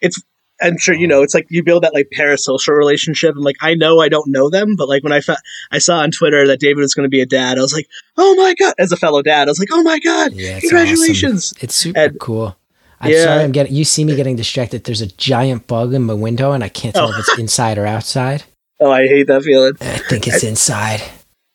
it's, 0.00 0.22
I'm 0.60 0.78
sure 0.78 0.94
you 0.94 1.08
know, 1.08 1.22
it's 1.22 1.34
like 1.34 1.46
you 1.50 1.62
build 1.64 1.82
that 1.82 1.92
like 1.94 2.08
parasocial 2.16 2.76
relationship. 2.76 3.34
And 3.34 3.44
like, 3.44 3.56
I 3.60 3.74
know 3.74 4.00
I 4.00 4.08
don't 4.08 4.28
know 4.30 4.48
them, 4.48 4.76
but 4.76 4.88
like 4.88 5.02
when 5.02 5.12
I, 5.12 5.20
fa- 5.20 5.40
I 5.72 5.78
saw 5.78 5.98
on 5.98 6.10
Twitter 6.12 6.46
that 6.46 6.60
David 6.60 6.78
was 6.80 6.94
going 6.94 7.04
to 7.04 7.10
be 7.10 7.20
a 7.20 7.26
dad, 7.26 7.58
I 7.58 7.60
was 7.62 7.72
like, 7.72 7.88
oh 8.16 8.34
my 8.36 8.54
God, 8.58 8.74
as 8.78 8.92
a 8.92 8.96
fellow 8.96 9.22
dad, 9.22 9.48
I 9.48 9.50
was 9.50 9.58
like, 9.58 9.70
oh 9.72 9.82
my 9.82 9.98
God, 9.98 10.32
Yeah, 10.32 10.56
it's 10.58 10.60
congratulations. 10.68 11.52
awesome. 11.52 11.58
It's 11.62 11.74
super 11.74 11.98
And- 11.98 12.20
cool. 12.20 12.56
I'm 13.04 13.10
Yeah. 13.10 13.24
sorry, 13.24 13.42
I'm 13.42 13.50
getting. 13.50 13.74
You 13.74 13.84
see 13.84 14.04
me 14.04 14.14
getting 14.14 14.36
distracted. 14.36 14.84
There's 14.84 15.00
a 15.00 15.08
giant 15.08 15.66
bug 15.66 15.92
in 15.92 16.02
my 16.02 16.14
window, 16.14 16.52
and 16.52 16.62
I 16.62 16.68
can't 16.68 16.94
tell 16.94 17.10
if 17.10 17.18
it's 17.18 17.30
oh. 17.36 17.40
inside 17.40 17.76
or 17.78 17.86
outside. 17.86 18.44
Oh, 18.80 18.90
I 18.90 19.06
hate 19.06 19.28
that 19.28 19.42
feeling. 19.42 19.74
I 19.80 19.98
think 19.98 20.26
it's 20.26 20.42
inside. 20.42 21.00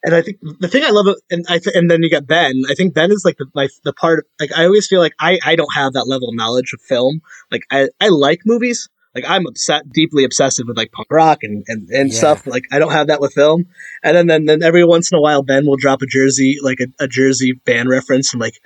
And 0.07 0.15
I 0.15 0.21
think 0.21 0.37
the 0.59 0.69
thing 0.69 0.83
I 0.85 0.89
love, 0.91 1.05
and 1.29 1.45
I 1.49 1.59
th- 1.59 1.75
and 1.75 1.91
then 1.91 2.01
you 2.01 2.09
get 2.09 2.25
Ben. 2.25 2.63
I 2.69 2.73
think 2.75 2.93
Ben 2.93 3.11
is 3.11 3.23
like 3.25 3.35
the 3.37 3.45
my, 3.53 3.67
the 3.83 3.91
part. 3.91 4.25
Like 4.39 4.51
I 4.57 4.63
always 4.65 4.87
feel 4.87 5.01
like 5.01 5.13
I 5.19 5.37
I 5.45 5.55
don't 5.57 5.73
have 5.75 5.93
that 5.93 6.07
level 6.07 6.29
of 6.29 6.35
knowledge 6.35 6.71
of 6.73 6.79
film. 6.81 7.21
Like 7.51 7.63
I 7.69 7.89
I 7.99 8.07
like 8.07 8.41
movies. 8.45 8.87
Like 9.13 9.25
I'm 9.27 9.45
upset, 9.47 9.91
deeply 9.91 10.23
obsessive 10.23 10.65
with 10.67 10.77
like 10.77 10.91
punk 10.93 11.07
rock 11.11 11.39
and 11.43 11.63
and, 11.67 11.89
and 11.89 12.09
Yeah. 12.11 12.17
stuff. 12.17 12.47
Like 12.47 12.63
I 12.71 12.79
don't 12.79 12.93
have 12.93 13.07
that 13.07 13.19
with 13.19 13.33
film. 13.33 13.65
And 14.01 14.15
then 14.15 14.27
then 14.27 14.45
then 14.45 14.63
every 14.63 14.85
once 14.85 15.11
in 15.11 15.17
a 15.17 15.21
while, 15.21 15.43
Ben 15.43 15.65
will 15.65 15.75
drop 15.77 16.01
a 16.01 16.05
Jersey 16.05 16.57
like 16.63 16.79
a, 16.79 16.87
a 17.03 17.07
Jersey 17.09 17.51
band 17.65 17.89
reference. 17.89 18.31
and 18.31 18.39
like, 18.41 18.61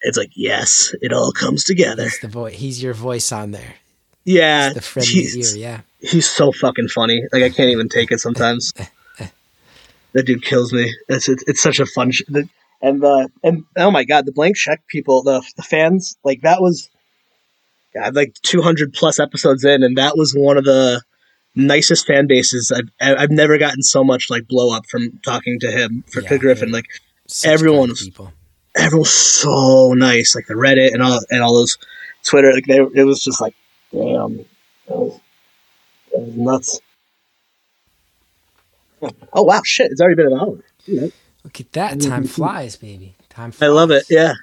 it's 0.00 0.18
like 0.18 0.32
yes, 0.34 0.92
it 1.02 1.12
all 1.12 1.30
comes 1.32 1.62
together. 1.64 2.02
He's 2.02 2.18
the 2.20 2.28
voice. 2.28 2.54
He's 2.56 2.82
your 2.82 2.94
voice 2.94 3.30
on 3.30 3.52
there. 3.52 3.74
Yeah, 4.24 4.66
He's 4.66 4.74
the 4.74 4.80
friendly 4.80 5.12
he's- 5.12 5.54
ear. 5.54 5.60
Yeah. 6.00 6.08
he's 6.10 6.28
so 6.28 6.50
fucking 6.50 6.88
funny. 6.88 7.22
Like 7.32 7.42
I 7.44 7.50
can't 7.50 7.70
even 7.70 7.88
take 7.88 8.10
it 8.10 8.18
sometimes. 8.20 8.72
that 10.12 10.24
dude 10.26 10.42
kills 10.44 10.72
me. 10.72 10.92
It's 11.08 11.28
it's, 11.28 11.44
it's 11.46 11.62
such 11.62 11.80
a 11.80 11.86
fun 11.86 12.10
sh- 12.12 12.22
the- 12.28 12.48
and 12.82 13.04
uh 13.04 13.28
and 13.44 13.64
oh 13.76 13.90
my 13.90 14.04
god, 14.04 14.24
the 14.26 14.32
blank 14.32 14.56
check 14.56 14.86
people, 14.88 15.22
the 15.22 15.42
the 15.56 15.62
fans, 15.62 16.16
like 16.24 16.42
that 16.42 16.60
was 16.62 16.88
God, 17.94 18.14
like 18.14 18.34
200 18.42 18.92
plus 18.92 19.18
episodes 19.18 19.64
in 19.64 19.82
and 19.82 19.98
that 19.98 20.16
was 20.16 20.32
one 20.34 20.56
of 20.56 20.64
the 20.64 21.02
nicest 21.56 22.06
fan 22.06 22.26
bases 22.28 22.70
I've 22.72 22.88
I've 23.18 23.30
never 23.30 23.58
gotten 23.58 23.82
so 23.82 24.04
much 24.04 24.30
like 24.30 24.46
blow 24.48 24.74
up 24.74 24.86
from 24.86 25.18
talking 25.24 25.58
to 25.60 25.70
him 25.70 26.04
for 26.12 26.22
Yeah, 26.22 26.36
Griffin. 26.38 26.70
Like 26.72 26.86
Everyone 27.44 27.88
was- 27.90 28.04
people. 28.04 28.32
everyone's 28.76 29.10
so 29.10 29.92
nice, 29.94 30.34
like 30.34 30.46
the 30.46 30.54
Reddit 30.54 30.92
and 30.94 31.02
all 31.02 31.20
and 31.30 31.42
all 31.42 31.54
those 31.54 31.76
Twitter. 32.24 32.52
Like 32.52 32.66
they, 32.66 32.78
it 32.78 33.04
was 33.04 33.22
just 33.24 33.40
like, 33.40 33.54
damn, 33.92 34.36
that 34.86 34.96
was, 34.96 35.20
that 36.12 36.20
was 36.20 36.36
nuts. 36.36 36.80
Oh 39.32 39.42
wow, 39.42 39.62
shit! 39.64 39.90
It's 39.92 40.00
already 40.00 40.16
been 40.16 40.32
an 40.32 40.38
hour. 40.38 40.58
Look 41.44 41.60
at 41.60 41.72
that. 41.72 42.00
Time 42.00 42.24
flies, 42.24 42.76
baby. 42.76 43.14
Time 43.28 43.52
Flies. 43.52 43.68
I 43.68 43.72
love 43.72 43.90
it. 43.90 44.04
Yeah. 44.10 44.34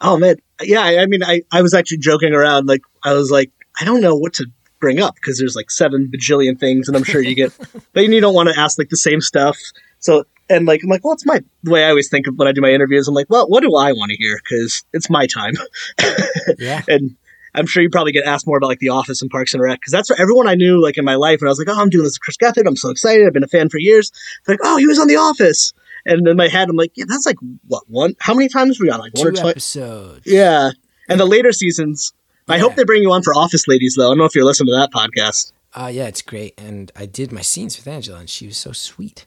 Oh 0.00 0.16
man. 0.16 0.36
Yeah. 0.62 0.82
I, 0.82 0.98
I 0.98 1.06
mean, 1.06 1.22
I, 1.22 1.42
I 1.50 1.62
was 1.62 1.74
actually 1.74 1.98
joking 1.98 2.32
around. 2.32 2.66
Like 2.66 2.82
I 3.02 3.12
was 3.12 3.30
like, 3.30 3.50
I 3.80 3.84
don't 3.84 4.00
know 4.00 4.14
what 4.14 4.34
to 4.34 4.46
bring 4.78 5.00
up 5.00 5.14
because 5.16 5.38
there's 5.38 5.56
like 5.56 5.70
seven 5.70 6.10
bajillion 6.10 6.58
things, 6.58 6.88
and 6.88 6.96
I'm 6.96 7.04
sure 7.04 7.20
you 7.20 7.34
get, 7.34 7.52
but 7.92 8.04
you 8.04 8.20
don't 8.20 8.34
want 8.34 8.48
to 8.48 8.58
ask 8.58 8.78
like 8.78 8.88
the 8.88 8.96
same 8.96 9.20
stuff. 9.20 9.58
So 9.98 10.24
and 10.48 10.66
like 10.66 10.82
I'm 10.82 10.88
like, 10.88 11.04
well, 11.04 11.14
it's 11.14 11.26
my 11.26 11.42
the 11.62 11.70
way 11.70 11.84
I 11.84 11.90
always 11.90 12.08
think 12.08 12.26
of 12.26 12.36
when 12.36 12.48
I 12.48 12.52
do 12.52 12.60
my 12.60 12.70
interviews. 12.70 13.08
I'm 13.08 13.14
like, 13.14 13.30
well, 13.30 13.48
what 13.48 13.62
do 13.62 13.74
I 13.74 13.92
want 13.92 14.10
to 14.10 14.16
hear? 14.16 14.38
Because 14.42 14.84
it's 14.92 15.10
my 15.10 15.26
time. 15.26 15.54
Yeah. 16.58 16.82
and 16.88 17.16
I'm 17.54 17.66
sure 17.66 17.82
you 17.82 17.90
probably 17.90 18.12
get 18.12 18.24
asked 18.24 18.46
more 18.46 18.56
about 18.56 18.68
like 18.68 18.78
The 18.78 18.90
Office 18.90 19.22
and 19.22 19.30
Parks 19.30 19.54
and 19.54 19.62
Rec 19.62 19.80
because 19.80 19.92
that's 19.92 20.08
what 20.10 20.20
everyone 20.20 20.46
I 20.48 20.54
knew 20.54 20.80
like 20.82 20.98
in 20.98 21.04
my 21.04 21.14
life. 21.16 21.40
And 21.40 21.48
I 21.48 21.50
was 21.50 21.58
like, 21.58 21.68
oh, 21.68 21.80
I'm 21.80 21.88
doing 21.90 22.04
this 22.04 22.14
with 22.14 22.20
Chris 22.20 22.36
Gethard. 22.36 22.66
I'm 22.66 22.76
so 22.76 22.90
excited. 22.90 23.26
I've 23.26 23.32
been 23.32 23.42
a 23.44 23.48
fan 23.48 23.68
for 23.68 23.78
years. 23.78 24.12
They're 24.46 24.54
like, 24.54 24.60
oh, 24.62 24.76
he 24.76 24.86
was 24.86 24.98
on 24.98 25.08
The 25.08 25.16
Office. 25.16 25.72
And 26.06 26.26
in 26.26 26.36
my 26.36 26.48
head, 26.48 26.68
I'm 26.70 26.76
like, 26.76 26.92
yeah, 26.94 27.04
that's 27.08 27.26
like 27.26 27.36
what 27.68 27.82
one? 27.88 28.14
How 28.20 28.34
many 28.34 28.48
times 28.48 28.78
were 28.80 28.84
we 28.84 28.90
on? 28.90 29.00
Like 29.00 29.14
one 29.14 29.24
Two 29.24 29.28
or 29.28 29.32
twice? 29.32 29.50
episodes. 29.50 30.22
Yeah. 30.26 30.70
And 31.08 31.18
the 31.20 31.26
later 31.26 31.52
seasons. 31.52 32.12
I 32.48 32.58
hope 32.58 32.74
they 32.74 32.84
bring 32.84 33.02
you 33.02 33.12
on 33.12 33.22
for 33.22 33.34
Office 33.34 33.68
Ladies 33.68 33.94
though. 33.96 34.06
I 34.06 34.10
don't 34.10 34.18
know 34.18 34.24
if 34.24 34.34
you're 34.34 34.44
listening 34.44 34.72
to 34.72 34.78
that 34.78 34.90
podcast. 34.92 35.52
Uh, 35.74 35.90
yeah, 35.92 36.06
it's 36.06 36.22
great. 36.22 36.58
And 36.58 36.90
I 36.96 37.06
did 37.06 37.30
my 37.30 37.42
scenes 37.42 37.76
with 37.76 37.86
Angela, 37.86 38.18
and 38.18 38.28
she 38.30 38.46
was 38.46 38.56
so 38.56 38.72
sweet. 38.72 39.26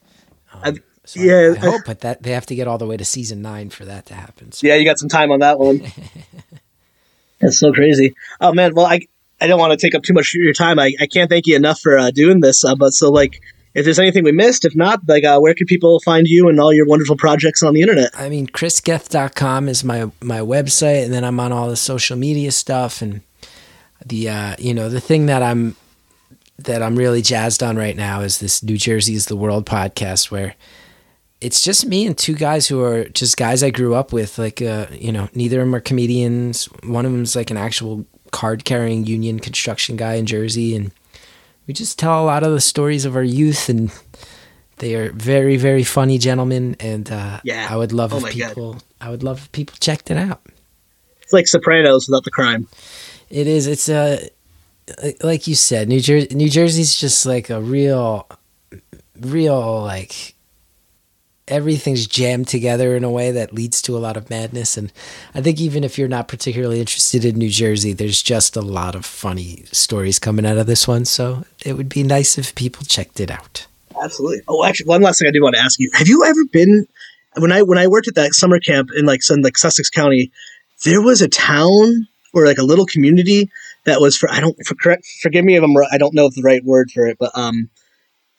Um, 0.53 0.61
I- 0.63 0.79
so 1.05 1.19
yeah, 1.19 1.53
I, 1.53 1.55
I 1.55 1.55
hope, 1.71 1.81
but 1.85 1.99
that 1.99 2.23
they 2.23 2.31
have 2.31 2.45
to 2.45 2.55
get 2.55 2.65
all 2.65 2.77
the 2.77 2.85
way 2.85 2.95
to 2.95 3.03
season 3.03 3.41
nine 3.41 3.69
for 3.69 3.83
that 3.83 4.05
to 4.05 4.13
happen. 4.13 4.53
So. 4.53 4.65
Yeah, 4.65 4.75
you 4.75 4.85
got 4.85 4.97
some 4.97 5.09
time 5.09 5.31
on 5.31 5.39
that 5.41 5.59
one. 5.59 5.81
That's 7.44 7.60
so 7.60 7.72
crazy. 7.72 8.15
Oh 8.41 8.53
man, 8.53 8.74
well 8.74 8.86
I 8.86 9.02
I 9.41 9.48
don't 9.48 9.60
want 9.60 9.72
to 9.72 9.78
take 9.78 9.94
up 9.94 10.03
too 10.03 10.14
much 10.14 10.34
of 10.34 10.41
your 10.41 10.53
time. 10.53 10.80
I, 10.80 10.94
I 11.02 11.06
can't 11.06 11.30
thank 11.30 11.48
you 11.48 11.56
enough 11.56 11.80
for 11.82 11.98
uh, 11.98 12.11
doing 12.11 12.40
this. 12.40 12.64
Uh, 12.64 12.76
but 12.76 12.94
so 12.94 13.11
like, 13.11 13.41
if 13.74 13.84
there's 13.84 13.99
anything 13.99 14.24
we 14.24 14.32
missed, 14.32 14.65
if 14.65 14.76
not, 14.76 15.02
like, 15.07 15.24
uh, 15.24 15.40
where 15.40 15.53
can 15.53 15.65
people 15.65 15.99
find 15.99 16.28
you 16.28 16.48
and 16.48 16.60
all 16.60 16.72
your 16.72 16.86
wonderful 16.86 17.18
projects 17.18 17.64
on 17.64 17.74
the 17.74 17.82
internet? 17.82 18.11
I 18.14 18.30
mean, 18.30 18.48
chrisgeth.com 18.48 19.68
is 19.68 19.84
my 19.84 20.11
my 20.22 20.40
website, 20.40 21.03
and 21.03 21.14
then 21.14 21.24
I'm 21.24 21.40
on 21.40 21.52
all 21.52 21.70
the 21.70 21.76
social 21.76 22.15
media 22.15 22.52
stuff, 22.52 23.02
and 23.02 23.22
the 24.06 24.30
uh, 24.30 24.56
you 24.60 24.74
know 24.74 24.90
the 24.90 25.02
thing 25.02 25.26
that 25.26 25.41
I'm 25.41 25.76
that 26.60 26.84
I'm 26.84 26.95
really 26.95 27.22
jazzed 27.22 27.64
on 27.64 27.76
right 27.76 27.98
now 27.98 28.22
is 28.22 28.40
this 28.40 28.64
New 28.64 28.78
Jersey 28.78 29.15
is 29.15 29.26
the 29.26 29.36
World 29.36 29.65
podcast, 29.65 30.30
where 30.32 30.56
it's 31.44 31.61
just 31.61 31.86
me 31.86 32.06
and 32.07 32.18
two 32.18 32.34
guys 32.36 32.68
who 32.68 32.82
are 32.82 33.06
just 33.10 33.38
guys 33.38 33.64
I 33.64 33.70
grew 33.70 33.94
up 33.95 34.14
with. 34.14 34.38
Like, 34.40 34.61
uh, 34.61 34.88
you 34.91 35.11
know, 35.11 35.30
neither 35.34 35.60
of 35.61 35.68
them 35.68 35.76
are 35.76 35.80
comedians. 35.82 36.65
One 36.84 37.06
of 37.06 37.11
them's 37.11 37.36
like 37.36 37.52
an 37.52 37.57
actual 37.57 38.06
card 38.32 38.65
carrying 38.65 39.06
union 39.06 39.40
construction 39.40 39.95
guy 39.95 40.14
in 40.15 40.26
Jersey, 40.26 40.76
and 40.76 40.91
we 41.68 41.74
just 41.74 41.99
tell 41.99 42.24
a 42.24 42.26
lot 42.26 42.44
of 42.44 42.52
the 42.52 42.61
stories 42.61 43.06
of 43.06 43.15
our 43.15 43.24
youth 43.24 43.70
and. 43.70 43.91
They 44.78 44.95
are 44.95 45.11
very, 45.14 45.56
very 45.56 45.84
funny 45.84 46.18
gentlemen, 46.18 46.76
and 46.80 47.10
uh, 47.10 47.40
Yeah. 47.44 47.68
I 47.70 47.78
would 47.78 47.94
love 47.94 48.11
Oh 48.11 48.18
if 48.18 48.24
my 48.24 48.34
God. 48.34 48.48
people. 48.49 48.82
I 48.99 49.11
would 49.11 49.22
love 49.24 49.38
if 49.38 49.52
people 49.52 49.76
checked 49.80 50.10
it 50.10 50.18
out. 50.18 50.41
It's 51.22 51.32
like 51.32 51.48
Sopranos 51.48 52.07
without 52.10 52.24
the 52.26 52.32
crime. 52.32 52.68
It 53.30 53.45
is. 53.45 53.68
It's 53.68 53.88
a 53.88 54.30
like 55.22 55.45
you 55.48 55.53
said, 55.56 55.88
New 55.88 56.02
Jersey. 56.02 56.28
New 56.34 56.49
Jersey's 56.49 56.95
just 56.95 57.24
like 57.26 57.52
a 57.52 57.61
real, 57.61 58.28
real 59.22 59.84
like 59.84 60.34
everything's 61.48 62.07
jammed 62.07 62.48
together 62.48 62.95
in 62.95 63.03
a 63.03 63.10
way 63.10 63.32
that 63.32 63.53
leads 63.53 63.82
to 63.84 63.98
a 63.98 63.99
lot 63.99 64.18
of 64.18 64.30
madness. 64.30 64.78
And 64.78 64.91
I 65.36 65.41
think 65.41 65.60
even 65.60 65.84
if 65.84 65.98
you're 65.98 66.07
not 66.07 66.28
particularly 66.28 66.80
interested 66.80 67.26
in 67.26 67.38
New 67.38 67.49
Jersey, 67.49 67.94
there's 67.94 68.22
just 68.22 68.56
a 68.56 68.61
lot 68.61 68.95
of 68.95 69.06
funny 69.06 69.64
stories 69.72 70.20
coming 70.20 70.45
out 70.45 70.57
of 70.57 70.68
this 70.68 70.88
one. 70.88 71.06
So 71.06 71.45
it 71.65 71.74
would 71.74 71.90
be 71.90 72.03
nice 72.03 72.38
if 72.38 72.56
people 72.56 72.86
checked 72.86 73.20
it 73.20 73.30
out. 73.30 73.68
Absolutely. 74.02 74.41
Oh, 74.48 74.64
actually, 74.65 74.88
one 74.88 75.02
last 75.02 75.20
thing 75.20 75.28
I 75.28 75.32
do 75.32 75.41
want 75.41 75.56
to 75.56 75.61
ask 75.61 75.80
you: 75.80 75.90
Have 75.94 76.07
you 76.07 76.24
ever 76.26 76.45
been 76.52 76.88
when 77.38 77.52
I 77.52 77.61
when 77.61 77.78
I 77.78 77.88
worked 77.88 78.07
at 78.07 78.15
that 78.15 78.34
summer 78.34 78.60
camp 78.60 78.90
in 78.95 79.06
like 79.06 79.22
some 79.22 79.41
like 79.41 79.57
Sussex 79.57 79.90
County? 79.90 80.32
There 80.84 81.02
was 81.02 81.22
a 81.22 81.30
town 81.30 82.07
or 82.34 82.45
like 82.45 82.57
a 82.57 82.64
little 82.64 82.86
community 82.86 83.49
that 83.86 84.02
was 84.02 84.18
for 84.18 84.30
I 84.32 84.40
don't 84.40 84.57
for 84.65 84.76
correct 84.76 85.06
forgive 85.22 85.45
me 85.45 85.56
if 85.56 85.64
I'm 85.64 85.76
I 85.91 85.98
don't 85.98 86.14
know 86.14 86.30
the 86.30 86.41
right 86.41 86.64
word 86.64 86.91
for 86.91 87.06
it, 87.06 87.18
but 87.20 87.32
um, 87.38 87.70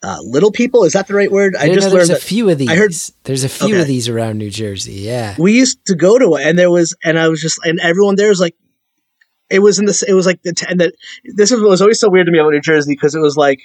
uh, 0.07 0.17
little 0.21 0.51
people 0.51 0.83
is 0.83 0.93
that 0.93 1.07
the 1.07 1.15
right 1.15 1.31
word? 1.31 1.55
I 1.55 1.65
You 1.65 1.73
just 1.75 1.87
know, 1.87 1.93
there's 1.95 2.09
learned 2.09 2.19
a 2.21 2.21
few 2.23 2.49
of 2.49 2.57
these. 2.59 2.69
I 2.69 2.75
heard- 2.75 2.93
there's 3.23 3.43
a 3.43 3.49
few 3.49 3.73
Okay. 3.75 3.81
of 3.81 3.87
these 3.87 4.07
around 4.07 4.37
New 4.37 4.49
Jersey. 4.51 4.93
Yeah. 4.93 5.35
we 5.39 5.53
used 5.53 5.83
to 5.87 5.95
go 5.95 6.19
to 6.19 6.35
it, 6.35 6.45
and 6.47 6.57
there 6.59 6.69
was 6.71 6.95
and 7.03 7.17
I 7.17 7.27
was 7.29 7.41
just 7.41 7.57
and 7.63 7.79
everyone 7.79 8.15
there 8.15 8.29
was 8.29 8.39
like. 8.39 8.55
It 9.49 9.59
was 9.59 9.77
in 9.77 9.85
this. 9.85 10.01
It 10.01 10.13
was 10.13 10.25
like 10.25 10.41
the 10.41 10.53
and 10.69 10.79
that. 10.81 10.93
This 11.23 11.51
is 11.51 11.61
what 11.61 11.69
was 11.69 11.81
always 11.81 11.99
so 11.99 12.09
weird 12.09 12.25
to 12.25 12.31
me 12.31 12.39
about 12.39 12.49
New 12.53 12.61
Jersey 12.61 12.93
because 12.93 13.13
it 13.13 13.19
was 13.19 13.37
like 13.37 13.59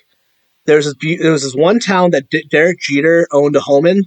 there's 0.67 0.85
this. 0.85 0.95
be- 0.95 1.17
There 1.17 1.33
was 1.33 1.43
this 1.43 1.55
one 1.55 1.79
town 1.81 2.11
that 2.11 2.29
D- 2.29 2.45
Derek 2.51 2.79
Jeter 2.81 3.27
owned 3.33 3.57
a 3.57 3.61
home 3.61 3.87
in. 3.87 4.03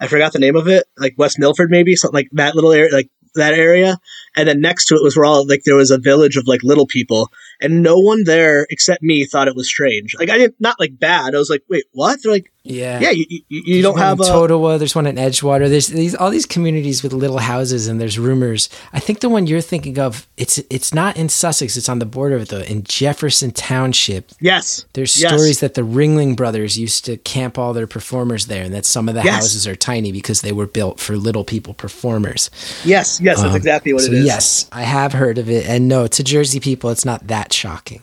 I 0.00 0.06
forgot 0.08 0.32
the 0.32 0.38
name 0.38 0.56
of 0.56 0.68
it, 0.68 0.84
like 0.96 1.14
West 1.18 1.38
Milford, 1.38 1.70
maybe 1.70 1.96
something 1.96 2.14
like 2.14 2.28
that 2.32 2.54
little 2.54 2.72
area, 2.72 2.90
like 2.94 3.10
that 3.34 3.52
area. 3.52 3.98
And 4.36 4.48
then 4.48 4.62
next 4.62 4.86
to 4.86 4.94
it 4.94 5.02
was 5.02 5.16
where 5.18 5.26
all 5.26 5.46
like 5.46 5.64
there 5.64 5.76
was 5.76 5.90
a 5.90 5.98
village 5.98 6.36
of 6.38 6.46
like 6.46 6.62
little 6.62 6.86
people, 6.86 7.30
and 7.60 7.82
no 7.82 7.98
one 7.98 8.24
there 8.24 8.66
except 8.70 9.02
me 9.02 9.24
thought 9.24 9.48
it 9.48 9.56
was 9.56 9.68
strange. 9.68 10.14
Like 10.18 10.30
I 10.30 10.38
didn't 10.38 10.60
not 10.60 10.80
like 10.80 10.98
bad. 10.98 11.34
I 11.34 11.38
was 11.38 11.50
like, 11.50 11.64
wait, 11.68 11.84
what? 11.92 12.22
They're 12.22 12.32
like, 12.32 12.52
Yeah. 12.64 13.00
yeah, 13.00 13.10
you, 13.12 13.24
you, 13.30 13.42
you 13.48 13.82
don't 13.82 13.96
have 13.96 14.18
in 14.20 14.26
a. 14.26 14.28
Totowa. 14.28 14.78
There's 14.78 14.94
one 14.94 15.06
in 15.06 15.16
Edgewater. 15.16 15.70
There's 15.70 15.86
these 15.86 16.14
all 16.14 16.28
these 16.28 16.44
communities 16.44 17.02
with 17.02 17.14
little 17.14 17.38
houses, 17.38 17.86
and 17.86 17.98
there's 17.98 18.18
rumors. 18.18 18.68
I 18.92 19.00
think 19.00 19.20
the 19.20 19.30
one 19.30 19.46
you're 19.46 19.62
thinking 19.62 19.98
of, 19.98 20.26
it's 20.36 20.58
it's 20.68 20.92
not 20.92 21.16
in 21.16 21.30
Sussex. 21.30 21.78
It's 21.78 21.88
on 21.88 21.98
the 21.98 22.04
border 22.04 22.36
of 22.36 22.48
the 22.48 22.70
in 22.70 22.82
Jefferson 22.82 23.52
Township. 23.52 24.32
Yes, 24.40 24.84
There's 24.92 25.18
Yes. 25.18 25.30
stories 25.32 25.60
that 25.60 25.74
the 25.74 25.82
Ringling 25.82 26.36
Brothers 26.36 26.76
used 26.78 27.06
to 27.06 27.16
camp 27.16 27.56
all 27.58 27.72
their 27.72 27.86
performers 27.86 28.46
there, 28.46 28.64
and 28.64 28.74
that 28.74 28.84
some 28.84 29.08
of 29.08 29.14
the 29.14 29.22
Yes. 29.22 29.34
houses 29.36 29.66
are 29.66 29.76
tiny 29.76 30.12
because 30.12 30.42
they 30.42 30.52
were 30.52 30.66
built 30.66 31.00
for 31.00 31.16
little 31.16 31.44
people 31.44 31.72
performers. 31.72 32.50
yes, 32.84 33.18
yes. 33.20 33.38
That's 33.38 33.50
Um, 33.50 33.56
exactly 33.56 33.94
what 33.94 34.02
so 34.02 34.08
it 34.12 34.18
is. 34.18 34.26
yes, 34.26 34.66
I 34.72 34.82
have 34.82 35.14
heard 35.14 35.38
of 35.38 35.48
it, 35.48 35.64
and 35.66 35.88
no, 35.88 36.06
to 36.06 36.22
Jersey 36.22 36.60
people, 36.60 36.90
it's 36.90 37.04
not 37.06 37.28
that 37.28 37.52
shocking. 37.54 38.02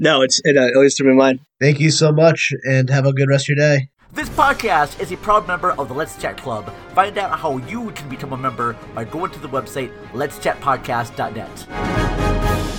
No, 0.00 0.22
it's 0.22 0.40
it 0.44 0.56
uh, 0.56 0.70
always 0.74 0.96
threw 0.96 1.10
me 1.10 1.14
mind. 1.14 1.40
Thank 1.60 1.78
you 1.78 1.90
so 1.90 2.10
much, 2.10 2.54
and 2.64 2.88
have 2.88 3.04
a 3.04 3.12
good 3.12 3.28
rest 3.28 3.50
of 3.50 3.56
your 3.56 3.56
day. 3.56 3.90
This 4.14 4.30
podcast 4.30 4.98
is 4.98 5.12
a 5.12 5.16
proud 5.18 5.46
member 5.46 5.72
of 5.72 5.88
the 5.88 5.94
Let's 5.94 6.16
Chat 6.16 6.38
Club. 6.38 6.72
Find 6.94 7.18
out 7.18 7.38
how 7.38 7.58
you 7.58 7.90
can 7.90 8.08
become 8.08 8.32
a 8.32 8.36
member 8.36 8.76
by 8.94 9.04
going 9.04 9.30
to 9.32 9.38
the 9.38 9.48
website 9.48 9.92
letschatpodcast.net. 10.12 12.69